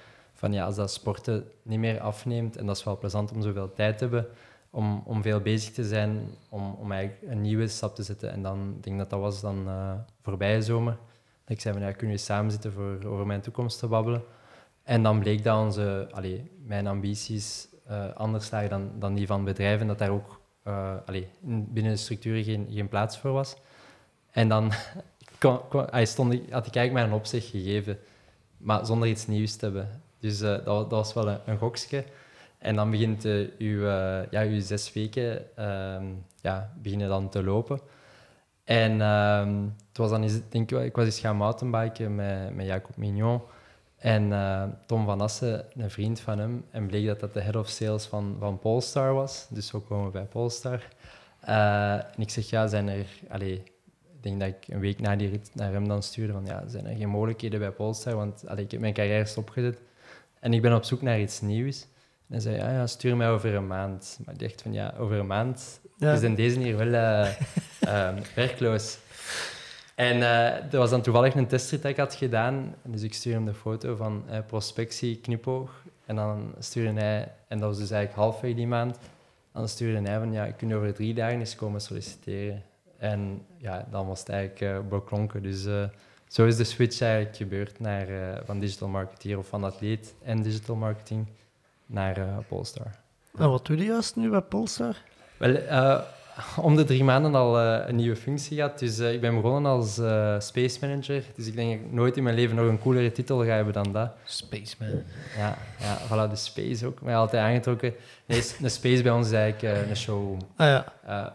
van 0.42 0.52
ja, 0.52 0.64
als 0.64 0.74
dat 0.76 0.92
sporten 0.92 1.44
niet 1.62 1.78
meer 1.78 2.00
afneemt, 2.00 2.56
en 2.56 2.66
dat 2.66 2.76
is 2.76 2.84
wel 2.84 2.98
plezant 2.98 3.32
om 3.32 3.42
zoveel 3.42 3.72
tijd 3.72 3.98
te 3.98 4.04
hebben, 4.04 4.26
om, 4.70 5.02
om 5.04 5.22
veel 5.22 5.40
bezig 5.40 5.72
te 5.72 5.84
zijn, 5.84 6.28
om, 6.48 6.74
om 6.74 6.92
eigenlijk 6.92 7.32
een 7.32 7.40
nieuwe 7.40 7.68
stap 7.68 7.94
te 7.94 8.02
zetten. 8.02 8.32
En 8.32 8.42
dan, 8.42 8.76
ik 8.82 8.98
dat 8.98 9.10
dat 9.10 9.20
was 9.20 9.40
dan 9.40 9.68
eh 9.68 9.92
voorbije 10.22 10.62
zomer. 10.62 10.92
Dat 11.44 11.56
ik 11.56 11.60
zei 11.60 11.74
van 11.74 11.82
ja, 11.82 11.92
kunnen 11.92 12.16
we 12.16 12.22
samen 12.22 12.50
zitten 12.50 12.72
voor 12.72 13.04
over 13.04 13.26
mijn 13.26 13.40
toekomst 13.40 13.78
te 13.78 13.86
babbelen. 13.86 14.22
En 14.82 15.02
dan 15.02 15.18
bleek 15.18 15.44
dat 15.44 15.58
onze, 15.64 16.08
allee, 16.10 16.50
mijn 16.64 16.86
ambities 16.86 17.68
eh, 17.86 18.12
anders 18.14 18.50
lagen 18.50 18.70
dan, 18.70 18.90
dan 18.98 19.14
die 19.14 19.26
van 19.26 19.44
bedrijven, 19.44 19.86
dat 19.86 19.98
daar 19.98 20.10
ook 20.10 20.40
in- 21.10 21.66
binnen 21.72 21.92
de 21.92 21.98
structuren 21.98 22.44
geen, 22.44 22.66
geen 22.70 22.88
plaats 22.88 23.18
voor 23.18 23.32
was. 23.32 23.56
En 24.30 24.48
dan 24.48 24.72
kon, 25.40 25.60
stond, 26.02 26.32
had 26.32 26.66
ik 26.66 26.74
eigenlijk 26.74 26.92
maar 26.92 27.04
een 27.04 27.12
opzicht 27.12 27.46
gegeven, 27.46 27.98
maar 28.56 28.86
zonder 28.86 29.08
iets 29.08 29.26
nieuws 29.26 29.56
te 29.56 29.64
hebben. 29.64 30.01
Dus 30.22 30.40
eh, 30.40 30.48
dat, 30.48 30.64
dat 30.64 30.90
was 30.90 31.12
wel 31.12 31.28
een, 31.28 31.38
een 31.46 31.58
gokje. 31.58 32.04
En 32.58 32.76
dan 32.76 32.90
begint 32.90 33.24
uh, 33.24 33.48
uw, 33.58 33.80
uh, 33.80 34.20
ja, 34.30 34.42
uw 34.42 34.60
zes 34.60 34.92
weken 34.92 35.56
ehm, 35.56 36.04
ja, 36.40 36.72
beginnen 36.82 37.08
dan 37.08 37.28
te 37.28 37.42
lopen. 37.42 37.80
En 38.64 39.00
ehm, 39.00 39.62
het 39.88 39.98
was 39.98 40.10
dan 40.10 40.22
eens, 40.22 40.40
denk 40.48 40.70
ik, 40.70 40.78
ik 40.78 40.96
was 40.96 41.04
eens 41.04 41.20
gaan 41.20 41.36
mountainbiken 41.36 42.14
met, 42.14 42.54
met 42.54 42.66
Jacob 42.66 42.96
Mignon 42.96 43.40
en 44.02 44.32
eh, 44.32 44.64
Tom 44.86 45.04
van 45.04 45.20
Assen, 45.20 45.64
een 45.76 45.90
vriend 45.90 46.20
van 46.20 46.38
hem. 46.38 46.64
En 46.70 46.86
bleek 46.86 47.06
dat 47.06 47.20
dat 47.20 47.34
de 47.34 47.40
head 47.40 47.56
of 47.56 47.68
sales 47.68 48.06
van, 48.06 48.36
van 48.38 48.58
Polestar 48.58 49.14
was. 49.14 49.46
Dus 49.50 49.66
zo 49.66 49.80
komen 49.80 50.06
we 50.06 50.10
bij 50.10 50.24
Polestar. 50.24 50.88
En 51.40 52.06
ik 52.16 52.30
zeg, 52.30 52.50
ja, 52.50 52.66
zijn 52.66 52.88
er... 52.88 53.06
Allez, 53.28 53.52
ik 53.52 53.72
denk 54.20 54.40
dat 54.40 54.48
ik 54.48 54.68
een 54.68 54.80
week 54.80 55.00
na 55.00 55.16
die 55.16 55.28
rit 55.28 55.50
naar 55.54 55.72
hem 55.72 55.88
dan 55.88 56.02
stuurde 56.02 56.32
van, 56.32 56.46
ja, 56.46 56.64
zijn 56.66 56.86
er 56.86 56.96
geen 56.96 57.08
mogelijkheden 57.08 57.58
bij 57.58 57.70
Polestar? 57.70 58.14
Want 58.14 58.46
allez, 58.46 58.64
ik 58.64 58.70
heb 58.70 58.80
mijn 58.80 58.94
carrière 58.94 59.24
stopgezet. 59.24 59.78
En 60.42 60.52
ik 60.52 60.62
ben 60.62 60.74
op 60.74 60.84
zoek 60.84 61.02
naar 61.02 61.20
iets 61.20 61.40
nieuws. 61.40 61.82
En 61.82 61.88
hij 62.28 62.40
zei, 62.40 62.56
ja, 62.56 62.70
ja, 62.70 62.86
stuur 62.86 63.16
mij 63.16 63.30
over 63.30 63.54
een 63.54 63.66
maand. 63.66 64.18
Maar 64.24 64.34
ik 64.34 64.40
dacht 64.40 64.62
van, 64.62 64.72
ja, 64.72 64.94
over 64.98 65.18
een 65.18 65.26
maand 65.26 65.80
ja. 65.96 66.12
is 66.12 66.22
in 66.22 66.34
deze 66.34 66.58
hier 66.58 66.76
wel 66.76 66.92
uh, 67.82 68.08
werkloos. 68.34 68.98
En 69.94 70.16
uh, 70.16 70.72
er 70.72 70.78
was 70.78 70.90
dan 70.90 71.02
toevallig 71.02 71.34
een 71.34 71.46
testrit 71.46 71.82
dat 71.82 71.90
ik 71.90 71.96
had 71.96 72.14
gedaan. 72.14 72.74
Dus 72.84 73.02
ik 73.02 73.14
stuurde 73.14 73.38
hem 73.38 73.46
de 73.46 73.54
foto 73.54 73.96
van 73.96 74.24
uh, 74.30 74.38
prospectie, 74.46 75.16
knipoog. 75.16 75.82
En 76.06 76.16
dan 76.16 76.54
stuurde 76.58 77.00
hij, 77.00 77.32
en 77.48 77.58
dat 77.58 77.68
was 77.68 77.78
dus 77.78 77.90
eigenlijk 77.90 78.22
halfweg 78.22 78.54
die 78.54 78.66
maand, 78.66 78.98
dan 79.52 79.68
stuurde 79.68 80.08
hij 80.08 80.18
van, 80.18 80.32
ja, 80.32 80.44
ik 80.44 80.56
kun 80.56 80.74
over 80.74 80.94
drie 80.94 81.14
dagen 81.14 81.38
eens 81.38 81.54
komen 81.54 81.80
solliciteren. 81.80 82.62
En 82.98 83.46
ja, 83.56 83.86
dan 83.90 84.06
was 84.06 84.20
het 84.20 84.28
eigenlijk 84.28 84.60
uh, 84.60 84.88
beklonken. 84.88 85.42
Dus 85.42 85.66
zo 86.32 86.46
is 86.46 86.56
de 86.56 86.64
switch 86.64 87.00
eigenlijk 87.00 87.36
gebeurd 87.36 87.80
naar, 87.80 88.06
van 88.44 88.58
digital 88.58 88.88
marketeer 88.88 89.38
of 89.38 89.46
van 89.46 89.64
atleet 89.64 90.14
en 90.22 90.42
digital 90.42 90.76
marketing 90.76 91.26
naar 91.86 92.44
Polestar. 92.48 92.90
En 93.36 93.50
wat 93.50 93.66
doe 93.66 93.76
je 93.76 93.84
juist 93.84 94.16
nu 94.16 94.30
bij 94.30 94.40
Polestar? 94.40 94.96
Wel, 95.36 96.04
om 96.56 96.76
de 96.76 96.84
drie 96.84 97.04
maanden 97.04 97.34
al 97.34 97.60
uh, 97.60 97.88
een 97.88 97.96
nieuwe 97.96 98.16
functie 98.16 98.56
gehad. 98.56 98.78
Dus 98.78 98.98
uh, 98.98 99.12
ik 99.12 99.20
ben 99.20 99.34
begonnen 99.34 99.72
als 99.72 99.98
uh, 99.98 100.40
space 100.40 100.78
manager. 100.80 101.24
Dus 101.36 101.46
ik 101.46 101.54
denk 101.54 101.70
dat 101.70 101.80
ik 101.80 101.92
nooit 101.92 102.16
in 102.16 102.22
mijn 102.22 102.34
leven 102.34 102.56
nog 102.56 102.66
een 102.66 102.78
coolere 102.78 103.12
titel 103.12 103.44
ga 103.44 103.54
hebben 103.54 103.72
dan 103.72 103.92
dat. 103.92 104.10
Space 104.24 104.74
man. 104.78 105.02
Ja, 105.36 105.58
ja 105.78 105.98
voilà, 106.06 106.30
de 106.30 106.36
space 106.36 106.86
ook. 106.86 107.02
Mij 107.02 107.16
altijd 107.16 107.42
aangetrokken. 107.42 107.94
Nee, 108.26 108.42
een 108.62 108.70
space 108.70 109.02
bij 109.02 109.12
ons 109.12 109.26
is 109.26 109.32
eigenlijk 109.32 109.88
een 109.88 109.96
show. 109.96 110.38
Ah, 110.56 110.66
ja. 110.66 110.84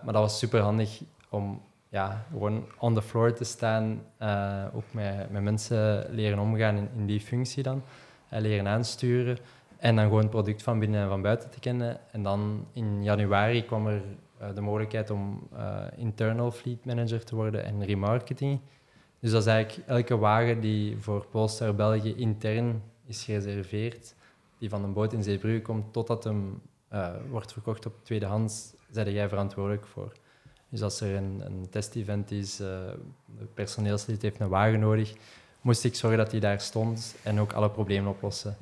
maar 0.04 0.14
dat 0.14 0.22
was 0.22 0.40
super 0.40 0.60
handig 0.60 1.02
om 1.30 1.62
ja, 1.90 2.26
gewoon 2.32 2.66
on 2.78 2.94
the 2.94 3.02
floor 3.02 3.34
te 3.34 3.44
staan. 3.44 4.02
ook 4.74 4.84
met, 4.92 5.32
met 5.32 5.44
mensen 5.44 6.06
leren 6.10 6.40
omgaan 6.40 6.78
in, 6.78 6.90
in 6.96 7.06
die 7.06 7.20
functie 7.20 7.64
dan. 7.64 7.84
leren 8.30 8.68
aansturen. 8.68 9.38
En 9.78 9.96
dan 9.96 10.06
gewoon 10.06 10.22
het 10.22 10.30
product 10.30 10.64
van 10.64 10.80
binnen 10.80 11.02
en 11.02 11.08
van 11.08 11.22
buiten 11.22 11.50
te 11.50 11.60
kennen. 11.60 12.00
En 12.12 12.24
dan 12.24 12.68
in 12.74 13.04
januari 13.04 13.66
kwam 13.66 13.88
er 13.88 14.02
uh, 14.42 14.48
de 14.56 14.62
mogelijkheid 14.62 15.10
om 15.10 15.48
internal 15.96 16.52
fleet 16.52 16.86
manager 16.86 17.24
te 17.24 17.36
worden 17.36 17.64
en 17.64 17.86
remarketing. 17.86 18.60
Dus 19.20 19.32
dat 19.32 19.42
is 19.42 19.48
eigenlijk 19.48 19.88
elke 19.88 20.18
wagen 20.18 20.60
die 20.60 20.98
voor 20.98 21.26
Polestar 21.26 21.76
België 21.76 22.16
intern 22.16 22.84
is 23.06 23.24
gereserveerd, 23.24 24.16
die 24.58 24.70
van 24.70 24.84
een 24.84 24.94
boot 24.94 25.14
in 25.14 25.24
Zeebrugge 25.24 25.62
komt 25.62 25.94
totdat 25.94 26.24
hem 26.24 26.62
wordt 27.30 27.54
verkocht 27.54 27.86
op 27.86 27.94
tweedehands, 28.04 28.74
zijn 28.92 29.12
jij 29.12 29.30
verantwoordelijk 29.30 29.86
voor. 29.86 30.12
Dus 30.70 30.82
als 30.82 31.02
er 31.02 31.16
een, 31.16 31.42
een 31.46 31.68
testevent 31.70 32.32
is, 32.32 32.60
een 32.60 33.54
personeelslid 33.54 34.22
heeft 34.22 34.40
een 34.40 34.50
wagen 34.50 34.80
nodig, 34.80 35.14
moest 35.62 35.84
ik 35.84 35.96
zorgen 35.96 36.18
dat 36.18 36.32
hij 36.32 36.40
daar 36.40 36.62
stond 36.62 37.16
en 37.24 37.40
ook 37.40 37.54
alle 37.54 37.70
problemen 37.70 38.12
oplossen. 38.12 38.58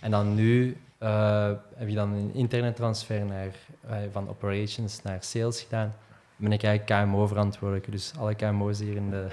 En 0.00 0.10
dan 0.10 0.34
nu 0.34 0.76
uh, 1.02 1.50
heb 1.74 1.88
je 1.88 1.94
dan 1.94 2.12
een 2.12 2.34
interne 2.34 2.72
transfer 2.72 3.24
naar, 3.24 3.54
uh, 3.86 3.96
van 4.12 4.28
operations 4.28 5.02
naar 5.02 5.22
sales 5.22 5.60
gedaan. 5.60 5.94
Dan 6.36 6.48
ben 6.48 6.52
ik 6.52 6.62
eigenlijk 6.62 7.04
KMO-verantwoordelijke. 7.04 7.90
Dus 7.90 8.12
alle 8.18 8.34
KMO's 8.34 8.78
hier 8.78 8.96
in 8.96 9.10
de, 9.10 9.26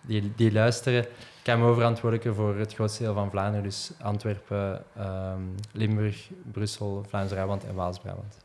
die, 0.00 0.32
die 0.36 0.52
luisteren, 0.52 1.06
KMO-verantwoordelijke 1.42 2.34
voor 2.34 2.56
het 2.56 2.74
grootste 2.74 3.02
deel 3.02 3.14
van 3.14 3.30
Vlaanderen. 3.30 3.62
Dus 3.62 3.92
Antwerpen, 4.00 4.84
um, 4.98 5.54
Limburg, 5.72 6.30
Brussel, 6.52 7.04
Vlaams-Brabant 7.08 7.64
en 7.64 7.74
Waals-Brabant. 7.74 8.43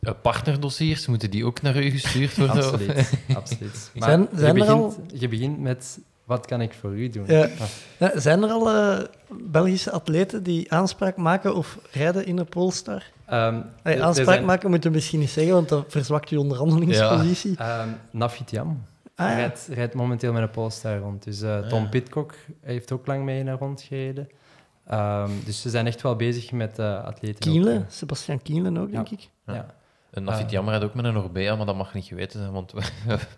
Ja. 0.00 0.12
Partnerdossiers, 0.12 1.06
moeten 1.06 1.30
die 1.30 1.44
ook 1.44 1.62
naar 1.62 1.82
u 1.82 1.90
gestuurd 1.90 2.36
worden? 2.36 2.56
absoluut. 2.56 3.12
absoluut. 3.36 3.90
Maar 3.94 4.08
zijn, 4.08 4.28
zijn 4.34 4.54
je, 4.54 4.60
begint, 4.60 4.80
al... 4.80 4.96
je 5.14 5.28
begint 5.28 5.60
met 5.60 5.98
wat 6.24 6.46
kan 6.46 6.60
ik 6.60 6.72
voor 6.72 6.98
u 6.98 7.08
doen? 7.08 7.24
Ja. 7.26 7.48
Ja, 7.98 8.20
zijn 8.20 8.42
er 8.42 8.50
al 8.50 8.74
uh, 8.74 8.98
Belgische 9.28 9.90
atleten 9.90 10.42
die 10.42 10.72
aanspraak 10.72 11.16
maken 11.16 11.54
of 11.54 11.78
rijden 11.90 12.26
in 12.26 12.38
een 12.38 12.48
Polestar? 12.48 13.02
Um, 13.32 13.64
hey, 13.82 14.02
aanspraak 14.02 14.34
zijn... 14.34 14.44
maken 14.44 14.70
moeten 14.70 14.90
we 14.90 14.96
misschien 14.96 15.20
niet 15.20 15.30
zeggen, 15.30 15.54
want 15.54 15.68
dat 15.68 15.84
verzwakt 15.88 16.30
je 16.30 16.38
onderhandelingspositie. 16.38 17.54
Ja. 17.58 17.82
Um, 17.82 17.96
Nafitiam 18.10 18.84
ah, 19.14 19.28
ja. 19.28 19.34
rijdt, 19.34 19.68
rijdt, 19.72 19.94
momenteel 19.94 20.32
met 20.32 20.42
een 20.42 20.50
Polestar 20.50 20.98
rond. 20.98 21.24
Dus 21.24 21.42
uh, 21.42 21.58
Tom 21.58 21.84
ah, 21.84 21.90
Pitcock 21.90 22.34
heeft 22.60 22.92
ook 22.92 23.06
lang 23.06 23.24
mee 23.24 23.42
naar 23.42 23.58
rond 23.58 23.82
gereden. 23.82 24.28
Um, 24.92 25.42
dus 25.44 25.60
ze 25.60 25.70
zijn 25.70 25.86
echt 25.86 26.02
wel 26.02 26.16
bezig 26.16 26.52
met 26.52 26.78
uh, 26.78 27.04
atleten. 27.04 27.38
Kienle, 27.38 27.84
Sebastian 27.88 28.42
Kienle 28.42 28.80
ook, 28.80 28.90
denk 28.90 29.08
ik. 29.08 29.28
Ja. 29.46 29.66
Een 30.10 30.24
Nafit 30.24 30.50
Jammer 30.50 30.74
had 30.74 30.82
ook 30.82 30.94
met 30.94 31.04
een 31.04 31.16
Orbea, 31.16 31.56
maar 31.56 31.66
dat 31.66 31.76
mag 31.76 31.94
niet 31.94 32.04
geweten 32.04 32.40
zijn, 32.40 32.52
want 32.52 32.72
we, 32.72 32.82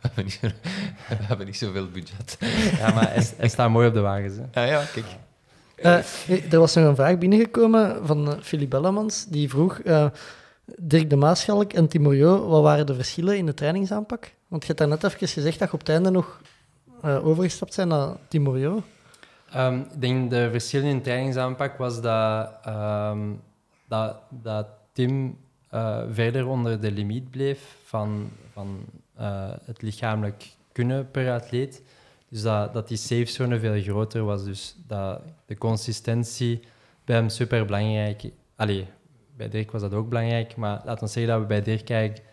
hebben, 0.00 0.24
niet, 0.24 0.40
we 0.40 1.14
hebben 1.20 1.46
niet 1.46 1.56
zoveel 1.56 1.90
budget. 1.90 2.36
Ja, 2.80 2.94
maar 2.94 3.12
hij, 3.12 3.26
hij 3.36 3.48
staat 3.48 3.70
mooi 3.70 3.88
op 3.88 3.94
de 3.94 4.00
wagens. 4.00 4.34
Hè. 4.36 4.60
Ja, 4.60 4.70
ja, 4.70 4.84
kijk. 4.92 5.06
Uh, 5.76 6.52
er 6.52 6.58
was 6.58 6.74
nog 6.74 6.84
een 6.84 6.94
vraag 6.94 7.18
binnengekomen 7.18 8.06
van 8.06 8.28
uh, 8.28 8.34
Philip 8.40 8.70
Bellemans, 8.70 9.26
die 9.26 9.48
vroeg... 9.48 9.80
Uh, 9.84 10.06
Dirk 10.78 11.10
de 11.10 11.16
Maaschalk 11.16 11.72
en 11.72 11.88
Timorio, 11.88 12.48
wat 12.48 12.62
waren 12.62 12.86
de 12.86 12.94
verschillen 12.94 13.36
in 13.36 13.46
de 13.46 13.54
trainingsaanpak? 13.54 14.32
Want 14.48 14.62
je 14.62 14.66
hebt 14.66 14.78
daar 14.78 14.88
net 14.88 15.04
even 15.04 15.28
gezegd 15.28 15.58
dat 15.58 15.68
je 15.68 15.74
op 15.74 15.80
het 15.80 15.88
einde 15.88 16.10
nog 16.10 16.40
overgestapt 17.02 17.74
zijn 17.74 17.88
naar 17.88 18.08
Timorio. 18.28 18.82
Um, 19.56 19.80
ik 19.80 20.00
denk 20.00 20.30
de 20.30 20.50
verschillen 20.50 20.88
in 20.88 20.96
de 20.96 21.02
trainingsaanpak 21.02 21.76
was 21.76 22.00
dat, 22.00 22.50
um, 22.68 23.42
dat, 23.88 24.16
dat 24.28 24.66
Tim 24.92 25.38
uh, 25.74 26.02
verder 26.10 26.46
onder 26.46 26.80
de 26.80 26.90
limiet 26.90 27.30
bleef 27.30 27.76
van, 27.84 28.30
van 28.52 28.84
uh, 29.20 29.50
het 29.64 29.82
lichamelijk 29.82 30.50
kunnen 30.72 31.10
per 31.10 31.32
atleet. 31.32 31.82
Dus 32.28 32.42
dat, 32.42 32.72
dat 32.72 32.88
die 32.88 32.96
safe 32.96 33.26
zone 33.26 33.58
veel 33.58 33.82
groter 33.82 34.24
was. 34.24 34.44
Dus 34.44 34.76
dat 34.86 35.20
de 35.46 35.58
consistentie 35.58 36.60
bij 37.04 37.16
hem 37.16 37.28
super 37.28 37.64
belangrijk. 37.64 38.22
Allee, 38.56 38.86
bij 39.36 39.48
Dirk 39.48 39.70
was 39.70 39.80
dat 39.80 39.92
ook 39.92 40.08
belangrijk, 40.08 40.56
maar 40.56 40.82
laten 40.84 41.04
we 41.04 41.10
zeggen 41.10 41.32
dat 41.32 41.40
we 41.40 41.46
bij 41.46 41.62
Dirk 41.62 41.90
eigenlijk 41.90 42.26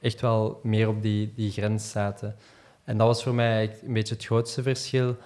echt 0.00 0.20
wel 0.20 0.60
meer 0.62 0.88
op 0.88 1.02
die, 1.02 1.32
die 1.34 1.50
grens 1.50 1.90
zaten. 1.90 2.36
En 2.84 2.96
dat 2.96 3.06
was 3.06 3.22
voor 3.22 3.34
mij 3.34 3.76
een 3.86 3.92
beetje 3.92 4.14
het 4.14 4.24
grootste 4.24 4.62
verschil. 4.62 5.16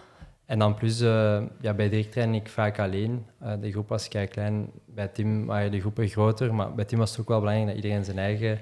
En 0.46 0.58
dan 0.58 0.74
plus, 0.74 1.00
uh, 1.00 1.42
ja, 1.60 1.74
bij 1.74 1.88
Dirk 1.88 2.10
train 2.10 2.34
ik 2.34 2.48
vaak 2.48 2.78
alleen. 2.78 3.26
Uh, 3.42 3.52
de 3.60 3.70
groep 3.70 3.88
was 3.88 4.08
kei 4.08 4.26
klein. 4.26 4.70
Bij 4.86 5.08
Tim 5.08 5.46
waren 5.46 5.70
de 5.70 5.80
groepen 5.80 6.08
groter, 6.08 6.54
maar 6.54 6.74
bij 6.74 6.84
Tim 6.84 6.98
was 6.98 7.10
het 7.10 7.20
ook 7.20 7.28
wel 7.28 7.40
belangrijk 7.40 7.68
dat 7.68 7.76
iedereen 7.76 8.04
zijn 8.04 8.18
eigen 8.18 8.60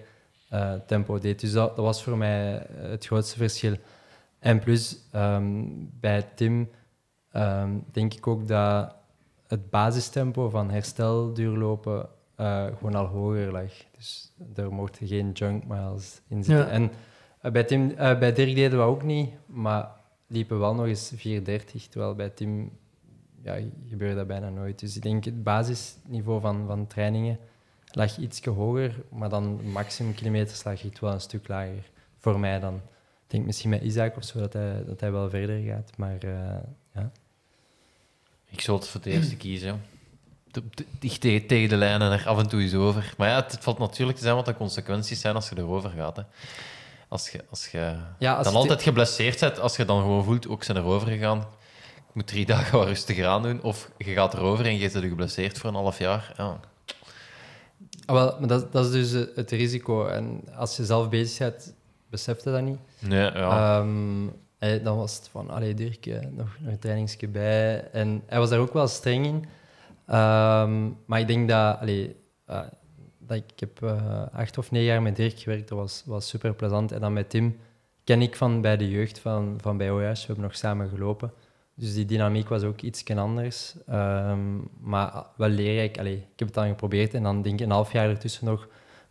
uh, 0.53 0.73
tempo 0.87 1.19
deed. 1.19 1.41
Dus 1.41 1.53
dat, 1.53 1.77
dat, 1.77 1.85
was 1.85 2.03
voor 2.03 2.17
mij 2.17 2.67
het 2.73 3.07
grootste 3.07 3.37
verschil. 3.37 3.77
En 4.39 4.59
plus, 4.59 4.99
um, 5.15 5.91
bij 6.01 6.23
Tim 6.35 6.71
um, 7.33 7.85
denk 7.93 8.15
ik 8.15 8.27
ook 8.27 8.49
dat 8.49 8.95
het 9.47 9.71
basistempo 9.71 10.51
van 10.51 10.71
herstelduurlopen 10.71 12.09
gewoon 12.77 12.95
al 12.95 13.07
hoger 13.07 13.53
lag. 13.53 13.71
Dus 13.97 14.33
er 14.55 14.73
mochten 14.73 15.07
geen 15.07 15.33
junk 15.33 15.67
miles 15.67 16.21
in 16.29 16.45
zitten. 16.45 16.67
Ja. 16.67 16.71
En 16.71 16.91
bij, 17.53 17.65
Tim, 17.65 17.95
bij 17.97 18.33
Dirk 18.33 18.55
deden 18.55 18.79
we 18.79 18.85
ook 18.85 19.03
niet, 19.03 19.31
maar 19.47 19.89
liepen 20.33 20.59
wel 20.59 20.75
nog 20.75 20.87
eens 20.87 21.13
4,30, 21.15 21.19
terwijl 21.91 22.15
bij 22.15 22.29
Tim 22.29 22.73
ja, 23.43 24.15
dat 24.15 24.27
bijna 24.27 24.49
nooit. 24.49 24.79
Dus 24.79 24.97
ik 24.97 25.03
denk 25.03 25.25
het 25.25 25.43
basisniveau 25.43 26.41
van, 26.41 26.67
van 26.67 26.87
trainingen 26.87 27.39
lag 27.91 28.19
iets 28.19 28.45
hoger, 28.45 28.95
maar 29.11 29.29
dan 29.29 29.71
maximum 29.71 30.15
kilometers 30.15 30.65
lag 30.65 30.83
het 30.83 30.99
wel 30.99 31.13
een 31.13 31.21
stuk 31.21 31.49
lager. 31.49 31.91
Voor 32.19 32.41
mij 32.41 32.61
dan. 32.61 32.75
Ik 33.25 33.39
denk 33.39 33.45
misschien 33.47 33.71
met 33.71 33.83
Isaac 33.83 34.17
of 34.17 34.25
zo 34.25 34.39
dat 34.39 34.53
hij, 34.53 34.85
dat 34.85 35.01
hij 35.01 35.13
wel 35.13 35.31
verder 35.31 35.63
gaat, 35.63 35.91
maar 35.97 36.25
uh, 36.25 36.57
ja. 36.95 37.11
Ik 38.49 38.61
zou 38.61 38.79
het 38.79 38.89
voor 38.89 39.01
het 39.01 39.13
eerste 39.13 39.37
kiezen. 39.37 39.83
Dicht 40.99 41.21
tegen, 41.21 41.47
tegen 41.47 41.69
de 41.69 41.77
lijnen 41.77 42.13
er 42.13 42.27
af 42.27 42.39
en 42.39 42.49
toe 42.49 42.61
eens 42.61 42.75
over. 42.75 43.15
Maar 43.17 43.29
ja, 43.29 43.43
het, 43.43 43.59
valt 43.61 43.79
natuurlijk 43.79 44.19
te 44.19 44.23
zijn 44.23 44.35
wat 44.35 44.47
de 44.47 44.55
consequenties 44.55 45.21
zijn 45.21 45.35
als 45.35 45.49
je 45.49 45.59
erover 45.59 45.91
gaat. 45.91 46.17
Hè. 46.17 46.23
Als 47.13 47.31
je, 47.31 47.45
als 47.51 47.69
je 47.69 47.95
ja, 48.19 48.35
als 48.35 48.47
dan 48.47 48.55
altijd 48.55 48.83
geblesseerd 48.83 49.41
bent, 49.41 49.61
als 49.61 49.77
je 49.77 49.85
dan 49.85 50.01
gewoon 50.01 50.25
voelt, 50.25 50.49
ook 50.49 50.65
zijn 50.65 50.77
erover 50.77 51.09
gegaan, 51.09 51.39
ik 52.09 52.15
moet 52.15 52.27
drie 52.27 52.47
dagen 52.47 52.79
wat 52.79 52.87
rustiger 52.87 53.27
aan 53.27 53.43
doen, 53.43 53.63
of 53.63 53.91
je 53.99 54.13
gaat 54.13 54.35
erover 54.35 54.65
en 54.65 54.79
je 54.79 54.89
zit 54.89 55.05
geblesseerd 55.05 55.59
voor 55.59 55.71
een 55.71 55.77
half 55.77 55.99
jaar. 55.99 56.33
Ja. 56.37 56.61
Ah, 58.07 58.15
wel, 58.15 58.37
maar 58.39 58.49
dat, 58.49 58.73
dat 58.73 58.85
is 58.85 59.11
dus 59.11 59.27
het 59.35 59.51
risico. 59.51 60.07
En 60.07 60.43
als 60.57 60.77
je 60.77 60.85
zelf 60.85 61.09
bezig 61.09 61.39
bent, 61.39 61.75
beseft 62.11 62.45
je 62.45 62.51
dat 62.51 62.63
niet. 62.63 62.79
Nee, 62.99 63.33
ja. 63.33 63.79
Um, 63.79 64.33
dan 64.83 64.97
was 64.97 65.17
het 65.17 65.29
van, 65.29 65.51
allee 65.51 65.75
Dirk, 65.75 66.07
nog, 66.07 66.23
nog 66.31 66.49
een 66.67 66.79
trainingsje 66.79 67.29
bij. 67.29 67.91
En 67.91 68.23
hij 68.27 68.39
was 68.39 68.51
daar 68.51 68.59
ook 68.59 68.73
wel 68.73 68.89
streng 68.89 69.27
in. 69.27 69.35
Um, 70.17 70.97
maar 71.07 71.21
ik 71.21 71.27
denk 71.27 71.49
dat, 71.49 71.79
allee, 71.81 72.17
uh, 72.51 72.61
ik, 73.33 73.61
heb 73.61 73.83
eh, 73.83 74.27
acht 74.33 74.59
of 74.59 74.71
negen 74.71 74.87
jaar 74.87 75.03
met 75.03 75.17
Dirk 75.17 75.39
gewerkt. 75.39 75.69
Dat 75.69 75.79
was, 75.79 76.03
was 76.07 76.29
super 76.29 76.55
plezant. 76.55 76.93
En 76.93 77.01
dan 77.01 77.13
met 77.13 77.31
Tim 77.31 77.59
ken 78.05 78.23
ik 78.23 78.37
van 78.37 78.61
bij 78.61 78.77
de 78.77 78.91
jeugd 78.91 79.19
van, 79.19 79.59
van 79.61 79.77
bij 79.77 79.91
OJS. 79.91 80.21
We 80.21 80.27
hebben 80.27 80.45
nog 80.45 80.57
samen 80.57 80.89
gelopen. 80.89 81.33
Dus 81.75 81.95
die 81.95 82.05
dynamiek 82.05 82.49
was 82.49 82.63
ook 82.63 82.81
iets 82.81 83.05
anders. 83.05 83.75
Ehm, 83.87 84.59
maar 84.81 85.27
wel 85.37 85.49
leerrijk. 85.49 85.99
Allee, 85.99 86.17
ik 86.17 86.39
heb 86.39 86.49
het 86.49 86.55
dan 86.55 86.69
geprobeerd 86.69 87.15
en 87.15 87.23
dan 87.23 87.43
denk 87.43 87.61
ik 87.61 87.67
een 87.67 87.73
half 87.73 87.93
jaar 87.93 88.09
ertussen 88.09 88.45
nog 88.45 88.69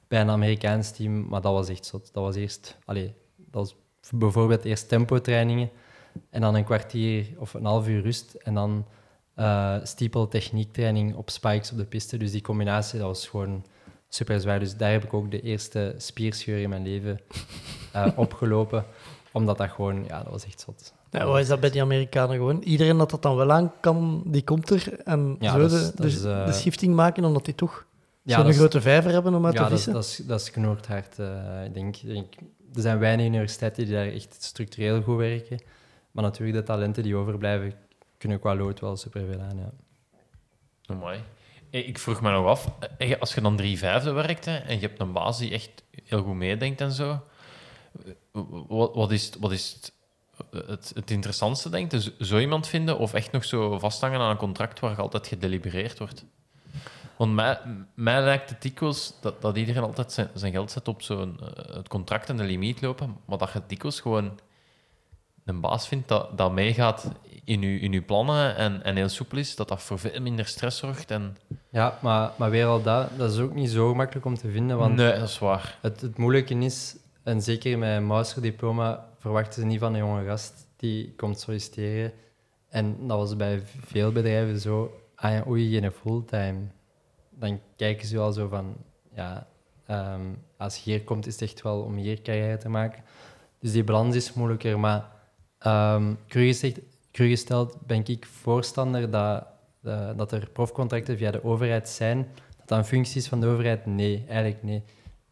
bij 0.08 0.22
een 0.22 0.30
Amerikaans 0.30 0.92
team. 0.92 1.28
Maar 1.28 1.42
dat 1.42 1.54
was 1.54 1.70
echt 1.70 1.86
zot. 1.86 2.14
Dat 2.14 2.24
was 2.24 2.36
eerst... 2.36 2.78
Allee, 2.86 3.14
dat 3.36 3.54
was 3.62 3.76
bijvoorbeeld 4.12 4.66
eerst 4.66 4.90
tempotrainingen 4.90 5.70
en 6.30 6.42
dan 6.42 6.56
een 6.56 6.64
kwartier 6.64 7.28
of 7.38 7.54
een 7.54 7.66
half 7.66 7.88
uur 7.88 8.02
rust 8.02 8.34
en 8.34 8.54
dan 8.54 8.86
eh 9.36 9.78
steeple 9.84 10.28
techniektraining 10.28 11.16
op 11.16 11.30
spikes 11.30 11.72
op 11.72 11.78
de 11.78 11.86
piste. 11.86 12.18
Dus 12.18 12.32
die 12.32 12.42
combinatie, 12.42 13.00
dat 13.00 13.08
was 13.08 13.28
gewoon 13.28 13.66
super 14.14 14.40
zwaar. 14.42 14.60
Dus 14.60 14.76
daar 14.78 14.92
heb 14.92 15.04
ik 15.04 15.14
ook 15.14 15.32
de 15.32 15.42
eerste 15.42 15.94
spierscheur 15.98 16.58
in 16.62 16.70
mijn 16.70 16.84
leven 16.84 17.20
eh, 17.92 18.08
opgelopen. 18.26 18.86
Omdat 19.32 19.58
dat 19.58 19.70
gewoon, 19.70 20.04
ja, 20.08 20.24
dat 20.24 20.32
was 20.32 20.46
echt 20.46 20.60
zot. 20.60 20.94
Ja, 21.10 21.26
wat 21.26 21.40
is 21.40 21.48
dat 21.48 21.60
bij 21.60 21.70
die 21.70 21.82
Amerikanen 21.82 22.36
gewoon? 22.36 22.62
Iedereen 22.62 22.98
dat 22.98 23.10
dat 23.10 23.22
dan 23.22 23.36
wel 23.36 23.52
aan 23.52 23.72
kan, 23.80 24.24
die 24.26 24.44
komt 24.44 24.70
er 24.70 25.00
en 25.04 25.36
Ja, 25.40 25.52
zo 25.52 25.60
dat 25.60 25.70
de, 25.70 25.76
is- 25.76 25.84
dat 25.84 25.98
de, 25.98 26.08
is, 26.08 26.24
eh, 26.24 26.46
de 26.46 26.54
shifting 26.54 26.96
maken, 26.96 27.26
omdat 27.26 27.46
die 27.46 27.56
toch 27.56 27.86
Ja, 28.22 28.44
zo'n 28.44 28.54
grote 28.54 28.82
vijver 28.82 29.12
hebben 29.12 29.34
om 29.34 29.46
uit 29.46 29.54
ja, 29.54 29.64
te 29.64 29.70
vissen. 29.70 29.94
dat, 29.94 30.04
is, 30.04 30.16
dat 30.18 30.42
is 30.42 30.52
knoord 30.52 30.88
hard. 30.88 31.20
eh, 31.20 31.66
ik 31.66 31.74
denk, 31.74 31.96
er 32.76 32.82
zijn 32.82 33.00
weinig 33.00 33.26
universiteiten 33.26 33.86
die 33.86 33.94
daar 33.94 34.08
echt 34.08 34.36
structureel 34.44 35.02
goed 35.02 35.18
werken. 35.18 35.62
Maar 36.12 36.24
natuurlijk, 36.24 36.58
de 36.58 36.64
talenten 36.64 37.04
die 37.04 37.16
overblijven, 37.16 37.74
kunnen 38.18 38.40
qua 38.40 38.56
lood 38.56 38.80
wel 38.80 38.98
superveel 38.98 39.40
aan. 39.40 39.58
Ja. 39.58 39.72
Amai. 40.86 41.18
Eh, 41.18 41.24
Ik 41.72 42.00
vroeg 42.00 42.22
me 42.22 42.32
nog 42.32 42.46
af, 42.46 42.68
eh, 42.98 43.20
als 43.20 43.34
je 43.34 43.42
dan 43.42 43.56
drie 43.56 43.78
vijfde 43.78 44.12
werkt 44.12 44.46
hè, 44.46 44.58
en 44.58 44.76
je 44.76 44.88
hebt 44.88 45.00
een 45.00 45.12
baas 45.12 45.38
die 45.38 45.52
echt 45.52 45.84
heel 46.04 46.24
goed 46.24 46.36
meedenkt 46.36 46.82
en 46.82 46.92
zo, 46.92 47.20
eh, 48.06 48.42
wat, 48.68 48.96
wat 48.96 49.12
is, 49.12 49.32
wat 49.40 49.52
is 49.52 49.78
het, 50.52 50.92
het, 50.96 51.12
interessantste, 51.12 51.70
denk 51.70 51.92
je? 51.92 52.14
Zo- 52.20 52.40
iemand 52.40 52.68
vinden 52.68 52.98
of 52.98 53.14
echt 53.14 53.32
nog 53.32 53.46
zo 53.46 53.80
vasthangen 53.80 54.20
aan 54.20 54.30
een 54.30 54.38
contract 54.38 54.80
waar 54.80 55.02
altijd 55.02 55.28
gedelibereerd 55.28 56.00
wordt? 56.00 56.26
Want 57.18 57.34
mij, 57.96 58.22
lijkt 58.22 58.50
het 58.50 58.62
dikwijls 58.62 59.14
dat, 59.22 59.42
dat 59.42 59.58
iedereen 59.58 59.84
altijd 59.84 60.30
zijn, 60.34 60.52
geld 60.52 60.72
zet 60.72 60.88
op 60.88 61.02
zo'n, 61.02 61.40
eh, 61.40 61.76
het 61.76 61.88
contract 61.88 62.30
en 62.30 62.38
de 62.38 62.44
limiet 62.44 62.82
lopen, 62.82 63.18
maar 63.26 63.38
dat 63.38 63.52
je 63.54 63.62
dikwijls 63.68 64.00
gewoon 64.00 64.40
een 65.46 65.62
baas 65.62 65.88
vindt 65.88 66.08
dat, 66.08 66.38
dat 66.38 66.52
meegaat 66.52 67.12
in 67.44 67.62
je, 67.62 67.80
in 67.80 67.94
uw 67.94 68.06
plannen 68.06 68.56
en, 68.56 68.84
en 68.84 68.96
heel 68.96 69.10
soepel 69.10 69.38
is, 69.38 69.56
dat 69.56 69.68
dat 69.68 69.82
voor 69.82 70.00
veel 70.00 70.22
minder 70.22 70.46
stress 70.46 70.78
zorgt. 70.78 71.12
En... 71.12 71.38
Ja, 71.70 71.98
maar, 72.02 72.32
maar 72.36 72.50
weer 72.50 72.66
al 72.66 72.82
dat, 72.82 73.10
dat 73.18 73.32
is 73.32 73.40
ook 73.40 73.54
niet 73.54 73.70
zo 73.70 73.96
makkelijk 73.96 74.26
om 74.26 74.36
te 74.36 74.52
vinden. 74.52 74.78
Want 74.78 74.96
nee, 74.96 75.20
dat 75.20 75.30
is 75.30 75.40
waar. 75.40 75.78
het, 75.82 76.02
het 76.02 76.18
moeilijke 76.18 76.56
is, 76.56 76.96
en 77.24 77.42
zeker 77.42 77.78
met 77.78 77.98
een 77.98 78.06
masterdiploma, 78.06 79.10
verwachten 79.20 79.62
ze 79.62 79.68
niet 79.68 79.80
van 79.80 79.94
een 79.94 80.00
jonge 80.00 80.26
gast 80.26 80.68
die 80.76 81.14
komt 81.16 81.40
solliciteren. 81.40 82.14
En 82.70 83.08
dat 83.08 83.18
was 83.18 83.36
bij 83.36 83.62
veel 83.86 84.12
bedrijven 84.12 84.60
zo, 84.60 85.02
ah 85.16 85.32
ja, 85.32 85.44
oei, 85.48 85.80
geen 85.80 85.92
fulltime. 85.92 86.60
Dan 87.30 87.60
kijken 87.76 88.08
ze 88.08 88.18
wel 88.18 88.32
zo 88.32 88.48
van, 88.48 88.76
ja, 89.16 89.48
ehm, 89.86 90.22
als 90.58 90.76
je 90.76 90.92
hier 90.92 91.04
komt, 91.04 91.28
is 91.28 91.34
het 91.34 91.42
echt 91.42 91.62
wel 91.62 91.82
om 91.82 91.96
hier 91.96 92.22
carrière 92.22 92.58
te 92.58 92.70
maken. 92.70 93.04
Dus 93.60 93.72
die 93.72 93.84
balans 93.84 94.16
is 94.16 94.34
moeilijker, 94.34 94.80
maar 94.80 95.10
ehm 95.62 96.14
cru 97.12 97.28
gesteld 97.28 97.78
ben 97.86 98.04
ik 98.06 98.26
voorstander 98.26 99.10
dat, 99.10 99.46
eh, 99.84 100.10
dat 100.16 100.32
er 100.32 100.50
profcontracten 100.54 101.18
via 101.18 101.32
de 101.32 101.44
overheid 101.44 101.90
zijn. 101.90 102.28
Dat 102.58 102.68
dat 102.68 102.78
een 102.78 102.86
functie 102.86 103.18
is 103.18 103.28
van 103.28 103.40
de 103.40 103.48
overheid? 103.48 103.86
Nee, 103.86 104.24
eigenlijk 104.28 104.64
nee. 104.64 104.84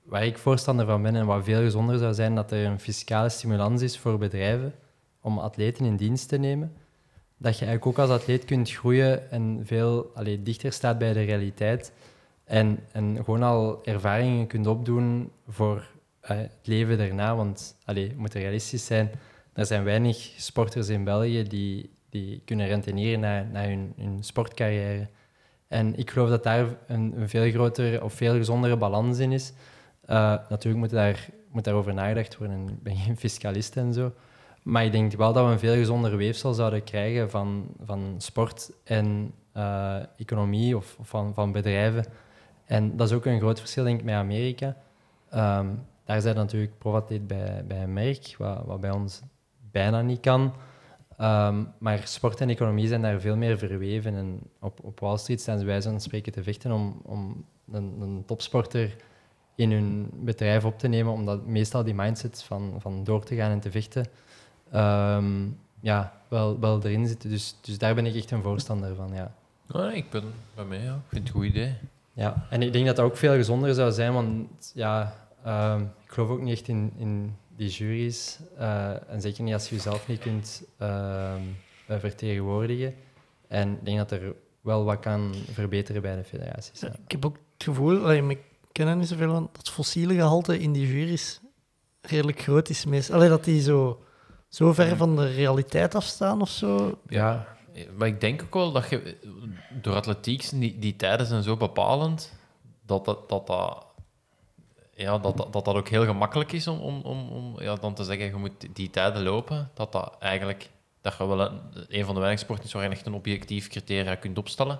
Waar 0.04 0.26
ik 0.26 0.38
voorstander 0.38 0.86
van 0.86 1.02
ben 1.02 1.16
en 1.16 1.26
wat 1.26 1.44
veel 1.44 1.62
gezonder 1.62 1.98
zou 1.98 2.14
zijn, 2.14 2.36
dat 2.36 2.52
er 2.52 2.66
een 2.66 2.80
fiscale 2.80 3.30
stimulans 3.30 3.82
is 3.82 3.98
voor 3.98 4.18
bedrijven 4.18 4.74
om 5.22 5.40
atleten 5.40 5.86
in 5.86 5.96
dienst 5.96 6.30
te 6.30 6.38
nemen. 6.38 6.74
Dat 7.38 7.60
je 7.60 7.66
eigenlijk 7.66 7.86
ook 7.86 8.10
als 8.10 8.20
atleet 8.20 8.46
kunt 8.46 8.72
groeien 8.72 9.32
en 9.32 9.62
veel 9.64 10.12
allee, 10.14 10.44
dichter 10.44 10.74
staat 10.74 10.98
bij 10.98 11.14
de 11.14 11.22
realiteit. 11.22 11.92
En, 12.44 12.80
en 12.92 13.16
gewoon 13.24 13.44
al 13.44 13.86
ervaringen 13.86 14.48
kunt 14.48 14.68
opdoen 14.68 15.32
voor 15.48 15.88
eh, 16.20 16.38
het 16.38 16.60
leven 16.64 16.98
daarna. 16.98 17.36
Want 17.36 17.76
allee, 17.86 18.08
we 18.08 18.16
moeten 18.18 18.42
realistisch 18.42 18.86
zijn. 18.86 19.12
Er 19.60 19.66
zijn 19.66 19.84
weinig 19.84 20.18
sporters 20.38 20.90
in 20.90 21.04
België 21.04 21.44
die, 21.44 21.90
die 22.10 22.42
kunnen 22.46 22.68
renteneren 22.68 23.20
naar, 23.20 23.46
naar 23.46 23.66
hun, 23.66 23.94
hun 23.98 24.24
sportcarrière. 24.24 25.08
En 25.68 25.98
ik 25.98 26.10
geloof 26.10 26.30
dat 26.30 26.44
daar 26.44 26.66
een, 26.88 27.22
een 27.22 27.30
veel 27.30 27.50
grotere 27.50 28.04
of 28.04 28.14
veel 28.14 28.34
gezondere 28.34 28.78
balans 28.78 29.20
in 29.20 29.32
is. 29.32 29.54
Eh, 30.06 30.36
natuurlijk 30.50 30.76
moet, 30.76 30.90
daar, 30.90 31.30
moet 31.52 31.64
daarover 31.64 31.94
nagedacht 31.94 32.38
worden. 32.38 32.68
Ik 32.70 32.84
ben 32.84 32.96
geen 32.96 33.18
fiscalist 33.18 33.78
en 33.78 33.94
zo. 33.94 34.14
Maar 34.64 34.86
ik 34.86 34.92
denk 34.92 35.14
wel 35.14 35.34
dat 35.34 35.46
we 35.46 35.52
een 35.52 35.60
veel 35.60 35.76
gezonder 35.76 36.18
weefsel 36.18 36.54
zouden 36.54 36.84
krijgen 36.84 37.30
van, 37.30 37.68
van 37.84 38.16
sport 38.18 38.72
en 38.84 39.34
eh, 39.52 39.98
economie 40.18 40.78
of, 40.78 40.98
van, 41.02 41.34
van 41.34 41.52
bedrijven. 41.52 42.06
En 42.66 42.98
dat 42.98 43.10
is 43.10 43.16
ook 43.16 43.26
een 43.26 43.40
groot 43.40 43.60
verschil, 43.60 43.84
denk 43.84 44.00
ik, 44.00 44.06
met 44.06 44.16
Amerika. 44.16 44.76
Ehm, 45.30 45.68
daar 46.06 46.22
zijn 46.22 46.36
natuurlijk 46.36 46.78
profatleet 46.78 47.28
bij, 47.28 47.64
bij 47.68 47.84
een 47.84 47.94
merk, 47.94 48.36
wat, 48.38 48.66
wat 48.66 48.82
bij 48.82 48.92
ons 48.92 49.22
bijna 49.72 50.02
niet 50.02 50.20
kan. 50.20 50.54
Ehm, 51.18 51.64
maar 51.78 52.02
sport 52.04 52.42
en 52.42 52.50
economie 52.50 52.88
zijn 52.88 53.02
daar 53.02 53.20
veel 53.20 53.36
meer 53.36 53.58
verweven. 53.58 54.16
En 54.16 54.40
op, 54.60 54.80
op 54.84 55.00
Wall 55.00 55.18
Street 55.18 55.42
staan 55.42 55.66
wijze 55.66 55.90
van 55.90 56.02
spreken 56.02 56.32
te 56.32 56.44
vechten 56.44 56.72
om, 56.72 57.02
om 57.04 57.46
een, 57.72 58.02
een 58.02 58.24
topsporter 58.26 58.96
in 59.56 59.72
hun 59.72 60.10
bedrijf 60.14 60.66
op 60.66 60.80
te 60.80 60.88
nemen, 60.88 61.14
omdat 61.14 61.46
meestal 61.46 61.84
die 61.84 61.94
mindset 61.94 62.44
van, 62.44 62.76
van 62.78 63.04
door 63.04 63.24
te 63.24 63.36
gaan 63.36 63.52
en 63.52 63.60
te 63.60 63.72
vechten 63.72 64.06
ehm, 64.72 65.48
ja, 65.80 66.14
wel, 66.28 66.60
wel 66.60 66.84
erin 66.84 67.08
zitten. 67.08 67.30
Dus, 67.30 67.56
dus 67.62 67.78
daar 67.78 67.96
ben 67.96 68.06
ik 68.06 68.16
echt 68.16 68.32
een 68.32 68.42
voorstander 68.42 68.96
van, 68.96 69.14
ja. 69.14 69.34
Oh, 69.72 69.94
ik 69.94 70.10
ben 70.10 70.24
bij 70.56 70.66
mij, 70.66 70.84
ja. 70.84 70.94
Ik 70.94 71.02
vind 71.08 71.28
het 71.28 71.36
een 71.36 71.42
goed 71.42 71.50
idee. 71.50 71.76
Ja, 72.14 72.48
en 72.50 72.62
ik 72.62 72.74
denk 72.74 72.86
dat 72.86 72.96
dat 72.96 73.06
ook 73.06 73.18
veel 73.18 73.34
gezonder 73.34 73.74
zou 73.74 73.92
zijn, 73.92 74.14
want 74.14 74.72
ja, 74.76 75.16
ehm, 75.44 75.82
ik 75.82 76.12
geloof 76.12 76.30
ook 76.30 76.42
niet 76.42 76.58
echt 76.58 76.68
in, 76.68 76.94
in 76.98 77.36
die 77.60 77.70
juries. 77.70 78.40
eh, 78.58 79.12
en 79.12 79.22
zeker 79.22 79.44
niet 79.44 79.54
als 79.54 79.70
je 79.70 79.76
jezelf 79.76 80.08
niet 80.08 80.20
kunt 80.20 80.64
ehm, 80.78 81.42
eh, 81.88 82.00
vertegenwoordigen. 82.00 82.96
En 83.48 83.72
ik 83.72 83.86
denk 83.86 83.98
dat 83.98 84.12
er 84.12 84.36
wel 84.62 84.84
wat 84.84 85.00
kan 85.00 85.34
verbeteren 85.52 86.02
bij 86.02 86.16
de 86.16 86.24
federaties. 86.24 86.80
Ja. 86.80 86.88
Ik 86.88 87.12
heb 87.12 87.26
ook 87.26 87.36
het 87.54 87.64
gevoel, 87.64 88.04
allee, 88.04 88.22
maar 88.22 88.32
ik 88.32 88.44
ken 88.72 88.88
er 88.88 88.96
niet 88.96 89.08
zoveel 89.08 89.32
van, 89.32 89.50
dat 89.52 89.58
het 89.58 89.70
fossiele 89.70 90.14
gehalte 90.14 90.60
in 90.60 90.72
die 90.72 90.88
juries 90.88 91.40
redelijk 92.02 92.42
groot 92.42 92.70
is. 92.70 92.86
Meest. 92.86 93.12
Allee, 93.12 93.30
dat 93.30 93.44
die 93.44 93.62
zo, 93.62 94.04
zo 94.48 94.74
ver 94.74 94.98
van 94.98 95.16
de 95.16 95.34
realiteit 95.34 95.96
afstaan 95.96 96.42
of 96.42 96.50
zo. 96.50 97.00
Ja, 97.08 97.58
maar 97.98 98.08
ik 98.08 98.22
denk 98.22 98.42
ook 98.42 98.54
wel 98.54 98.72
dat 98.72 98.90
je 98.90 99.18
door 99.82 99.96
atletiek, 99.96 100.42
zijn 100.42 100.62
die, 100.62 100.80
die 100.80 100.96
tijden 100.96 101.26
zijn 101.26 101.44
zo 101.44 101.58
bepalend, 101.58 102.34
dat 102.86 103.06
dat, 103.06 103.30
dat, 103.30 103.48
dat, 103.48 103.86
ja, 105.00 105.18
dat, 105.18 105.38
dat, 105.38 105.54
dat 105.54 105.68
ook 105.68 105.88
heel 105.88 106.06
gemakkelijk 106.06 106.52
is 106.52 106.68
om, 106.68 106.80
om, 106.80 107.02
om, 107.02 107.30
om 107.30 107.62
ja, 107.62 107.76
dan 107.76 107.94
te 107.94 108.04
zeggen, 108.04 108.26
je 108.26 108.36
moet 108.36 108.68
die 108.74 108.90
tijden 108.90 109.24
lopen, 109.24 109.70
dat 109.74 109.92
dat 109.92 110.16
eigenlijk, 110.20 110.70
dat 111.02 111.16
je 111.18 111.28
wel 111.28 111.40
een, 111.40 111.60
een 111.88 112.06
van 112.06 112.14
de 112.14 112.20
weinige 112.20 112.44
sporten 112.44 112.66
is 112.66 112.74
waar 112.74 112.84
je 112.84 112.90
echt 112.90 113.06
een 113.06 113.14
objectief 113.14 113.68
criteria 113.68 114.16
kunt 114.16 114.38
opstellen. 114.38 114.80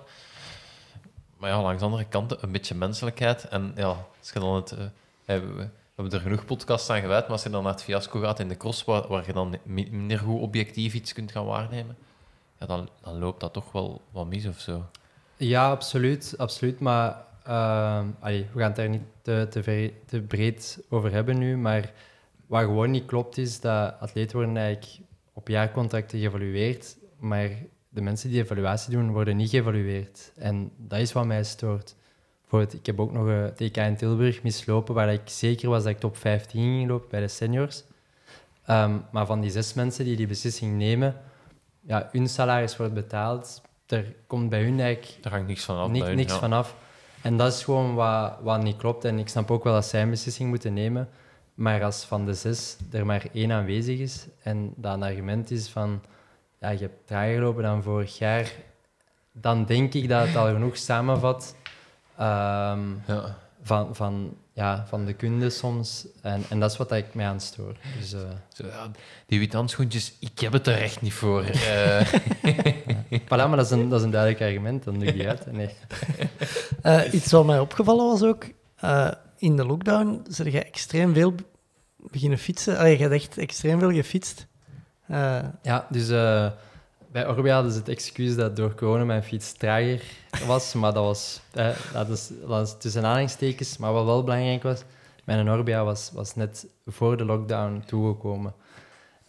Maar 1.36 1.50
ja, 1.50 1.62
langs 1.62 1.78
de 1.78 1.84
andere 1.84 2.04
kant 2.04 2.42
een 2.42 2.52
beetje 2.52 2.74
menselijkheid. 2.74 3.48
En 3.48 3.72
ja, 3.76 4.06
als 4.18 4.30
je 4.32 4.40
dan 4.40 4.54
het... 4.54 4.72
eh, 4.72 4.78
we, 5.24 5.68
hebben 5.94 6.12
er 6.12 6.20
genoeg 6.20 6.44
podcasts 6.44 6.90
aan 6.90 7.00
gewijd, 7.00 7.22
maar 7.22 7.32
als 7.32 7.42
je 7.42 7.50
dan 7.50 7.62
naar 7.62 7.72
het 7.72 7.82
fiasco 7.82 8.20
gaat 8.20 8.40
in 8.40 8.48
de 8.48 8.56
cross, 8.56 8.84
waar, 8.84 9.26
je 9.26 9.32
dan 9.32 9.56
mi- 9.62 9.88
minder 9.90 10.18
goed 10.18 10.40
objectief 10.40 10.94
iets 10.94 11.12
kunt 11.12 11.32
gaan 11.32 11.44
waarnemen, 11.44 11.96
ja, 12.58 12.66
dan, 12.66 12.88
dan 13.02 13.18
loopt 13.18 13.40
dat 13.40 13.52
toch 13.52 13.72
wel 13.72 14.00
wat 14.10 14.26
mis 14.26 14.46
of 14.46 14.58
zo. 14.58 14.84
Ja, 15.36 15.70
absoluut. 15.70 16.34
absoluut 16.36 16.80
maar 16.80 17.16
ehm, 17.50 18.06
allee, 18.20 18.46
we 18.52 18.58
gaan 18.58 18.68
het 18.68 18.76
daar 18.76 18.88
niet 18.88 19.02
te, 19.22 19.46
te, 20.06 20.20
breed 20.20 20.82
over 20.88 21.12
hebben 21.12 21.38
nu. 21.38 21.56
Maar 21.56 21.92
wat 22.46 22.60
gewoon 22.62 22.90
niet 22.90 23.06
klopt 23.06 23.38
is 23.38 23.60
dat 23.60 23.94
atleten 24.00 24.36
worden 24.36 24.56
eigenlijk 24.56 25.02
op 25.32 25.48
jaarcontracten 25.48 26.18
geëvalueerd. 26.18 26.96
Maar 27.18 27.48
de 27.88 28.00
mensen 28.00 28.30
die 28.30 28.42
evaluatie 28.42 28.92
doen, 28.92 29.12
worden 29.12 29.36
niet 29.36 29.50
geëvalueerd. 29.50 30.32
En 30.36 30.72
dat 30.76 30.98
is 30.98 31.12
wat 31.12 31.26
mij 31.26 31.44
stoort. 31.44 31.94
Bijvoorbeeld, 32.40 32.74
ik 32.74 32.86
heb 32.86 33.00
ook 33.00 33.12
nog 33.12 33.26
een 33.26 33.52
TK 33.54 33.76
in 33.76 33.96
Tilburg 33.96 34.42
mislopen, 34.42 34.94
waar 34.94 35.12
ik 35.12 35.22
zeker 35.24 35.68
was 35.68 35.82
dat 35.82 35.92
ik 35.92 35.98
top 35.98 36.16
15 36.16 36.60
ging 36.60 36.88
lopen 36.88 37.08
bij 37.10 37.20
de 37.20 37.28
seniors. 37.28 37.84
Ehm, 38.66 38.98
maar 39.12 39.26
van 39.26 39.40
die 39.40 39.50
zes 39.50 39.74
mensen 39.74 40.04
die 40.04 40.16
die 40.16 40.26
beslissing 40.26 40.76
nemen, 40.76 41.16
ja, 41.80 42.08
hun 42.12 42.28
salaris 42.28 42.76
wordt 42.76 42.94
betaald. 42.94 43.62
Er 43.86 44.14
komt 44.26 44.48
bij 44.48 44.62
hun 44.62 44.80
eigenlijk 44.80 45.22
Daar 45.22 45.32
hangt 45.32 45.48
niks 45.48 45.64
van 45.64 45.76
af. 45.76 45.90
Niks 45.90 46.32
ja. 46.32 46.38
vanaf. 46.38 46.76
En 47.22 47.36
dat 47.36 47.52
is 47.52 47.64
gewoon 47.64 47.94
wat, 47.94 48.32
wat 48.42 48.62
niet 48.62 48.76
klopt. 48.76 49.04
En 49.04 49.18
ik 49.18 49.28
snap 49.28 49.50
ook 49.50 49.64
wel 49.64 49.72
dat 49.72 49.84
zij 49.84 50.02
een 50.02 50.10
beslissing 50.10 50.48
moeten 50.48 50.72
nemen. 50.72 51.08
Maar 51.54 51.84
als 51.84 52.04
van 52.04 52.24
de 52.26 52.34
zes 52.34 52.76
er 52.90 53.06
maar 53.06 53.26
één 53.32 53.52
aanwezig 53.52 53.98
is 53.98 54.26
en 54.42 54.72
dat 54.76 54.94
een 54.94 55.02
argument 55.02 55.50
is 55.50 55.68
van 55.68 56.02
ja, 56.60 56.68
je 56.68 56.78
hebt 56.78 57.06
trager 57.06 57.34
gelopen 57.34 57.62
dan 57.62 57.82
vorig 57.82 58.18
jaar, 58.18 58.52
dan 59.32 59.64
denk 59.64 59.94
ik 59.94 60.08
dat 60.08 60.26
het 60.26 60.36
al 60.36 60.46
genoeg 60.52 60.76
samenvat. 60.76 61.56
Ehm, 62.16 62.80
Ja. 63.06 63.36
van, 63.62 63.94
van, 63.94 64.36
ja, 64.60 64.84
van 64.88 65.04
de 65.04 65.12
kunde 65.12 65.50
soms. 65.50 66.06
En, 66.22 66.42
en 66.48 66.60
dat 66.60 66.70
is 66.70 66.76
wat 66.76 66.92
ik 66.92 67.14
mij 67.14 67.26
aan 67.26 67.40
stoor. 67.40 67.76
Dus, 67.98 68.12
eh, 68.12 68.20
Zo, 68.52 68.66
ja, 68.66 68.90
die 69.26 69.38
witte 69.38 69.56
handschoentjes, 69.56 70.14
ik 70.18 70.38
heb 70.38 70.52
het 70.52 70.66
er 70.66 70.80
echt 70.80 71.00
niet 71.00 71.12
voor. 71.12 71.44
Eh, 72.42 73.14
voilà, 73.24 73.28
maar 73.48 73.56
dat 73.56 73.64
is, 73.64 73.70
een, 73.70 73.88
dat 73.88 73.98
is 73.98 74.04
een 74.04 74.10
duidelijk 74.10 74.42
argument, 74.42 74.84
dan 74.84 74.94
doe 74.98 75.04
ik 75.08 75.14
die 75.14 75.28
uit. 75.28 75.52
Nee. 75.52 75.70
Eh, 76.82 77.12
iets 77.12 77.30
wat 77.30 77.46
mij 77.46 77.58
opgevallen 77.58 78.06
was 78.06 78.22
ook, 78.22 78.44
eh, 78.76 79.10
in 79.38 79.56
de 79.56 79.64
lockdown 79.64 80.24
zijn 80.28 80.50
jij 80.50 80.66
extreem 80.66 81.14
veel 81.14 81.34
beginnen 81.96 82.38
fietsen. 82.38 82.78
Allee, 82.78 82.92
je 82.96 83.02
hebt 83.02 83.14
echt 83.14 83.38
extreem 83.38 83.78
veel 83.78 83.92
gefietst. 83.92 84.46
Eh, 85.06 85.38
Ja, 85.62 85.86
dus 85.90 86.08
eh, 86.08 86.46
bij 87.12 87.28
Orbea 87.28 87.54
hadden 87.54 87.72
ze 87.72 87.78
het 87.78 87.88
excuus 87.88 88.36
dat 88.36 88.56
door 88.56 88.74
corona 88.74 89.04
mijn 89.04 89.22
fiets 89.22 89.52
trager 89.52 90.02
was. 90.46 90.74
Maar 90.74 90.92
dat 90.92 91.04
was, 91.04 91.40
eh, 91.52 91.68
dat 91.92 92.08
is, 92.08 92.30
dat 92.46 92.66
is 92.66 92.74
tussen 92.78 93.04
aanhalingstekens. 93.04 93.76
Maar 93.76 93.92
wat 93.92 94.04
wel 94.04 94.24
belangrijk 94.24 94.62
was, 94.62 94.82
mijn 95.24 95.50
Orbea 95.50 95.84
was, 95.84 96.10
was 96.14 96.34
net 96.34 96.66
voor 96.86 97.16
de 97.16 97.24
lockdown 97.24 97.82
toegekomen. 97.86 98.54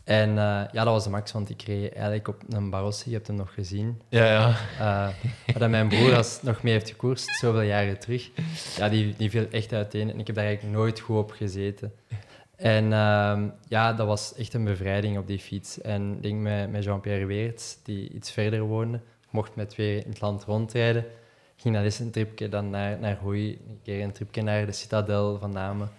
En 0.04 0.30
eh, 0.30 0.36
ja, 0.72 0.84
dat 0.84 0.86
was 0.86 1.04
de 1.04 1.10
max, 1.10 1.32
want 1.32 1.50
ik 1.50 1.62
reed 1.62 1.94
eigenlijk 1.94 2.28
op 2.28 2.42
een 2.50 2.70
Barossi, 2.70 3.10
je 3.10 3.16
hebt 3.16 3.28
hem 3.28 3.36
nog 3.36 3.54
gezien. 3.54 4.02
ja, 4.10 4.26
ja. 4.26 4.50
Eh 4.80 5.30
waar 5.46 5.60
dat 5.60 5.70
mijn 5.70 5.88
broer 5.88 6.16
als, 6.16 6.42
nog 6.42 6.64
mee 6.64 6.74
heeft 6.74 6.90
gekoerst, 6.90 7.38
zoveel 7.40 7.62
jaren 7.62 8.00
terug. 8.00 8.30
Ja, 8.78 8.90
die, 8.90 9.16
die 9.18 9.30
viel 9.30 9.46
echt 9.52 9.74
uiteen 9.74 10.12
en 10.12 10.20
ik 10.20 10.28
heb 10.28 10.36
daar 10.36 10.46
eigenlijk 10.46 10.76
nooit 10.76 11.00
goed 11.00 11.18
op 11.18 11.32
gezeten. 11.32 11.94
En 12.62 12.94
ehm, 12.94 13.50
ja, 13.68 13.94
dat 13.94 14.08
was 14.08 14.36
echt 14.36 14.54
een 14.54 14.64
bevrijding 14.64 15.18
op 15.18 15.28
die 15.28 15.40
fiets. 15.40 15.82
En 15.82 16.14
ik 16.16 16.22
denk 16.22 16.40
met, 16.40 16.72
met 16.72 16.84
Jean-Pierre 16.84 17.26
Weert, 17.26 17.78
die 17.84 18.10
iets 18.10 18.32
verder 18.32 18.62
woonde, 18.62 19.00
mocht 19.30 19.56
met 19.56 19.70
twee 19.70 20.04
in 20.04 20.10
het 20.10 20.22
land 20.22 20.44
rondrijden. 20.44 21.06
Ging 21.56 21.76
dat 21.76 21.84
eens 21.84 22.00
een 22.00 22.12
tripje 22.12 22.50
dan 22.50 22.70
naar, 22.70 23.00
naar 23.00 23.18
Hoei, 23.18 23.60
een 23.68 23.80
keer 23.84 24.04
een 24.04 24.12
tripje 24.12 24.42
naar 24.42 24.66
de 24.66 24.72
Citadel 24.72 25.40
van 25.40 25.52
Namen. 25.52 25.90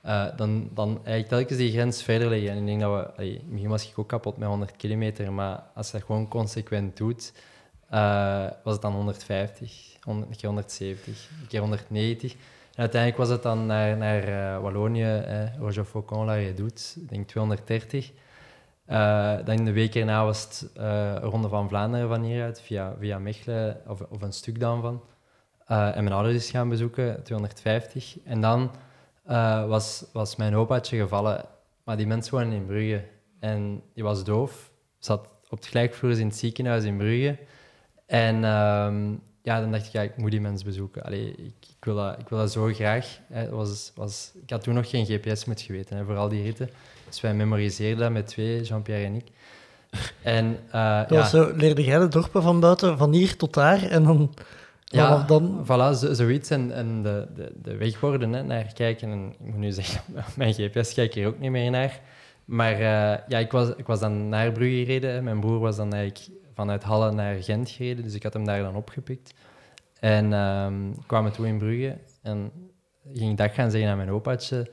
Eh, 0.00 0.26
dan, 0.36 0.70
dan 0.74 0.88
eigenlijk 0.88 1.28
telkens 1.28 1.58
die 1.58 1.72
grens 1.72 2.02
verder 2.02 2.28
leggen. 2.28 2.50
En 2.50 2.58
ik 2.58 2.66
denk 2.66 2.80
dat 2.80 2.90
we... 2.90 3.12
allee, 3.12 3.68
was 3.68 3.90
ik 3.90 3.98
ook 3.98 4.08
kapot 4.08 4.36
met 4.36 4.48
100 4.48 4.76
kilometer, 4.76 5.32
maar 5.32 5.62
als 5.74 5.86
je 5.86 5.92
dat 5.92 6.06
gewoon 6.06 6.28
consequent 6.28 6.96
doet, 6.96 7.32
eh, 7.88 8.46
was 8.62 8.72
het 8.72 8.82
dan 8.82 8.92
150, 8.92 9.96
100, 10.02 10.30
een 10.30 10.36
keer 10.36 10.48
170, 10.48 11.28
een 11.40 11.48
keer 11.48 11.60
190. 11.60 12.34
Uiteindelijk 12.80 13.20
was 13.20 13.28
het 13.28 13.42
dan 13.42 13.66
naar, 13.66 13.96
naar 13.96 14.22
eh, 14.22 14.62
Wallonië, 14.62 15.02
eh, 15.02 15.56
Roger 15.58 15.84
Faucon, 15.84 16.24
La 16.24 16.34
Redoute, 16.34 16.82
ik 17.00 17.08
denk 17.08 17.28
230. 17.28 18.12
Eh, 18.84 19.36
dan 19.44 19.64
de 19.64 19.72
week 19.72 19.94
erna 19.94 20.24
was 20.24 20.42
het 20.42 20.70
eh, 20.76 21.16
Ronde 21.20 21.48
van 21.48 21.68
Vlaanderen 21.68 22.08
van 22.08 22.22
hieruit, 22.22 22.60
via, 22.60 22.94
via 22.98 23.18
Mechelen, 23.18 23.80
of, 23.86 24.00
of 24.00 24.22
een 24.22 24.32
stuk 24.32 24.60
dan 24.60 24.80
van. 24.80 25.02
En 25.66 26.04
mijn 26.04 26.12
ouders 26.12 26.36
is 26.36 26.50
gaan 26.50 26.68
bezoeken, 26.68 27.22
250. 27.22 28.18
En 28.24 28.40
dan 28.40 28.70
was, 29.68 30.04
was 30.12 30.36
mijn 30.36 30.56
opaatje 30.56 30.98
gevallen, 30.98 31.44
maar 31.84 31.96
die 31.96 32.06
mensen 32.06 32.34
wonen 32.34 32.52
in 32.52 32.66
Brugge. 32.66 33.04
En 33.40 33.82
die 33.94 34.04
was 34.04 34.24
doof, 34.24 34.70
zat 34.98 35.28
op 35.48 35.58
het 35.58 35.66
gelijkvloers 35.66 36.18
in 36.18 36.26
het 36.26 36.36
ziekenhuis 36.36 36.84
in 36.84 36.96
Brugge. 36.96 37.38
En 38.06 38.44
ehm, 38.44 39.14
ja, 39.42 39.60
dan 39.60 39.72
dacht 39.72 39.86
ik, 39.86 39.92
ja, 39.92 40.02
ik 40.02 40.16
moet 40.16 40.30
die 40.30 40.40
mensen 40.40 40.66
bezoeken. 40.66 41.02
Allee, 41.02 41.30
ik, 41.30 41.68
ik, 41.68 41.84
wil 41.84 41.94
dat, 41.94 42.18
ik 42.18 42.28
wil 42.28 42.38
dat 42.38 42.52
zo 42.52 42.66
graag. 42.66 43.18
Hè. 43.32 43.48
Was, 43.48 43.92
was, 43.94 44.32
ik 44.42 44.50
had 44.50 44.62
toen 44.62 44.74
nog 44.74 44.90
geen 44.90 45.06
GPS 45.06 45.44
met 45.44 45.60
geweten, 45.60 45.96
hè, 45.96 46.04
voor 46.04 46.16
al 46.16 46.28
die 46.28 46.42
ritten. 46.42 46.70
Dus 47.08 47.20
wij 47.20 47.34
memoriseerden 47.34 47.98
dat 47.98 48.12
met 48.12 48.26
twee, 48.26 48.62
Jean-Pierre 48.62 49.04
en 49.04 49.14
ik. 49.14 49.26
En 50.22 50.58
eh, 50.70 50.98
dat 50.98 51.10
ja, 51.10 51.16
was 51.16 51.30
zo, 51.30 51.52
leerde 51.54 51.84
jij 51.84 51.98
de 51.98 52.08
dorpen 52.08 52.42
van 52.42 52.60
buiten, 52.60 52.98
van 52.98 53.12
hier 53.12 53.36
tot 53.36 53.54
daar, 53.54 53.82
en 53.82 54.04
dan... 54.04 54.34
ja, 54.84 55.22
dan 55.22 55.64
voilà, 55.64 55.98
zo, 55.98 56.12
zoiets. 56.12 56.50
En, 56.50 56.72
en 56.72 57.02
de, 57.02 57.26
de, 57.34 57.52
de 57.62 57.76
wegborden 57.76 58.32
hè, 58.32 58.42
naar 58.42 58.72
kijken. 58.72 59.10
En 59.10 59.28
ik 59.30 59.46
moet 59.46 59.58
nu 59.58 59.70
zeggen, 59.70 60.00
mijn 60.36 60.54
GPS 60.54 60.94
kijkt 60.94 61.14
hier 61.14 61.26
ook 61.26 61.38
niet 61.38 61.50
meer 61.50 61.70
naar. 61.70 62.00
Maar 62.44 62.72
eh, 62.72 63.18
ja, 63.28 63.38
ik 63.38 63.52
was, 63.52 63.68
ik 63.76 63.86
was 63.86 64.00
dan 64.00 64.28
naar 64.28 64.52
Brugge 64.52 64.76
gereden. 64.76 65.24
Mijn 65.24 65.40
broer 65.40 65.58
was 65.58 65.76
dan 65.76 65.92
eigenlijk 65.92 66.28
vanuit 66.60 66.82
Halle 66.82 67.12
naar 67.12 67.42
Gent 67.42 67.70
gereden. 67.70 68.04
Dus 68.04 68.14
ik 68.14 68.22
had 68.22 68.32
hem 68.32 68.44
daar 68.44 68.62
dan 68.62 68.76
opgepikt. 68.76 69.34
En 70.00 70.32
ehm 70.32 70.74
kwamen 71.06 71.32
toe 71.32 71.46
in 71.46 71.58
Brugge. 71.58 71.98
En 72.22 72.52
ging 73.14 73.36
dag 73.36 73.54
gaan 73.54 73.70
zeggen 73.70 73.90
aan 73.90 73.96
mijn 73.96 74.10
opaatje. 74.10 74.70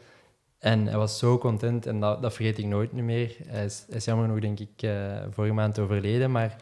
En 0.59 0.85
hij 0.87 0.97
was 0.97 1.17
zo 1.17 1.37
content 1.37 1.85
en 1.85 1.99
dat, 1.99 2.21
dat 2.21 2.33
vergeet 2.33 2.57
ik 2.57 2.65
nooit 2.65 2.91
meer. 2.91 3.35
Hij 3.47 3.65
is, 3.65 3.85
hij 3.87 3.97
is 3.97 4.05
jammer 4.05 4.27
nog, 4.27 4.39
denk 4.39 4.59
ik, 4.59 4.81
eh, 4.81 5.23
vorige 5.29 5.53
maand 5.53 5.79
overleden. 5.79 6.31
Maar 6.31 6.55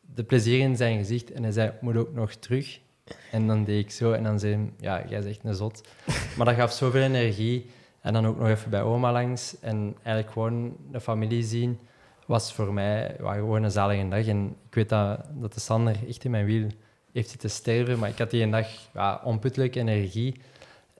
de 0.00 0.24
plezier 0.24 0.60
in 0.60 0.76
zijn 0.76 0.98
gezicht. 0.98 1.32
En 1.32 1.42
hij 1.42 1.52
zei, 1.52 1.72
moet 1.80 1.96
ook 1.96 2.14
nog 2.14 2.32
terug. 2.32 2.80
En 3.30 3.46
dan 3.46 3.64
deed 3.64 3.84
ik 3.84 3.90
zo 3.90 4.12
en 4.12 4.22
dan 4.22 4.38
zei 4.38 4.52
hij, 4.54 4.70
ja, 4.80 5.08
jij 5.08 5.22
zegt 5.22 5.40
een 5.44 5.54
zot. 5.54 5.88
Maar 6.36 6.46
dat 6.46 6.54
gaf 6.54 6.72
zoveel 6.72 7.02
energie. 7.02 7.70
En 8.00 8.12
dan 8.12 8.26
ook 8.26 8.38
nog 8.38 8.48
even 8.48 8.70
bij 8.70 8.82
oma 8.82 9.12
langs. 9.12 9.60
En 9.60 9.96
eigenlijk 10.02 10.32
gewoon 10.32 10.76
de 10.90 11.00
familie 11.00 11.42
zien 11.42 11.78
was 12.28 12.52
voor 12.52 12.72
mij 12.72 13.16
ja, 13.20 13.32
gewoon 13.32 13.62
een 13.62 13.70
zalige 13.70 14.08
dag. 14.08 14.26
En 14.26 14.56
ik 14.68 14.74
weet 14.74 14.88
dat, 14.88 15.20
dat 15.34 15.54
de 15.54 15.60
Sander 15.60 15.96
echt 16.08 16.24
in 16.24 16.30
mijn 16.30 16.44
wiel 16.44 16.66
heeft 17.12 17.30
zitten 17.30 17.50
sterven. 17.50 17.98
Maar 17.98 18.08
ik 18.08 18.18
had 18.18 18.30
die 18.30 18.42
een 18.42 18.50
dag 18.50 18.66
ja, 18.94 19.20
onputtelijke 19.24 19.78
energie. 19.80 20.40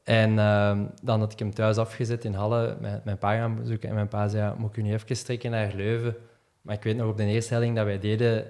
En 0.05 0.39
ehm, 0.39 0.85
dan 1.03 1.21
had 1.21 1.33
ik 1.33 1.39
hem 1.39 1.55
thuis 1.55 1.77
afgezet 1.77 2.25
in 2.25 2.35
Halle, 2.35 2.77
met 2.81 3.05
mijn 3.05 3.19
pa 3.19 3.35
gaan 3.35 3.57
bezoeken. 3.57 3.89
En 3.89 3.95
mijn 3.95 4.09
pa 4.09 4.29
zei, 4.29 4.55
moet 4.59 4.71
ik 4.71 4.77
u 4.77 4.83
nu 4.83 4.93
even 4.93 5.25
trekken 5.25 5.51
naar 5.51 5.73
Leuven? 5.75 6.17
Maar 6.63 6.75
ik 6.75 6.83
weet 6.83 6.97
nog 6.97 7.09
op 7.11 7.17
de 7.17 7.25
eerste 7.25 7.55
helling 7.55 7.77
dat 7.77 7.85
wij 7.85 7.99
deden... 7.99 8.45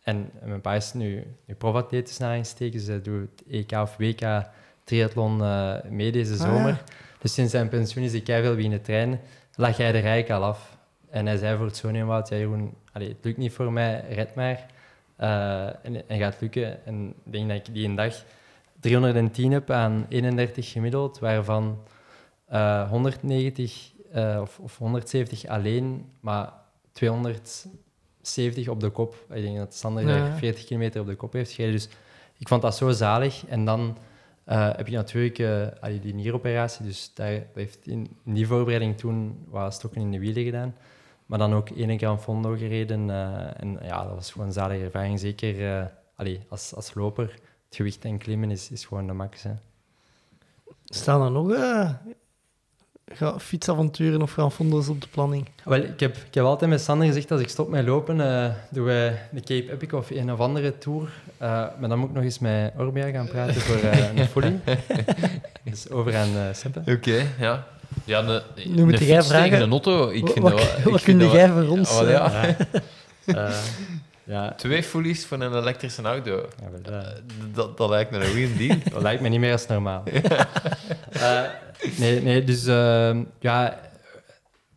En 0.00 0.30
mijn 0.44 0.60
pa 0.60 0.74
is 0.74 0.92
nu, 0.92 1.24
nu 1.46 1.54
profatleet 1.54 2.06
tussen 2.06 2.22
aanhalingstekens, 2.24 2.84
dus 2.84 2.94
hij 2.94 3.02
doet 3.02 3.42
EK 3.50 3.72
of 3.72 3.96
WK 3.96 4.20
triathlon 4.84 5.42
eh, 5.42 5.74
mee 5.88 6.12
deze 6.12 6.32
Ah, 6.32 6.38
zomer. 6.38 6.68
ja. 6.68 6.80
Dus 7.18 7.34
sinds 7.34 7.50
zijn 7.50 7.68
pensioen 7.68 8.04
is 8.04 8.12
hij 8.12 8.20
keihard 8.20 8.54
beginnen 8.54 8.82
trainen. 8.82 9.20
Lag 9.54 9.76
hij 9.76 9.92
de 9.92 9.98
rijk 9.98 10.30
al 10.30 10.42
af. 10.42 10.78
En 11.10 11.26
hij 11.26 11.36
zei 11.36 11.56
voor 11.56 11.66
het 11.66 12.04
Wout, 12.04 12.28
ja 12.28 12.36
Jeroen, 12.36 12.74
allee, 12.92 13.08
het 13.08 13.24
lukt 13.24 13.36
niet 13.36 13.52
voor 13.52 13.72
mij, 13.72 14.04
red 14.10 14.34
maar. 14.34 14.66
Eh, 15.16 15.66
en, 15.66 16.08
en 16.08 16.18
gaat 16.18 16.40
lukken. 16.40 16.86
En 16.86 17.14
ik 17.24 17.32
denk 17.32 17.48
dat 17.48 17.56
ik 17.56 17.74
die 17.74 17.88
een 17.88 17.94
dag 17.94 18.24
310 18.80 19.52
heb 19.52 19.70
aan 19.70 20.06
31 20.08 20.70
gemiddeld, 20.70 21.18
waarvan 21.18 21.78
eh, 22.46 22.88
190 22.88 23.92
eh, 24.12 24.38
of, 24.40 24.58
of 24.58 24.78
170 24.78 25.46
alleen, 25.46 26.04
maar 26.20 26.52
270 26.92 28.68
op 28.68 28.80
de 28.80 28.90
kop. 28.90 29.14
Ik 29.30 29.42
denk 29.42 29.56
dat 29.56 29.74
Sander 29.74 30.06
Ja. 30.06 30.18
daar 30.18 30.36
40 30.36 30.64
kilometer 30.64 31.00
op 31.00 31.06
de 31.06 31.14
kop 31.14 31.32
heeft 31.32 31.52
gereden. 31.52 31.76
Dus 31.76 31.88
ik 32.38 32.48
vond 32.48 32.62
dat 32.62 32.76
zo 32.76 32.90
zalig. 32.90 33.46
En 33.46 33.64
dan 33.64 33.96
eh, 34.44 34.70
heb 34.76 34.88
je 34.88 34.96
natuurlijk 34.96 35.38
eh, 35.38 35.66
die 36.02 36.14
nieroperatie, 36.14 36.86
dus 36.86 37.10
daar 37.14 37.42
heeft 37.54 37.86
in, 37.86 38.16
in 38.24 38.34
die 38.34 38.46
voorbereiding 38.46 38.98
toen 38.98 39.44
wat 39.48 39.74
stokken 39.74 40.00
in 40.00 40.10
de 40.10 40.18
wielen 40.18 40.44
gedaan. 40.44 40.74
Maar 41.30 41.38
dan 41.38 41.54
ook 41.54 41.70
één 41.70 41.96
keer 41.96 42.08
aan 42.08 42.20
Fondo 42.20 42.56
gereden. 42.56 43.10
eh, 43.10 43.60
en 43.62 43.78
ja, 43.82 44.04
dat 44.04 44.14
was 44.14 44.30
gewoon 44.30 44.46
een 44.46 44.52
zalige 44.52 44.84
ervaring. 44.84 45.20
Zeker 45.20 45.78
eh, 45.78 45.86
allee, 46.14 46.40
als, 46.48 46.74
als 46.74 46.94
loper. 46.94 47.24
Het 47.68 47.76
gewicht 47.76 48.04
en 48.04 48.18
klimmen 48.18 48.50
is, 48.50 48.70
is 48.70 48.84
gewoon 48.84 49.06
de 49.06 49.12
max. 49.12 49.42
Hè. 49.42 49.50
Staan 50.84 51.22
er 51.22 51.30
nog 51.30 51.52
eh, 51.52 51.90
fietsavonturen 53.38 54.22
of 54.22 54.32
gaan 54.32 54.52
fondos 54.52 54.88
op 54.88 55.00
de 55.00 55.08
planning? 55.08 55.48
Wel, 55.64 55.78
ik 55.78 56.00
heb, 56.00 56.16
ik 56.16 56.34
heb 56.34 56.44
altijd 56.44 56.70
met 56.70 56.80
Sander 56.80 57.06
gezegd, 57.06 57.30
als 57.30 57.40
ik 57.40 57.48
stop 57.48 57.68
met 57.68 57.86
lopen, 57.86 58.20
eh, 58.20 58.54
doen 58.70 58.84
wij 58.84 59.28
de 59.30 59.40
Cape 59.40 59.72
Epic 59.72 59.92
of 59.92 60.10
een 60.10 60.32
of 60.32 60.40
andere 60.40 60.78
tour. 60.78 61.10
Eh, 61.36 61.48
maar 61.48 61.88
dan 61.88 61.98
moet 61.98 62.08
ik 62.08 62.14
nog 62.14 62.24
eens 62.24 62.38
met 62.38 62.72
Orbea 62.78 63.10
gaan 63.10 63.28
praten 63.28 63.60
voor 63.60 63.90
een 63.90 64.26
fully. 64.26 64.60
dus 65.70 65.90
over 65.90 66.16
aan 66.16 66.36
uh, 66.36 66.52
Seppe. 66.52 66.82
Oké, 66.92 67.26
ja. 67.38 67.66
Ja, 68.04 68.22
de, 68.22 68.42
Nu 68.68 68.84
moet 68.84 68.98
de 68.98 69.06
jij 69.06 69.22
vragen, 69.22 69.60
een 69.62 69.70
auto. 69.70 70.08
Ik 70.08 70.22
Wat, 70.22 70.32
vind 70.32 70.44
dat 70.46 70.82
wel- 70.82 70.92
wat, 70.92 71.02
kun 71.02 71.30
jij 71.30 71.48
voor 71.48 71.68
ons? 71.68 72.00
Eh, 72.00 72.10
ja. 72.10 72.56
Eh, 73.26 73.54
ja, 74.24 74.52
Twee 74.56 74.82
fullies 74.82 75.26
voor 75.26 75.40
een 75.40 75.54
elektrische 75.56 76.02
auto. 76.02 76.48
ja, 76.84 76.90
eh, 77.00 77.06
Dat, 77.54 77.76
dat 77.76 77.88
lijkt 77.88 78.10
me 78.10 78.18
een 78.18 78.26
goede 78.30 78.56
deal. 78.56 78.76
Dat 78.92 79.02
lijkt 79.02 79.22
me 79.22 79.28
niet 79.28 79.40
meer 79.40 79.52
als 79.52 79.66
normaal. 79.66 80.02
Eh, 81.10 81.42
nee, 81.98 82.22
nee, 82.22 82.44
dus 82.44 82.66
ehm, 82.66 83.22
ja, 83.40 83.80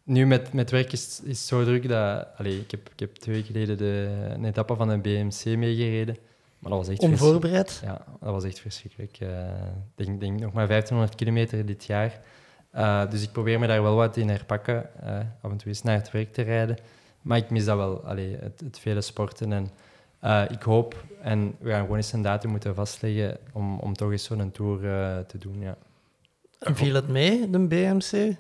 nu 0.04 0.26
met, 0.26 0.54
met 0.54 0.72
werk 0.72 0.92
is, 0.92 1.20
is 1.24 1.38
het 1.38 1.48
zo 1.48 1.64
druk 1.64 1.88
dat... 1.90 2.28
Allee, 2.38 2.60
ik, 2.60 2.72
heb, 2.72 2.90
ik 2.94 3.00
heb 3.00 3.16
twee 3.16 3.36
weken 3.36 3.54
geleden 3.54 3.78
de, 3.78 4.10
een 4.34 4.46
etappe 4.46 4.76
van 4.76 4.90
een 4.90 5.02
BMC 5.02 5.46
meegereden. 5.58 6.18
Maar 6.60 6.72
dat 6.72 6.80
was 6.86 6.90
echt 6.90 7.00
verschrikkelijk. 7.00 7.12
onvoorbereid. 7.22 7.82
Ja, 7.84 8.02
dat 8.22 8.32
was 8.34 8.44
echt 8.44 8.60
verschrikkelijk. 8.60 9.18
Ik 9.20 10.06
denk, 10.06 10.20
denk 10.20 10.40
nog 10.40 10.54
maar 10.54 10.68
1500 10.68 11.16
kilometer 11.16 11.66
dit 11.66 11.86
jaar. 11.86 12.20
Eh, 12.74 13.10
dus 13.10 13.24
ik 13.24 13.32
probeer 13.32 13.60
me 13.60 13.68
daar 13.68 13.82
wel 13.84 13.96
wat 13.96 14.18
in 14.18 14.30
herpakken. 14.30 14.90
eh, 15.04 15.18
af 15.42 15.52
en 15.52 15.58
toe 15.58 15.68
eens 15.68 15.82
naar 15.82 15.96
het 15.96 16.12
werk 16.12 16.34
te 16.34 16.42
rijden. 16.42 16.78
Maar 17.22 17.38
ik 17.38 17.50
mis 17.50 17.66
dat 17.66 17.78
wel, 17.78 18.06
allee, 18.06 18.38
het, 18.40 18.60
het 18.60 18.80
vele 18.80 19.02
sporten. 19.02 19.54
En 19.54 19.70
eh, 20.20 20.44
ik 20.50 20.62
hoop, 20.62 21.04
en 21.22 21.56
we 21.60 21.70
gaan 21.70 21.82
gewoon 21.82 21.98
eens 21.98 22.14
een 22.14 22.22
datum 22.22 22.50
moeten 22.50 22.76
vastleggen 22.76 23.38
om, 23.52 23.80
om 23.80 23.94
toch 23.94 24.12
eens 24.12 24.24
zo'n 24.24 24.52
tour 24.52 24.80
te 25.26 25.38
doen. 25.38 25.60
Ja, 25.60 25.76
En 26.60 26.76
viel 26.76 26.96
het 26.96 27.08
mee, 27.08 27.50
de 27.50 27.60
BMC? 27.60 28.36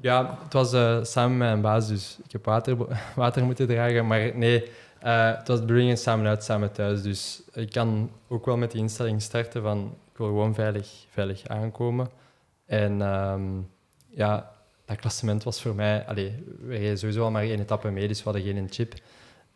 ja 0.00 0.38
het 0.44 0.52
was 0.52 0.70
samen 1.10 1.36
met 1.36 1.48
mijn 1.48 1.60
baas, 1.60 1.88
dus 1.88 2.18
ik 2.24 2.32
heb 2.32 2.44
water, 2.44 2.76
water 3.16 3.44
moeten 3.44 3.66
dragen. 3.66 4.06
Maar 4.06 4.36
nee, 4.36 4.70
het 4.98 5.48
was 5.48 5.58
de 5.60 5.64
bedoeling 5.64 5.98
samen 5.98 6.26
uit, 6.26 6.44
samen 6.44 6.72
thuis. 6.72 7.02
Dus 7.02 7.42
ik 7.52 7.70
kan 7.72 8.10
ook 8.28 8.44
wel 8.46 8.56
met 8.56 8.70
die 8.70 8.80
instelling 8.80 9.22
starten 9.22 9.62
van 9.62 9.94
ik 10.12 10.18
wil 10.18 10.26
gewoon 10.26 10.54
veilig, 10.54 11.04
veilig 11.10 11.48
aankomen. 11.48 12.08
En 12.66 13.02
ehm, 13.02 13.42
ja, 14.08 14.50
dat 14.84 14.96
klassement 14.96 15.42
was 15.42 15.62
voor 15.62 15.74
mij... 15.74 16.06
Allee, 16.06 16.44
we 16.60 16.76
reden 16.76 16.98
sowieso 16.98 17.22
al 17.24 17.30
maar 17.30 17.42
één 17.42 17.60
etappe 17.60 17.90
mee, 17.90 18.08
dus 18.08 18.18
we 18.18 18.24
hadden 18.30 18.42
geen 18.42 18.66
chip. 18.70 18.94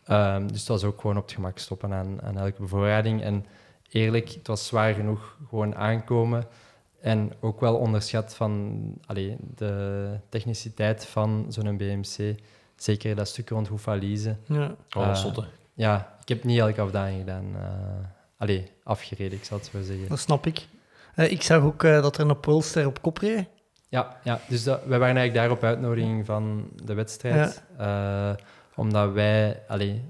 Ehm, 0.04 0.46
dus 0.46 0.58
het 0.58 0.68
was 0.68 0.84
ook 0.84 1.00
gewoon 1.00 1.16
op 1.16 1.22
het 1.22 1.32
gemak 1.32 1.58
stoppen 1.58 1.92
aan, 1.92 2.22
aan 2.22 2.38
elke 2.38 2.60
bevoorrading. 2.60 3.22
En 3.22 3.46
eerlijk, 3.90 4.28
het 4.28 4.46
was 4.46 4.66
zwaar 4.66 4.94
genoeg 4.94 5.36
gewoon 5.48 5.74
aankomen. 5.74 6.44
En 7.00 7.32
ook 7.40 7.60
wel 7.60 7.76
onderschat 7.76 8.34
van 8.34 8.82
allee, 9.06 9.36
de 9.56 10.10
techniciteit 10.28 11.06
van 11.06 11.46
zo'n 11.48 11.76
BMC. 11.76 12.34
Zeker 12.76 13.14
dat 13.16 13.28
stuk 13.28 13.48
rond 13.48 13.68
Hoefalize. 13.68 14.36
Ja. 14.46 14.74
Oh, 14.96 15.08
Eh, 15.08 15.34
dat. 15.34 15.44
Ja, 15.74 16.16
ik 16.20 16.28
heb 16.28 16.44
niet 16.44 16.58
elke 16.58 16.80
afdaling 16.80 17.18
gedaan. 17.18 17.44
eh 17.56 18.08
allee, 18.36 18.70
afgereden, 18.84 19.38
ik 19.38 19.44
zal 19.44 19.56
het 19.58 19.66
zo 19.72 19.82
zeggen. 19.82 20.08
Dat 20.08 20.18
snap 20.18 20.46
ik. 20.46 20.66
Eh, 21.20 21.30
ik 21.30 21.42
zag 21.42 21.62
ook 21.62 21.84
eh, 21.84 22.02
dat 22.02 22.18
er 22.18 22.28
een 22.28 22.40
Poolster 22.40 22.86
op 22.86 23.02
kop 23.02 23.18
reed. 23.18 23.48
Ja, 23.88 24.16
ja 24.24 24.40
dus 24.48 24.64
dat, 24.64 24.84
wij 24.84 24.98
waren 24.98 25.16
eigenlijk 25.16 25.34
daar 25.34 25.56
op 25.56 25.64
uitnodiging 25.64 26.26
van 26.26 26.70
de 26.84 26.94
wedstrijd. 26.94 27.62
Eh, 27.76 28.32
omdat 28.74 29.12
wij, 29.12 29.62
allee, 29.68 30.04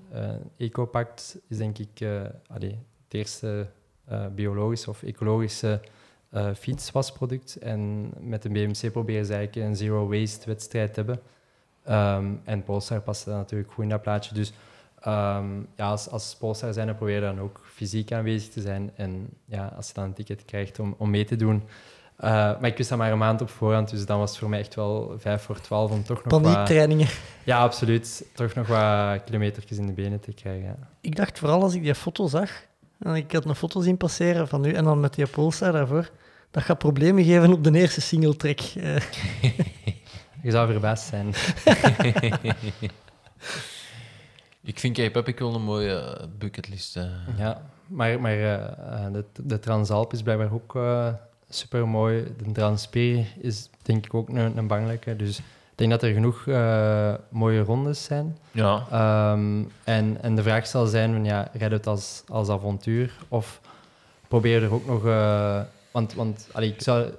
Ecopact 0.57 1.39
is 1.49 1.57
denk 1.57 1.79
ik 1.79 2.09
allee, 2.47 2.79
het 3.05 3.15
eerste 3.15 3.67
biologische 4.35 4.91
of 4.91 5.03
ecologische 5.03 5.81
fietswasproduct. 6.57 7.57
En 7.57 8.11
met 8.21 8.43
de 8.43 8.49
BMC 8.49 8.93
proberen 8.93 9.27
ze 9.27 9.35
eigenlijk 9.35 9.69
een 9.69 9.77
zero 9.77 10.09
waste 10.09 10.47
wedstrijd 10.47 10.95
te 10.95 11.01
hebben. 11.01 11.21
Ehm, 11.85 12.33
en 12.45 12.63
Polestar 12.63 13.01
past 13.01 13.25
daar 13.25 13.37
natuurlijk 13.37 13.73
goed 13.73 13.85
in 13.85 13.91
dat 13.91 14.03
plaatje. 14.03 14.35
Dus 14.35 14.53
ehm, 15.01 15.61
ja, 15.77 15.89
als, 15.89 16.09
als 16.09 16.37
Polestar 16.39 16.73
zijn, 16.73 16.87
dan 16.87 16.97
probeer 16.97 17.15
je 17.15 17.21
dan 17.21 17.41
ook 17.41 17.61
fysiek 17.75 18.13
aanwezig 18.13 18.49
te 18.53 18.61
zijn. 18.61 18.91
En 18.95 19.29
ja, 19.45 19.73
als 19.77 19.87
je 19.87 19.95
dan 19.95 20.05
een 20.05 20.13
ticket 20.13 20.45
krijgt 20.45 20.79
om, 20.79 20.95
om 20.99 21.11
mee 21.11 21.25
te 21.25 21.37
doen. 21.37 21.63
Eh, 22.17 22.31
maar 22.31 22.67
ik 22.67 22.77
wist 22.77 22.89
dat 22.89 22.99
maar 22.99 23.13
een 23.13 23.19
maand 23.19 23.41
op 23.41 23.51
voorhand, 23.51 23.91
dus 23.91 24.07
dan 24.07 24.19
was 24.19 24.31
het 24.31 24.39
voor 24.39 24.49
mij 24.49 24.59
echt 24.59 24.75
wel 24.75 25.15
vijf 25.19 25.43
voor 25.43 25.61
twaalf 25.61 25.91
om 25.91 26.05
toch 26.05 26.25
nog 26.25 26.33
wat... 26.33 26.43
Paniektrainingen. 26.43 27.07
Ja, 27.45 27.59
absoluut. 27.59 28.25
Toch 28.35 28.55
nog 28.55 28.67
wat 28.67 29.25
kilometertjes 29.25 29.79
in 29.79 29.87
de 29.87 29.93
benen 29.93 30.21
te 30.21 30.33
krijgen. 30.33 30.65
ja. 30.65 30.89
Ik 31.01 31.17
dacht 31.17 31.39
vooral 31.39 31.63
als 31.63 31.75
ik 31.75 31.83
die 31.83 31.95
foto 31.95 32.27
zag, 32.27 32.51
en 32.99 33.15
ik 33.15 33.33
had 33.33 33.45
een 33.45 33.55
foto 33.55 33.81
zien 33.81 33.97
passeren 33.97 34.49
van 34.49 34.65
u, 34.65 34.73
en 34.73 34.85
dan 34.85 35.01
met 35.01 35.15
die 35.15 35.27
Polestar 35.27 35.73
daarvoor, 35.73 36.11
dat 36.51 36.63
gaat 36.63 36.79
problemen 36.79 37.25
geven 37.25 37.53
op 37.53 37.65
de 37.65 37.79
eerste 37.79 38.01
singletrack. 38.01 38.61
Eh, 38.61 38.97
Je 40.43 40.51
zou 40.51 40.71
verbaasd 40.71 41.09
zijn. 41.09 41.35
Ik 44.71 44.79
vind 44.79 44.97
Cape 44.97 45.19
Epic 45.19 45.39
wel 45.39 45.55
een 45.55 45.63
mooie 45.63 46.29
bucketlist. 46.39 46.97
eh. 46.97 47.05
Ja, 47.39 47.63
maar, 47.87 48.21
maar 48.21 48.33
eh, 48.33 48.55
eh, 48.55 49.13
de, 49.13 49.25
de 49.43 49.59
Transalp 49.59 50.13
is 50.13 50.23
blijkbaar 50.23 50.53
ook 50.53 50.79
super 51.49 51.89
mooi. 51.89 52.35
De 52.45 52.53
Transpir 52.53 53.27
is 53.41 53.69
denk 53.83 54.05
ik 54.07 54.15
ook 54.15 54.29
een, 54.29 54.57
een 54.57 54.67
belangrijke. 54.67 55.17
Dus 55.17 55.39
ik 55.39 55.45
denk 55.75 55.91
dat 55.91 56.03
er 56.03 56.13
genoeg 56.13 56.45
mooie 57.29 57.61
rondes 57.61 58.05
zijn. 58.05 58.39
Ja. 58.51 58.87
Ehm, 58.91 59.63
en, 59.85 60.23
en 60.23 60.35
de 60.35 60.43
vraag 60.43 60.67
zal 60.67 60.87
zijn: 60.87 61.13
van, 61.13 61.25
ja, 61.25 61.49
rijd 61.53 61.73
het 61.73 61.87
als, 61.87 62.23
als 62.29 62.49
avontuur 62.49 63.13
of 63.29 63.61
probeer 64.29 64.63
er 64.63 64.73
ook 64.73 64.87
nog. 64.87 65.03
want 65.91 66.15
want 66.15 66.49
allee, 66.53 66.73
ik 66.73 66.83
zou 66.83 67.11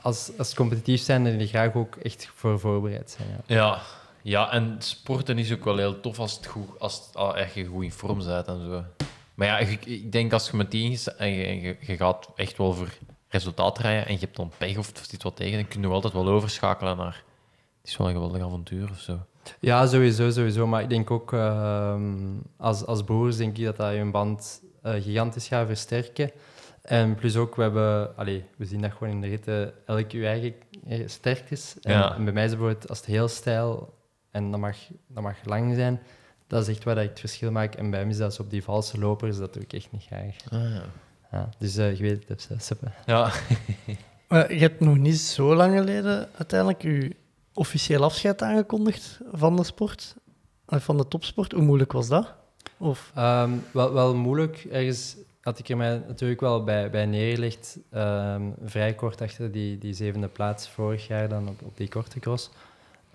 als, 0.00 0.30
als 0.38 0.54
competitief 0.54 1.00
zijn, 1.00 1.24
dan 1.24 1.32
wil 1.32 1.40
ik 1.40 1.48
graag 1.48 1.74
ook 1.74 1.96
echt 1.96 2.30
voor 2.34 2.60
voorbereid 2.60 3.10
zijn. 3.10 3.28
Ja. 3.46 3.56
Ja. 3.56 3.80
Ja, 4.22 4.52
en 4.52 4.76
sporten 4.78 5.38
is 5.38 5.52
ook 5.52 5.64
wel 5.64 5.76
heel 5.76 6.00
tof 6.00 6.18
als, 6.18 6.36
het 6.36 6.46
goed, 6.46 6.80
als, 6.80 7.06
het, 7.06 7.16
al 7.16 7.36
echt 7.36 7.54
je 7.54 7.64
goed 7.64 7.84
in 7.84 7.92
vorm 7.92 8.18
bent 8.18 8.46
en 8.46 8.60
zo. 8.60 8.84
Maar 9.34 9.46
ja, 9.46 9.58
ik, 9.58 9.84
ik 9.84 10.12
denk 10.12 10.32
als 10.32 10.50
je 10.50 10.56
met 10.56 10.70
die 10.70 10.90
is 10.92 11.08
en 11.08 11.30
je, 11.30 11.60
je, 11.60 11.76
je 11.80 11.96
gaat 11.96 12.28
echt 12.36 12.56
wel 12.58 12.72
voor 12.72 12.88
resultaat 13.28 13.78
rijden 13.78 14.06
en 14.06 14.12
je 14.12 14.18
hebt 14.20 14.36
dan 14.36 14.52
pech 14.58 14.76
of 14.78 14.88
er 14.90 15.04
zit 15.08 15.22
wat 15.22 15.36
tegen, 15.36 15.58
dan 15.58 15.68
kun 15.68 15.80
je 15.80 15.86
altijd 15.88 16.12
wel 16.12 16.28
overschakelen 16.28 16.96
naar... 16.96 17.22
Het 17.80 17.90
is 17.90 17.96
wel 17.96 18.06
een 18.08 18.12
geweldig 18.14 18.42
avontuur 18.42 18.90
of 18.90 18.98
zo. 18.98 19.18
Ja, 19.60 19.86
sowieso, 19.86 20.30
sowieso. 20.30 20.66
Maar 20.66 20.82
ik 20.82 20.88
denk 20.88 21.10
ook, 21.10 21.32
ehm, 21.32 22.12
als, 22.56 22.86
als 22.86 23.02
broers 23.04 23.36
denk 23.36 23.58
ik 23.58 23.64
dat 23.64 23.76
dat 23.76 23.94
je 23.94 24.04
band 24.10 24.62
eh, 24.82 24.92
gigantisch 24.92 25.48
gaat 25.48 25.66
versterken. 25.66 26.30
En 26.82 27.14
plus 27.14 27.36
ook, 27.36 27.54
we 27.56 27.62
hebben, 27.62 28.16
allee, 28.16 28.44
we 28.56 28.64
zien 28.64 28.80
dat 28.80 28.92
gewoon 28.92 29.12
in 29.12 29.20
de 29.20 29.28
ritten, 29.28 29.72
elk 29.86 30.10
je 30.10 30.26
eigen 30.26 30.54
eh, 30.88 31.08
sterktes. 31.08 31.74
En, 31.80 31.92
Ja. 31.92 32.14
en 32.14 32.24
bij 32.24 32.32
mij 32.32 32.44
is 32.44 32.50
het 32.50 32.58
bijvoorbeeld, 32.58 32.88
als 32.90 32.98
het 32.98 33.06
heel 33.06 33.28
stijl 33.28 33.98
en 34.30 34.50
dat 34.50 34.60
mag, 34.60 34.76
dat 35.06 35.22
mag 35.22 35.36
lang 35.44 35.74
zijn, 35.74 36.00
dat 36.46 36.62
is 36.68 36.74
echt 36.74 36.84
waar 36.84 36.94
dat 36.94 37.04
ik 37.04 37.10
het 37.10 37.20
verschil 37.20 37.50
maak. 37.50 37.74
En 37.74 37.90
bij 37.90 38.00
mij 38.00 38.10
is 38.10 38.16
dat 38.18 38.34
zo 38.34 38.42
op 38.42 38.50
die 38.50 38.62
valse 38.64 38.98
lopers, 38.98 39.36
dat 39.38 39.52
doe 39.54 39.62
ik 39.62 39.72
echt 39.72 39.92
niet 39.92 40.02
graag. 40.02 40.36
Ah, 40.50 40.70
ja. 40.74 40.82
Ja, 41.32 41.48
dus 41.58 41.76
eh, 41.76 41.96
je 41.96 42.02
weet 42.02 42.28
het, 42.28 42.40
Sepp, 42.42 42.60
Sepp. 42.60 42.82
ja. 43.06 43.32
maar 44.28 44.52
je 44.54 44.60
hebt 44.60 44.80
nog 44.80 44.96
niet 44.98 45.18
zo 45.18 45.54
lang 45.54 45.78
geleden 45.78 46.28
uiteindelijk 46.36 46.82
je 46.82 47.16
officieel 47.54 48.02
afscheid 48.04 48.42
aangekondigd 48.42 49.20
van 49.32 49.56
de 49.56 49.64
sport, 49.64 50.14
eh, 50.66 50.78
van 50.80 50.96
de 50.96 51.08
topsport. 51.08 51.52
Hoe 51.52 51.62
moeilijk 51.62 51.92
was 51.92 52.08
dat? 52.08 52.34
Of, 52.78 53.10
Ehm, 53.14 53.50
wel, 53.72 53.92
wel 53.92 54.14
moeilijk. 54.14 54.66
Ergens 54.70 55.16
had 55.40 55.58
ik 55.58 55.68
er 55.68 55.76
mij 55.76 56.02
natuurlijk 56.06 56.40
wel 56.40 56.64
bij, 56.64 56.90
bij 56.90 57.06
neergelegd. 57.06 57.78
Ehm, 57.90 58.42
vrij 58.64 58.94
kort 58.94 59.20
achter 59.20 59.52
die, 59.52 59.78
die 59.78 59.94
zevende 59.94 60.28
plaats 60.28 60.68
vorig 60.68 61.06
jaar 61.06 61.28
dan 61.28 61.48
op, 61.48 61.62
op 61.62 61.76
die 61.76 61.88
korte 61.88 62.20
cross. 62.20 62.50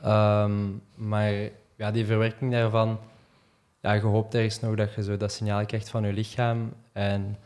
Ehm, 0.02 0.62
maar 0.96 1.34
ja, 1.76 1.92
die 1.92 2.06
verwerking 2.06 2.52
daarvan, 2.52 3.00
ja, 3.82 3.94
je 3.94 4.02
hoopt 4.02 4.36
ergens 4.36 4.60
nog 4.60 4.76
dat 4.76 4.94
je 4.94 5.04
zo 5.04 5.18
dat 5.18 5.32
signaal 5.32 5.66
krijgt 5.66 5.90
van 5.90 6.06
je 6.06 6.14
lichaam. 6.14 6.74
En 6.92 7.38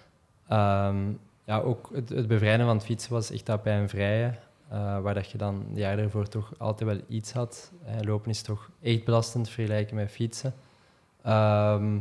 ehm, 0.48 0.98
ja, 1.44 1.60
ook 1.60 1.90
het, 1.94 2.10
het 2.10 2.28
bevrijden 2.28 2.66
van 2.66 2.76
het 2.76 2.86
fietsen 2.86 3.12
was 3.12 3.32
echt 3.32 3.46
dat 3.46 3.64
bij 3.64 3.78
een 3.80 3.90
vrije. 3.90 4.34
eh, 4.70 5.00
waar 5.00 5.14
dat 5.14 5.32
je 5.32 5.38
dan 5.38 5.66
de 5.74 5.80
jaar 5.80 5.98
ervoor 6.00 6.28
toch 6.28 6.52
altijd 6.58 6.90
wel 6.90 7.00
iets 7.08 7.32
had. 7.32 7.72
Lopen 8.02 8.30
is 8.30 8.42
toch 8.42 8.70
echt 8.82 9.04
belastend 9.06 9.50
vergelijken 9.50 9.96
met 9.96 10.12
fietsen. 10.12 10.54
Ehm, 11.24 12.00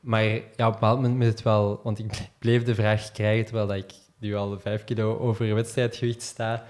maar 0.00 0.24
ja, 0.24 0.38
op 0.40 0.58
een 0.58 0.70
bepaald 0.70 0.96
moment 0.96 1.14
moet 1.16 1.26
het 1.26 1.42
wel... 1.42 1.80
Want 1.82 1.98
ik 1.98 2.28
bleef 2.38 2.64
de 2.64 2.74
vraag 2.74 3.12
krijgen, 3.12 3.44
terwijl 3.44 3.74
ik 3.74 3.92
nu 4.18 4.34
al 4.34 4.60
vijf 4.60 4.84
kilo 4.84 5.18
over 5.18 5.54
wedstrijdgewicht 5.54 6.22
sta. 6.22 6.64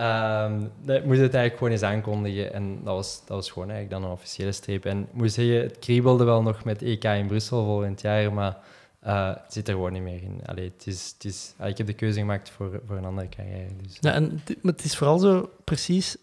Ehm 0.00 0.60
dat 0.82 1.04
moest 1.04 1.20
het 1.20 1.34
eigenlijk 1.34 1.56
gewoon 1.56 1.72
eens 1.72 1.82
aankondigen. 1.82 2.52
En 2.52 2.84
dat 2.84 2.94
was, 2.94 3.20
dat 3.26 3.36
was 3.36 3.50
gewoon 3.50 3.70
eigenlijk 3.70 4.00
dan 4.00 4.10
een 4.10 4.16
officiële 4.16 4.52
streep. 4.52 4.84
En 4.84 5.00
ik 5.00 5.12
moet 5.12 5.32
zeggen, 5.32 5.62
het 5.62 5.78
kriebelde 5.78 6.24
wel 6.24 6.42
nog 6.42 6.64
met 6.64 6.82
EK 6.82 7.04
in 7.04 7.26
Brussel 7.26 7.64
volgend 7.64 8.00
jaar, 8.00 8.32
maar 8.32 8.58
eh, 9.00 9.28
het 9.28 9.52
zit 9.52 9.68
er 9.68 9.74
gewoon 9.74 9.92
niet 9.92 10.02
meer 10.02 10.22
in. 10.22 10.40
Allee, 10.46 10.72
het 10.76 10.86
is, 10.86 11.10
het 11.14 11.24
is, 11.24 11.54
ah, 11.58 11.68
ik 11.68 11.78
heb 11.78 11.86
de 11.86 11.92
keuze 11.92 12.18
gemaakt 12.18 12.50
voor, 12.50 12.80
voor 12.86 12.96
een 12.96 13.04
andere 13.04 13.28
carrière. 13.28 13.68
Dus. 13.82 13.96
ja, 14.00 14.12
en 14.12 14.40
het, 14.44 14.62
maar 14.62 14.72
het 14.72 14.84
is 14.84 14.96
vooral 14.96 15.18
zo 15.18 15.50
precies, 15.64 16.16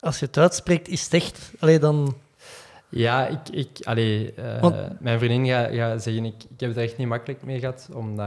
als 0.00 0.18
je 0.18 0.26
het 0.26 0.38
uitspreekt, 0.38 0.88
is 0.88 1.04
het 1.04 1.14
echt. 1.14 1.52
Allee, 1.58 1.78
dan... 1.78 2.14
Ja, 2.88 3.26
ik, 3.26 3.48
ik, 3.50 3.68
allee, 3.82 4.32
eh, 4.32 4.60
Want- 4.60 5.00
mijn 5.00 5.18
vriendin 5.18 5.46
gaat 5.46 5.74
gaat 5.74 6.02
zeggen, 6.02 6.24
ik, 6.24 6.42
ik 6.42 6.60
heb 6.60 6.68
het 6.68 6.78
er 6.78 6.84
echt 6.84 6.96
niet 6.96 7.08
makkelijk 7.08 7.42
mee 7.42 7.58
gehad. 7.58 7.88
Omdat, 7.94 8.26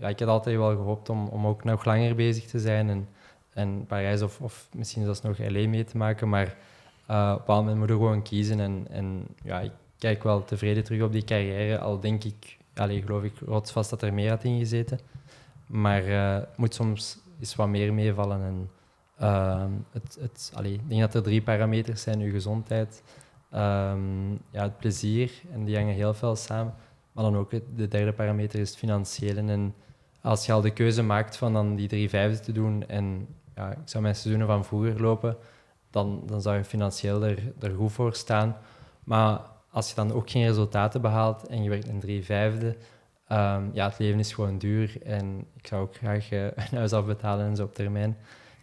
ja, 0.00 0.08
ik 0.08 0.18
had 0.18 0.28
altijd 0.28 0.56
wel 0.56 0.70
gehoopt 0.70 1.08
om, 1.08 1.28
om 1.28 1.46
ook 1.46 1.64
nog 1.64 1.84
langer 1.84 2.14
bezig 2.14 2.44
te 2.44 2.58
zijn. 2.58 2.88
En, 2.88 3.08
en 3.56 3.84
Parijs 3.86 4.22
of, 4.22 4.40
of 4.40 4.68
misschien 4.72 5.04
zelfs 5.04 5.22
nog 5.22 5.38
LA 5.38 5.68
mee 5.68 5.84
te 5.84 5.96
maken. 5.96 6.28
Maar 6.28 6.56
op 7.34 7.48
een 7.48 7.54
moment 7.54 7.78
moet 7.78 7.88
je 7.88 7.94
gewoon 7.94 8.22
kiezen. 8.22 8.60
En, 8.60 8.86
en 8.90 9.26
ja, 9.42 9.60
ik 9.60 9.72
kijk 9.98 10.22
wel 10.22 10.44
tevreden 10.44 10.84
terug 10.84 11.02
op 11.02 11.12
die 11.12 11.24
carrière. 11.24 11.78
Al 11.78 12.00
denk 12.00 12.24
ik, 12.24 12.58
geloof 12.74 13.22
ik 13.22 13.32
rotsvast 13.44 13.90
dat 13.90 14.02
er 14.02 14.14
meer 14.14 14.30
had 14.30 14.44
in 14.44 14.58
gezeten. 14.58 14.98
Maar 15.66 16.04
eh, 16.04 16.42
moet 16.56 16.74
soms 16.74 17.18
eens 17.40 17.54
wat 17.54 17.68
meer 17.68 17.94
meevallen. 17.94 18.42
En, 18.42 18.70
ehm, 19.18 19.70
het, 19.92 20.18
het, 20.20 20.52
ik 20.64 20.88
denk 20.88 21.00
dat 21.00 21.14
er 21.14 21.22
drie 21.22 21.42
parameters 21.42 22.02
zijn. 22.02 22.18
Je 22.18 22.30
gezondheid, 22.30 23.02
Ehm, 23.50 24.30
ja, 24.50 24.62
het 24.62 24.78
plezier, 24.78 25.32
en 25.52 25.64
die 25.64 25.76
hangen 25.76 25.94
heel 25.94 26.14
veel 26.14 26.36
samen. 26.36 26.74
Maar 27.12 27.24
dan 27.24 27.36
ook 27.36 27.52
het, 27.52 27.62
de 27.76 27.88
derde 27.88 28.12
parameter 28.12 28.60
is 28.60 28.68
het 28.68 28.78
financiële. 28.78 29.40
En 29.40 29.74
als 30.20 30.46
je 30.46 30.52
al 30.52 30.60
de 30.60 30.72
keuze 30.72 31.02
maakt 31.02 31.36
van 31.36 31.52
dan 31.52 31.76
die 31.76 31.88
drie 31.88 32.08
vijfde 32.08 32.40
te 32.40 32.52
doen 32.52 32.88
en 32.88 33.28
ja, 33.56 33.70
ik 33.70 33.78
zou 33.84 34.02
mijn 34.02 34.14
seizoenen 34.14 34.46
van 34.46 34.64
vroeger 34.64 35.00
lopen, 35.00 35.36
dan, 35.90 36.22
dan 36.26 36.42
zou 36.42 36.56
je 36.56 36.64
financieel 36.64 37.24
er, 37.24 37.52
er 37.60 37.74
goed 37.74 37.92
voor 37.92 38.14
staan. 38.14 38.56
Maar 39.04 39.40
als 39.70 39.88
je 39.88 39.94
dan 39.94 40.12
ook 40.12 40.30
geen 40.30 40.46
resultaten 40.46 41.00
behaalt 41.00 41.46
en 41.46 41.62
je 41.62 41.68
werkt 41.68 41.88
een 41.88 42.00
drie 42.00 42.24
vijfde, 42.24 42.76
ehm, 43.28 43.64
ja, 43.72 43.88
het 43.88 43.98
leven 43.98 44.18
is 44.18 44.32
gewoon 44.32 44.58
duur 44.58 45.02
en 45.02 45.46
ik 45.56 45.66
zou 45.66 45.82
ook 45.82 45.94
graag 45.94 46.30
eh, 46.30 46.44
een 46.70 46.76
huis 46.78 46.92
afbetalen 46.92 47.46
en 47.46 47.56
zo 47.56 47.64
op 47.64 47.74
termijn. 47.74 48.16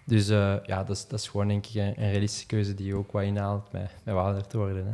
Dus 0.06 0.30
eh, 0.30 0.56
ja, 0.66 0.84
dat 0.84 0.96
is, 0.96 1.08
dat 1.08 1.20
is 1.20 1.28
gewoon 1.28 1.48
denk 1.48 1.66
ik 1.66 1.76
een, 1.76 2.04
een 2.04 2.12
realistische 2.12 2.48
keuze 2.48 2.74
die 2.74 2.88
je 2.88 2.96
ook 2.96 3.12
wat 3.12 3.24
inhaalt 3.24 3.72
met, 3.72 3.92
met 4.04 4.16
ouder 4.16 4.48
te 4.48 4.58
worden. 4.58 4.86
Hè. 4.86 4.94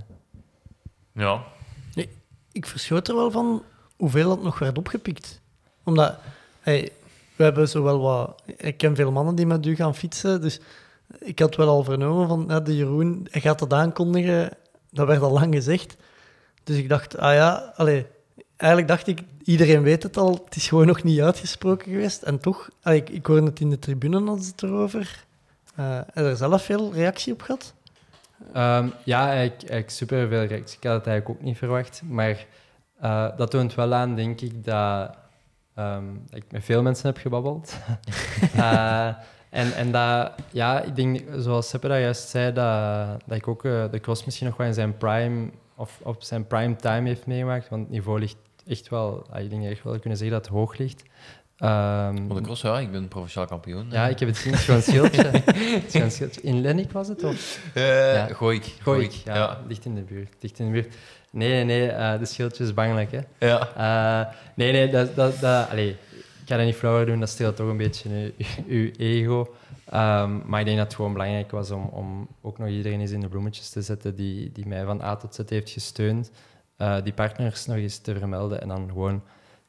Ja. 1.24 1.44
Ik 2.52 2.66
verschoot 2.66 3.08
er 3.08 3.16
wel 3.16 3.32
van 3.32 3.64
hoeveel 3.96 4.30
dat 4.30 4.44
nog 4.44 4.60
werd 4.60 4.78
opgepikt. 4.78 5.42
Omdat, 5.84 6.16
hey, 6.60 6.92
we 7.40 7.46
hebben 7.46 7.70
zowel 7.70 8.00
wat... 8.00 8.42
Ik 8.58 8.78
ken 8.78 8.96
veel 8.96 9.12
mannen 9.12 9.36
die 9.36 9.46
met 9.46 9.66
u 9.66 9.76
gaan 9.76 9.96
fietsen, 9.96 10.42
dus 10.42 10.60
ik 11.20 11.40
had 11.40 11.56
wel 11.56 11.68
al 11.68 11.84
vernomen 11.84 12.28
van, 12.28 12.64
de 12.64 12.76
Jeroen, 12.76 13.28
hij 13.32 13.42
gaat 13.42 13.60
dat 13.60 13.74
aankondigen. 13.74 14.50
Dat 14.92 15.08
werd 15.08 15.22
al 15.22 15.32
lang 15.32 15.54
gezegd. 15.54 15.98
Dus 16.64 16.78
ik 16.78 16.90
dacht, 16.90 17.18
ah 17.18 17.34
ja, 17.34 17.74
allee, 17.76 18.06
eigenlijk 18.56 18.92
dacht 18.92 19.08
ik, 19.08 19.24
iedereen 19.44 19.82
weet 19.82 20.04
het 20.04 20.18
al, 20.18 20.42
het 20.46 20.56
is 20.56 20.68
gewoon 20.68 20.86
nog 20.86 21.04
niet 21.04 21.22
uitgesproken 21.22 21.92
geweest. 21.92 22.22
En 22.22 22.40
toch, 22.40 22.70
ah, 22.82 22.96
ik, 22.96 23.10
ik 23.10 23.26
hoorde 23.26 23.46
het 23.46 23.60
in 23.60 23.70
de 23.70 23.80
tribune 23.80 24.30
als 24.30 24.48
het 24.48 24.64
erover. 24.64 25.26
Uh, 25.80 25.96
heb 25.96 26.16
je 26.16 26.22
er 26.22 26.36
zelf 26.36 26.64
veel 26.64 26.94
reactie 26.94 27.34
op 27.34 27.42
gehad? 27.42 27.74
Ehm, 28.54 28.88
ja, 29.04 29.28
eigenlijk, 29.28 29.60
eigenlijk 29.60 29.90
super 29.90 30.28
veel 30.28 30.44
reactie. 30.44 30.78
Ik 30.78 30.84
had 30.84 30.96
het 30.98 31.08
eigenlijk 31.08 31.30
ook 31.30 31.46
niet 31.46 31.58
verwacht. 31.58 32.02
Maar 32.10 32.46
uh, 33.04 33.38
dat 33.38 33.52
toont 33.52 33.76
wel 33.76 33.94
aan, 33.94 34.16
denk 34.16 34.42
ik, 34.42 34.66
dat, 34.66 35.18
um, 35.80 36.22
dat 36.30 36.40
ik 36.40 36.52
met 36.52 36.64
veel 36.64 36.82
mensen 36.82 37.08
heb 37.08 37.18
gebabbeld. 37.18 37.78
uh, 38.56 39.08
en, 39.50 39.74
en 39.74 39.92
dat, 39.92 40.32
ja, 40.52 40.82
ik 40.82 40.96
denk, 40.96 41.22
zoals 41.38 41.70
Seppe 41.70 41.88
dat 41.88 42.00
juist 42.00 42.30
zei, 42.30 42.54
dat, 42.54 43.22
dat 43.26 43.38
ik 43.38 43.48
ook 43.48 43.64
uh, 43.64 43.84
de 43.92 44.00
cross 44.00 44.26
misschien 44.26 44.48
nog 44.48 44.58
wel 44.58 44.68
in 44.68 44.74
zijn 44.74 44.98
prime, 44.98 45.50
of 45.76 46.00
op 46.04 46.24
zijn 46.24 46.48
prime 46.48 46.76
time 46.76 47.08
heeft 47.08 47.26
meegemaakt. 47.26 47.70
Want 47.70 47.82
het 47.82 47.92
niveau 47.92 48.20
ligt 48.20 48.38
echt 48.68 48.90
wel, 48.90 49.28
ik 49.38 49.50
denk 49.50 49.64
echt 49.64 49.84
wel 49.84 50.00
kunnen 50.00 50.18
zeggen 50.18 50.38
dat 50.38 50.46
het 50.46 50.56
hoog 50.56 50.78
ligt. 50.78 51.04
Um, 51.64 52.34
de 52.34 52.42
cross, 52.42 52.62
ja, 52.62 52.80
ik 52.80 52.92
ben 52.92 53.08
provinciaal 53.08 53.46
kampioen. 53.46 53.88
Ja, 53.92 54.08
ik 54.08 54.20
heb 54.20 54.28
het 54.28 54.38
gezien, 54.38 54.52
het 54.52 54.62
is 54.62 54.66
gewoon 54.66 54.82
schildje. 56.12 56.42
In 56.42 56.62
Lennik 56.62 56.92
was 56.92 57.08
het, 57.08 57.24
of? 57.24 57.60
Uh, 57.76 58.14
ja. 58.14 58.28
Gooik. 58.34 58.66
Gooik, 58.82 59.12
ja, 59.12 59.36
ja. 59.36 59.62
Dicht 59.68 59.86
in 59.86 59.96
de 59.96 60.02
buurt, 60.02 60.34
dicht 60.40 60.60
in 60.60 60.66
de 60.66 60.72
buurt. 60.72 60.96
Nee, 61.32 61.50
nee, 61.50 61.64
nee, 61.64 61.90
uh, 61.90 62.20
de 62.20 62.26
schildje 62.26 62.64
is 62.64 62.74
bangelijk, 62.74 63.12
hè. 63.12 63.48
Ja. 63.48 63.70
Uh, 63.78 64.34
nee, 64.54 64.72
nee, 64.72 64.90
dat... 64.90 65.16
dat, 65.16 65.40
dat 65.40 65.70
allee, 65.70 65.90
ik 66.20 66.46
ga 66.46 66.58
dat 66.58 66.66
niet 66.66 66.76
flauwer 66.76 67.06
doen, 67.06 67.20
dat 67.20 67.30
steelt 67.30 67.56
toch 67.56 67.70
een 67.70 67.78
beetje 67.78 68.34
uw 68.68 68.92
ego. 68.98 69.56
Um, 69.94 70.44
maar 70.46 70.60
ik 70.60 70.66
denk 70.66 70.78
dat 70.78 70.86
het 70.86 70.96
gewoon 70.96 71.14
belangrijk 71.14 71.52
was 71.52 71.72
om, 71.72 71.86
om 71.86 72.28
ook 72.42 72.58
nog 72.58 72.68
iedereen 72.68 73.00
eens 73.00 73.12
in 73.12 73.22
de 73.22 73.28
bloemetjes 73.28 73.70
te 73.70 73.82
zetten 73.82 74.16
die, 74.16 74.52
die 74.52 74.68
mij 74.68 74.86
van 74.86 75.02
A 75.02 75.16
tot 75.16 75.36
Z 75.36 75.40
heeft 75.46 75.70
gesteund. 75.70 76.32
Uh, 76.78 76.98
die 77.04 77.14
partners 77.14 77.66
nog 77.66 77.78
eens 77.78 77.98
te 77.98 78.18
vermelden 78.18 78.62
en 78.62 78.68
dan 78.68 78.88
gewoon 78.88 79.24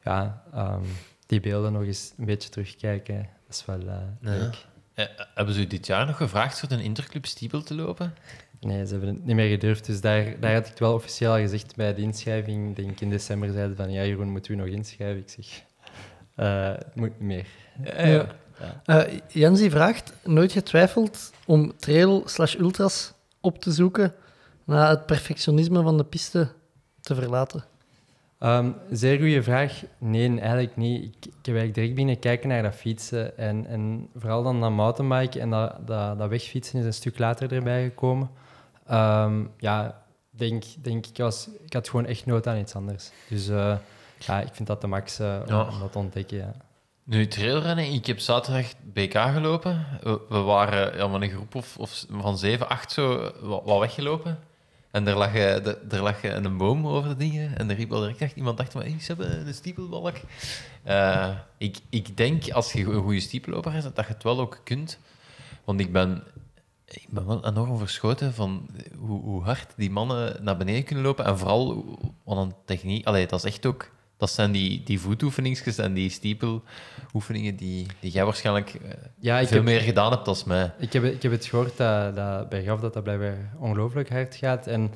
ja, 0.04 0.42
um, 0.54 0.82
die 1.26 1.40
beelden 1.40 1.72
nog 1.72 1.82
eens 1.82 2.12
een 2.18 2.24
beetje 2.24 2.48
terugkijken. 2.48 3.16
Dat 3.46 3.54
is 3.54 3.64
wel 3.64 3.80
uh, 3.80 3.96
leuk. 4.20 4.66
Ja. 4.94 5.08
hebben 5.34 5.54
ze 5.54 5.60
u 5.60 5.66
dit 5.66 5.86
jaar 5.86 6.06
nog 6.06 6.16
gevraagd 6.16 6.60
voor 6.60 6.70
een 6.70 6.80
interclub 6.80 7.26
stiebel 7.26 7.62
te 7.62 7.74
lopen? 7.74 8.14
Nee, 8.60 8.86
ze 8.86 8.90
hebben 8.92 9.14
het 9.14 9.24
niet 9.24 9.36
meer 9.36 9.48
gedurfd. 9.48 9.86
Dus 9.86 10.00
daar, 10.00 10.40
daar 10.40 10.52
had 10.52 10.62
ik 10.62 10.70
het 10.70 10.78
wel 10.78 10.94
officieel 10.94 11.36
gezegd 11.36 11.76
bij 11.76 11.94
de 11.94 12.02
inschrijving. 12.02 12.76
Denk 12.76 12.90
ik 12.90 13.00
in 13.00 13.10
december 13.10 13.52
zeiden 13.52 13.76
van 13.76 13.90
ja, 13.90 14.04
Jeroen, 14.04 14.30
moet 14.30 14.48
u 14.48 14.54
nog 14.54 14.66
inschrijven? 14.66 15.20
Ik 15.20 15.28
zeg, 15.28 15.62
uh, 16.36 16.76
het 16.76 16.94
moet 16.94 17.08
niet 17.08 17.28
meer. 17.28 17.46
Ja. 17.84 18.06
ja. 18.06 18.26
ja. 18.84 19.06
Uh, 19.06 19.18
Jensi 19.28 19.70
vraagt, 19.70 20.12
nooit 20.24 20.52
getwijfeld 20.52 21.32
om 21.46 21.76
trail 21.76 22.22
slash 22.24 22.54
ultras 22.54 23.12
op 23.40 23.58
te 23.58 23.72
zoeken 23.72 24.14
na 24.64 24.88
het 24.88 25.06
perfectionisme 25.06 25.82
van 25.82 25.96
de 25.96 26.04
piste 26.04 26.48
te 27.00 27.14
verlaten? 27.14 27.64
Um, 28.40 28.74
zeer 28.90 29.18
goede 29.18 29.42
vraag. 29.42 29.82
Nee, 29.98 30.40
eigenlijk 30.40 30.76
niet. 30.76 31.04
Ik, 31.04 31.14
ik 31.14 31.24
heb 31.24 31.56
eigenlijk 31.56 31.74
direct 31.74 31.94
binnen 31.94 32.18
kijken 32.18 32.48
naar 32.48 32.62
dat 32.62 32.74
fietsen. 32.74 33.38
En, 33.38 33.66
en 33.66 34.08
vooral 34.16 34.42
dan 34.42 34.60
dat 34.60 34.70
mountainbiken 34.70 35.40
en 35.40 35.50
dat, 35.50 35.86
dat, 35.86 36.18
dat 36.18 36.28
wegfietsen 36.28 36.78
is 36.78 36.84
een 36.84 36.92
stuk 36.92 37.18
later 37.18 37.52
erbij 37.52 37.82
gekomen. 37.82 38.30
Um, 38.92 39.50
ja, 39.58 40.02
denk, 40.30 40.64
denk 40.80 41.06
ik, 41.06 41.16
was, 41.16 41.48
ik 41.64 41.72
had 41.72 41.88
gewoon 41.88 42.06
echt 42.06 42.26
nood 42.26 42.46
aan 42.46 42.58
iets 42.58 42.74
anders. 42.74 43.10
Dus 43.28 43.48
uh, 43.48 43.76
ja, 44.18 44.40
ik 44.40 44.54
vind 44.54 44.68
dat 44.68 44.80
de 44.80 44.86
max 44.86 45.20
uh, 45.20 45.40
om, 45.40 45.54
ja. 45.54 45.62
om, 45.62 45.78
dat 45.80 45.92
te 45.92 45.98
ontdekken. 45.98 46.36
Ja. 46.36 46.54
Nu, 47.04 47.26
trailrennen, 47.26 47.92
ik 47.92 48.06
heb 48.06 48.18
zaterdag 48.18 48.66
BK 48.92 49.12
gelopen. 49.12 49.86
We, 50.02 50.20
we 50.28 50.38
waren 50.38 50.96
ja, 50.96 51.06
met 51.06 51.22
een 51.22 51.30
groep 51.30 51.54
of, 51.54 51.76
of 51.78 52.04
van 52.10 52.38
zeven, 52.38 52.68
acht 52.68 52.92
zo 52.92 53.32
wat 53.40 53.78
weggelopen. 53.78 54.38
En 54.90 55.06
er 55.06 55.16
lag, 55.16 55.34
er 55.34 56.02
lag 56.02 56.22
een 56.22 56.56
boom 56.56 56.86
over 56.86 57.08
de 57.08 57.16
dingen. 57.16 57.58
En 57.58 57.70
er 57.70 57.76
riep 57.76 57.92
al 57.92 58.00
direct 58.00 58.20
echt 58.20 58.36
iemand 58.36 58.56
dacht 58.56 58.72
van, 58.72 58.80
hey, 58.80 58.96
ze 59.00 59.06
hebben 59.06 59.46
een 59.46 59.54
stiepelbalk. 59.54 60.16
Uh, 60.86 61.28
ik, 61.58 61.78
ik 61.90 62.16
denk, 62.16 62.50
als 62.50 62.72
je 62.72 62.84
een 62.84 63.02
goede 63.02 63.20
stiepelloper 63.20 63.74
is, 63.74 63.82
dat 63.82 63.94
je 63.96 64.02
het 64.02 64.22
wel 64.22 64.40
ook 64.40 64.60
kunt. 64.64 64.98
Want 65.64 65.80
ik 65.80 65.92
ben, 65.92 66.22
ik 66.94 67.06
ben 67.10 67.26
wel 67.26 67.46
enorm 67.46 67.78
verschoten 67.78 68.34
van 68.34 68.68
hoe, 68.98 69.20
hoe 69.20 69.42
hard 69.42 69.72
die 69.76 69.90
mannen 69.90 70.44
naar 70.44 70.56
beneden 70.56 70.84
kunnen 70.84 71.04
lopen. 71.04 71.24
En 71.24 71.38
vooral 71.38 71.84
wat 72.24 72.36
een 72.36 72.54
techniek... 72.64 73.06
Allee, 73.06 73.26
dat 73.26 73.44
is 73.44 73.50
echt 73.50 73.66
ook... 73.66 73.90
Dat 74.16 74.30
zijn 74.30 74.52
die, 74.52 74.82
die 74.82 75.00
voetoefeningsjes 75.00 75.78
en 75.78 75.92
die 75.94 76.10
stiepeloefeningen 76.10 77.56
die, 77.56 77.86
die 78.00 78.10
jij 78.10 78.24
waarschijnlijk 78.24 78.80
ja, 79.18 79.38
ik 79.38 79.48
veel 79.48 79.56
heb, 79.56 79.66
meer 79.66 79.80
gedaan 79.80 80.10
hebt 80.10 80.24
dan 80.24 80.36
mij. 80.46 80.72
Ik 80.78 80.92
heb, 80.92 81.04
ik 81.04 81.22
heb 81.22 81.32
het 81.32 81.44
gehoord 81.44 81.76
dat, 81.76 82.16
dat 82.16 82.48
bij 82.48 82.62
Graf 82.62 82.80
dat 82.80 82.92
dat 82.92 83.02
blijkbaar 83.02 83.52
ongelooflijk 83.58 84.10
hard 84.10 84.34
gaat. 84.34 84.66
En 84.66 84.92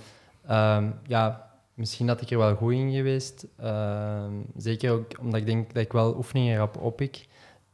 um, 0.51 0.95
ja, 1.07 1.51
misschien 1.75 2.09
had 2.09 2.21
ik 2.21 2.31
er 2.31 2.39
wel 2.39 2.55
goed 2.55 2.73
in 2.73 2.93
geweest. 2.93 3.47
Um, 3.65 4.47
zeker 4.57 4.93
ook 4.93 5.19
omdat 5.21 5.41
ik 5.41 5.47
denk 5.47 5.75
dat 5.75 5.83
ik 5.83 5.93
wel 5.93 6.17
oefeningen 6.17 6.57
rap 6.57 6.77
op 6.77 7.01
ik. 7.01 7.27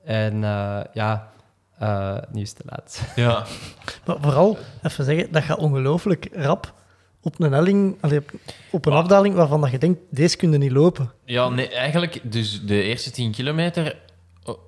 En 0.04 0.34
uh, 0.34 0.80
ja, 0.92 1.32
uh, 1.82 2.16
nu 2.32 2.40
is 2.40 2.48
het 2.48 2.58
te 2.58 2.64
laat. 2.66 3.02
Ja. 3.16 3.46
maar 4.06 4.16
vooral, 4.20 4.58
even 4.82 5.04
zeggen, 5.04 5.32
dat 5.32 5.42
gaat 5.42 5.58
ongelooflijk 5.58 6.28
rap 6.32 6.72
op 7.22 7.40
een 7.40 7.52
helling, 7.52 7.96
allee, 8.00 8.20
op 8.70 8.86
een 8.86 8.92
afdaling 8.92 9.34
waarvan 9.34 9.60
dat 9.60 9.70
je 9.70 9.78
denkt, 9.78 10.00
deze 10.10 10.36
kunnen 10.36 10.60
niet 10.60 10.72
lopen. 10.72 11.12
Ja, 11.24 11.48
nee, 11.48 11.68
eigenlijk, 11.68 12.32
dus 12.32 12.62
de 12.62 12.82
eerste 12.82 13.10
10 13.10 13.32
kilometer 13.32 13.96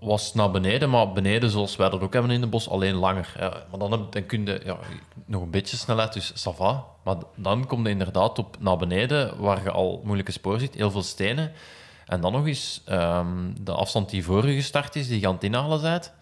was 0.01 0.35
naar 0.35 0.51
beneden, 0.51 0.91
maar 0.91 1.13
beneden, 1.13 1.51
zoals 1.51 1.77
wij 1.77 1.89
dat 1.89 2.01
ook 2.01 2.13
hebben 2.13 2.31
in 2.31 2.41
de 2.41 2.47
bos, 2.47 2.69
alleen 2.69 2.95
langer. 2.95 3.35
Ja, 3.39 3.53
maar 3.71 3.79
dan, 3.79 4.07
dan 4.11 4.27
kun 4.27 4.47
je 4.47 4.61
ja, 4.65 4.77
nog 5.27 5.43
een 5.43 5.51
beetje 5.51 5.77
snelheid, 5.77 6.13
dus 6.13 6.31
ça 6.31 6.57
va. 6.57 6.85
Maar 7.05 7.17
dan 7.37 7.67
kom 7.67 7.85
je 7.85 7.91
inderdaad 7.91 8.39
op 8.39 8.57
naar 8.61 8.77
beneden, 8.77 9.41
waar 9.41 9.63
je 9.63 9.71
al 9.71 10.01
moeilijke 10.05 10.33
spoor 10.33 10.59
ziet, 10.59 10.75
heel 10.75 10.91
veel 10.91 11.03
stenen. 11.03 11.53
En 12.07 12.21
dan 12.21 12.33
nog 12.33 12.47
eens 12.47 12.83
um, 12.91 13.55
de 13.61 13.73
afstand 13.73 14.11
die 14.11 14.25
voor 14.25 14.49
je 14.49 14.55
gestart 14.55 14.97
is, 14.97 15.09
die 15.09 15.21
je 15.21 15.27
aan 15.27 15.35
het 15.35 15.45
inhalen 15.45 15.81
bent. 15.81 16.13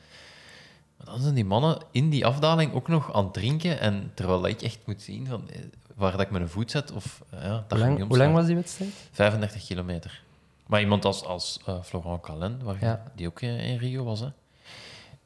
Dan 1.10 1.20
zijn 1.20 1.34
die 1.34 1.44
mannen 1.44 1.78
in 1.90 2.10
die 2.10 2.26
afdaling 2.26 2.72
ook 2.72 2.88
nog 2.88 3.14
aan 3.14 3.24
het 3.24 3.32
drinken. 3.32 3.80
En 3.80 4.10
terwijl 4.14 4.46
ik 4.46 4.62
echt 4.62 4.78
moet 4.86 5.02
zien 5.02 5.26
van, 5.26 5.48
waar 5.94 6.12
dat 6.12 6.20
ik 6.20 6.30
mijn 6.30 6.48
voet 6.48 6.70
zet. 6.70 6.92
Of, 6.92 7.22
ja, 7.30 7.64
hoe, 7.68 7.78
lang, 7.78 8.06
hoe 8.08 8.16
lang 8.16 8.34
was 8.34 8.46
die 8.46 8.54
wedstrijd? 8.54 8.90
35 9.12 9.66
kilometer. 9.66 10.22
Maar 10.66 10.80
iemand 10.80 11.04
als, 11.04 11.24
als 11.24 11.60
uh, 11.68 11.82
Florent 11.82 12.20
Calin, 12.20 12.62
waar 12.62 12.76
ja. 12.80 13.02
die 13.14 13.26
ook 13.26 13.40
in 13.40 13.76
Rio 13.76 14.04
was, 14.04 14.20
hè. 14.20 14.28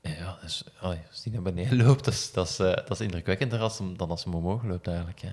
Ja, 0.01 0.39
dus, 0.43 0.65
allee, 0.81 0.99
als 1.11 1.23
die 1.23 1.33
naar 1.33 1.43
beneden 1.43 1.77
loopt, 1.85 2.05
dat 2.05 2.15
is, 2.15 2.33
dat 2.33 2.49
is, 2.49 2.61
uh, 2.61 2.67
dat 2.67 2.91
is 2.91 3.01
indrukwekkender 3.01 3.61
als 3.61 3.79
hem, 3.79 3.97
dan 3.97 4.11
als 4.11 4.25
hij 4.25 4.33
omhoog 4.33 4.63
loopt, 4.63 4.87
eigenlijk. 4.87 5.21
Ja, 5.21 5.31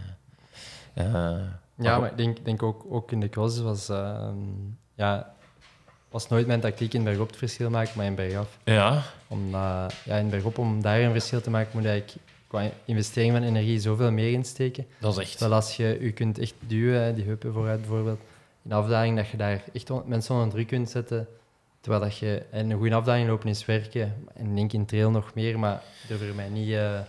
uh, 0.96 1.48
ja 1.76 2.00
maar 2.00 2.10
ik 2.12 2.18
denk, 2.18 2.46
denk 2.46 2.64
ook, 2.64 2.86
ook 2.90 3.12
in 3.12 3.20
de 3.20 3.30
cross 3.30 3.60
was... 3.60 3.90
Uh, 3.90 4.30
ja, 4.96 5.34
was 6.12 6.28
nooit 6.28 6.48
mijn 6.48 6.60
tactiek 6.60 6.94
in 6.94 7.04
bergop 7.04 7.28
het 7.28 7.38
verschil 7.38 7.70
maken, 7.70 7.94
maar 7.96 8.06
in 8.06 8.16
bergaf. 8.16 8.58
Ja. 8.64 9.04
Om, 9.28 9.50
ja, 9.52 9.90
in 10.06 10.30
bergop, 10.30 10.58
om 10.58 10.82
daar 10.82 11.00
een 11.00 11.12
verschil 11.12 11.42
te 11.42 11.50
maken, 11.50 11.70
moet 11.74 11.86
ik 11.86 12.14
qua 12.48 12.70
investering 12.86 13.34
van 13.34 13.44
energie 13.44 13.80
zoveel 13.80 14.12
meer 14.12 14.32
insteken. 14.32 14.86
Dat 14.98 15.12
is 15.18 15.24
echt. 15.24 15.32
Terwijl 15.38 15.54
als 15.54 15.76
je 15.76 15.98
je 16.02 16.12
kunt 16.12 16.40
echt 16.40 16.54
duwen, 16.60 17.16
die 17.16 17.24
heupen 17.24 17.54
vooruit 17.54 17.80
bijvoorbeeld, 17.80 18.20
in 18.64 18.72
afdaling, 18.72 19.16
dat 19.16 19.28
je 19.28 19.38
daar 19.38 19.62
echt 19.74 19.90
mensen 20.06 20.36
onder 20.36 20.50
druk 20.50 20.68
kunt 20.68 20.90
zetten. 20.90 21.28
Terwijl 21.82 22.04
dat 22.04 22.18
je 22.18 22.44
en 22.52 22.70
een 22.70 22.78
goede 22.78 22.96
afdaling 22.96 23.28
lopen 23.28 23.50
is 23.50 23.66
werken. 23.66 24.14
En 24.34 24.56
denk 24.56 24.74
in 24.74 24.86
trail 24.86 25.12
nog 25.12 25.34
meer, 25.34 25.60
maar 25.60 25.82
durf 26.08 26.22
er 26.22 26.36
mij 26.36 26.50
niet 26.50 26.68
uh, 26.68 27.00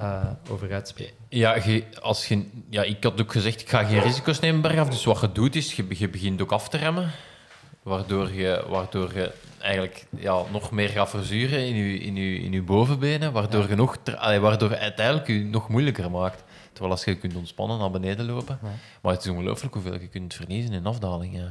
uh, 0.00 0.24
over 0.50 0.72
uitspreken. 0.72 1.14
Ja, 1.28 1.56
je, 1.64 1.84
als 2.00 2.28
je, 2.28 2.44
ja, 2.68 2.82
ik 2.82 3.04
had 3.04 3.20
ook 3.20 3.32
gezegd, 3.32 3.60
ik 3.60 3.68
ga 3.68 3.84
geen 3.84 4.00
risico's 4.00 4.40
nemen 4.40 4.60
bergaf. 4.60 4.88
Dus 4.88 5.04
wat 5.04 5.20
je 5.20 5.32
doet, 5.32 5.56
is 5.56 5.72
je, 5.74 5.86
je 5.88 6.08
begint 6.08 6.42
ook 6.42 6.52
af 6.52 6.68
te 6.68 6.76
remmen. 6.76 7.10
Waardoor 7.86 8.32
je, 8.32 8.64
waardoor 8.68 9.10
je 9.14 9.32
eigenlijk 9.58 10.06
ja, 10.18 10.42
nog 10.52 10.70
meer 10.70 10.88
gaat 10.88 11.10
verzuren 11.10 11.66
in 11.66 11.74
je, 11.74 11.98
in 11.98 12.16
je, 12.16 12.38
in 12.38 12.52
je 12.52 12.62
bovenbenen. 12.62 13.32
Waardoor, 13.32 13.62
ja. 13.62 13.68
je 13.68 13.74
nog, 13.74 13.96
waardoor 14.40 14.70
je 14.70 14.78
uiteindelijk 14.78 15.26
je 15.26 15.44
nog 15.44 15.68
moeilijker 15.68 16.10
maakt. 16.10 16.44
Terwijl 16.72 16.92
als 16.92 17.04
je 17.04 17.16
kunt 17.16 17.36
ontspannen, 17.36 17.78
naar 17.78 17.90
beneden 17.90 18.26
lopen. 18.26 18.58
Ja. 18.62 18.68
Maar 19.02 19.12
het 19.12 19.24
is 19.24 19.30
ongelooflijk 19.30 19.74
hoeveel 19.74 19.92
je 20.00 20.08
kunt 20.08 20.34
verliezen 20.34 20.72
in 20.72 20.86
afdaling. 20.86 21.42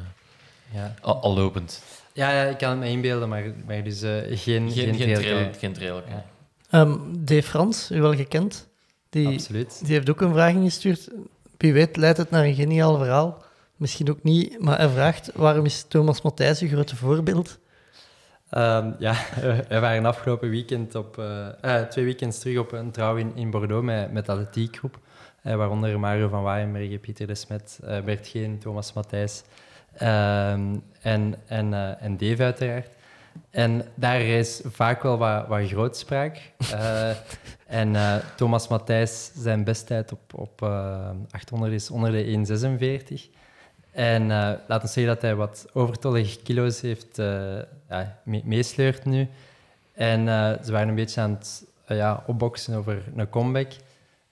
Ja. 0.73 0.95
Al, 1.01 1.21
al, 1.21 1.33
lopend. 1.33 1.83
Ja, 2.13 2.31
ja, 2.31 2.43
ik 2.43 2.57
kan 2.57 2.69
het 2.69 2.79
me 2.79 2.89
inbeelden, 2.89 3.29
maar, 3.29 3.43
maar 3.65 3.83
dus 3.83 4.03
uh, 4.03 4.11
geen, 4.29 4.71
geen, 4.71 4.95
geen, 4.95 5.13
trail. 5.13 5.49
Geen 5.57 5.73
trail 5.73 6.01
ja. 6.69 6.81
um, 6.81 7.25
Dave 7.25 7.43
Frans, 7.43 7.91
u 7.91 8.01
wel 8.01 8.15
gekend? 8.15 8.67
Die, 9.09 9.27
Absoluut. 9.27 9.79
Die 9.85 9.93
heeft 9.93 10.09
ook 10.09 10.21
een 10.21 10.33
vraag 10.33 10.53
ingestuurd. 10.53 11.09
Wie 11.57 11.73
weet 11.73 11.97
leidt 11.97 12.17
het 12.17 12.29
naar 12.29 12.43
een 12.43 12.55
geniaal 12.55 12.97
verhaal. 12.97 13.44
Misschien 13.75 14.09
ook 14.09 14.23
niet, 14.23 14.59
maar 14.59 14.77
hij 14.77 14.89
vraagt 14.89 15.31
waarom 15.33 15.65
is 15.65 15.83
Thomas 15.83 16.21
Matthijs 16.21 16.61
een 16.61 16.67
grote 16.67 16.95
voorbeeld? 16.95 17.59
Um, 18.51 18.95
ja, 18.99 19.15
we 19.69 19.79
waren 19.79 20.05
afgelopen 20.05 20.49
weekend 20.49 20.95
op, 20.95 21.17
uh, 21.17 21.47
uh, 21.65 21.81
twee 21.81 22.05
weekends 22.05 22.39
terug 22.39 22.57
op 22.57 22.71
een 22.71 22.91
trouw 22.91 23.15
in, 23.15 23.51
Bordeaux 23.51 23.85
met, 23.85 24.11
met 24.11 24.25
de 24.25 24.31
atletiekgroep. 24.31 24.99
Uh, 25.43 25.55
waaronder 25.55 25.99
Mario 25.99 26.27
van 26.27 26.43
Waaienbergen, 26.43 26.99
Pieter 26.99 27.27
de 27.27 27.35
Smet, 27.35 27.79
Bert 28.05 28.27
Geen, 28.27 28.59
Thomas 28.59 28.93
Matthijs 28.93 29.43
en, 29.93 30.83
en, 31.01 31.73
en 31.99 32.17
Dave 32.17 32.43
uiteraard. 32.43 32.89
En 33.49 33.85
daar 33.95 34.21
is 34.21 34.61
vaak 34.65 35.03
wel 35.03 35.17
wat, 35.17 35.47
wat 35.47 35.67
grootspraak. 35.67 36.51
en 37.67 37.95
Thomas 38.35 38.67
Matthijs, 38.67 39.31
zijn 39.35 39.63
besttijd 39.63 40.11
op, 40.11 40.33
op 40.33 40.61
800 40.61 41.73
is 41.73 41.89
onder 41.89 42.11
de 42.11 42.45
1,46. 43.29 43.43
En 43.95 44.21
eh 44.31 44.37
laten 44.67 44.87
we 44.87 44.93
zeggen 44.93 45.13
dat 45.13 45.21
hij 45.21 45.35
wat 45.35 45.65
overtollige 45.73 46.39
kilo's 46.41 46.81
heeft 46.81 47.19
eh, 47.19 47.55
ja, 47.89 48.19
me- 48.23 48.41
meesleurt 48.43 49.05
nu. 49.05 49.27
En 49.93 50.27
eh, 50.27 50.51
ze 50.63 50.71
waren 50.71 50.87
een 50.87 50.95
beetje 50.95 51.21
aan 51.21 51.31
het 51.31 51.63
ja, 51.87 52.23
opboksen 52.27 52.75
over 52.75 53.03
een 53.15 53.29
comeback. 53.29 53.71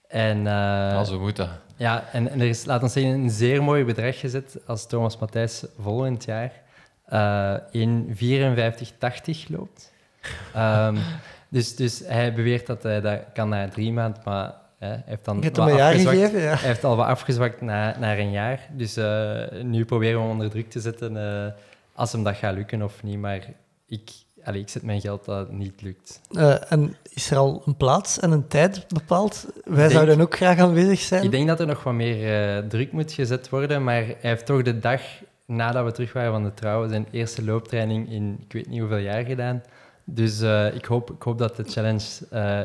En, 0.08 0.42
Ja, 0.42 1.04
zo 1.04 1.20
moet 1.20 1.36
dat. 1.36 1.48
ja, 1.76 2.04
en, 2.12 2.30
en 2.30 2.40
er 2.40 2.46
is, 2.48 2.64
laten 2.64 2.86
we 2.86 2.92
zeggen, 2.92 3.12
een 3.12 3.30
zeer 3.30 3.62
mooi 3.62 3.84
bedrag 3.84 4.18
gezet 4.20 4.56
als 4.66 4.86
Thomas 4.86 5.18
Matthijs 5.18 5.64
volgend 5.80 6.24
jaar 6.24 6.52
in 7.70 8.16
54,80 8.16 9.48
loopt. 9.48 9.92
Ehm, 10.54 10.96
dus, 11.48 11.76
dus 11.76 11.98
hij 12.06 12.34
beweert 12.34 12.66
dat 12.66 12.82
hij 12.82 13.00
dat 13.00 13.20
kan 13.34 13.48
na 13.48 13.68
drie 13.68 13.92
maanden, 13.92 14.22
maar 14.24 14.52
hij 14.84 15.02
heeft 15.06 15.24
dan 15.24 15.40
wat 15.40 15.80
afgezwakt. 15.80 16.16
gegeven, 16.16 16.40
ja. 16.40 16.54
Hij 16.54 16.68
heeft 16.68 16.84
al 16.84 16.96
wat 16.96 17.06
afgezwakt 17.06 17.60
na, 17.60 17.96
naar 17.98 18.18
een 18.18 18.30
jaar. 18.30 18.68
Dus 18.72 18.96
eh, 18.96 19.62
nu 19.62 19.84
proberen 19.84 20.14
we 20.14 20.20
hem 20.20 20.30
onder 20.30 20.50
druk 20.50 20.70
te 20.70 20.80
zetten 20.80 21.16
eh, 21.16 21.52
als 21.94 22.12
hem 22.12 22.22
dat 22.22 22.36
gaat 22.36 22.54
lukken 22.54 22.82
of 22.82 23.02
niet. 23.02 23.18
Maar 23.18 23.46
ik, 23.86 24.10
allee, 24.44 24.60
ik 24.60 24.68
zet 24.68 24.82
mijn 24.82 25.00
geld 25.00 25.24
dat 25.24 25.38
het 25.38 25.52
niet 25.52 25.82
lukt. 25.82 26.20
Eh, 26.30 26.72
en 26.72 26.96
is 27.10 27.30
er 27.30 27.36
al 27.36 27.62
een 27.64 27.76
plaats 27.76 28.20
en 28.20 28.30
een 28.30 28.48
tijd 28.48 28.88
bepaald? 28.88 29.46
Wij 29.64 29.76
denk- 29.76 29.90
zouden 29.90 30.20
ook 30.20 30.36
graag 30.36 30.58
aanwezig 30.58 31.00
zijn. 31.00 31.24
Ik 31.24 31.30
denk 31.30 31.48
dat 31.48 31.60
er 31.60 31.66
nog 31.66 31.82
wat 31.82 31.94
meer 31.94 32.68
druk 32.68 32.92
moet 32.92 33.12
gezet 33.12 33.48
worden, 33.48 33.84
maar 33.84 33.94
hij 33.94 34.16
heeft 34.20 34.46
toch 34.46 34.62
de 34.62 34.78
dag 34.78 35.00
nadat 35.46 35.84
we 35.84 35.92
terug 35.92 36.12
waren 36.12 36.32
van 36.32 36.44
de 36.44 36.54
trouw 36.54 36.88
zijn 36.88 37.06
eerste 37.10 37.44
looptraining 37.44 38.10
in 38.10 38.38
ik 38.46 38.52
weet 38.52 38.68
niet 38.68 38.80
hoeveel 38.80 38.98
jaar 38.98 39.24
gedaan. 39.24 39.62
Dus 40.04 40.40
ik, 40.74 40.84
hoop, 40.84 41.10
ik 41.10 41.22
hoop 41.22 41.38
dat 41.38 41.56
de 41.56 41.64
challenge 41.64 42.04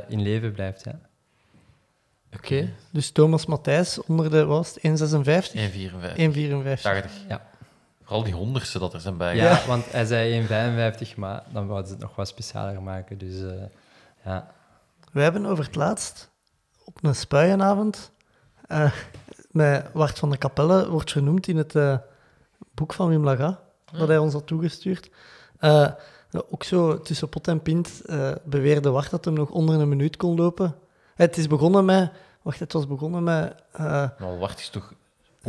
in 0.07 0.21
leven 0.21 0.51
blijft. 0.51 0.83
Ja. 0.83 0.99
Oké, 2.35 2.69
dus 2.91 3.11
Thomas 3.11 3.45
Matthijs 3.45 4.01
onder 4.01 4.29
de, 4.31 4.45
was 4.45 4.75
het, 4.81 5.01
1,56? 5.01 5.55
1,54. 5.55 5.61
1,54. 6.17 6.81
80. 6.81 7.11
Ja. 7.27 7.47
Vooral 8.03 8.23
die 8.23 8.33
honderdste 8.33 8.79
dat 8.79 8.93
er 8.93 8.99
zijn 8.99 9.17
bij. 9.17 9.35
Ja, 9.35 9.61
want 9.67 9.91
hij 9.91 10.05
zei 10.05 10.47
1,55, 11.11 11.15
maar 11.15 11.43
dan 11.53 11.67
wouden 11.67 11.87
ze 11.87 11.93
het 11.93 12.01
nog 12.03 12.15
wat 12.15 12.27
specialer 12.27 12.81
maken. 12.81 13.17
Dus 13.17 13.41
eh, 13.41 13.63
ja. 14.25 14.51
We 15.11 15.21
hebben 15.21 15.45
over 15.45 15.65
het 15.65 15.75
laatst 15.75 16.29
op 16.83 17.03
een 17.03 17.15
spuienavond 17.15 18.11
eh, 18.67 18.91
met 19.51 19.85
Wart 19.93 20.19
van 20.19 20.29
de 20.29 20.37
Kapelle 20.37 20.89
wordt 20.89 21.11
vernoemd 21.11 21.47
in 21.47 21.57
het 21.57 21.75
eh, 21.75 21.97
boek 22.71 22.93
van 22.93 23.09
Wim 23.09 23.23
Laga, 23.23 23.59
dat 23.91 24.07
hij 24.07 24.17
ons 24.17 24.33
had 24.33 24.47
toegestuurd. 24.47 25.09
Eh, 25.59 25.91
ook 26.49 26.63
zo 26.63 27.01
tussen 27.01 27.29
pot 27.29 27.47
en 27.47 27.61
pint 27.61 28.01
eh, 28.05 28.31
beweerde 28.43 28.89
Wart 28.89 29.09
dat 29.09 29.25
hem 29.25 29.33
nog 29.33 29.49
onder 29.49 29.79
een 29.79 29.89
minuut 29.89 30.17
kon 30.17 30.35
lopen. 30.35 30.75
Het 31.25 31.37
is 31.37 31.47
begonnen 31.47 31.85
met... 31.85 32.11
Wacht, 32.41 32.59
het 32.59 32.73
was 32.73 32.87
begonnen 32.87 33.23
met... 33.23 33.55
Maar 33.77 34.37
wacht 34.39 34.59
is 34.59 34.69
toch 34.69 34.93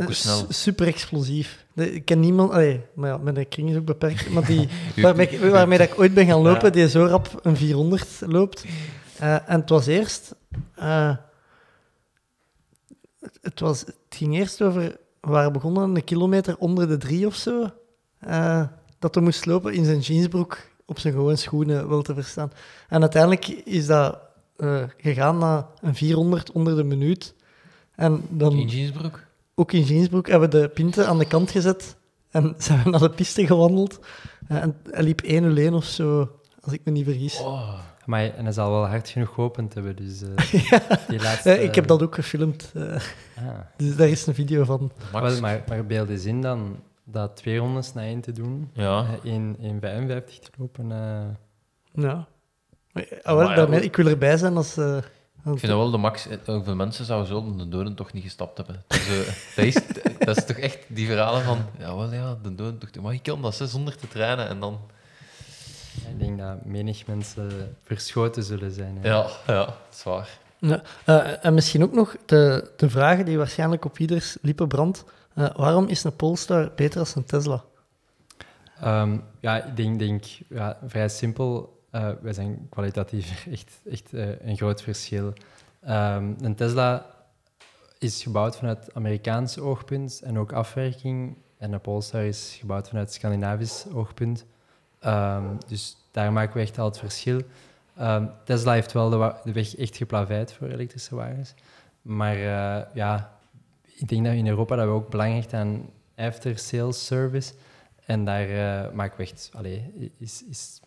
snel. 0.07 0.45
Super 0.49 0.87
explosief. 0.87 1.65
De- 1.73 1.93
Ik 1.93 2.05
ken 2.05 2.19
niemand, 2.19 2.51
allee, 2.51 2.81
maar 2.93 3.09
ja, 3.09 3.17
mijn 3.17 3.47
kring 3.49 3.69
is 3.69 3.75
ook 3.75 3.85
beperkt, 3.85 4.29
maar 4.29 4.45
die, 4.45 4.69
waarmee, 5.51 5.77
dat 5.77 5.87
ik 5.91 5.99
ooit 5.99 6.13
ben 6.13 6.25
gaan 6.25 6.41
lopen, 6.41 6.63
Ja. 6.65 6.69
die 6.69 6.89
zo 6.89 7.05
rap 7.05 7.39
een 7.41 7.57
400 7.57 8.07
loopt. 8.25 8.65
Eh, 9.19 9.33
en 9.49 9.59
het 9.59 9.69
was 9.69 9.85
eerst, 9.87 10.35
eh, 10.75 11.15
het, 13.41 13.59
was, 13.59 13.79
het 13.79 13.95
ging 14.09 14.35
eerst 14.35 14.61
over, 14.61 14.81
we 15.21 15.29
waren 15.29 15.53
begonnen 15.53 15.95
een 15.95 16.03
kilometer 16.03 16.57
onder 16.57 16.87
de 16.87 16.97
drie 16.97 17.25
of 17.25 17.35
zo, 17.35 17.69
dat 18.99 19.15
hij 19.15 19.23
moest 19.23 19.45
lopen 19.45 19.73
in 19.73 19.85
zijn 19.85 19.99
jeansbroek 19.99 20.57
op 20.85 20.99
zijn 20.99 21.13
gewone 21.13 21.35
schoenen, 21.35 21.89
wel 21.89 22.01
te 22.01 22.13
verstaan. 22.13 22.51
En 22.89 23.01
uiteindelijk 23.01 23.47
is 23.47 23.85
dat 23.85 24.17
eh, 24.61 24.83
gegaan 24.97 25.37
naar 25.37 25.65
een 25.81 25.95
400 25.95 26.51
onder 26.51 26.75
de 26.75 26.83
minuut. 26.83 27.35
En 27.95 28.23
dan 28.29 28.51
In 28.53 28.67
jeansbroek. 28.67 29.19
ook 29.55 29.71
in 29.71 29.81
jeansbroek 29.83 30.27
hebben 30.27 30.49
we 30.49 30.59
de 30.61 30.67
pinten 30.69 31.07
aan 31.07 31.17
de 31.17 31.25
kant 31.27 31.51
gezet 31.51 31.95
en 32.29 32.53
zijn 32.57 32.83
we 32.83 32.89
naar 32.89 32.99
de 32.99 33.09
piste 33.09 33.45
gewandeld. 33.45 33.99
Eh, 34.47 34.61
en 34.61 34.75
hij 34.89 35.03
liep 35.03 35.21
1-0-1 35.23 35.73
of 35.73 35.85
zo, 35.85 36.29
als 36.61 36.73
ik 36.73 36.81
me 36.83 36.91
niet 36.91 37.05
vergis. 37.05 37.39
Oh. 37.39 37.79
Maar 38.05 38.23
en 38.35 38.43
hij 38.43 38.53
zal 38.53 38.71
wel 38.71 38.87
hard 38.87 39.09
genoeg 39.09 39.33
geopend 39.33 39.73
hebben. 39.73 39.95
Dus, 39.95 40.21
eh, 40.21 40.29
die 41.09 41.21
laatste, 41.21 41.63
ik 41.63 41.75
heb 41.75 41.87
dat 41.87 42.01
ook 42.03 42.15
gefilmd, 42.15 42.71
eh, 42.75 42.83
Ah. 43.37 43.59
dus 43.77 43.95
daar 43.95 44.07
is 44.09 44.25
een 44.27 44.33
video 44.33 44.63
van. 44.63 44.91
Max. 45.11 45.31
Wel, 45.31 45.41
maar, 45.41 45.63
maar 45.67 45.85
beeld 45.85 46.09
eens 46.09 46.25
in 46.25 46.41
dan 46.41 46.79
dat 47.03 47.35
twee 47.35 47.57
rondes 47.57 47.93
na 47.93 48.01
één 48.01 48.21
te 48.21 48.31
doen, 48.31 48.69
Ja. 48.73 49.05
in, 49.23 49.55
in 49.59 49.79
55 49.79 50.39
te 50.39 50.49
lopen. 50.57 50.87
Ja. 51.93 52.27
Maar, 52.93 53.03
ah, 53.21 53.23
wel, 53.23 53.35
Maar 53.35 53.49
ja, 53.49 53.55
daarmee- 53.55 53.77
hoe- 53.79 53.87
ik 53.87 53.95
wil 53.95 54.07
erbij 54.07 54.37
zijn 54.37 54.55
als... 54.57 54.77
eh, 54.77 54.97
Ik 54.97 55.03
vind 55.43 55.61
dat 55.61 55.69
wel 55.77 55.91
de 55.91 55.97
max. 55.97 56.27
eh, 56.27 56.37
Hoeveel 56.45 56.75
mensen 56.75 57.05
zouden 57.05 57.27
zo 57.27 57.55
de 57.55 57.69
doden 57.69 57.95
toch 57.95 58.13
niet 58.13 58.23
gestapt 58.23 58.57
hebben? 58.57 58.83
Dus, 58.87 59.07
eh, 59.07 59.33
dat, 59.55 59.65
is, 59.65 59.77
dat 60.19 60.37
is 60.37 60.45
toch 60.45 60.57
echt 60.57 60.77
die 60.87 61.07
verhalen 61.07 61.43
van. 61.43 61.65
Ja, 61.79 61.95
wel 61.95 62.13
ja, 62.13 62.37
de 62.43 62.55
doden 62.55 62.77
toch. 62.91 63.03
Maar 63.03 63.13
ik 63.13 63.23
kan 63.23 63.41
dat 63.41 63.55
ze 63.55 63.67
zonder 63.67 63.95
te 63.97 64.07
trainen 64.07 64.47
en 64.47 64.59
dan. 64.59 64.79
Ik 66.09 66.19
denk 66.19 66.39
dat 66.39 66.65
menig 66.65 67.07
mensen 67.07 67.75
verschoten 67.83 68.43
zullen 68.43 68.71
zijn. 68.71 68.97
hè. 69.01 69.07
Ja, 69.09 69.25
ja, 69.47 69.65
dat 69.65 69.75
is 69.93 70.03
waar. 70.03 70.29
Ja, 70.57 70.81
eh, 71.05 71.45
en 71.45 71.53
misschien 71.53 71.83
ook 71.83 71.93
nog 71.93 72.15
de, 72.25 72.71
de 72.77 72.89
vraag 72.89 73.23
die 73.23 73.37
waarschijnlijk 73.37 73.85
op 73.85 73.97
ieders 73.99 74.37
lippen 74.41 74.67
brandt. 74.67 75.03
Eh, 75.33 75.49
waarom 75.55 75.87
is 75.87 76.03
een 76.03 76.15
Polestar 76.15 76.71
beter 76.75 76.97
dan 77.03 77.07
een 77.15 77.25
Tesla? 77.25 77.63
Ehm, 78.81 79.17
ja, 79.39 79.63
ik 79.63 79.75
denk, 79.75 79.99
denk 79.99 80.23
ja, 80.49 80.77
vrij 80.87 81.09
simpel. 81.09 81.79
Eh, 81.91 82.09
wij 82.21 82.33
zijn 82.33 82.67
kwalitatief 82.69 83.45
echt, 83.51 83.79
echt 83.89 84.13
eh, 84.13 84.47
een 84.47 84.57
groot 84.57 84.81
verschil. 84.81 85.33
Ehm, 85.81 86.33
een 86.41 86.55
Tesla 86.55 87.05
is 87.99 88.23
gebouwd 88.23 88.57
vanuit 88.57 88.93
Amerikaans 88.93 89.59
oogpunt 89.59 90.21
en 90.21 90.37
ook 90.37 90.51
afwerking. 90.51 91.35
En 91.57 91.73
een 91.73 91.81
Polestar 91.81 92.23
is 92.23 92.55
gebouwd 92.59 92.87
vanuit 92.87 93.13
Scandinavisch 93.13 93.85
oogpunt. 93.93 94.45
Ehm, 94.99 95.45
dus 95.67 95.97
daar 96.11 96.33
maken 96.33 96.53
we 96.53 96.61
echt 96.61 96.77
al 96.77 96.85
het 96.85 96.97
verschil. 96.97 97.41
Ehm, 97.95 98.25
Tesla 98.43 98.73
heeft 98.73 98.91
wel 98.91 99.09
de, 99.09 99.51
weg 99.53 99.75
echt 99.75 99.97
geplaveid 99.97 100.53
voor 100.53 100.67
elektrische 100.67 101.15
wagens. 101.15 101.53
Maar 102.01 102.35
eh, 102.35 102.85
ja, 102.93 103.39
ik 103.95 104.07
denk 104.07 104.25
dat 104.25 104.33
in 104.33 104.47
Europa 104.47 104.75
dat 104.75 104.85
we 104.85 104.91
ook 104.91 105.09
belang 105.09 105.33
hechten 105.33 105.59
aan 105.59 105.89
after-sales 106.15 107.05
service. 107.05 107.53
En 108.05 108.25
daar 108.25 108.47
maken 108.95 109.17
we 109.17 109.23
echt... 109.23 109.51
Is, 110.17 110.43
is, 110.49 110.80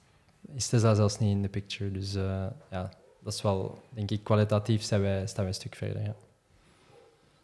is 0.55 0.69
Tesla 0.69 0.95
zelfs 0.95 1.19
niet 1.19 1.31
in 1.31 1.43
de 1.43 1.49
picture. 1.49 1.91
Dus 1.93 2.15
eh, 2.15 2.47
ja, 2.71 2.91
dat 3.23 3.33
is 3.35 3.43
wel... 3.43 3.83
Denk 3.91 4.11
ik, 4.11 4.25
kwalitatief 4.25 4.83
staan 4.83 5.01
wij, 5.01 5.27
staan 5.27 5.45
wij 5.45 5.47
een 5.49 5.55
stuk 5.61 5.75
verder, 5.75 6.03
ja. 6.03 6.15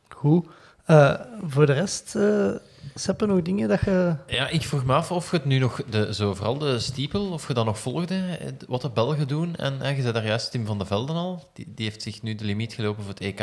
Goed. 0.08 0.46
Eh, 0.84 1.20
voor 1.42 1.66
de 1.66 1.72
rest, 1.72 2.16
eh 2.16 2.50
Seppe, 2.94 3.26
nog 3.26 3.42
dingen 3.42 3.68
dat 3.68 3.80
je... 3.80 4.16
Ja, 4.26 4.48
ik 4.48 4.62
vroeg 4.62 4.84
me 4.84 4.92
af 4.92 5.10
of 5.12 5.30
je 5.30 5.36
het 5.36 5.44
nu 5.44 5.58
nog, 5.58 5.82
de, 5.84 6.14
zo 6.14 6.34
vooral 6.34 6.58
de 6.58 6.78
stiepel, 6.78 7.32
of 7.32 7.48
je 7.48 7.54
dat 7.54 7.64
nog 7.64 7.78
volgde, 7.78 8.38
wat 8.68 8.82
de 8.82 8.90
Belgen 8.90 9.28
doen. 9.28 9.56
En 9.56 9.82
eh, 9.82 9.96
je 9.96 10.02
zei 10.02 10.12
daar 10.12 10.26
juist 10.26 10.50
Tim 10.50 10.66
van 10.66 10.78
de 10.78 10.84
Velden 10.86 11.16
al, 11.16 11.50
die, 11.52 11.72
die 11.74 11.84
heeft 11.84 12.02
zich 12.02 12.22
nu 12.22 12.34
de 12.34 12.44
limiet 12.44 12.72
gelopen 12.72 13.02
voor 13.02 13.12
het 13.12 13.22
EK. 13.22 13.40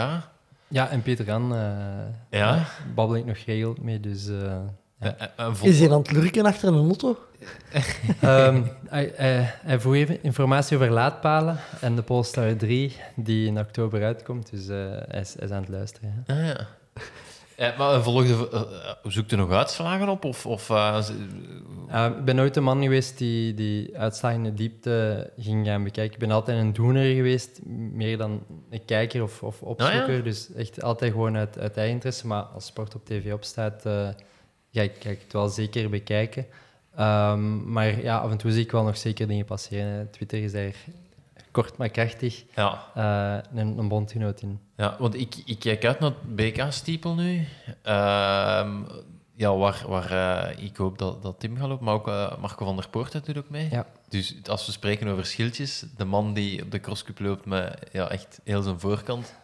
Ja, 0.68 0.90
en 0.90 1.02
Peter 1.02 1.26
Jan 1.26 1.56
eh 1.56 2.40
Ja. 2.40 2.66
babbel 2.96 3.16
ik 3.16 3.26
nog 3.26 3.44
geregeld 3.44 3.82
mee, 3.82 4.00
dus... 4.00 4.28
eh, 4.28 4.60
Ja. 5.00 5.16
Eh, 5.18 5.46
eh, 5.46 5.64
Is 5.64 5.80
hij 5.80 5.92
aan 5.92 5.98
het 5.98 6.12
lurken 6.12 6.46
achter 6.46 6.68
een 6.68 6.86
auto? 6.86 7.18
Ehm, 8.22 8.62
hij, 8.88 9.14
hij, 9.16 9.54
hij 9.62 9.80
vroeg 9.80 9.94
even 9.94 10.24
informatie 10.24 10.78
over 10.78 10.92
laadpalen 10.92 11.58
en 11.82 11.96
de 11.96 12.02
Polestar 12.02 12.56
3, 12.56 12.96
die 13.16 13.48
in 13.48 13.60
oktober 13.60 14.04
uitkomt. 14.04 14.50
Dus 14.52 14.68
eh, 14.68 14.76
hij, 15.08 15.22
is, 15.22 15.34
hij 15.34 15.46
is 15.48 15.52
aan 15.52 15.62
het 15.62 15.70
luisteren. 15.70 16.24
ja. 16.28 16.34
Ah, 16.36 16.46
ja. 16.46 16.68
Ja, 17.58 17.74
maar 17.78 18.04
volgde, 18.04 18.50
uh, 18.54 18.62
zoekt 19.04 19.32
er 19.32 19.38
nog 19.38 19.52
uitslagen 19.52 20.10
op? 20.10 20.26
Of, 20.26 20.46
of, 20.46 20.70
Uh, 20.70 21.00
ik 22.18 22.26
ben 22.26 22.36
nooit 22.36 22.56
een 22.56 22.64
man 22.64 22.82
geweest 22.82 23.18
die, 23.18 23.54
die 23.54 23.98
uitslagen 23.98 24.38
in 24.38 24.44
de 24.44 24.54
diepte 24.54 25.30
ging 25.38 25.66
gaan 25.66 25.84
bekijken. 25.84 26.14
Ik 26.14 26.20
ben 26.20 26.32
altijd 26.32 26.60
een 26.60 26.74
doener 26.74 27.16
geweest, 27.16 27.60
meer 27.92 28.18
dan 28.18 28.44
een 28.70 28.86
kijker 28.86 29.24
of, 29.24 29.44
of 29.44 29.62
opzoeker. 29.62 30.24
Dus 30.24 30.54
echt 30.54 30.84
altijd 30.84 31.12
gewoon 31.12 31.38
uit, 31.38 31.60
uit 31.60 31.78
eigen 31.78 31.94
interesse. 31.94 32.28
Maar 32.28 32.42
als 32.44 32.66
sport 32.66 32.96
op 32.96 33.06
tv 33.06 33.34
opstaat, 33.34 33.86
eh 33.86 34.08
ga, 34.78 34.84
ik, 34.84 34.96
ga 35.00 35.10
ik 35.10 35.22
het 35.24 35.34
wel 35.34 35.50
zeker 35.50 35.90
bekijken. 35.90 36.46
Ehm, 36.96 37.72
maar 37.72 38.02
ja, 38.02 38.18
af 38.18 38.32
en 38.32 38.38
toe 38.38 38.52
zie 38.52 38.64
ik 38.64 38.72
wel 38.72 38.84
nog 38.84 38.98
zeker 38.98 39.28
dingen 39.28 39.46
passeren. 39.46 39.94
hè. 39.94 40.06
Twitter 40.06 40.44
is 40.44 40.52
daar 40.52 40.76
kort 41.52 41.78
maar 41.78 41.90
krachtig 41.90 42.44
ja. 42.56 42.84
eh, 42.96 43.60
een, 43.60 43.78
een 43.78 43.88
bondgenoot 43.88 44.42
in. 44.42 44.60
ja, 44.76 44.96
want 45.00 45.16
ik, 45.16 45.36
ik 45.46 45.60
kijk 45.60 45.86
uit 45.86 46.00
naar 46.00 46.10
het 46.10 46.36
BK-stiepel 46.36 47.16
nu. 47.16 47.48
Ehm, 47.82 48.84
ja, 49.36 49.56
waar, 49.56 49.84
waar 49.88 50.12
eh, 50.12 50.64
ik 50.64 50.78
hoop 50.78 50.98
dat, 50.98 51.22
dat 51.22 51.40
Tim 51.40 51.58
gaat 51.58 51.68
lopen, 51.68 51.86
maar 51.86 51.94
ook 51.94 52.08
eh, 52.08 52.38
Marco 52.38 52.66
van 52.66 52.76
der 52.76 52.90
Poort 52.90 53.26
doet 53.26 53.38
ook 53.38 53.50
mee. 53.50 53.68
Ja. 53.72 53.86
Dus 54.10 54.36
als 54.50 54.66
we 54.66 54.72
spreken 54.72 55.08
over 55.08 55.26
schildjes, 55.26 55.86
de 55.98 56.06
man 56.06 56.34
die 56.34 56.64
op 56.64 56.72
de 56.72 56.80
crosscup 56.80 57.20
loopt 57.20 57.46
met 57.46 57.80
ja, 57.92 58.10
echt 58.10 58.40
heel 58.44 58.62
zijn 58.62 58.80
voorkant 58.80 59.36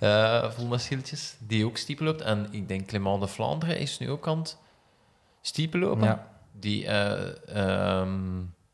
eh, 0.00 0.50
vol 0.50 0.66
met 0.66 0.80
schildjes, 0.80 1.36
die 1.38 1.66
ook 1.66 1.76
stiepel 1.76 2.04
loopt. 2.04 2.20
En 2.20 2.46
ik 2.50 2.68
denk 2.68 2.86
Clément 2.86 3.20
de 3.20 3.26
Vlaanderen 3.26 3.78
is 3.78 3.98
nu 3.98 4.10
ook 4.10 4.28
aan 4.28 4.38
het 4.38 4.58
stiepel 5.40 5.80
lopen. 5.80 6.04
Ja. 6.04 6.28
Die, 6.52 6.86
eh, 6.86 8.00
ehm, 8.00 8.18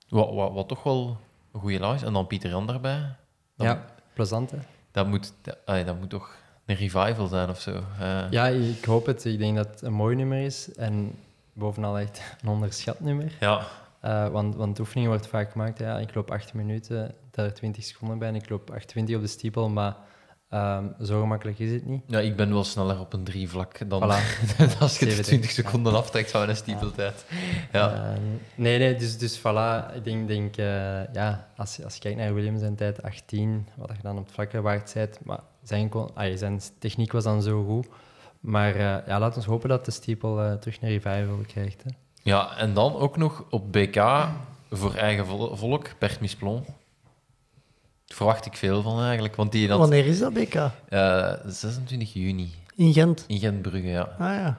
wat, 0.09 0.35
wat, 0.35 0.53
wat 0.53 0.69
toch 0.69 0.83
wel 0.83 1.21
een 1.53 1.61
goede 1.61 1.79
laag 1.79 1.95
is. 1.95 2.03
En 2.03 2.13
dan 2.13 2.27
Pieter 2.27 2.51
Jan 2.51 2.67
daarbij. 2.67 3.15
Dat, 3.57 3.67
ja, 3.67 3.85
plezant 4.13 4.51
hè? 4.51 4.59
dat, 4.91 5.07
moet, 5.07 5.33
dat, 5.43 5.57
allee, 5.65 5.85
dat 5.85 5.99
moet 5.99 6.11
toch 6.11 6.37
een 6.67 6.77
revival 6.77 7.27
zijn 7.27 7.49
of 7.49 7.61
zo. 7.61 7.85
Eh, 8.01 8.31
Ja, 8.31 8.47
ik 8.47 8.85
hoop 8.85 9.07
het. 9.07 9.25
Ik 9.25 9.39
denk 9.39 9.57
dat 9.57 9.67
het 9.67 9.83
een 9.83 9.93
mooi 9.93 10.17
nummer 10.17 10.39
is. 10.39 10.75
En 10.75 11.19
bovenal 11.53 11.99
echt 11.99 12.23
een 12.43 12.49
onderschat 12.49 13.01
nummer. 13.01 13.33
ja. 13.41 13.67
Eh, 14.01 14.29
want, 14.29 14.55
want 14.55 14.77
de 14.77 14.83
oefening 14.83 15.09
wordt 15.09 15.27
vaak 15.27 15.51
gemaakt. 15.51 15.79
Ja, 15.79 15.99
ik 15.99 16.15
loop 16.15 16.31
8 16.31 16.55
minuten, 16.55 17.15
daar 17.31 17.53
20 17.53 17.85
seconden 17.85 18.19
bij. 18.19 18.29
En 18.29 18.35
ik 18.35 18.49
loop 18.49 18.71
8,20 18.71 19.15
op 19.15 19.21
de 19.21 19.27
stiepel. 19.27 19.69
Maar 19.69 19.97
ehm, 20.57 21.05
zo 21.07 21.21
gemakkelijk 21.21 21.59
is 21.59 21.71
het 21.73 21.87
niet. 21.87 22.03
ja, 22.07 22.19
ik 22.21 22.37
ben 22.37 22.53
wel 22.53 22.65
sneller 22.65 23.01
op 23.01 23.13
een 23.13 23.25
drie 23.25 23.49
vlak 23.49 23.79
dan 23.91 24.03
Voilà. 24.03 24.05
als 24.81 24.99
je 24.99 25.05
de 25.05 25.11
70, 25.11 25.25
20 25.25 25.51
seconden 25.51 25.95
aftrekt 25.95 26.31
van 26.31 26.49
een 26.49 26.57
stiepeltijd. 26.57 27.25
Ja. 27.73 27.93
Eh, 27.95 28.19
nee, 28.55 28.79
nee, 28.79 28.95
dus, 28.95 29.19
dus 29.19 29.39
voilà. 29.39 29.95
Ik 29.95 30.05
denk, 30.05 30.29
denk 30.29 30.57
eh, 30.57 31.13
ja, 31.13 31.49
als, 31.57 31.77
je- 31.77 31.85
als 31.85 31.95
je 31.95 32.01
kijkt 32.01 32.19
naar 32.19 32.35
Williams 32.35 32.61
zijn 32.61 32.75
tijd, 32.77 33.03
18, 33.03 33.69
wat 33.77 33.91
je 33.97 34.03
dan 34.03 34.19
op 34.19 34.25
het 34.25 34.35
vlakke 34.35 34.61
waard 34.61 34.91
bent, 34.95 35.19
maar 35.25 35.41
zijn, 35.63 35.89
kon- 35.89 36.11
ai, 36.15 36.39
zijn 36.39 36.61
techniek 36.79 37.13
was 37.13 37.25
dan 37.25 37.43
zo 37.43 37.65
goed. 37.65 37.87
Maar 38.41 38.75
eh, 38.75 39.07
ja, 39.07 39.19
laten 39.19 39.43
we 39.43 39.51
hopen 39.51 39.69
dat 39.69 39.85
de 39.85 39.91
stiepel 39.91 40.43
eh, 40.43 40.53
terug 40.53 40.81
naar 40.81 40.91
revival 40.91 41.39
krijgt. 41.47 41.83
Hè. 41.83 41.91
ja, 42.23 42.57
en 42.57 42.75
dan 42.75 42.95
ook 42.97 43.17
nog 43.17 43.45
op 43.51 43.73
BK 43.73 44.29
voor 44.71 44.95
eigen 44.95 45.27
vol- 45.27 45.57
volk, 45.57 45.89
Bert 45.99 46.21
Misplon. 46.21 46.65
Daar 48.07 48.17
verwacht 48.17 48.47
ik 48.47 48.57
veel 48.57 48.83
van 48.83 49.03
eigenlijk, 49.03 49.37
want 49.37 49.53
die 49.53 49.69
had 49.69 49.79
Wanneer 49.79 50.07
is 50.07 50.19
dat 50.19 50.33
BK? 50.33 50.55
eh, 50.89 51.33
26 51.47 52.13
juni 52.13 52.51
In 52.77 52.93
Gent. 52.93 53.25
in 53.27 53.39
Gent-Brugge, 53.39 53.89
ja. 53.89 54.03
Ah 54.19 54.35
ja. 54.35 54.59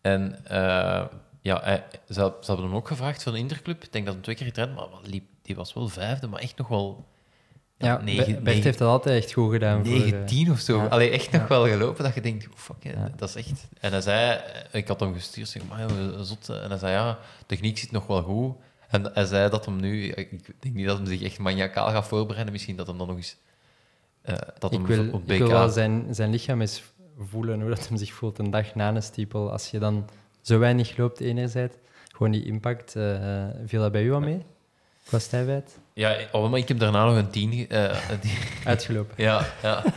En 0.00 0.44
eh, 0.44 1.04
ja, 1.40 1.60
hij- 1.62 1.84
ze, 2.08 2.14
ze 2.14 2.46
hebben 2.46 2.64
hem 2.66 2.74
ook 2.74 2.88
gevraagd 2.88 3.22
voor 3.22 3.32
een 3.32 3.38
interclub. 3.38 3.84
Ik 3.84 3.92
denk 3.92 4.04
dat 4.04 4.14
hij 4.14 4.22
twee 4.22 4.34
keer 4.36 4.46
getraind, 4.46 4.74
maar 4.74 4.86
liep, 5.02 5.24
die 5.42 5.54
was 5.56 5.72
wel 5.74 5.88
vijfde, 5.88 6.26
maar 6.26 6.40
echt 6.40 6.56
nog 6.56 6.68
wel... 6.68 7.04
Ja, 7.78 8.00
negen- 8.02 8.24
Be- 8.24 8.30
Bert 8.32 8.44
negen- 8.44 8.62
heeft 8.62 8.78
dat 8.78 8.88
altijd 8.88 9.22
echt 9.22 9.32
goed 9.32 9.52
gedaan. 9.52 9.86
voor, 9.86 9.94
eh, 9.94 10.00
19 10.00 10.50
of 10.50 10.58
zo. 10.58 10.76
ja. 10.76 10.86
Allee, 10.86 11.10
echt 11.10 11.30
nog 11.32 11.40
Ja. 11.42 11.48
wel 11.48 11.66
gelopen 11.68 12.04
dat 12.04 12.14
je 12.14 12.20
denkt, 12.20 12.46
oh, 12.48 12.52
fuck, 12.56 12.76
Ja. 12.94 13.10
dat 13.16 13.28
is 13.28 13.34
echt... 13.34 13.68
En 13.80 13.90
hij 13.90 14.00
zei, 14.00 14.40
ik 14.72 14.88
had 14.88 15.00
hem 15.00 15.14
gestuurd, 15.14 15.48
zeg 15.48 15.62
maar, 15.68 15.80
joh, 15.80 16.20
zot. 16.20 16.48
En 16.48 16.68
hij 16.70 16.78
zei, 16.78 16.92
ja, 16.92 17.18
techniek 17.46 17.78
zit 17.78 17.90
nog 17.90 18.06
wel 18.06 18.22
goed. 18.22 18.56
En 18.90 19.10
hij 19.14 19.24
zei 19.24 19.50
dat 19.50 19.64
hem 19.64 19.80
nu, 19.80 20.04
ik 20.08 20.30
denk 20.58 20.74
niet 20.74 20.86
dat 20.86 20.98
hij 20.98 21.06
zich 21.06 21.22
echt 21.22 21.38
maniacaal 21.38 21.90
gaat 21.90 22.06
voorbereiden, 22.06 22.52
misschien 22.52 22.76
dat 22.76 22.86
hem 22.86 22.98
dan 22.98 23.06
nog 23.06 23.16
eens... 23.16 23.36
eh, 24.22 24.34
dat 24.58 24.72
ik 24.72 24.78
hem 24.78 24.86
wil, 24.86 25.12
op 25.12 25.22
BK... 25.26 25.30
ik 25.32 25.38
wil 25.38 25.48
wel 25.48 25.68
zijn, 25.68 26.14
zijn 26.14 26.30
lichaam 26.30 26.60
eens 26.60 26.82
voelen, 27.18 27.60
hoe 27.60 27.68
dat 27.70 27.88
hem 27.88 27.96
zich 27.96 28.12
voelt 28.12 28.38
een 28.38 28.50
dag 28.50 28.74
na 28.74 28.88
een 28.94 29.02
stiepel. 29.02 29.50
Als 29.52 29.70
je 29.70 29.78
dan 29.78 30.08
zo 30.40 30.58
weinig 30.58 30.96
loopt 30.96 31.20
enerzijds, 31.20 31.76
gewoon 32.12 32.32
die 32.32 32.44
impact, 32.44 32.96
eh 32.96 33.46
viel 33.66 33.80
dat 33.80 33.92
bij 33.92 34.02
u 34.02 34.12
al 34.12 34.20
mee? 34.20 34.42
Qua 35.04 35.18
stijfheid? 35.18 35.78
Ja, 35.94 36.16
oh, 36.32 36.50
maar 36.50 36.58
ik 36.58 36.68
heb 36.68 36.78
daarna 36.78 37.04
nog 37.06 37.16
een 37.16 37.30
10... 37.30 37.68
eh, 37.68 37.98
die- 38.20 38.38
Uitgelopen. 38.64 39.14
Ja, 39.16 39.46
ja. 39.62 39.82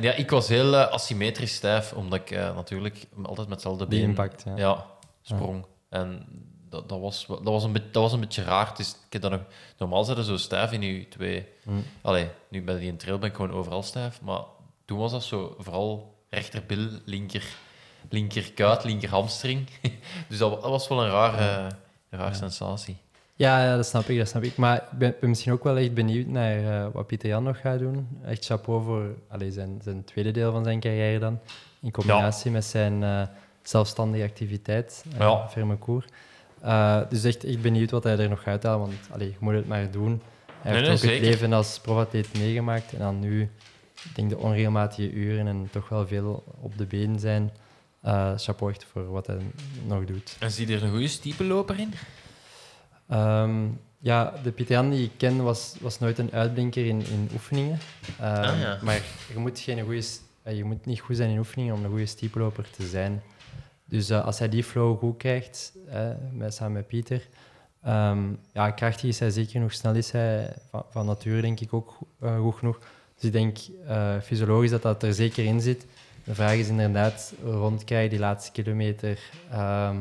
Ja, 0.00 0.12
ik 0.12 0.30
was 0.30 0.48
heel 0.48 0.76
asymmetrisch 0.76 1.54
stijf, 1.54 1.92
omdat 1.92 2.20
ik 2.20 2.30
natuurlijk 2.30 3.06
altijd 3.22 3.48
met 3.48 3.48
hetzelfde 3.56 3.88
Die 3.88 3.98
been 4.00 4.08
impact, 4.08 4.42
ja. 4.46 4.56
ja, 4.56 4.86
sprong. 5.22 5.64
En 5.88 6.26
dat, 6.70 6.88
dat, 6.88 7.00
was, 7.00 7.26
dat, 7.26 7.42
was 7.42 7.64
een 7.64 7.72
beetje, 7.72 7.90
dat 7.90 8.02
was 8.02 8.12
een 8.12 8.20
beetje 8.20 8.42
raar. 8.42 8.74
Dus 8.76 8.90
ik 8.90 9.12
heb 9.12 9.22
dat 9.22 9.30
nog, 9.30 9.40
normaal 9.78 10.04
ze 10.04 10.24
zo 10.24 10.36
stijf 10.36 10.72
in 10.72 10.82
je 10.82 11.08
twee... 11.08 11.46
Mm. 11.62 11.84
Allee, 12.00 12.28
nu 12.48 12.62
bij 12.62 12.78
die 12.78 12.96
trail 12.96 13.18
ben 13.18 13.28
ik 13.28 13.34
gewoon 13.36 13.52
overal 13.52 13.82
stijf. 13.82 14.20
Maar 14.20 14.40
toen 14.84 14.98
was 14.98 15.12
dat 15.12 15.24
zo 15.24 15.54
vooral 15.58 16.14
rechterbil, 16.30 16.88
linker, 17.04 17.44
linker 18.08 18.52
kuit, 18.52 18.84
linker 18.84 19.08
hamstring. 19.08 19.68
dus 20.28 20.38
dat, 20.38 20.62
dat 20.62 20.70
was 20.70 20.88
wel 20.88 21.04
een 21.04 21.10
raar, 21.10 21.64
een 22.10 22.18
raar 22.18 22.34
sensatie. 22.34 22.96
Ja, 23.38 23.64
ja, 23.64 23.76
dat 23.76 23.86
snap 23.86 24.08
ik, 24.08 24.18
dat 24.18 24.28
snap 24.28 24.42
ik. 24.42 24.56
Maar 24.56 24.76
ik 24.76 24.98
ben, 24.98 25.14
ben 25.20 25.28
misschien 25.28 25.52
ook 25.52 25.64
wel 25.64 25.76
echt 25.76 25.94
benieuwd 25.94 26.26
naar 26.26 26.84
eh, 26.84 26.86
wat 26.92 27.06
Pieter 27.06 27.28
Jan 27.28 27.42
nog 27.42 27.60
gaat 27.60 27.78
doen. 27.78 28.08
Echt 28.24 28.44
chapeau 28.44 28.84
voor 28.84 29.14
allee, 29.28 29.50
zijn, 29.50 29.80
zijn 29.82 30.04
tweede 30.04 30.30
deel 30.30 30.52
van 30.52 30.64
zijn 30.64 30.80
carrière 30.80 31.18
dan. 31.18 31.38
In 31.80 31.90
combinatie 31.90 32.50
met 32.50 32.64
zijn 32.64 33.02
eh, 33.02 33.22
zelfstandige 33.62 34.24
activiteit, 34.24 35.04
uh, 35.12 35.18
Ja. 35.18 35.48
Eh, 36.60 37.00
dus 37.08 37.24
echt, 37.24 37.44
echt 37.44 37.60
benieuwd 37.62 37.90
wat 37.90 38.04
hij 38.04 38.18
er 38.18 38.28
nog 38.28 38.44
uithalen, 38.44 38.78
want 38.80 38.94
allee, 39.10 39.28
je 39.28 39.36
moet 39.38 39.54
het 39.54 39.68
maar 39.68 39.90
doen. 39.90 40.22
Hij 40.62 40.72
Nee, 40.72 40.72
heeft 40.72 40.82
nee, 40.82 40.90
ook 40.92 40.98
zeker. 40.98 41.16
het 41.16 41.24
leven 41.34 41.52
als 41.52 41.78
profatleet 41.80 42.38
meegemaakt 42.38 42.92
en 42.92 42.98
dan 42.98 43.20
nu, 43.20 43.42
ik 44.04 44.14
denk 44.14 44.30
de 44.30 44.38
onregelmatige 44.38 45.12
uren 45.12 45.46
en 45.46 45.68
toch 45.72 45.88
wel 45.88 46.06
veel 46.06 46.44
op 46.60 46.78
de 46.78 46.86
been 46.86 47.18
zijn. 47.18 47.50
Eh 48.02 48.32
chapeau 48.36 48.72
echt 48.72 48.84
voor 48.92 49.10
wat 49.10 49.26
hij 49.26 49.38
nog 49.86 50.04
doet. 50.04 50.36
En 50.40 50.50
zie 50.50 50.66
je 50.68 50.76
er 50.76 50.82
een 50.82 50.90
goede 50.90 51.08
stiepenloper 51.08 51.78
in? 51.78 51.94
Ehm, 53.08 53.66
ja, 53.98 54.34
de 54.42 54.50
Pieter 54.52 54.74
Jan 54.74 54.90
die 54.90 55.04
ik 55.04 55.10
ken 55.16 55.42
was, 55.42 55.74
was 55.80 55.98
nooit 55.98 56.18
een 56.18 56.32
uitblinker 56.32 56.86
in, 56.86 57.06
in 57.06 57.28
oefeningen. 57.32 57.78
Ehm, 58.20 58.42
Ah, 58.44 58.60
ja. 58.60 58.78
Maar 58.82 59.00
je 59.32 59.38
moet, 59.38 59.58
geen 59.58 59.80
goeie, 59.84 60.00
s- 60.02 60.20
eh, 60.42 60.56
je 60.56 60.64
moet 60.64 60.86
niet 60.86 61.00
goed 61.00 61.16
zijn 61.16 61.30
in 61.30 61.38
oefeningen 61.38 61.74
om 61.74 61.84
een 61.84 61.90
goede 61.90 62.06
stiepeloper 62.06 62.66
te 62.70 62.86
zijn. 62.86 63.22
Dus 63.88 64.10
eh, 64.10 64.24
als 64.24 64.38
hij 64.38 64.48
die 64.48 64.64
flow 64.64 64.98
goed 64.98 65.16
krijgt, 65.16 65.72
met, 66.32 66.54
samen 66.54 66.72
met 66.72 66.86
Pieter, 66.86 67.28
ehm, 67.82 68.18
ja, 68.52 68.70
krachtig 68.70 69.08
is 69.08 69.18
hij 69.18 69.30
zeker 69.30 69.60
nog, 69.60 69.72
snel 69.72 69.94
is 69.94 70.10
hij 70.10 70.52
van, 70.70 70.84
van 70.90 71.06
nature 71.06 71.40
denk 71.40 71.60
ik 71.60 71.72
ook 71.72 71.90
go- 71.90 72.26
eh, 72.26 72.40
goed 72.40 72.54
genoeg. 72.54 72.78
Dus 73.14 73.24
ik 73.24 73.32
denk 73.32 73.58
eh, 73.86 74.18
fysiologisch 74.22 74.70
dat 74.70 74.82
dat 74.82 75.02
er 75.02 75.14
zeker 75.14 75.44
in 75.44 75.60
zit. 75.60 75.86
De 76.24 76.34
vraag 76.34 76.54
is 76.54 76.68
inderdaad 76.68 77.34
rondkrijgen 77.44 78.10
die 78.10 78.18
laatste 78.18 78.52
kilometer. 78.52 79.18
Ehm, 79.50 79.96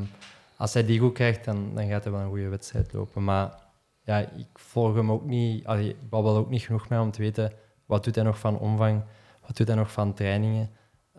als 0.58 0.74
hij 0.74 0.86
die 0.86 1.00
goed 1.00 1.14
krijgt, 1.14 1.46
dan, 1.46 1.72
dan 1.76 1.88
gaat 1.88 2.04
hij 2.04 2.14
wel 2.14 2.22
een 2.22 2.28
goede 2.30 2.48
wedstrijd 2.48 2.94
lopen. 2.94 3.24
Maar 3.24 3.60
ja, 4.04 4.18
ik 4.20 4.48
volg 4.54 4.96
hem 4.96 5.12
ook 5.12 5.26
niet, 5.26 5.66
allee, 5.66 5.90
ik 5.90 6.10
babbel 6.10 6.36
ook 6.38 6.50
niet 6.50 6.62
genoeg 6.62 6.90
mee 6.90 7.00
om 7.00 7.12
te 7.12 7.22
weten 7.22 7.52
wat 7.86 8.04
doet 8.04 8.16
hij 8.16 8.24
nog 8.24 8.40
van 8.40 8.60
omvang, 8.60 9.02
wat 9.48 9.58
doet 9.58 9.68
hij 9.68 9.76
nog 9.76 9.92
van 9.92 10.14
trainingen. 10.14 10.70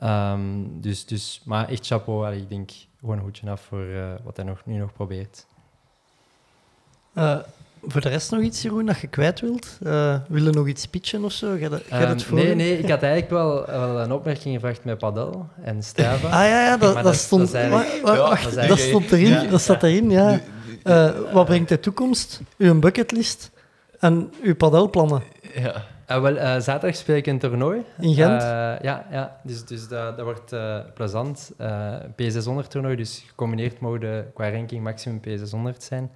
Ehm, 0.01 0.41
dus, 0.71 1.07
dus, 1.07 1.43
maar 1.45 1.69
echt 1.69 1.87
chapeau, 1.87 2.27
allee, 2.27 2.41
ik 2.41 2.49
denk 2.49 2.71
gewoon 3.01 3.17
een 3.17 3.23
hoedje 3.23 3.51
af 3.51 3.61
voor 3.61 3.85
eh, 3.85 4.03
wat 4.25 4.37
hij 4.37 4.45
nog, 4.45 4.61
nu 4.65 4.77
nog 4.79 4.93
probeert. 4.93 5.47
Eh, 7.15 7.37
voor 7.87 8.01
de 8.01 8.09
rest 8.09 8.31
nog 8.31 8.41
iets, 8.41 8.63
Jeroen, 8.63 8.87
dat 8.87 8.99
je 9.01 9.07
kwijt 9.07 9.41
wilt? 9.41 9.79
Eh 9.85 10.17
willen 10.29 10.55
nog 10.55 10.67
iets 10.69 10.87
pitchen 10.87 11.25
of 11.25 11.33
zo? 11.33 11.49
Ga 11.51 11.57
je, 11.57 11.69
ga 11.69 11.77
je 11.99 12.03
Ehm, 12.05 12.09
het 12.09 12.23
voor? 12.23 12.37
nee, 12.39 12.55
nee, 12.55 12.79
ik 12.79 12.89
had 12.91 13.03
eigenlijk 13.03 13.31
wel, 13.33 13.67
wel 13.67 14.01
een 14.01 14.13
opmerking 14.13 14.55
gevraagd 14.55 14.85
met 14.85 14.99
padel 14.99 15.47
en 15.63 15.83
Strava. 15.83 16.27
Ah 16.27 16.33
ja, 16.33 16.63
ja 16.65 16.77
dat, 16.77 16.95
dat, 16.95 17.03
dat- 17.05 17.15
stond, 17.15 17.53
dat 17.53 18.01
wacht, 18.03 18.69
dat 18.69 18.79
stond 18.79 19.13
erin. 19.13 19.29
Ja. 19.29 19.43
Dat 19.45 19.61
staat 19.61 19.83
erin, 19.83 20.11
ja. 20.11 20.41
Eh, 20.83 21.11
wat 21.33 21.47
brengt 21.47 21.69
de 21.69 21.81
toekomst? 21.81 22.41
Uw 22.59 22.79
bucketlist 22.79 23.51
en 23.99 24.33
uw 24.43 24.55
padelplannen 24.57 25.23
Ja. 25.55 25.85
Ah, 26.09 26.23
wel, 26.23 26.37
eh, 26.37 26.61
zaterdag 26.61 26.97
speel 26.97 27.17
ik 27.17 27.27
een 27.27 27.39
toernooi. 27.39 27.83
in 28.01 28.15
Gent? 28.15 28.43
Eh, 28.43 28.49
ja, 28.81 29.07
ja, 29.11 29.41
dus, 29.43 29.65
dus 29.65 29.89
dat, 29.89 30.17
dat 30.17 30.25
wordt 30.25 30.53
eh, 30.53 30.79
plezant. 30.95 31.53
Eh 31.57 31.95
P600-toernooi, 32.13 32.97
dus 32.97 33.25
gecombineerd 33.27 33.81
mogen 33.81 34.31
qua 34.35 34.51
ranking 34.51 34.83
maximum 34.83 35.21
P600 35.21 35.77
zijn. 35.79 36.11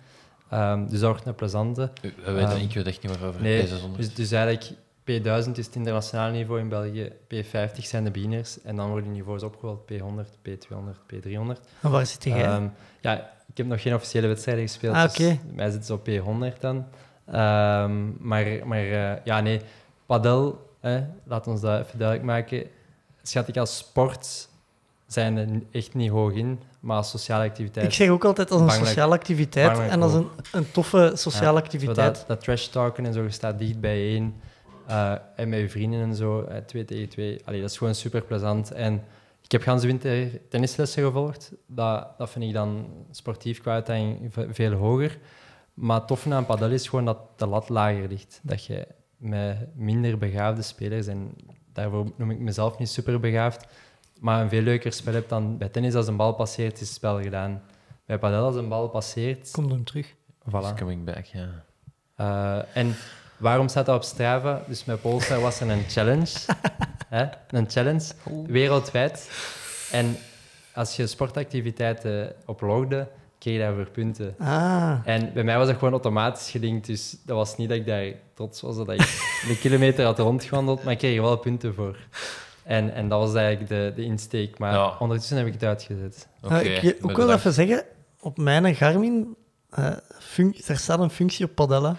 Ehm, 0.51 0.87
dus 0.87 1.01
dat 1.01 1.11
wordt 1.11 1.27
een 1.27 1.35
plezante. 1.35 1.91
We 2.25 2.33
weten, 2.33 2.51
Ehm, 2.51 2.61
ik 2.65 2.75
weet 2.75 2.87
echt 2.87 3.03
niet 3.03 3.17
waarover 3.19 3.43
nee, 3.43 3.61
deze 3.61 3.77
zonder. 3.77 3.99
Dus, 3.99 4.15
dus 4.15 4.31
eigenlijk 4.31 4.71
P1000 5.05 5.51
is 5.59 5.67
het 5.67 5.75
internationaal 5.75 6.31
niveau 6.31 6.61
in 6.61 6.69
België, 6.69 7.13
P50 7.35 7.79
zijn 7.79 8.05
de 8.05 8.11
beginners 8.11 8.63
en 8.63 8.77
dan 8.77 8.87
worden 8.91 9.05
die 9.13 9.21
niveaus 9.21 9.43
opgerold 9.43 9.91
P100, 9.93 10.49
P200, 10.49 11.15
P300. 11.15 11.61
En 11.83 11.91
waar 11.91 12.07
zit 12.07 12.25
jij? 12.25 12.45
Ehm, 12.45 12.67
ja, 13.01 13.15
ik 13.49 13.57
heb 13.57 13.67
nog 13.67 13.83
geen 13.83 13.95
officiële 13.95 14.27
wedstrijden 14.27 14.65
gespeeld, 14.65 14.95
Ah, 14.95 15.03
dus 15.03 15.27
oké. 15.27 15.39
mij 15.55 15.71
zit 15.71 15.87
ze 15.87 15.93
op 15.93 16.09
P100 16.09 16.61
dan. 16.61 16.87
Ehm, 17.27 18.27
maar 18.29 18.47
maar 18.65 18.79
eh, 18.91 19.25
ja, 19.25 19.41
nee, 19.41 19.61
padel, 20.13 20.71
hè, 20.81 21.05
laat 21.25 21.47
ons 21.47 21.61
dat 21.61 21.81
even 21.87 21.99
duidelijk 21.99 22.27
maken, 22.29 22.67
schat 23.23 23.49
ik 23.49 23.57
als 23.57 23.77
sport 23.77 24.49
zijn 25.07 25.37
er 25.37 25.49
echt 25.71 25.95
niet 25.95 26.11
hoog 26.11 26.33
in, 26.33 26.61
maar 26.81 26.97
als 26.97 27.11
sociale 27.11 27.45
activiteit... 27.45 27.87
ik 27.87 27.93
zeg 27.93 28.09
ook 28.09 28.25
altijd 28.25 28.51
als 28.51 28.61
een 28.61 28.71
sociale 28.71 29.15
activiteit 29.15 29.79
en 29.79 30.03
als 30.03 30.13
een, 30.15 30.29
een 30.53 30.71
toffe 30.71 31.13
sociale 31.15 31.59
Ja, 31.59 31.65
activiteit. 31.65 32.15
Dat, 32.17 32.25
dat 32.27 32.41
trash 32.41 32.67
talken 32.67 33.07
en 33.07 33.13
zo, 33.13 33.23
je 33.23 33.31
staat 33.31 33.59
dicht 33.59 33.81
bijeen. 33.81 34.35
eh 34.87 35.15
en 35.37 35.49
met 35.49 35.59
je 35.61 35.69
vrienden 35.69 36.01
en 36.03 36.15
zo, 36.15 36.43
eh, 36.43 36.57
twee 36.57 36.85
tegen 36.85 37.09
twee. 37.09 37.41
Allee, 37.45 37.61
dat 37.61 37.71
is 37.71 37.77
gewoon 37.79 37.95
super 37.95 38.23
plezant. 38.23 38.71
En 38.73 38.95
ik 39.43 39.53
heb 39.53 39.63
gans 39.63 39.85
winter 39.85 40.41
tennislessen 40.49 41.05
gevolgd. 41.05 41.53
Dat, 41.67 42.09
dat 42.19 42.31
vind 42.31 42.45
ik 42.45 42.53
dan 42.53 42.87
sportief 43.11 43.61
qua 43.61 43.73
uitdaging 43.73 44.33
ve- 44.33 44.49
veel 44.51 44.73
hoger. 44.73 45.19
Maar 45.75 45.99
het 45.99 46.07
toffe 46.07 46.35
aan 46.35 46.47
padel 46.47 46.71
is 46.71 46.89
gewoon 46.89 47.05
dat 47.05 47.19
de 47.37 47.47
lat 47.47 47.69
lager 47.69 48.09
ligt. 48.09 48.41
Dat 48.43 48.65
je 48.65 48.87
met 49.23 49.77
minder 49.77 50.19
begaafde 50.19 50.63
spelers, 50.63 51.07
en 51.07 51.35
daarvoor 51.73 52.13
noem 52.17 52.31
ik 52.31 52.39
mezelf 52.39 52.79
niet 52.79 52.89
super 52.89 53.21
begaafd, 53.21 53.67
maar 54.21 54.41
een 54.41 54.49
veel 54.49 54.63
leuker 54.63 54.93
spel 54.93 55.15
hebt 55.15 55.29
dan 55.29 55.59
bij 55.59 55.69
tennis. 55.69 55.95
Als 55.95 56.07
een 56.07 56.17
bal 56.17 56.35
passeert, 56.35 56.73
is 56.73 56.81
het 56.81 56.89
spel 56.89 57.23
gedaan. 57.23 57.63
Bij 58.07 58.19
padel, 58.19 58.45
als 58.45 58.57
een 58.57 58.69
bal 58.69 58.89
passeert, 58.89 59.51
Komt 59.51 59.71
hem 59.71 59.85
terug. 59.85 60.15
It's 60.47 60.75
voilà. 60.75 60.79
coming 60.79 61.05
back, 61.05 61.25
ja. 61.25 61.65
Eh, 62.17 62.77
en 62.77 62.95
waarom 63.37 63.69
staat 63.69 63.87
dat 63.87 63.97
op 63.97 64.03
Strava? 64.03 64.63
Dus 64.67 64.85
met 64.85 65.01
Polestar 65.01 65.41
was 65.41 65.61
er 65.61 65.71
een 65.71 65.85
challenge. 65.89 66.39
hè? 67.09 67.27
Een 67.49 67.71
challenge, 67.71 68.13
wereldwijd. 68.47 69.31
En 69.93 70.17
als 70.75 70.97
je 70.97 71.07
sportactiviteiten 71.07 72.35
oplogde, 72.47 73.09
kreeg 73.43 73.55
je 73.55 73.61
daarvoor 73.61 73.91
punten. 73.91 74.35
Ah, 74.39 74.99
En 75.05 75.31
bij 75.35 75.45
mij 75.45 75.57
was 75.59 75.67
dat 75.67 75.77
gewoon 75.77 75.93
automatisch 75.93 76.51
gelinkt, 76.51 76.87
dus 76.87 77.17
dat 77.25 77.37
was 77.37 77.57
niet 77.57 77.69
dat 77.69 77.79
ik 77.79 77.87
daar 77.87 78.05
trots 78.35 78.61
was 78.61 78.77
dat 78.77 78.91
ik 78.91 78.99
de 79.49 79.59
kilometer 79.61 80.05
had 80.05 80.19
rondgewandeld, 80.19 80.83
maar 80.85 80.93
ik 80.93 80.99
kreeg 80.99 81.17
er 81.17 81.23
wel 81.23 81.37
punten 81.37 81.75
voor. 81.75 81.97
En, 82.63 82.95
en 82.95 83.09
dat 83.09 83.19
was 83.21 83.35
eigenlijk 83.35 83.69
de, 83.69 83.93
de 83.97 84.03
insteek. 84.05 84.59
Maar 84.59 84.73
Ja. 84.73 84.97
ondertussen 84.99 85.37
heb 85.37 85.47
ik 85.47 85.53
het 85.53 85.65
uitgezet. 85.65 86.29
Oké, 86.43 86.55
Eh, 86.55 86.75
ik 86.85 86.97
wil 87.01 87.11
ook 87.11 87.17
wel 87.17 87.33
even 87.33 87.53
zeggen, 87.53 87.85
op 88.21 88.39
mijn 88.39 88.75
Garmin, 88.75 89.37
eh, 89.71 89.87
er 90.67 90.77
staat 90.79 90.99
een 91.01 91.11
functie 91.11 91.45
op 91.45 91.55
padellen. 91.55 91.97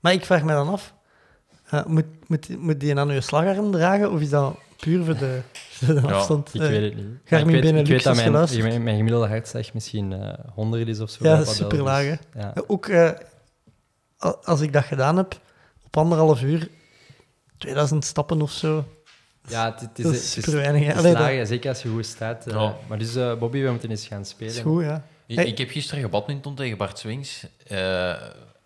Maar 0.00 0.12
ik 0.12 0.24
vraag 0.24 0.42
me 0.42 0.52
dan 0.52 0.68
af, 0.68 0.94
eh, 1.70 1.84
moet, 1.84 2.04
moet, 2.26 2.58
moet 2.58 2.80
die 2.80 2.98
aan 2.98 3.08
je 3.08 3.20
slagarm 3.20 3.70
dragen 3.70 4.12
of 4.12 4.20
is 4.20 4.30
dat 4.30 4.56
puur 4.84 5.04
voor 5.04 5.16
de, 5.18 5.40
voor 5.52 5.94
de 6.00 6.00
Ja, 6.00 6.12
afstand? 6.12 6.54
Ik 6.54 6.60
Eh, 6.60 6.68
weet 6.68 6.82
het 6.82 6.96
niet. 6.96 7.06
Garmin 7.24 7.54
ik 7.54 7.62
weet, 7.62 7.64
ik 7.64 7.70
Benelux 7.70 7.88
weet 7.88 8.02
dat 8.02 8.12
is 8.12 8.18
mijn, 8.20 8.30
geluisterd. 8.32 8.62
mijn, 8.62 8.82
mijn 8.82 8.96
gemiddelde 8.96 9.28
hartslag 9.28 9.72
misschien 9.74 10.12
eh 10.12 10.38
100 10.54 10.88
is 10.88 11.00
of 11.00 11.10
zo. 11.10 11.24
Ja, 11.24 11.30
dat 11.36 11.46
is 11.46 11.56
dus, 11.58 12.18
ja. 12.34 12.54
Eh, 12.54 12.62
Ook 12.66 12.86
eh, 12.88 13.10
als 14.44 14.60
ik 14.60 14.72
dat 14.72 14.84
gedaan 14.84 15.16
heb, 15.16 15.40
op 15.86 15.96
anderhalf 15.96 16.42
uur, 16.42 16.68
2000 17.58 18.04
stappen 18.04 18.42
of 18.42 18.50
zo. 18.52 18.84
Ja, 19.48 19.64
het, 19.70 19.80
het 19.80 19.98
is, 19.98 20.04
Dat 20.04 20.12
het 20.12 20.22
is 20.22 20.36
is, 20.36 20.44
super 20.44 20.60
weinig. 20.60 20.82
het 20.86 20.90
is 20.96 20.98
Allee, 21.00 21.12
laag, 21.12 21.36
dat 21.38 21.48
zeker 21.48 21.68
als 21.70 21.82
je 21.82 21.88
goed 21.88 22.06
staat. 22.06 22.46
eh. 22.46 22.54
Ja. 22.54 22.76
Maar 22.88 22.98
dus, 22.98 23.14
eh, 23.16 23.38
Bobby, 23.38 23.62
we 23.62 23.70
moeten 23.70 23.90
eens 23.90 24.06
gaan 24.06 24.24
spelen. 24.24 24.52
is 24.54 24.58
goed, 24.60 24.82
ja. 24.82 25.04
Ik, 25.26 25.36
Hey. 25.36 25.46
ik 25.46 25.58
heb 25.58 25.70
gisteren 25.70 26.02
gebadminton 26.02 26.54
tegen 26.54 26.76
Bart 26.76 26.98
Swings. 26.98 27.46
eh, 27.66 28.10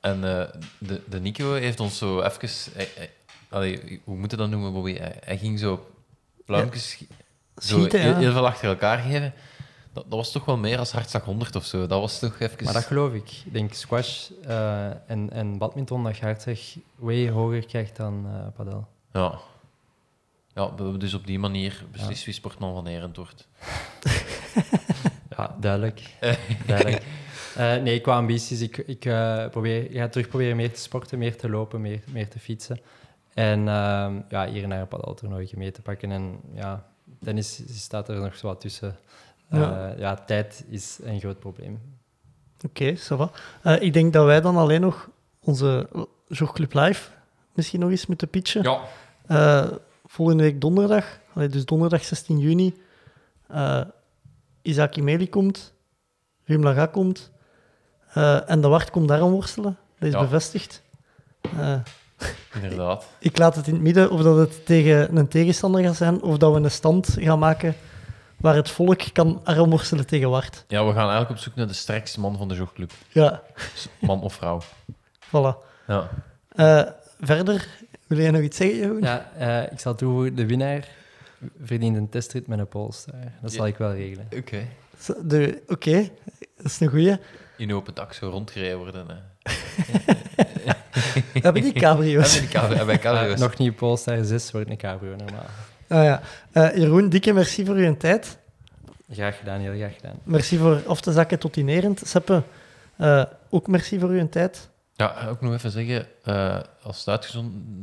en 0.01 0.25
eh, 0.25 0.43
de, 0.79 1.01
de 1.09 1.21
Nico 1.21 1.53
heeft 1.55 1.81
ons 1.81 1.99
zo 1.99 2.21
even... 2.23 2.49
allee, 3.49 4.01
hoe 4.05 4.17
moet 4.17 4.31
je 4.31 4.37
dat 4.37 4.51
noemen, 4.51 4.73
Bobby? 4.73 4.97
Hij, 4.97 5.17
hij 5.25 5.39
ging 5.39 5.59
zo 5.59 5.87
pluimpjes... 6.49 7.05
Schieten, 7.57 8.17
heel, 8.17 8.33
veel 8.33 8.47
achter 8.47 8.69
elkaar 8.69 8.99
geven. 8.99 9.33
Dat, 9.93 10.05
dat 10.09 10.19
was 10.19 10.33
toch 10.33 10.45
wel 10.45 10.57
meer 10.57 10.79
als 10.79 10.93
hartslag 10.93 11.25
100 11.25 11.57
of 11.57 11.65
zo. 11.65 11.87
Dat 11.87 12.01
was 12.01 12.19
toch 12.19 12.41
even... 12.41 12.65
Maar 12.65 12.73
dat 12.73 12.85
geloof 12.85 13.13
ik. 13.13 13.31
Ik 13.45 13.53
denk 13.53 13.73
squash 13.73 14.31
eh, 14.45 15.11
en, 15.11 15.31
en 15.31 15.59
badminton 15.59 16.05
dat 16.05 16.17
je 16.17 16.25
hartslag 16.25 16.59
way 16.97 17.31
hoger 17.31 17.67
krijgt 17.67 17.97
dan 17.97 18.27
eh 18.27 18.47
padel. 18.57 18.89
Ja. 19.13 19.39
Ja, 20.55 20.71
dus 20.99 21.15
op 21.15 21.27
die 21.27 21.39
manier 21.39 21.85
beslist 21.93 22.25
wie 22.25 22.35
sportman 22.35 22.75
van 22.75 22.87
Erend 22.87 23.17
wordt. 23.17 23.49
Ja, 25.37 25.57
duidelijk. 25.61 26.03
duidelijk. 26.67 27.03
Eh, 27.57 27.77
nee, 27.77 28.01
qua 28.01 28.17
ambities, 28.17 28.61
ik, 28.61 28.77
ik 28.77 29.01
probeer, 29.51 29.89
ga 29.91 30.09
terug 30.09 30.29
proberen 30.29 30.57
meer 30.57 30.73
te 30.73 30.81
sporten, 30.81 31.19
meer 31.19 31.37
te 31.37 31.49
lopen, 31.49 31.81
meer, 31.81 32.01
meer 32.07 32.29
te 32.29 32.39
fietsen. 32.39 32.81
En 33.39 33.69
ehm, 33.69 34.21
ja, 34.29 34.47
hier 34.49 34.69
naar 34.69 34.81
een 34.81 34.89
padeltoernooi 34.89 35.51
mee 35.57 35.71
te 35.71 35.83
pakken. 35.83 36.11
En 36.11 36.41
ja, 36.55 36.87
tennis 37.25 37.63
staat 37.69 38.09
er 38.09 38.17
nog 38.21 38.37
zo 38.37 38.47
wat 38.47 38.61
tussen. 38.61 38.97
Eh, 39.49 39.61
Ja. 39.61 39.95
ja. 39.97 40.15
tijd 40.15 40.65
is 40.69 40.99
een 41.03 41.21
groot 41.21 41.39
probleem. 41.39 41.81
Oké, 42.65 42.95
ça 42.97 43.17
va. 43.17 43.31
Eh, 43.63 43.83
ik 43.83 43.93
denk 43.93 44.13
dat 44.13 44.25
wij 44.25 44.41
dan 44.41 44.57
alleen 44.57 44.81
nog 44.81 45.09
onze 45.41 45.89
Jogclub 46.29 46.73
Live 46.75 47.11
misschien 47.53 47.81
nog 47.81 47.91
eens 47.91 48.07
moeten 48.07 48.29
pitchen. 48.29 48.63
Ja. 48.63 48.81
Eh, 49.27 49.71
volgende 50.07 50.43
week 50.43 50.61
donderdag, 50.61 51.19
allee, 51.35 51.49
dus 51.49 51.65
donderdag 51.65 52.05
16 52.05 52.39
juni, 52.39 52.75
eh 53.49 53.81
Isaac 54.63 54.97
Imeli 54.97 55.29
komt, 55.29 55.75
Wim 56.45 56.63
Laga 56.63 56.87
komt 56.87 57.31
eh, 58.13 58.51
en 58.51 58.61
de 58.61 58.69
Wart 58.69 58.91
komt 58.91 59.09
daar 59.09 59.21
aan 59.21 59.31
worstelen. 59.31 59.77
Dat 59.99 60.09
is 60.09 60.15
Ja. 60.15 60.21
bevestigd. 60.21 60.83
Inderdaad. 62.63 63.07
ik 63.19 63.39
laat 63.39 63.55
het 63.57 63.67
in 63.67 63.73
het 63.73 63.83
midden 63.83 64.11
of 64.11 64.23
dat 64.23 64.37
het 64.37 64.67
tegen 64.67 65.17
een 65.17 65.29
tegenstander 65.29 65.83
gaat 65.85 65.97
zijn 65.97 66.23
of 66.23 66.37
dat 66.39 66.53
we 66.55 66.61
een 66.61 66.71
stand 66.71 67.17
gaan 67.19 67.39
maken 67.39 67.75
waar 68.37 68.55
het 68.55 68.71
volk 68.71 69.01
kan 69.13 69.41
armworstelen 69.45 70.07
tegen 70.07 70.31
Wart. 70.31 70.65
Ja, 70.69 70.85
we 70.87 70.93
gaan 70.93 71.01
eigenlijk 71.01 71.31
op 71.31 71.39
zoek 71.39 71.55
naar 71.55 71.67
de 71.67 71.73
sterkste 71.73 72.21
man 72.21 72.37
van 72.37 72.49
de 72.49 72.55
jogclub. 72.55 72.93
Ja, 73.09 73.43
Man 74.01 74.21
of 74.23 74.35
vrouw. 74.35 74.61
voilà. 75.27 75.67
Ja. 75.87 76.09
Eh, 76.49 76.83
verder, 77.21 77.69
wil 78.07 78.19
jij 78.19 78.31
nog 78.31 78.43
iets 78.43 78.57
zeggen, 78.57 78.79
Jeroen? 78.79 79.01
Ja, 79.03 79.31
eh, 79.37 79.73
ik 79.73 79.81
zal 79.81 79.95
toevoegen, 79.95 80.35
de 80.35 80.47
winnaar 80.47 80.89
verdient 81.65 81.97
een 81.97 82.09
testrit 82.09 82.47
met 82.47 82.59
een 82.59 82.69
Polestar. 82.69 83.15
Dat 83.43 83.53
zal 83.53 83.65
Ja. 83.67 83.73
ik 83.73 83.79
wel 83.79 83.93
regelen. 83.95 84.29
Oké. 84.37 84.67
Oké, 85.69 86.09
dat 86.57 86.67
is 86.67 86.81
een 86.81 86.89
goeie. 86.89 87.17
In 87.57 87.75
open 87.75 87.95
dak 87.95 88.13
zo 88.13 88.29
rondgereden 88.29 88.79
worden. 88.79 89.07
Hè. 89.09 89.15
Hebben 91.45 91.63
die 91.63 91.73
cabrio's? 91.73 92.39
En 92.41 92.49
bij 92.69 92.79
de 92.79 92.85
bij 92.85 92.99
cabrio's. 92.99 93.35
Eh, 93.35 93.39
nog 93.41 93.59
niet 93.59 93.77
Polestar 93.77 94.25
6 94.25 94.51
wordt 94.51 94.71
een 94.71 94.77
cabrio 94.77 95.17
normaal. 95.17 95.47
Ah, 95.89 96.05
ja. 96.05 96.21
Eh, 96.53 96.77
Jeroen, 96.77 97.09
dikke 97.09 97.33
merci 97.33 97.65
voor 97.65 97.75
uw 97.75 97.97
tijd. 97.97 98.39
Graag 99.11 99.39
gedaan, 99.39 99.61
heel 99.61 99.75
graag 99.77 99.95
gedaan. 99.95 100.17
Merci 100.25 100.57
voor 100.59 100.83
af 100.87 101.01
te 101.01 101.13
zakken 101.13 101.39
tot 101.39 101.57
inerend. 101.57 102.03
Seppe, 102.05 102.43
eh, 102.97 103.25
ook 103.51 103.67
merci 103.67 103.99
voor 103.99 104.09
uw 104.09 104.29
tijd. 104.29 104.69
Ja, 104.97 105.27
ook 105.29 105.41
nog 105.41 105.53
even 105.53 105.71
zeggen, 105.71 106.07
eh, 106.25 106.59
als, 106.83 107.05
het 107.05 107.35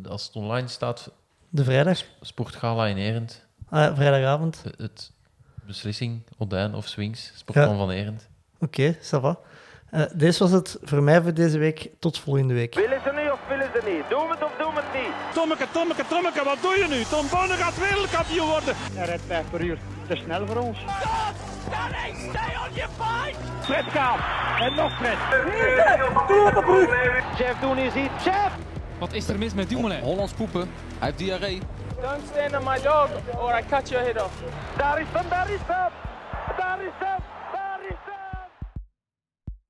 als 0.09 0.25
het 0.25 0.35
online 0.35 0.67
staat, 0.67 1.11
De 1.49 1.63
vrijdag, 1.63 2.01
Sportgala 2.21 2.85
in 2.87 2.97
Erend, 2.97 3.45
ah, 3.69 3.95
vrijdagavond. 3.95 4.61
het, 4.63 4.77
het 4.77 5.11
beslissing, 5.65 6.21
Odijn 6.37 6.73
of 6.73 6.87
Swings, 6.87 7.31
Sportman 7.35 7.69
Ja. 7.69 7.75
van 7.77 7.89
Erend. 7.89 8.27
Oké, 8.59 8.95
ça 8.95 9.19
va. 9.21 9.37
Eh, 9.95 10.01
deze 10.13 10.39
was 10.39 10.51
het 10.51 10.77
voor 10.83 11.03
mij 11.03 11.21
voor 11.21 11.33
deze 11.33 11.57
week. 11.57 11.89
Tot 11.99 12.19
volgende 12.19 12.53
week. 12.53 12.75
Willen 12.75 13.01
ze 13.03 13.11
niet 13.21 13.31
of 13.31 13.39
willen 13.47 13.69
ze 13.73 13.81
niet? 13.91 14.09
Doen 14.09 14.27
we 14.27 14.33
het 14.33 14.43
of 14.43 14.51
doen 14.59 14.73
we 14.73 14.81
het 14.83 15.01
niet? 15.01 15.13
Tommeke, 15.33 15.65
Tommeke, 15.71 16.03
Tommeke, 16.07 16.43
wat 16.43 16.57
doe 16.61 16.75
je 16.77 16.87
nu? 16.87 17.03
Tom 17.03 17.25
Bonne 17.29 17.53
gaat 17.53 17.77
wereldkampioen 17.79 18.47
worden. 18.47 18.73
Hij 18.77 19.05
rijdt 19.05 19.21
5 19.27 19.49
per 19.49 19.61
uur. 19.61 19.77
Te 20.07 20.15
snel 20.15 20.47
voor 20.47 20.57
ons. 20.57 20.77
Fred 23.61 23.85
gaat. 23.89 24.19
En 24.59 24.75
nog 24.75 24.97
Fred. 24.97 25.17
Jeff 27.37 27.59
doen 27.59 27.77
is 27.77 27.93
iets. 27.93 28.23
Jeff! 28.23 28.51
Wat 28.99 29.13
is 29.13 29.27
er 29.27 29.37
mis 29.37 29.53
met 29.53 29.69
Dumoulin? 29.69 30.01
Hollands 30.01 30.33
poepen. 30.33 30.61
Hij 30.61 31.07
heeft 31.07 31.17
diarree. 31.17 31.61
Don't 32.01 32.21
stand 32.31 32.55
on 32.57 32.63
my 32.63 32.81
dog 32.81 33.09
or 33.37 33.59
I 33.59 33.63
cut 33.69 33.89
your 33.89 34.05
head 34.05 34.23
off. 34.23 34.33
Daar 34.77 34.99
is 35.01 35.07
hem, 35.11 35.25
daar 35.29 35.49
is 35.49 35.59
hem. 35.67 35.91
Daar 36.57 36.79
is 36.81 36.91
hem. 36.99 37.34